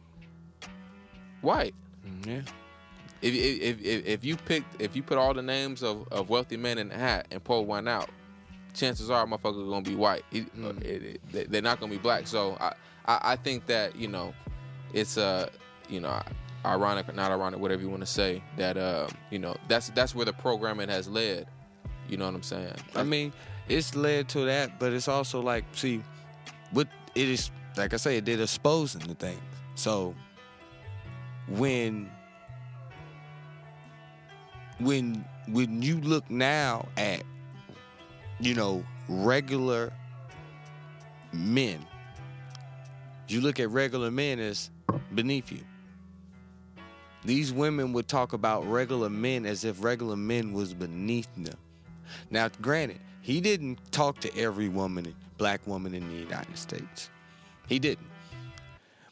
White. 1.40 1.74
Yeah. 2.26 2.42
If, 3.20 3.34
if, 3.34 3.80
if, 3.84 4.06
if 4.06 4.24
you 4.24 4.36
pick 4.36 4.64
if 4.78 4.96
you 4.96 5.02
put 5.02 5.16
all 5.18 5.32
the 5.34 5.42
names 5.42 5.82
of, 5.82 6.06
of 6.10 6.28
wealthy 6.28 6.56
men 6.56 6.78
in 6.78 6.90
a 6.90 6.96
hat 6.98 7.26
and 7.30 7.42
pull 7.42 7.64
one 7.64 7.86
out, 7.88 8.10
chances 8.74 9.10
are 9.10 9.24
motherfuckers 9.26 9.68
gonna 9.68 9.82
be 9.82 9.94
white. 9.94 10.24
It- 10.32 10.54
Mm. 10.56 10.82
it- 10.82 11.02
it- 11.02 11.20
they- 11.32 11.44
they're 11.44 11.62
not 11.62 11.78
gonna 11.80 11.92
be 11.92 11.98
black. 11.98 12.26
So 12.26 12.56
I, 12.60 12.72
I 13.06 13.32
I 13.32 13.36
think 13.36 13.66
that 13.66 13.94
you 13.96 14.08
know, 14.08 14.34
it's 14.92 15.16
uh 15.18 15.48
you 15.88 16.00
know 16.00 16.20
ironic 16.64 17.08
or 17.08 17.12
not 17.12 17.30
ironic, 17.30 17.60
whatever 17.60 17.82
you 17.82 17.90
want 17.90 18.02
to 18.02 18.06
say. 18.06 18.42
That 18.56 18.76
uh 18.76 19.06
you 19.30 19.38
know 19.38 19.56
that's 19.68 19.90
that's 19.90 20.14
where 20.14 20.24
the 20.26 20.32
programming 20.32 20.88
has 20.88 21.08
led. 21.08 21.46
You 22.08 22.16
know 22.16 22.26
what 22.26 22.34
I'm 22.34 22.42
saying? 22.42 22.74
I 22.94 23.02
mean, 23.02 23.32
it's 23.68 23.94
led 23.94 24.28
to 24.30 24.44
that, 24.46 24.78
but 24.78 24.92
it's 24.92 25.08
also 25.08 25.40
like, 25.40 25.64
see, 25.72 26.02
what 26.72 26.88
it 27.14 27.28
is, 27.28 27.50
like 27.76 27.94
I 27.94 27.96
say, 27.96 28.16
it 28.16 28.24
did 28.24 28.40
exposing 28.40 29.02
the 29.02 29.14
things. 29.14 29.40
So 29.74 30.14
when 31.48 32.10
when 34.78 35.24
when 35.48 35.82
you 35.82 36.00
look 36.00 36.28
now 36.30 36.88
at 36.96 37.22
you 38.40 38.54
know 38.54 38.84
regular 39.08 39.92
men, 41.32 41.84
you 43.28 43.40
look 43.40 43.60
at 43.60 43.70
regular 43.70 44.10
men 44.10 44.38
as 44.38 44.70
beneath 45.14 45.50
you. 45.52 45.60
These 47.24 47.52
women 47.52 47.92
would 47.92 48.08
talk 48.08 48.32
about 48.32 48.68
regular 48.68 49.08
men 49.08 49.46
as 49.46 49.64
if 49.64 49.82
regular 49.82 50.16
men 50.16 50.52
was 50.52 50.74
beneath 50.74 51.28
them. 51.36 51.56
Now, 52.30 52.48
granted, 52.60 53.00
he 53.20 53.40
didn't 53.40 53.78
talk 53.92 54.20
to 54.20 54.36
every 54.36 54.68
woman, 54.68 55.14
black 55.38 55.66
woman 55.66 55.94
in 55.94 56.08
the 56.08 56.16
United 56.16 56.58
States. 56.58 57.10
He 57.68 57.78
didn't. 57.78 58.08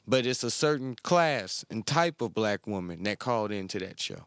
But 0.06 0.26
it's 0.26 0.42
a 0.42 0.50
certain 0.50 0.96
class 1.02 1.64
and 1.70 1.86
type 1.86 2.20
of 2.20 2.34
black 2.34 2.66
woman 2.66 3.04
that 3.04 3.18
called 3.18 3.52
into 3.52 3.78
that 3.78 4.00
show. 4.00 4.26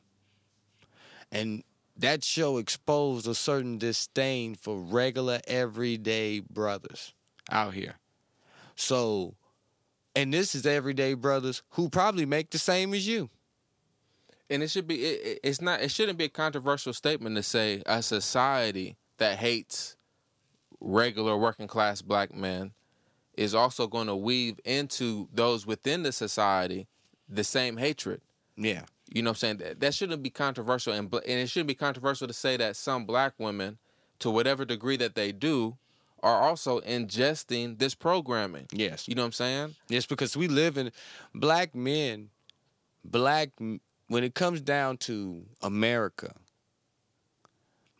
And 1.32 1.64
that 1.98 2.24
show 2.24 2.58
exposed 2.58 3.28
a 3.28 3.36
certain 3.36 3.78
disdain 3.78 4.56
for 4.56 4.78
regular, 4.78 5.42
everyday 5.48 6.40
brothers 6.40 7.14
out 7.52 7.74
here. 7.74 7.96
So, 8.76 9.36
and 10.16 10.34
this 10.34 10.56
is 10.56 10.66
everyday 10.66 11.14
brothers 11.14 11.62
who 11.72 11.90
probably 11.90 12.26
make 12.26 12.52
the 12.52 12.58
same 12.58 12.94
as 12.94 13.08
you. 13.08 13.30
And 14.54 14.64
it 14.64 14.70
should 14.70 14.88
be 14.88 15.04
it, 15.04 15.22
it- 15.26 15.40
it's 15.44 15.62
not 15.62 15.82
it 15.82 15.92
shouldn't 15.92 16.18
be 16.18 16.26
a 16.26 16.30
controversial 16.30 16.94
statement 16.94 17.36
to 17.36 17.44
say 17.44 17.82
a 17.86 18.02
society 18.04 18.96
that 19.18 19.38
hates 19.40 19.96
regular 20.80 21.38
working 21.38 21.68
class 21.68 22.02
black 22.02 22.34
men 22.34 22.72
is 23.36 23.56
also 23.56 23.88
going 23.88 24.08
to 24.08 24.16
weave 24.16 24.60
into 24.66 25.28
those 25.34 25.66
within 25.66 26.04
the 26.04 26.12
society 26.12 26.88
the 27.30 27.44
same 27.44 27.78
hatred 27.78 28.22
Yeah. 28.58 28.84
you 29.12 29.22
know 29.22 29.30
what 29.32 29.38
i'm 29.38 29.40
saying 29.40 29.58
that, 29.58 29.80
that 29.80 29.94
shouldn't 29.94 30.22
be 30.24 30.30
controversial 30.30 30.94
and, 30.94 31.12
and 31.14 31.24
it 31.26 31.50
shouldn't 31.50 31.68
be 31.68 31.76
controversial 31.76 32.28
to 32.28 32.34
say 32.34 32.58
that 32.58 32.76
some 32.76 33.06
black 33.06 33.34
women 33.38 33.78
to 34.20 34.30
whatever 34.30 34.66
degree 34.66 34.98
that 34.98 35.16
they 35.16 35.32
do 35.32 35.78
are 36.22 36.42
also 36.42 36.80
ingesting 36.82 37.80
this 37.80 37.96
programming 37.96 38.68
Yes. 38.72 39.08
you 39.08 39.16
know 39.16 39.24
what 39.24 39.28
i'm 39.28 39.32
saying 39.32 39.76
Yes, 39.90 40.06
because 40.06 40.36
we 40.38 40.48
live 40.48 40.78
in 40.78 40.92
black 41.34 41.74
men, 41.76 42.30
black 43.06 43.50
when 44.14 44.24
it 44.24 44.36
comes 44.36 44.62
down 44.62 44.96
to 44.96 45.44
America, 45.64 46.36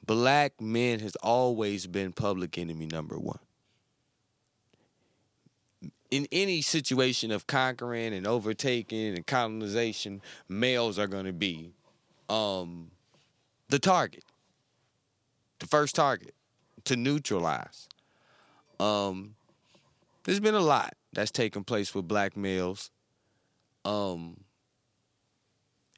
black 0.06 0.62
men 0.62 1.00
has 1.00 1.16
always 1.24 1.88
been 1.88 2.14
public 2.14 2.56
enemy 2.60 2.86
number 2.86 3.18
one. 3.18 3.40
In 6.12 6.28
any 6.32 6.62
situation 6.62 7.32
of 7.32 7.48
conquering 7.48 8.14
and 8.14 8.28
overtaking 8.28 9.16
and 9.16 9.26
colonization, 9.26 10.22
males 10.48 11.00
are 11.00 11.08
going 11.08 11.26
to 11.26 11.34
be 11.34 11.72
um, 12.30 12.92
the 13.70 13.80
target, 13.80 14.24
the 15.58 15.66
first 15.66 15.96
target 15.96 16.36
to 16.84 16.96
neutralize. 16.96 17.90
Um, 18.80 19.34
there's 20.26 20.40
been 20.40 20.54
a 20.54 20.60
lot 20.60 20.94
that's 21.12 21.32
taken 21.32 21.64
place 21.64 21.96
with 21.96 22.08
black 22.08 22.38
males. 22.38 22.92
Um, 23.84 24.38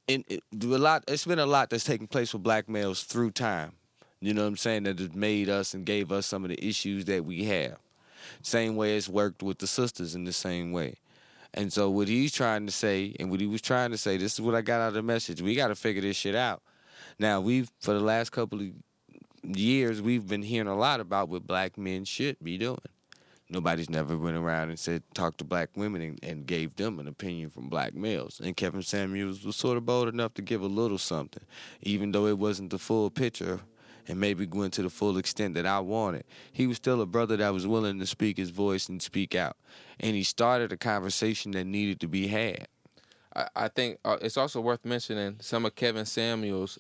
it, 0.08 0.44
a 0.54 0.66
lot. 0.66 1.04
It's 1.08 1.26
been 1.26 1.40
a 1.40 1.46
lot 1.46 1.70
that's 1.70 1.84
taken 1.84 2.08
place 2.08 2.34
with 2.34 2.44
black 2.44 2.70
males 2.70 3.04
through 3.04 3.32
time. 3.32 3.74
You 4.22 4.34
know 4.34 4.42
what 4.42 4.50
I'm 4.50 4.58
saying? 4.58 4.84
That 4.84 5.00
has 5.00 5.14
made 5.14 5.50
us 5.50 5.74
and 5.74 5.86
gave 5.86 6.12
us 6.12 6.26
some 6.26 6.44
of 6.44 6.50
the 6.50 6.66
issues 6.66 7.06
that 7.06 7.26
we 7.26 7.44
have. 7.46 7.78
Same 8.42 8.76
way 8.76 8.98
it's 8.98 9.10
worked 9.10 9.44
with 9.44 9.60
the 9.60 9.68
sisters 9.68 10.16
in 10.16 10.24
the 10.24 10.34
same 10.34 10.72
way. 10.72 10.96
And 11.54 11.72
so 11.72 11.90
what 11.90 12.08
he's 12.08 12.34
trying 12.34 12.66
to 12.66 12.72
say, 12.72 13.16
and 13.20 13.32
what 13.32 13.40
he 13.40 13.48
was 13.48 13.62
trying 13.62 13.92
to 13.92 13.98
say, 13.98 14.18
this 14.18 14.34
is 14.34 14.42
what 14.42 14.56
I 14.56 14.62
got 14.62 14.82
out 14.82 14.90
of 14.90 14.94
the 14.96 15.02
message. 15.02 15.42
We 15.42 15.56
got 15.56 15.68
to 15.68 15.76
figure 15.76 16.02
this 16.02 16.18
shit 16.18 16.36
out. 16.36 16.62
Now 17.18 17.40
we've 17.40 17.70
for 17.80 17.94
the 17.94 18.02
last 18.02 18.32
couple 18.32 18.60
of 18.60 18.68
years 19.44 20.02
we've 20.02 20.28
been 20.28 20.42
hearing 20.42 20.68
a 20.68 20.76
lot 20.76 21.00
about 21.00 21.30
what 21.30 21.48
black 21.48 21.78
men 21.78 22.04
should 22.04 22.38
be 22.44 22.58
doing. 22.58 22.80
Nobody's 23.50 23.90
never 23.90 24.18
went 24.18 24.38
around 24.38 24.70
and 24.70 24.80
said 24.80 25.04
talk 25.14 25.38
to 25.38 25.44
black 25.44 25.70
women 25.76 26.02
and, 26.02 26.20
and 26.24 26.48
gave 26.48 26.76
them 26.76 27.00
an 27.00 27.08
opinion 27.08 27.52
from 27.52 27.70
black 27.70 27.94
males. 27.94 28.42
And 28.44 28.58
Kevin 28.58 28.82
Samuels 28.82 29.46
was 29.46 29.56
sort 29.56 29.78
of 29.78 29.86
bold 29.86 30.08
enough 30.08 30.34
to 30.36 30.42
give 30.42 30.62
a 30.62 30.68
little 30.68 30.98
something, 30.98 31.44
even 31.82 32.12
though 32.12 32.26
it 32.26 32.40
wasn't 32.40 32.72
the 32.72 32.80
full 32.80 33.10
picture 33.12 33.62
and 34.08 34.20
maybe 34.20 34.46
going 34.46 34.72
to 34.72 34.84
the 34.84 34.90
full 34.90 35.18
extent 35.18 35.56
that 35.56 35.66
I 35.66 35.80
wanted. 35.80 36.26
He 36.52 36.68
was 36.68 36.78
still 36.78 37.02
a 37.02 37.06
brother 37.06 37.38
that 37.38 37.54
was 37.54 37.68
willing 37.68 38.00
to 38.00 38.06
speak 38.06 38.38
his 38.38 38.50
voice 38.50 38.90
and 38.90 39.02
speak 39.02 39.36
out. 39.36 39.58
And 40.00 40.16
he 40.16 40.24
started 40.24 40.72
a 40.72 40.78
conversation 40.78 41.52
that 41.52 41.66
needed 41.66 42.00
to 42.02 42.08
be 42.08 42.28
had. 42.28 42.68
I, 43.36 43.48
I 43.56 43.68
think 43.68 44.00
uh, 44.06 44.18
it's 44.22 44.38
also 44.38 44.62
worth 44.62 44.86
mentioning 44.86 45.38
some 45.40 45.66
of 45.66 45.76
Kevin 45.76 46.06
Samuels' 46.06 46.78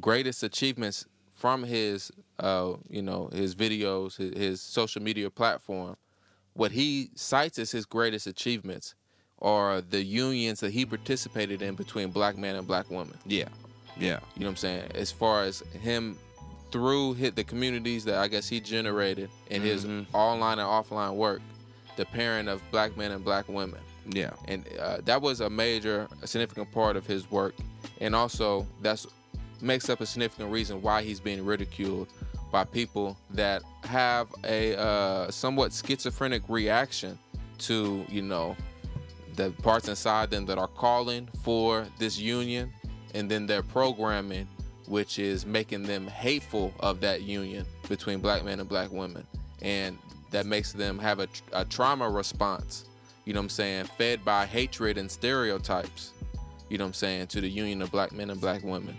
greatest 0.00 0.42
achievements 0.42 1.06
from 1.36 1.62
his, 1.62 2.10
uh, 2.40 2.72
you 2.88 3.02
know, 3.02 3.28
his 3.32 3.54
videos, 3.54 4.16
his, 4.16 4.36
his 4.36 4.60
social 4.60 5.02
media 5.02 5.30
platform. 5.30 5.96
What 6.54 6.72
he 6.72 7.10
cites 7.14 7.58
as 7.58 7.70
his 7.70 7.84
greatest 7.84 8.26
achievements 8.26 8.94
are 9.42 9.82
the 9.82 10.02
unions 10.02 10.60
that 10.60 10.70
he 10.72 10.86
participated 10.86 11.60
in 11.60 11.74
between 11.74 12.10
black 12.10 12.38
men 12.38 12.56
and 12.56 12.66
black 12.66 12.90
women. 12.90 13.16
Yeah. 13.26 13.48
Yeah. 13.98 14.20
You 14.34 14.40
know 14.40 14.46
what 14.46 14.50
I'm 14.52 14.56
saying? 14.56 14.90
As 14.94 15.12
far 15.12 15.42
as 15.44 15.60
him 15.82 16.18
through 16.72 17.14
hit 17.14 17.36
the 17.36 17.44
communities 17.44 18.04
that 18.06 18.16
I 18.16 18.28
guess 18.28 18.48
he 18.48 18.58
generated 18.60 19.28
in 19.50 19.60
his 19.62 19.84
Mhm. 19.84 20.06
online 20.14 20.58
and 20.58 20.66
offline 20.66 21.14
work, 21.14 21.42
the 21.96 22.06
pairing 22.06 22.48
of 22.48 22.62
black 22.70 22.96
men 22.96 23.10
and 23.12 23.22
black 23.22 23.48
women. 23.48 23.80
Yeah. 24.08 24.30
and 24.46 24.64
uh, 24.78 24.98
that 25.04 25.20
was 25.20 25.40
a 25.40 25.50
major, 25.50 26.06
a 26.22 26.26
significant 26.28 26.70
part 26.70 26.94
of 26.96 27.04
his 27.06 27.28
work, 27.28 27.54
and 28.00 28.14
also 28.14 28.64
that's 28.80 29.04
makes 29.60 29.88
up 29.88 30.00
a 30.00 30.06
significant 30.06 30.50
reason 30.50 30.82
why 30.82 31.02
he's 31.02 31.20
being 31.20 31.44
ridiculed 31.44 32.08
by 32.50 32.64
people 32.64 33.16
that 33.30 33.62
have 33.84 34.28
a 34.44 34.76
uh, 34.78 35.30
somewhat 35.30 35.72
schizophrenic 35.72 36.42
reaction 36.48 37.18
to 37.58 38.04
you 38.08 38.22
know 38.22 38.56
the 39.34 39.50
parts 39.62 39.88
inside 39.88 40.30
them 40.30 40.46
that 40.46 40.58
are 40.58 40.68
calling 40.68 41.28
for 41.42 41.86
this 41.98 42.18
union, 42.18 42.72
and 43.14 43.30
then 43.30 43.46
their 43.46 43.62
programming, 43.62 44.48
which 44.86 45.18
is 45.18 45.44
making 45.44 45.82
them 45.82 46.06
hateful 46.06 46.72
of 46.80 47.00
that 47.00 47.22
union 47.22 47.66
between 47.88 48.18
black 48.20 48.44
men 48.44 48.60
and 48.60 48.68
black 48.68 48.90
women, 48.90 49.26
and 49.60 49.98
that 50.30 50.46
makes 50.46 50.72
them 50.72 50.98
have 50.98 51.20
a, 51.20 51.28
a 51.52 51.64
trauma 51.64 52.08
response 52.08 52.86
you 53.26 53.32
know 53.32 53.40
what 53.40 53.46
I'm 53.46 53.50
saying, 53.50 53.84
fed 53.98 54.24
by 54.24 54.46
hatred 54.46 54.96
and 54.96 55.10
stereotypes, 55.10 56.12
you 56.68 56.78
know 56.78 56.84
what 56.84 56.90
I'm 56.90 56.94
saying, 56.94 57.26
to 57.28 57.40
the 57.40 57.48
union 57.48 57.82
of 57.82 57.90
black 57.90 58.12
men 58.12 58.30
and 58.30 58.40
black 58.40 58.62
women. 58.62 58.96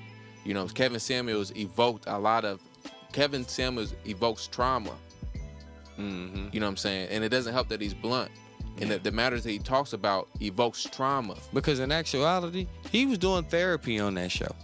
You 0.48 0.54
know, 0.54 0.66
Kevin 0.68 1.00
Samuels 1.00 1.52
evoked 1.58 2.06
a 2.08 2.18
lot 2.18 2.46
of, 2.46 2.62
Kevin 3.12 3.46
Samuels 3.46 3.94
evokes 4.06 4.48
trauma, 4.48 4.92
Mm-hmm. 6.00 6.50
you 6.54 6.60
know 6.60 6.68
what 6.68 6.72
I'm 6.72 6.78
saying, 6.78 7.10
and 7.10 7.24
it 7.24 7.30
doesn't 7.30 7.54
help 7.54 7.68
that 7.70 7.82
he's 7.82 7.94
blunt. 7.94 8.32
And 8.80 8.92
the, 8.92 9.00
the 9.00 9.12
matters 9.12 9.44
that 9.44 9.50
he 9.52 9.58
talks 9.60 9.94
about 9.94 10.30
evokes 10.40 10.84
trauma, 10.84 11.36
Because 11.54 11.80
in 11.80 11.92
actuality, 11.92 12.68
he 12.92 13.06
was 13.08 13.18
doing 13.18 13.44
therapy 13.44 14.00
on 14.00 14.14
that 14.14 14.32
show. 14.32 14.56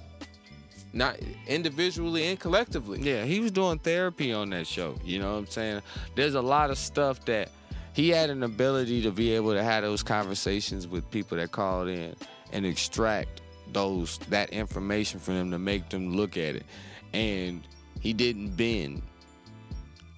not 0.93 1.17
individually 1.47 2.27
and 2.27 2.39
collectively. 2.39 2.99
Yeah, 3.01 3.25
he 3.25 3.39
was 3.41 3.49
doing 3.51 3.79
therapy 3.79 4.31
on 4.31 4.51
that 4.51 4.67
show. 4.67 4.95
You 5.03 5.19
know 5.19 5.33
what 5.33 5.39
I'm 5.39 5.47
saying? 5.47 5.81
There's 6.15 6.35
a 6.35 6.41
lot 6.41 6.69
of 6.69 6.77
stuff 6.77 7.25
that 7.25 7.49
he 7.93 8.09
had 8.09 8.29
an 8.29 8.43
ability 8.43 9.01
to 9.01 9.11
be 9.11 9.31
able 9.33 9.53
to 9.53 9.63
have 9.63 9.83
those 9.83 10.03
conversations 10.03 10.87
with 10.87 11.09
people 11.11 11.35
that 11.39 11.51
called 11.51 11.87
in 11.89 12.15
and 12.53 12.65
extract 12.65 13.41
those 13.71 14.17
that 14.29 14.49
information 14.51 15.19
for 15.19 15.31
them 15.33 15.51
to 15.51 15.59
make 15.59 15.89
them 15.89 16.15
look 16.15 16.37
at 16.37 16.55
it. 16.55 16.65
And 17.13 17.63
he 17.99 18.13
didn't 18.13 18.55
bend. 18.55 19.01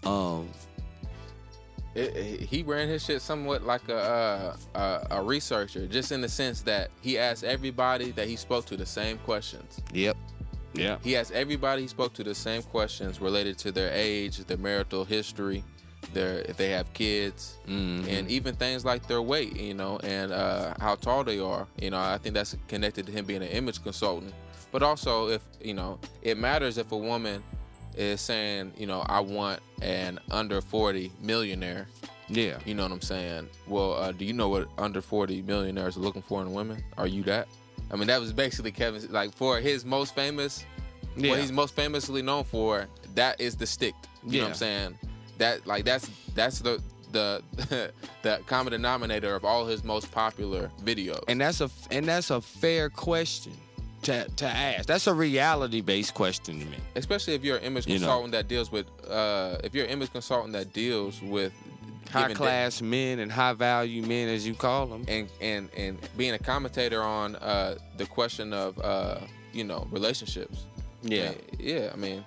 Um 0.06 0.50
It- 1.96 2.14
it- 2.18 2.42
he 2.42 2.62
ran 2.62 2.90
his 2.90 3.06
shit 3.06 3.22
somewhat 3.22 3.64
like 3.64 3.88
a, 3.88 3.96
uh, 3.98 4.58
a 5.12 5.16
a 5.20 5.24
researcher, 5.24 5.88
just 5.88 6.12
in 6.12 6.20
the 6.20 6.28
sense 6.28 6.60
that 6.64 6.92
he 7.02 7.18
asked 7.18 7.46
everybody 7.46 8.12
that 8.12 8.28
he 8.28 8.36
spoke 8.36 8.66
to 8.66 8.76
the 8.76 8.86
same 8.86 9.18
questions. 9.20 9.80
Yep. 9.94 10.18
Yeah. 10.74 10.98
He 11.02 11.16
asked 11.16 11.32
everybody 11.32 11.84
he 11.84 11.88
spoke 11.88 12.12
to 12.16 12.24
the 12.26 12.36
same 12.36 12.64
questions 12.64 13.22
related 13.22 13.58
to 13.60 13.72
their 13.72 13.92
age, 13.94 14.40
their 14.40 14.58
marital 14.58 15.06
history, 15.06 15.64
their 16.14 16.40
if 16.48 16.58
they 16.58 16.70
have 16.70 16.92
kids, 16.94 17.56
Mhm. 17.68 18.08
and 18.08 18.30
even 18.32 18.56
things 18.56 18.86
like 18.86 19.08
their 19.08 19.22
weight, 19.22 19.56
you 19.56 19.74
know, 19.74 19.98
and 20.04 20.32
uh, 20.32 20.74
how 20.80 20.96
tall 20.96 21.24
they 21.24 21.40
are. 21.40 21.68
You 21.82 21.90
know, 21.92 22.00
I 22.00 22.18
think 22.18 22.36
that's 22.36 22.56
connected 22.68 23.06
to 23.08 23.12
him 23.12 23.26
being 23.26 23.42
an 23.44 23.50
image 23.50 23.84
consultant. 23.84 24.34
But 24.72 24.84
also, 24.84 25.30
if 25.30 25.42
you 25.62 25.74
know, 25.74 26.00
it 26.22 26.38
matters 26.38 26.78
if 26.78 26.92
a 26.92 26.98
woman 26.98 27.44
is 27.96 28.20
saying, 28.22 28.74
you 28.78 28.88
know, 28.88 29.02
I 29.08 29.20
want 29.22 29.62
an 29.82 30.20
under 30.32 30.62
forty 30.62 31.12
millionaire. 31.22 31.88
Yeah. 32.28 32.58
You 32.66 32.74
know 32.74 32.84
what 32.84 32.92
I'm 32.92 33.02
saying? 33.02 33.50
Well, 33.68 33.94
uh, 33.94 34.12
do 34.12 34.26
you 34.26 34.34
know 34.34 34.50
what 34.50 34.68
under 34.80 35.00
40 35.00 35.44
millionaires 35.44 35.96
are 35.96 36.00
looking 36.00 36.24
for 36.24 36.42
in 36.42 36.54
women? 36.54 36.84
Are 36.98 37.06
you 37.06 37.22
that? 37.26 37.48
I 37.92 37.96
mean, 37.98 38.08
that 38.08 38.20
was 38.20 38.34
basically 38.34 38.72
Kevin's, 38.72 39.08
like, 39.12 39.32
for 39.36 39.60
his 39.60 39.86
most 39.86 40.16
famous, 40.16 40.66
Yeah. 41.16 41.30
what 41.30 41.40
he's 41.40 41.52
most 41.52 41.76
famously 41.76 42.24
known 42.24 42.44
for, 42.44 42.88
that 43.14 43.40
is 43.40 43.56
the 43.56 43.68
stick. 43.68 43.94
You 44.26 44.40
know 44.40 44.46
what 44.46 44.50
I'm 44.50 44.56
saying? 44.56 45.00
That, 45.38 45.66
like, 45.68 45.86
that's, 45.86 46.10
that's 46.34 46.60
the, 46.60 46.82
the, 47.12 47.42
the 48.22 48.40
common 48.46 48.72
denominator 48.72 49.36
of 49.36 49.46
all 49.46 49.66
his 49.66 49.84
most 49.84 50.12
popular 50.12 50.70
videos. 50.84 51.24
And 51.28 51.40
that's 51.42 51.62
a 51.62 51.70
and 51.92 52.06
that's 52.06 52.30
a 52.30 52.42
fair 52.42 52.90
question 52.90 53.54
to 54.04 54.28
to 54.30 54.46
ask. 54.46 54.86
That's 54.88 55.08
a 55.08 55.14
reality 55.14 55.82
based 55.82 56.14
question 56.14 56.60
to 56.60 56.66
me. 56.66 56.78
Especially 56.96 57.34
if 57.34 57.44
you're 57.44 57.58
an 57.58 57.64
image 57.64 57.88
You 57.88 57.94
know. 58.00 58.06
consultant 58.08 58.32
that 58.34 58.48
deals 58.48 58.72
with, 58.72 58.88
uh, 59.10 59.58
if 59.64 59.74
you're 59.74 59.86
an 59.86 59.92
image 59.92 60.12
consultant 60.12 60.54
that 60.54 60.74
deals 60.74 61.22
with 61.22 61.54
High 62.12 62.34
class 62.34 62.82
men 62.82 63.20
and 63.20 63.32
high 63.32 63.54
value 63.54 64.02
men, 64.04 64.30
as 64.30 64.46
you 64.46 64.54
call 64.54 64.86
them. 64.86 65.06
and 65.08 65.28
and 65.42 65.70
and 65.76 65.98
being 66.18 66.34
a 66.34 66.40
commentator 66.40 67.02
on 67.02 67.36
uh 67.38 67.76
the 67.98 68.06
question 68.06 68.54
of 68.54 68.78
uh 68.80 69.20
you 69.54 69.64
know 69.64 69.88
relationships 69.92 70.66
Yeah. 71.02 71.32
yeah 71.60 71.90
i 71.94 71.96
mean 71.96 72.24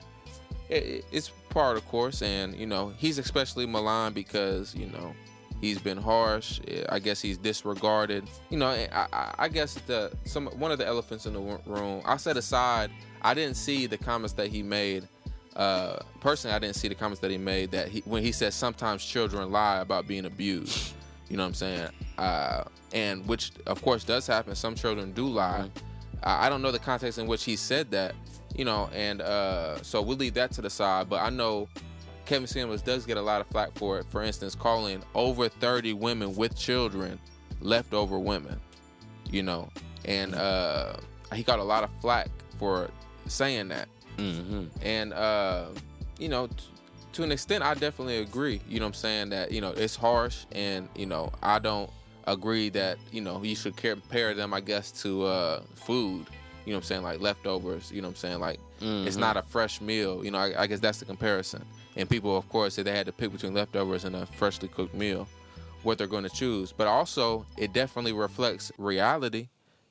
it- 0.68 1.04
it's 1.12 1.30
part 1.58 1.76
of 1.76 1.84
course 1.88 2.22
and 2.22 2.54
you 2.54 2.66
know 2.66 2.92
he's 2.96 3.18
especially 3.18 3.66
maligned 3.66 4.14
because 4.14 4.76
you 4.76 4.86
know 4.86 5.12
he's 5.60 5.80
been 5.80 5.98
harsh. 5.98 6.60
I 6.88 7.00
guess 7.00 7.20
he's 7.20 7.36
disregarded. 7.36 8.30
You 8.48 8.58
know 8.58 8.68
I, 8.68 8.88
I, 9.12 9.34
I 9.36 9.48
guess 9.48 9.74
the 9.74 10.12
some 10.24 10.46
one 10.46 10.70
of 10.70 10.78
the 10.78 10.86
elephants 10.86 11.26
in 11.26 11.32
the 11.32 11.40
room 11.66 12.00
i 12.04 12.16
set 12.16 12.36
aside 12.36 12.92
i 13.22 13.34
didn't 13.34 13.56
see 13.56 13.86
the 13.86 13.98
comments 13.98 14.34
that 14.34 14.50
he 14.52 14.62
made 14.62 15.08
uh 15.56 15.96
personally 16.20 16.54
i 16.54 16.60
didn't 16.60 16.76
see 16.76 16.86
the 16.86 16.94
comments 16.94 17.18
that 17.22 17.32
he 17.32 17.38
made 17.38 17.72
that 17.72 17.88
he 17.88 18.04
when 18.04 18.22
he 18.22 18.30
said 18.30 18.52
sometimes 18.52 19.04
children 19.04 19.50
lie 19.50 19.80
about 19.80 20.06
being 20.06 20.26
abused. 20.26 20.94
You 21.28 21.38
know 21.38 21.42
what 21.42 21.48
i'm 21.48 21.54
saying? 21.54 21.88
Uh 22.18 22.62
and 22.92 23.26
which 23.26 23.50
of 23.66 23.82
course 23.82 24.04
does 24.04 24.28
happen. 24.28 24.54
Some 24.54 24.76
children 24.76 25.10
do 25.10 25.26
lie. 25.26 25.68
I 26.22 26.46
I 26.46 26.48
don't 26.50 26.62
know 26.62 26.70
the 26.70 26.78
context 26.78 27.18
in 27.18 27.26
which 27.26 27.42
he 27.42 27.56
said 27.56 27.90
that, 27.90 28.14
you 28.54 28.64
know, 28.64 28.88
and 28.92 29.20
uh, 29.20 29.80
so 29.82 30.02
we'll 30.02 30.16
leave 30.16 30.34
that 30.34 30.52
to 30.52 30.62
the 30.62 30.70
side. 30.70 31.08
But 31.08 31.22
I 31.22 31.30
know 31.30 31.68
Kevin 32.26 32.46
Samuels 32.46 32.82
does 32.82 33.06
get 33.06 33.16
a 33.16 33.22
lot 33.22 33.40
of 33.40 33.46
flack 33.46 33.72
for 33.74 33.98
it. 33.98 34.06
For 34.10 34.22
instance, 34.22 34.54
calling 34.54 35.02
over 35.14 35.48
30 35.48 35.94
women 35.94 36.36
with 36.36 36.56
children 36.56 37.18
leftover 37.60 38.18
women, 38.18 38.60
you 39.30 39.42
know, 39.42 39.70
and 40.04 40.34
uh, 40.34 40.96
he 41.34 41.42
got 41.42 41.58
a 41.58 41.64
lot 41.64 41.84
of 41.84 41.90
flack 42.00 42.28
for 42.58 42.90
saying 43.26 43.68
that. 43.68 43.88
Mm-hmm. 44.18 44.66
And 44.82 45.12
uh, 45.12 45.66
you 46.18 46.28
know, 46.28 46.48
t- 46.48 46.54
to 47.12 47.22
an 47.22 47.32
extent, 47.32 47.62
I 47.64 47.74
definitely 47.74 48.18
agree. 48.18 48.60
You 48.68 48.80
know, 48.80 48.86
what 48.86 48.88
I'm 48.88 48.94
saying 48.94 49.28
that 49.30 49.52
you 49.52 49.60
know 49.60 49.70
it's 49.70 49.96
harsh, 49.96 50.44
and 50.52 50.88
you 50.94 51.06
know, 51.06 51.32
I 51.42 51.58
don't 51.58 51.90
agree 52.26 52.68
that 52.70 52.98
you 53.10 53.20
know 53.20 53.42
you 53.42 53.56
should 53.56 53.76
compare 53.76 54.34
them. 54.34 54.52
I 54.52 54.60
guess 54.60 54.90
to 55.02 55.24
uh, 55.24 55.62
food. 55.74 56.26
You 56.68 56.74
know, 56.74 56.78
what 56.80 56.84
I'm 56.84 56.88
saying 56.88 57.02
like 57.02 57.20
leftovers. 57.22 57.90
You 57.90 58.02
know, 58.02 58.08
what 58.08 58.12
I'm 58.12 58.16
saying 58.20 58.40
like 58.40 58.60
it's 59.06 59.16
Mhm. 59.16 59.20
not 59.20 59.36
a 59.38 59.42
fresh 59.42 59.80
meal. 59.80 60.22
You 60.22 60.30
know, 60.30 60.38
I, 60.38 60.62
I 60.62 60.66
guess 60.66 60.80
that's 60.80 60.98
the 60.98 61.06
comparison. 61.06 61.64
And 61.96 62.08
people, 62.08 62.36
of 62.36 62.46
course, 62.50 62.76
if 62.78 62.84
they 62.84 62.92
had 62.94 63.06
to 63.06 63.12
pick 63.12 63.32
between 63.32 63.54
leftovers 63.54 64.04
and 64.04 64.14
a 64.14 64.26
freshly 64.26 64.68
cooked 64.68 64.94
meal, 64.94 65.26
what 65.82 65.96
they're 65.96 66.06
going 66.06 66.24
to 66.24 66.28
choose. 66.30 66.70
But 66.72 66.86
also, 66.86 67.46
it 67.56 67.72
definitely 67.72 68.12
reflects 68.12 68.70
reality 68.76 69.48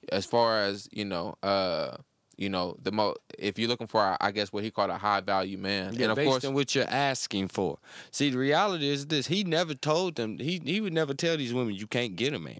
as 0.09 0.25
far 0.25 0.61
as 0.61 0.87
you 0.91 1.03
know. 1.05 1.35
uh 1.43 1.97
you 2.39 2.49
know 2.49 2.77
the 2.83 2.91
mo 2.91 3.15
if 3.39 3.57
you're 3.57 3.67
looking 3.67 3.87
for 3.87 4.15
I 4.21 4.29
guess 4.29 4.53
what 4.53 4.63
he 4.63 4.69
called 4.69 4.91
a 4.91 4.97
high 4.99 5.21
value 5.21 5.57
man 5.57 5.95
Yeah, 5.95 6.03
and 6.03 6.11
of 6.11 6.17
based 6.17 6.29
course 6.29 6.45
on 6.45 6.53
what 6.53 6.75
you're 6.75 6.85
asking 6.87 7.47
for. 7.47 7.79
See, 8.11 8.29
the 8.29 8.37
reality 8.37 8.87
is 8.87 9.07
this: 9.07 9.25
he 9.25 9.43
never 9.43 9.73
told 9.73 10.13
them. 10.17 10.37
He 10.37 10.61
he 10.63 10.79
would 10.79 10.93
never 10.93 11.15
tell 11.15 11.35
these 11.35 11.51
women 11.51 11.73
you 11.73 11.87
can't 11.87 12.15
get 12.15 12.35
a 12.35 12.39
man. 12.39 12.59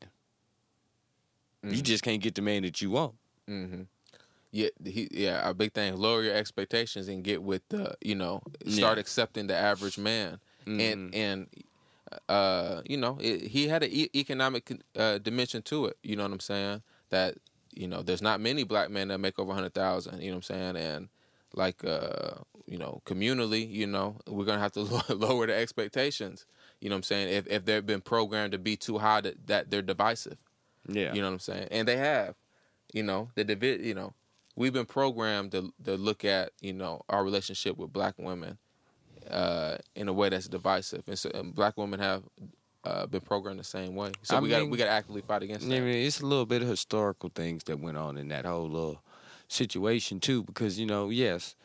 You 1.64 1.78
Mhm. 1.78 1.84
just 1.84 2.04
can't 2.04 2.22
get 2.24 2.34
the 2.34 2.42
man 2.42 2.64
that 2.64 2.82
you 2.82 2.90
want. 2.90 3.14
hmm 3.48 3.84
Yeah, 4.58 4.70
he 4.86 5.08
yeah, 5.12 5.48
a 5.50 5.54
big 5.54 5.72
thing. 5.74 5.96
Lower 5.98 6.24
your 6.24 6.34
expectations 6.36 7.08
and 7.08 7.24
get 7.24 7.44
with 7.44 7.62
the 7.70 7.96
you 8.02 8.16
know 8.16 8.42
start 8.68 8.98
Yeah. 8.98 9.02
accepting 9.02 9.46
the 9.48 9.56
average 9.56 9.98
man 9.98 10.40
Mhm. 10.66 10.80
and 10.82 11.16
and 11.16 11.48
uh 12.30 12.82
you 12.86 12.98
know 12.98 13.18
it, 13.22 13.42
he 13.54 13.68
had 13.68 13.84
an 13.84 13.90
e- 13.92 14.10
economic 14.16 14.64
uh, 14.96 15.18
dimension 15.20 15.62
to 15.64 15.86
it. 15.86 15.98
You 16.04 16.16
know 16.16 16.24
what 16.24 16.32
I'm 16.32 16.40
saying? 16.40 16.82
That 17.10 17.36
you 17.76 17.88
know 17.88 18.02
there's 18.02 18.22
not 18.22 18.40
many 18.40 18.64
black 18.64 18.90
men 18.90 19.10
that 19.10 19.20
make 19.20 19.38
over 19.40 19.54
hundred 19.54 19.74
thousand. 19.74 20.22
You 20.22 20.30
know 20.32 20.38
what 20.38 20.50
I'm 20.50 20.56
saying? 20.56 20.78
And 20.78 21.10
like 21.54 21.84
uh 21.86 22.36
you 22.66 22.78
know 22.78 23.02
communally, 23.06 23.70
you 23.70 23.88
know 23.88 24.18
we're 24.28 24.46
gonna 24.46 24.60
have 24.60 24.74
to 24.74 24.82
lower 25.14 25.48
the 25.48 25.54
expectations. 25.56 26.46
You 26.82 26.90
know 26.90 26.96
what 26.96 27.00
I'm 27.00 27.04
saying? 27.04 27.30
If 27.30 27.48
if 27.48 27.66
they've 27.66 27.86
been 27.86 28.02
programmed 28.02 28.54
to 28.54 28.58
be 28.58 28.76
too 28.76 28.98
high, 29.00 29.22
that, 29.22 29.48
that 29.48 29.70
they're 29.72 29.82
divisive. 29.82 30.38
Yeah, 30.90 31.14
You 31.14 31.22
know 31.22 31.28
what 31.28 31.34
I'm 31.34 31.40
saying? 31.40 31.68
And 31.72 31.86
they 31.88 31.98
have, 31.98 32.36
you 32.94 33.04
know, 33.04 33.30
the 33.36 33.44
divi- 33.44 33.82
you 33.84 33.94
know, 33.94 34.14
we've 34.58 34.74
been 34.74 34.86
programmed 34.86 35.54
to 35.54 35.72
to 35.86 35.96
look 35.96 36.26
at, 36.26 36.52
you 36.60 36.74
know, 36.74 37.02
our 37.08 37.24
relationship 37.24 37.78
with 37.78 37.94
black 37.94 38.16
women 38.18 38.58
uh, 39.30 39.78
in 39.96 40.10
a 40.10 40.14
way 40.14 40.28
that's 40.28 40.50
divisive, 40.50 41.04
and 41.08 41.18
so 41.18 41.30
and 41.34 41.56
black 41.56 41.78
women 41.78 42.00
have 42.00 42.24
uh, 42.84 43.06
been 43.06 43.22
programmed 43.22 43.60
the 43.60 43.64
same 43.64 43.96
way. 43.96 44.12
So 44.24 44.38
I 44.38 44.40
we 44.42 44.50
got 44.50 44.68
we 44.70 44.78
got 44.78 44.86
to 44.86 44.92
actively 44.92 45.22
fight 45.22 45.44
against 45.44 45.66
I 45.66 45.70
that. 45.70 45.82
mean, 45.82 46.06
it's 46.06 46.20
a 46.20 46.26
little 46.26 46.46
bit 46.46 46.62
of 46.62 46.68
historical 46.68 47.32
things 47.34 47.64
that 47.66 47.80
went 47.80 47.98
on 47.98 48.18
in 48.18 48.28
that 48.30 48.46
whole 48.46 48.68
little 48.68 49.02
situation 49.48 50.20
too, 50.20 50.44
because 50.44 50.78
you 50.78 50.86
know, 50.86 51.10
yes, 51.10 51.56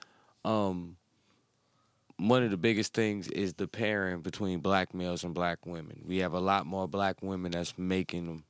um, 0.45 0.97
one 2.19 2.43
of 2.45 2.51
the 2.51 2.57
biggest 2.57 2.93
things 2.93 3.27
is 3.29 3.55
the 3.55 3.67
pairing 3.67 4.21
between 4.21 4.61
black 4.61 4.95
males 4.95 5.25
and 5.25 5.35
black 5.35 5.65
women. 5.67 6.03
We 6.07 6.19
have 6.19 6.35
a 6.35 6.41
lot 6.41 6.67
more 6.67 6.87
black 6.87 7.23
women 7.23 7.53
that's 7.53 7.77
making 7.79 8.45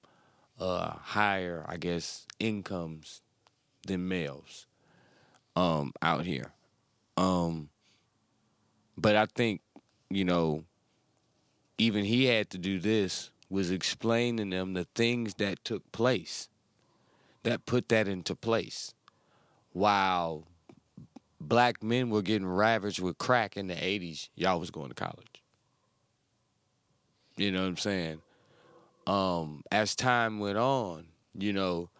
uh, 0.58 0.90
higher, 0.90 1.64
I 1.66 1.76
guess, 1.76 2.26
incomes 2.38 3.22
than 3.86 4.08
males. 4.08 4.66
um, 5.56 5.92
out 6.02 6.24
here. 6.24 6.52
Um, 7.16 7.68
but 8.96 9.16
I 9.16 9.26
think, 9.26 9.60
you 10.10 10.24
know, 10.24 10.64
even 11.78 12.04
he 12.04 12.26
had 12.26 12.50
to 12.50 12.58
do 12.58 12.78
this 12.78 13.30
was 13.50 13.70
explaining 13.70 14.50
them 14.50 14.72
the 14.74 14.86
things 14.94 15.34
that 15.34 15.64
took 15.64 15.90
place 15.92 16.48
that 17.42 17.66
put 17.66 17.88
that 17.90 18.08
into 18.08 18.34
place. 18.34 18.94
While 19.72 20.44
black 21.40 21.82
men 21.82 22.10
were 22.10 22.22
getting 22.22 22.46
ravaged 22.46 23.00
with 23.00 23.18
crack 23.18 23.56
in 23.56 23.66
the 23.68 23.74
80s, 23.74 24.28
y'all 24.36 24.60
was 24.60 24.70
going 24.70 24.88
to 24.88 24.94
college. 24.94 25.42
You 27.36 27.50
know 27.52 27.62
what 27.62 27.68
I'm 27.68 27.76
saying? 27.78 28.22
Um, 29.06 29.64
as 29.72 29.96
time 29.96 30.38
went 30.38 30.58
on, 30.58 31.06
you 31.36 31.52
know, 31.52 31.90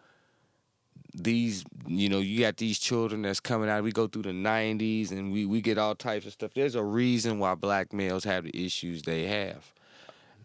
these 1.15 1.63
you 1.85 2.09
know 2.09 2.19
you 2.19 2.39
got 2.39 2.57
these 2.57 2.79
children 2.79 3.21
that's 3.21 3.39
coming 3.39 3.69
out 3.69 3.83
we 3.83 3.91
go 3.91 4.07
through 4.07 4.23
the 4.23 4.29
90s 4.29 5.11
and 5.11 5.31
we 5.31 5.45
we 5.45 5.61
get 5.61 5.77
all 5.77 5.93
types 5.93 6.25
of 6.25 6.33
stuff 6.33 6.51
there's 6.55 6.75
a 6.75 6.83
reason 6.83 7.39
why 7.39 7.53
black 7.53 7.93
males 7.93 8.23
have 8.23 8.45
the 8.45 8.65
issues 8.65 9.03
they 9.03 9.25
have 9.25 9.73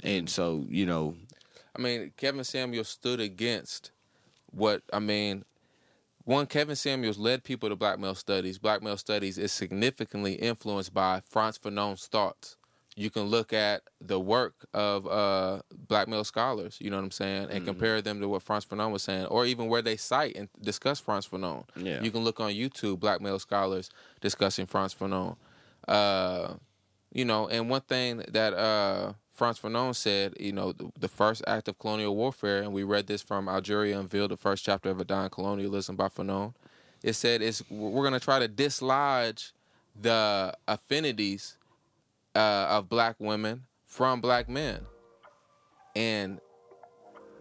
and 0.02 0.28
so 0.28 0.66
you 0.68 0.84
know 0.84 1.14
I 1.78 1.80
mean, 1.80 2.12
Kevin 2.16 2.42
Samuels 2.42 2.88
stood 2.88 3.20
against 3.20 3.92
what 4.50 4.82
I 4.92 4.98
mean. 4.98 5.44
One, 6.24 6.46
Kevin 6.46 6.74
Samuels 6.74 7.18
led 7.18 7.44
people 7.44 7.68
to 7.68 7.76
black 7.76 8.00
male 8.00 8.16
studies. 8.16 8.58
Black 8.58 8.82
male 8.82 8.96
studies 8.96 9.38
is 9.38 9.52
significantly 9.52 10.34
influenced 10.34 10.92
by 10.92 11.22
Frantz 11.24 11.56
Fanon's 11.56 12.06
thoughts. 12.06 12.56
You 12.98 13.10
can 13.10 13.22
look 13.22 13.52
at 13.52 13.82
the 14.00 14.18
work 14.18 14.66
of 14.74 15.06
uh, 15.06 15.62
black 15.86 16.08
male 16.08 16.24
scholars, 16.24 16.78
you 16.80 16.90
know 16.90 16.96
what 16.96 17.04
I'm 17.04 17.10
saying, 17.12 17.48
and 17.50 17.64
compare 17.64 18.02
them 18.02 18.20
to 18.20 18.28
what 18.28 18.42
Frantz 18.42 18.66
Fanon 18.66 18.90
was 18.90 19.04
saying, 19.04 19.26
or 19.26 19.46
even 19.46 19.68
where 19.68 19.82
they 19.82 19.96
cite 19.96 20.34
and 20.34 20.48
discuss 20.60 20.98
Frantz 20.98 21.28
Fanon. 21.28 21.64
Yeah. 21.76 22.02
You 22.02 22.10
can 22.10 22.24
look 22.24 22.40
on 22.40 22.50
YouTube, 22.50 22.98
black 22.98 23.20
male 23.20 23.38
scholars 23.38 23.88
discussing 24.20 24.66
Frantz 24.66 24.94
Fanon. 24.94 25.36
Uh, 25.86 26.54
you 27.12 27.24
know, 27.24 27.46
and 27.46 27.70
one 27.70 27.82
thing 27.82 28.24
that 28.28 28.52
uh, 28.54 29.12
Frantz 29.30 29.60
Fanon 29.60 29.94
said, 29.94 30.34
you 30.40 30.50
know, 30.50 30.72
the, 30.72 30.90
the 30.98 31.08
first 31.08 31.44
act 31.46 31.68
of 31.68 31.78
colonial 31.78 32.16
warfare, 32.16 32.62
and 32.62 32.72
we 32.72 32.82
read 32.82 33.06
this 33.06 33.22
from 33.22 33.48
Algeria 33.48 34.00
Unveiled, 34.00 34.32
the 34.32 34.36
first 34.36 34.64
chapter 34.64 34.90
of 34.90 35.00
A 35.00 35.04
Dying 35.04 35.30
Colonialism 35.30 35.94
by 35.94 36.08
Fanon. 36.08 36.52
It 37.04 37.12
said 37.12 37.42
it's 37.42 37.62
we're 37.70 38.02
going 38.02 38.12
to 38.12 38.20
try 38.20 38.40
to 38.40 38.48
dislodge 38.48 39.52
the 39.94 40.52
affinities 40.66 41.57
uh, 42.34 42.66
of 42.70 42.88
black 42.88 43.16
women 43.18 43.64
from 43.86 44.20
black 44.20 44.48
men, 44.48 44.86
and 45.96 46.40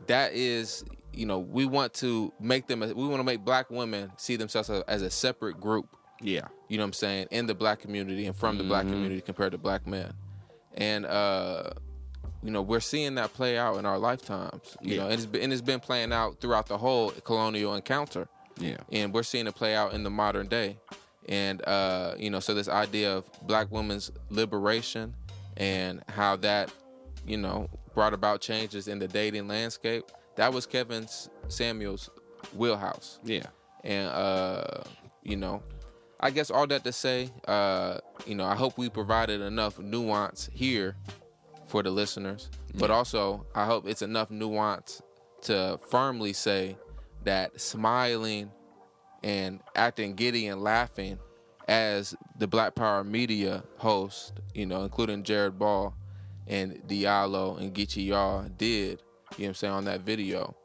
that 0.07 0.33
is, 0.33 0.83
you 1.13 1.25
know, 1.25 1.39
we 1.39 1.65
want 1.65 1.93
to 1.95 2.31
make 2.39 2.67
them. 2.67 2.79
We 2.81 2.93
want 3.07 3.19
to 3.19 3.23
make 3.23 3.43
black 3.43 3.69
women 3.69 4.11
see 4.17 4.35
themselves 4.35 4.69
as, 4.69 4.83
as 4.87 5.01
a 5.01 5.09
separate 5.09 5.59
group 5.59 5.87
yeah 6.19 6.47
you 6.67 6.77
know 6.77 6.83
what 6.83 6.87
I'm 6.87 6.93
saying, 6.93 7.27
in 7.31 7.45
the 7.45 7.53
black 7.55 7.79
community 7.79 8.25
and 8.25 8.35
from 8.35 8.57
the 8.57 8.63
black 8.63 8.85
Mm-hmm. 8.85 8.93
community 8.93 9.21
compared 9.21 9.51
to 9.53 9.57
black 9.57 9.85
men. 9.87 10.11
And 10.75 11.05
uh 11.05 11.69
you 12.43 12.51
know, 12.51 12.61
we're 12.61 12.79
seeing 12.81 13.15
that 13.15 13.33
play 13.33 13.57
out 13.57 13.77
in 13.77 13.85
our 13.85 13.97
lifetimes. 13.97 14.77
You 14.81 14.95
Yeah. 14.95 15.03
know, 15.03 15.09
and 15.09 15.13
it's 15.13 15.25
been 15.25 15.41
and 15.43 15.53
it's 15.53 15.61
been 15.61 15.79
playing 15.79 16.11
out 16.11 16.39
throughout 16.41 16.67
the 16.67 16.77
whole 16.77 17.11
colonial 17.11 17.73
encounter. 17.75 18.27
yeah 18.59 18.77
And 18.91 19.13
we're 19.13 19.23
seeing 19.23 19.47
it 19.47 19.55
play 19.55 19.75
out 19.75 19.93
in 19.93 20.03
the 20.03 20.09
modern 20.09 20.47
day. 20.47 20.77
And 21.27 21.65
uh, 21.67 22.15
you 22.17 22.29
know, 22.29 22.39
so 22.39 22.53
this 22.53 22.69
idea 22.69 23.17
of 23.17 23.25
black 23.43 23.71
women's 23.71 24.11
liberation 24.29 25.13
and 25.57 26.03
how 26.07 26.35
that, 26.37 26.71
you 27.25 27.37
know, 27.37 27.69
brought 27.93 28.13
about 28.13 28.41
changes 28.41 28.87
in 28.87 28.99
the 28.99 29.07
dating 29.07 29.47
landscape, 29.47 30.05
that 30.35 30.53
was 30.53 30.65
Kevin 30.65 31.07
Samuels' 31.47 32.09
wheelhouse. 32.55 33.19
Yeah. 33.23 33.47
And 33.83 34.09
uh, 34.09 34.83
you 35.23 35.35
know, 35.35 35.61
I 36.19 36.31
guess 36.31 36.49
all 36.49 36.67
that 36.67 36.83
to 36.83 36.91
say, 36.91 37.29
uh, 37.47 37.99
you 38.25 38.35
know, 38.35 38.45
I 38.45 38.55
hope 38.55 38.77
we 38.77 38.89
provided 38.89 39.41
enough 39.41 39.79
nuance 39.79 40.49
here 40.53 40.95
for 41.67 41.83
the 41.83 41.91
listeners, 41.91 42.49
but 42.75 42.89
also 42.89 43.45
I 43.53 43.65
hope 43.65 43.87
it's 43.87 44.01
enough 44.01 44.31
nuance 44.31 45.01
to 45.41 45.79
firmly 45.89 46.33
say 46.33 46.77
that 47.23 47.59
smiling 47.59 48.51
and 49.23 49.59
acting 49.75 50.13
giddy 50.13 50.47
and 50.47 50.61
laughing 50.61 51.19
as 51.67 52.15
the 52.37 52.47
Black 52.47 52.75
Power 52.75 53.03
Media 53.03 53.63
host, 53.77 54.33
you 54.53 54.65
know, 54.65 54.83
including 54.83 55.23
Jared 55.23 55.59
Ball 55.59 55.93
and 56.47 56.81
Diallo 56.87 57.59
and 57.59 57.73
Geechee 57.73 58.07
Yaw 58.07 58.43
did, 58.57 58.69
you 58.69 58.77
know 58.77 58.97
what 59.37 59.47
I'm 59.47 59.53
saying, 59.55 59.73
on 59.73 59.85
that 59.85 60.01
video, 60.01 60.55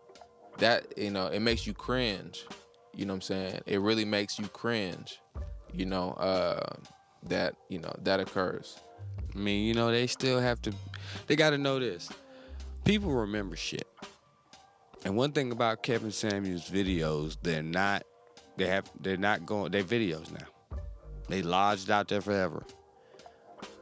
that, 0.59 0.97
you 0.97 1.11
know, 1.11 1.27
it 1.27 1.41
makes 1.41 1.67
you 1.67 1.75
cringe. 1.75 2.47
You 2.95 3.07
know 3.07 3.15
what 3.15 3.17
I'm 3.17 3.23
saying? 3.23 3.61
It 3.67 3.81
really 3.81 4.05
makes 4.05 4.39
you 4.39 4.47
cringe, 4.49 5.19
you 5.73 5.87
know, 5.87 6.13
uh, 6.13 6.77
that, 7.25 7.57
you 7.69 7.79
know, 7.79 7.95
that 8.03 8.21
occurs. 8.21 8.79
I 9.35 9.39
mean, 9.39 9.67
you 9.67 9.75
know, 9.75 9.91
they 9.91 10.07
still 10.07 10.41
have 10.41 10.61
to. 10.63 10.73
They 11.27 11.37
got 11.37 11.51
to 11.51 11.59
know 11.59 11.79
this. 11.79 12.11
People 12.85 13.11
remember 13.11 13.57
shit. 13.57 13.89
And 15.05 15.17
one 15.17 15.33
thing 15.33 15.53
about 15.53 15.83
Kevin 15.83 16.13
Samuels' 16.13 16.71
videos, 16.71 17.37
they're 17.43 17.63
not. 17.63 18.05
They 18.57 18.67
have. 18.67 18.91
They're 19.01 19.17
not 19.17 19.47
going. 19.47 19.73
They're 19.73 19.83
videos 19.83 20.31
now. 20.31 20.79
They 21.29 21.43
lodged 21.43 21.91
out 21.91 22.09
there 22.09 22.21
forever. 22.21 22.63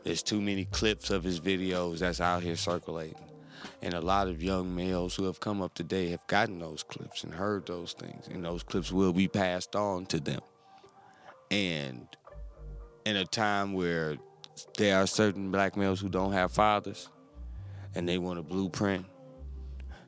There's 0.04 0.22
too 0.22 0.40
many 0.40 0.64
clips 0.66 1.10
of 1.10 1.24
his 1.24 1.40
videos 1.40 1.98
that's 1.98 2.20
out 2.20 2.42
here 2.42 2.56
circulating. 2.56 3.16
And 3.82 3.94
a 3.94 4.00
lot 4.00 4.28
of 4.28 4.42
young 4.42 4.74
males 4.74 5.14
who 5.14 5.24
have 5.24 5.40
come 5.40 5.60
up 5.60 5.74
today 5.74 6.10
have 6.10 6.26
gotten 6.26 6.58
those 6.58 6.82
clips 6.82 7.24
and 7.24 7.34
heard 7.34 7.66
those 7.66 7.92
things. 7.92 8.28
And 8.28 8.44
those 8.44 8.62
clips 8.62 8.92
will 8.92 9.12
be 9.12 9.28
passed 9.28 9.76
on 9.76 10.06
to 10.06 10.20
them. 10.20 10.40
And 11.50 12.06
in 13.04 13.16
a 13.16 13.24
time 13.24 13.72
where 13.72 14.16
there 14.76 14.96
are 14.96 15.06
certain 15.06 15.50
black 15.50 15.76
males 15.76 16.00
who 16.00 16.08
don't 16.08 16.32
have 16.32 16.52
fathers 16.52 17.08
and 17.94 18.08
they 18.08 18.18
want 18.18 18.38
a 18.38 18.42
blueprint, 18.42 19.06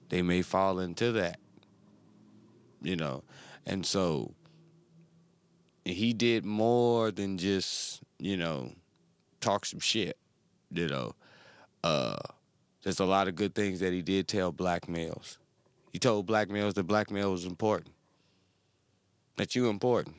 they 0.09 0.23
may 0.23 0.43
fall 0.43 0.79
into 0.79 1.13
that. 1.13 1.39
You 2.83 2.97
know, 2.97 3.23
and 3.67 3.85
so 3.85 4.35
he 5.85 6.13
did 6.13 6.45
more 6.45 7.11
than 7.11 7.39
just, 7.39 8.03
you 8.19 8.37
know, 8.37 8.73
talk 9.41 9.67
some 9.67 9.81
shit. 9.81 10.17
You 10.71 10.89
know, 10.89 11.15
uh, 11.85 12.17
there's 12.83 13.01
a 13.01 13.05
lot 13.05 13.29
of 13.29 13.35
good 13.35 13.55
things 13.55 13.81
that 13.81 13.93
he 13.93 14.03
did 14.03 14.29
tell 14.29 14.53
black 14.53 14.89
males. 14.89 15.39
He 15.93 15.99
told 15.99 16.27
black 16.27 16.49
males 16.49 16.75
that 16.75 16.85
black 16.85 17.11
male 17.11 17.33
was 17.33 17.45
important, 17.45 17.95
that 19.37 19.55
you 19.55 19.69
important. 19.69 20.17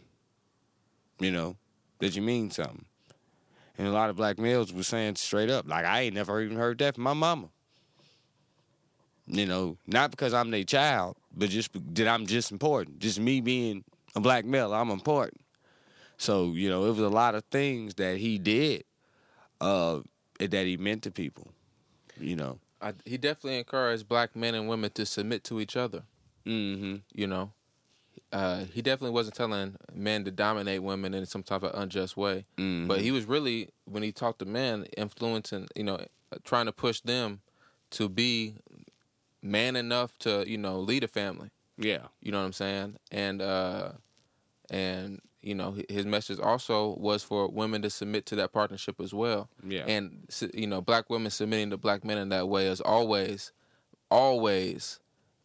You 1.20 1.32
know, 1.32 1.58
that 2.00 2.16
you 2.16 2.22
mean 2.22 2.52
something. 2.52 2.86
And 3.78 3.88
a 3.88 3.92
lot 3.92 4.10
of 4.10 4.16
black 4.16 4.38
males 4.38 4.72
were 4.72 4.84
saying 4.84 5.16
straight 5.16 5.50
up, 5.50 5.68
like, 5.68 5.86
I 5.86 6.02
ain't 6.02 6.16
never 6.16 6.42
even 6.42 6.58
heard 6.58 6.78
that 6.80 6.96
from 6.96 7.04
my 7.06 7.14
mama. 7.14 7.50
You 9.26 9.46
know, 9.46 9.78
not 9.88 10.12
because 10.12 10.34
I'm 10.34 10.52
their 10.52 10.64
child, 10.64 11.16
but 11.36 11.50
just 11.50 11.72
that 11.96 12.08
I'm 12.08 12.28
just 12.28 12.52
important. 12.52 13.00
Just 13.00 13.20
me 13.20 13.42
being 13.42 13.84
a 14.16 14.20
black 14.20 14.46
male, 14.46 14.74
I'm 14.74 14.92
important. 14.92 15.42
So, 16.24 16.54
you 16.54 16.70
know, 16.70 16.86
it 16.86 16.92
was 16.92 17.00
a 17.00 17.10
lot 17.10 17.36
of 17.36 17.44
things 17.52 17.96
that 17.96 18.16
he 18.16 18.38
did 18.38 18.86
uh, 19.60 20.00
that 20.40 20.66
he 20.66 20.78
meant 20.78 21.04
to 21.04 21.12
people, 21.12 21.50
you 22.18 22.38
know. 22.38 22.60
I, 22.82 22.94
he 23.04 23.18
definitely 23.18 23.60
encouraged 23.60 24.08
black 24.08 24.34
men 24.34 24.56
and 24.56 24.70
women 24.70 24.90
to 24.92 25.06
submit 25.06 25.44
to 25.46 25.60
each 25.60 25.76
other. 25.76 26.04
Mm-hmm. 26.46 26.96
You 27.14 27.28
know, 27.28 27.52
uh, 28.32 28.64
he 28.72 28.82
definitely 28.82 29.14
wasn't 29.14 29.36
telling 29.36 29.76
men 29.94 30.24
to 30.24 30.32
dominate 30.32 30.82
women 30.82 31.14
in 31.14 31.26
some 31.26 31.44
type 31.44 31.62
of 31.62 31.78
unjust 31.78 32.16
way. 32.16 32.46
Mhm. 32.58 32.88
But 32.88 33.02
he 33.02 33.12
was 33.12 33.26
really, 33.26 33.72
when 33.84 34.02
he 34.02 34.14
talked 34.14 34.40
to 34.40 34.46
men, 34.46 34.86
influencing, 34.96 35.68
you 35.76 35.84
know, 35.84 36.06
trying 36.46 36.68
to 36.68 36.72
push 36.72 37.02
them 37.02 37.42
to 37.92 38.08
be 38.08 38.56
man 39.42 39.76
enough 39.76 40.18
to, 40.20 40.46
you 40.48 40.58
know, 40.58 40.80
lead 40.80 41.04
a 41.04 41.10
family. 41.10 41.50
Yeah. 41.78 42.08
You 42.22 42.32
know 42.32 42.40
what 42.40 42.46
I'm 42.46 42.54
saying? 42.54 42.96
And 43.12 43.42
uh, 43.42 43.92
and 44.70 45.20
you 45.44 45.54
know, 45.54 45.76
his 45.90 46.06
message 46.06 46.40
also 46.40 46.96
was 46.98 47.22
for 47.24 47.48
women 47.50 47.82
to 47.82 47.90
submit 47.90 48.26
to 48.28 48.36
that 48.38 48.54
partnership 48.54 49.00
as 49.02 49.14
well. 49.14 49.50
Yeah. 49.66 49.84
And 49.88 50.28
you 50.54 50.68
know, 50.68 50.82
black 50.82 51.10
women 51.10 51.32
submitting 51.32 51.70
to 51.72 51.78
black 51.78 52.04
men 52.04 52.18
in 52.18 52.30
that 52.30 52.48
way 52.48 52.66
has 52.66 52.82
always, 52.82 53.52
always 54.10 55.00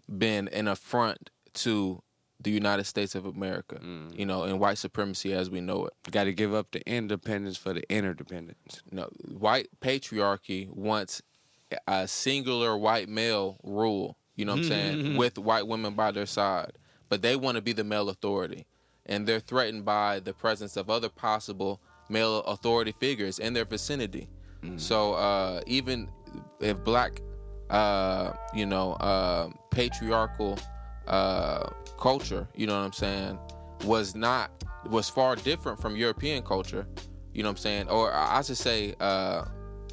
been 0.09 0.49
an 0.49 0.69
affront 0.69 1.31
to 1.55 2.03
the 2.41 2.51
United 2.51 2.85
States 2.85 3.15
of 3.15 3.27
America. 3.27 3.79
You 3.83 3.89
mm. 3.89 4.27
know, 4.27 4.45
and 4.45 4.61
white 4.61 4.79
supremacy 4.79 5.33
as 5.33 5.51
we 5.51 5.61
know 5.61 5.87
it. 5.87 5.93
Got 6.11 6.25
to 6.25 6.33
give 6.33 6.55
up 6.55 6.71
the 6.71 6.89
independence 6.89 7.57
for 7.57 7.73
the 7.73 7.83
interdependence. 7.93 8.83
You 8.91 8.99
know, 8.99 9.09
white 9.37 9.69
patriarchy 9.81 10.71
wants 10.71 11.23
a 11.87 12.07
singular 12.07 12.77
white 12.77 13.09
male 13.09 13.59
rule. 13.63 14.17
You 14.37 14.45
know 14.45 14.53
what 14.53 14.61
I'm 14.61 14.69
saying? 14.69 15.17
With 15.17 15.39
white 15.39 15.67
women 15.67 15.95
by 15.95 16.13
their 16.13 16.27
side, 16.27 16.73
but 17.09 17.23
they 17.23 17.35
want 17.35 17.57
to 17.57 17.63
be 17.63 17.73
the 17.73 17.85
male 17.85 18.09
authority, 18.09 18.67
and 19.09 19.27
they're 19.27 19.41
threatened 19.41 19.85
by 19.85 20.21
the 20.21 20.33
presence 20.33 20.77
of 20.77 20.91
other 20.91 21.09
possible 21.09 21.81
male 22.09 22.41
authority 22.41 22.93
figures 22.93 23.39
in 23.39 23.53
their 23.53 23.65
vicinity. 23.65 24.29
So 24.77 25.15
uh, 25.15 25.61
even 25.67 26.09
if 26.61 26.83
black, 26.83 27.23
uh, 27.71 28.33
you 28.53 28.67
know, 28.67 28.95
uh, 28.95 29.51
patriarchal 29.71 30.59
uh, 31.07 31.71
culture, 31.99 32.49
you 32.55 32.67
know 32.67 32.77
what 32.79 32.85
I'm 32.85 32.93
saying, 32.93 33.39
was 33.85 34.15
not 34.15 34.51
was 34.91 35.09
far 35.09 35.37
different 35.37 35.81
from 35.81 35.97
European 35.97 36.43
culture. 36.43 36.87
You 37.33 37.43
know 37.45 37.51
what 37.51 37.59
I'm 37.59 37.59
saying? 37.59 37.89
Or 37.89 38.13
I 38.13 38.43
should 38.43 38.57
say, 38.57 38.95
uh, 38.99 39.45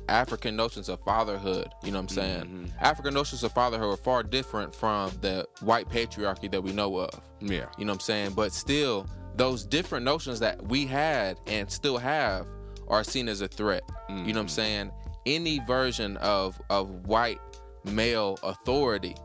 African 0.09 0.55
notions 0.55 0.89
of 0.89 0.99
fatherhood. 1.01 1.67
You 1.83 1.91
know 1.91 1.97
what 1.99 2.03
I'm 2.03 2.09
saying? 2.09 2.41
Mm-hmm. 2.43 2.65
African 2.79 3.13
notions 3.13 3.43
of 3.43 3.51
fatherhood 3.53 3.93
are 3.93 3.97
far 4.01 4.23
different 4.23 4.73
from 4.73 5.11
the 5.21 5.47
white 5.61 5.89
patriarchy 5.89 6.49
that 6.51 6.61
we 6.61 6.71
know 6.71 6.97
of. 6.97 7.21
Yeah. 7.41 7.65
You 7.77 7.85
know 7.85 7.91
what 7.93 7.97
I'm 7.97 7.99
saying? 8.01 8.33
But 8.33 8.53
still, 8.53 9.07
those 9.35 9.65
different 9.65 10.05
notions 10.05 10.39
that 10.39 10.61
we 10.67 10.85
had 10.85 11.39
and 11.47 11.69
still 11.71 11.97
have 11.97 12.47
are 12.87 13.03
seen 13.03 13.27
as 13.27 13.41
a 13.41 13.47
threat. 13.47 13.83
You 14.09 14.15
know 14.15 14.21
what 14.21 14.27
Mm-hmm. 14.29 14.37
I'm 14.37 14.47
saying? 14.49 14.91
Any 15.25 15.59
version 15.59 16.17
of 16.17 16.61
of 16.69 16.89
white 17.07 17.39
male 17.83 18.37
authority, 18.43 19.15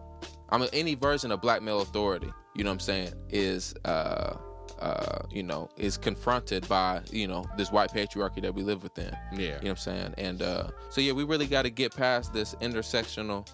I 0.48 0.58
mean 0.58 0.68
any 0.72 0.94
version 0.94 1.30
of 1.30 1.40
black 1.42 1.60
male 1.62 1.80
authority, 1.82 2.30
you 2.54 2.64
know 2.64 2.70
what 2.70 2.74
I'm 2.74 2.80
saying, 2.80 3.12
is 3.28 3.74
uh 3.84 4.36
uh, 4.80 5.26
you 5.30 5.42
know, 5.42 5.68
is 5.76 5.96
confronted 5.96 6.66
by, 6.68 7.02
you 7.10 7.28
know, 7.28 7.44
this 7.56 7.70
white 7.70 7.92
patriarchy 7.92 8.40
that 8.42 8.54
we 8.54 8.62
live 8.62 8.82
within. 8.82 9.16
Yeah. 9.32 9.38
You 9.38 9.48
know 9.48 9.56
what 9.58 9.68
I'm 9.70 9.76
saying? 9.76 10.14
And 10.18 10.42
uh 10.42 10.68
so 10.90 11.00
yeah, 11.00 11.12
we 11.12 11.24
really 11.24 11.46
gotta 11.46 11.70
get 11.70 11.94
past 11.94 12.32
this 12.32 12.54
intersectional 12.56 13.46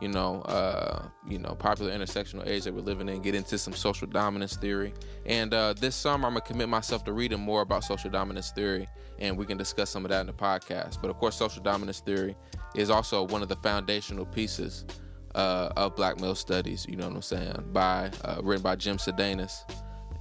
you 0.00 0.08
know, 0.08 0.40
uh, 0.42 1.02
you 1.28 1.38
know, 1.38 1.54
popular 1.54 1.92
intersectional 1.92 2.46
age 2.46 2.64
that 2.64 2.72
we're 2.72 2.80
living 2.80 3.08
in, 3.08 3.20
get 3.20 3.34
into 3.34 3.58
some 3.58 3.74
social 3.74 4.06
dominance 4.06 4.56
theory. 4.56 4.94
And 5.26 5.52
uh, 5.52 5.74
this 5.74 5.94
summer, 5.94 6.26
I'm 6.26 6.32
gonna 6.32 6.40
commit 6.40 6.68
myself 6.68 7.04
to 7.04 7.12
reading 7.12 7.38
more 7.38 7.60
about 7.60 7.84
social 7.84 8.10
dominance 8.10 8.50
theory, 8.50 8.88
and 9.18 9.36
we 9.36 9.44
can 9.44 9.58
discuss 9.58 9.90
some 9.90 10.04
of 10.04 10.10
that 10.10 10.22
in 10.22 10.26
the 10.26 10.32
podcast. 10.32 11.02
But 11.02 11.10
of 11.10 11.18
course, 11.18 11.36
social 11.36 11.62
dominance 11.62 12.00
theory 12.00 12.34
is 12.74 12.88
also 12.88 13.24
one 13.24 13.42
of 13.42 13.48
the 13.48 13.56
foundational 13.56 14.24
pieces 14.24 14.86
uh, 15.34 15.70
of 15.76 15.94
Black 15.96 16.18
male 16.18 16.34
studies. 16.34 16.86
You 16.88 16.96
know 16.96 17.06
what 17.06 17.16
I'm 17.16 17.22
saying? 17.22 17.64
By 17.72 18.10
uh, 18.24 18.40
written 18.42 18.62
by 18.62 18.76
Jim 18.76 18.96
Sidanius, 18.96 19.70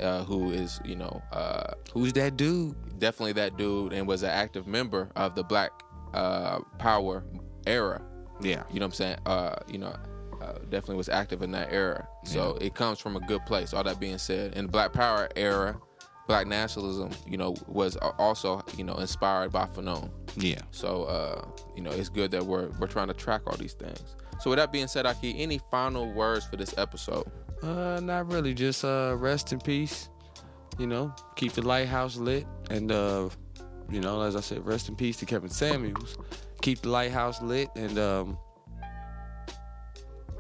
uh, 0.02 0.24
who 0.24 0.52
is 0.52 0.80
you 0.86 0.96
know 0.96 1.22
uh, 1.32 1.74
Who's 1.94 2.14
that 2.14 2.38
dude? 2.38 2.76
definitely 3.00 3.34
that 3.34 3.58
dude, 3.58 3.94
and 3.94 4.08
was 4.08 4.24
an 4.24 4.30
active 4.30 4.68
member 4.68 5.10
of 5.16 5.36
the 5.36 5.44
Black 5.44 5.72
uh, 6.14 6.60
Power 6.78 7.24
era. 7.66 8.02
Yeah. 8.42 8.64
You 8.72 8.80
know 8.80 8.86
what 8.86 8.88
I'm 8.88 8.92
saying? 8.94 9.18
Uh, 9.26 9.56
you 9.68 9.78
know, 9.78 9.96
uh, 10.42 10.54
definitely 10.70 10.96
was 10.96 11.10
active 11.10 11.42
in 11.42 11.52
that 11.52 11.72
era. 11.72 12.08
So 12.24 12.58
it 12.62 12.74
comes 12.76 13.00
from 13.00 13.16
a 13.16 13.20
good 13.22 13.46
place. 13.46 13.74
All 13.74 13.84
that 13.84 14.00
being 14.00 14.18
said, 14.18 14.54
in 14.56 14.66
the 14.66 14.72
Black 14.72 14.94
Power 14.94 15.30
era, 15.36 15.80
Black 16.28 16.48
nationalism, 16.48 17.10
you 17.28 17.38
know, 17.38 17.56
was 17.68 17.98
also 17.98 18.64
you 18.78 18.84
know 18.84 18.96
inspired 18.96 19.52
by 19.52 19.66
Fanon. 19.66 20.10
Yeah. 20.36 20.62
So 20.72 21.04
uh, 21.04 21.46
you 21.76 21.82
know, 21.82 21.92
it's 21.92 22.10
good 22.10 22.32
that 22.32 22.46
we're 22.46 22.70
we're 22.80 22.88
trying 22.88 23.08
to 23.08 23.14
track 23.14 23.42
all 23.48 23.58
these 23.58 23.74
things. 23.74 24.16
So 24.40 24.50
with 24.50 24.58
that 24.58 24.72
being 24.72 24.88
said, 24.88 25.06
Ahki, 25.06 25.34
any 25.38 25.60
final 25.70 26.10
words 26.14 26.46
for 26.46 26.56
this 26.56 26.74
episode? 26.78 27.30
Uh, 27.62 28.00
not 28.02 28.32
really. 28.32 28.54
Just 28.54 28.86
uh, 28.86 29.16
rest 29.18 29.52
in 29.54 29.60
peace. 29.60 30.10
You 30.78 30.88
know, 30.88 31.14
keep 31.36 31.54
the 31.54 31.62
lighthouse 31.62 32.16
lit, 32.16 32.46
and 32.70 32.92
uh, 32.92 33.30
you 33.90 34.00
know, 34.00 34.22
as 34.22 34.36
I 34.36 34.40
said, 34.40 34.66
rest 34.66 34.88
in 34.88 34.96
peace 34.96 35.18
to 35.18 35.26
Kevin 35.26 35.50
Samuels. 35.50 36.18
Keep 36.62 36.82
the 36.82 36.90
lighthouse 36.90 37.42
lit, 37.42 37.70
and 37.76 38.00
um, 38.00 38.38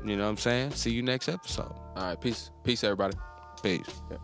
you 0.05 0.15
know 0.15 0.23
what 0.23 0.29
I'm 0.29 0.37
saying. 0.37 0.71
See 0.71 0.91
you 0.91 1.01
next 1.01 1.27
episode. 1.27 1.73
All 1.73 1.93
right, 1.97 2.19
peace, 2.19 2.51
peace, 2.63 2.83
everybody. 2.83 3.17
Peace. 3.61 4.01
Yeah. 4.09 4.17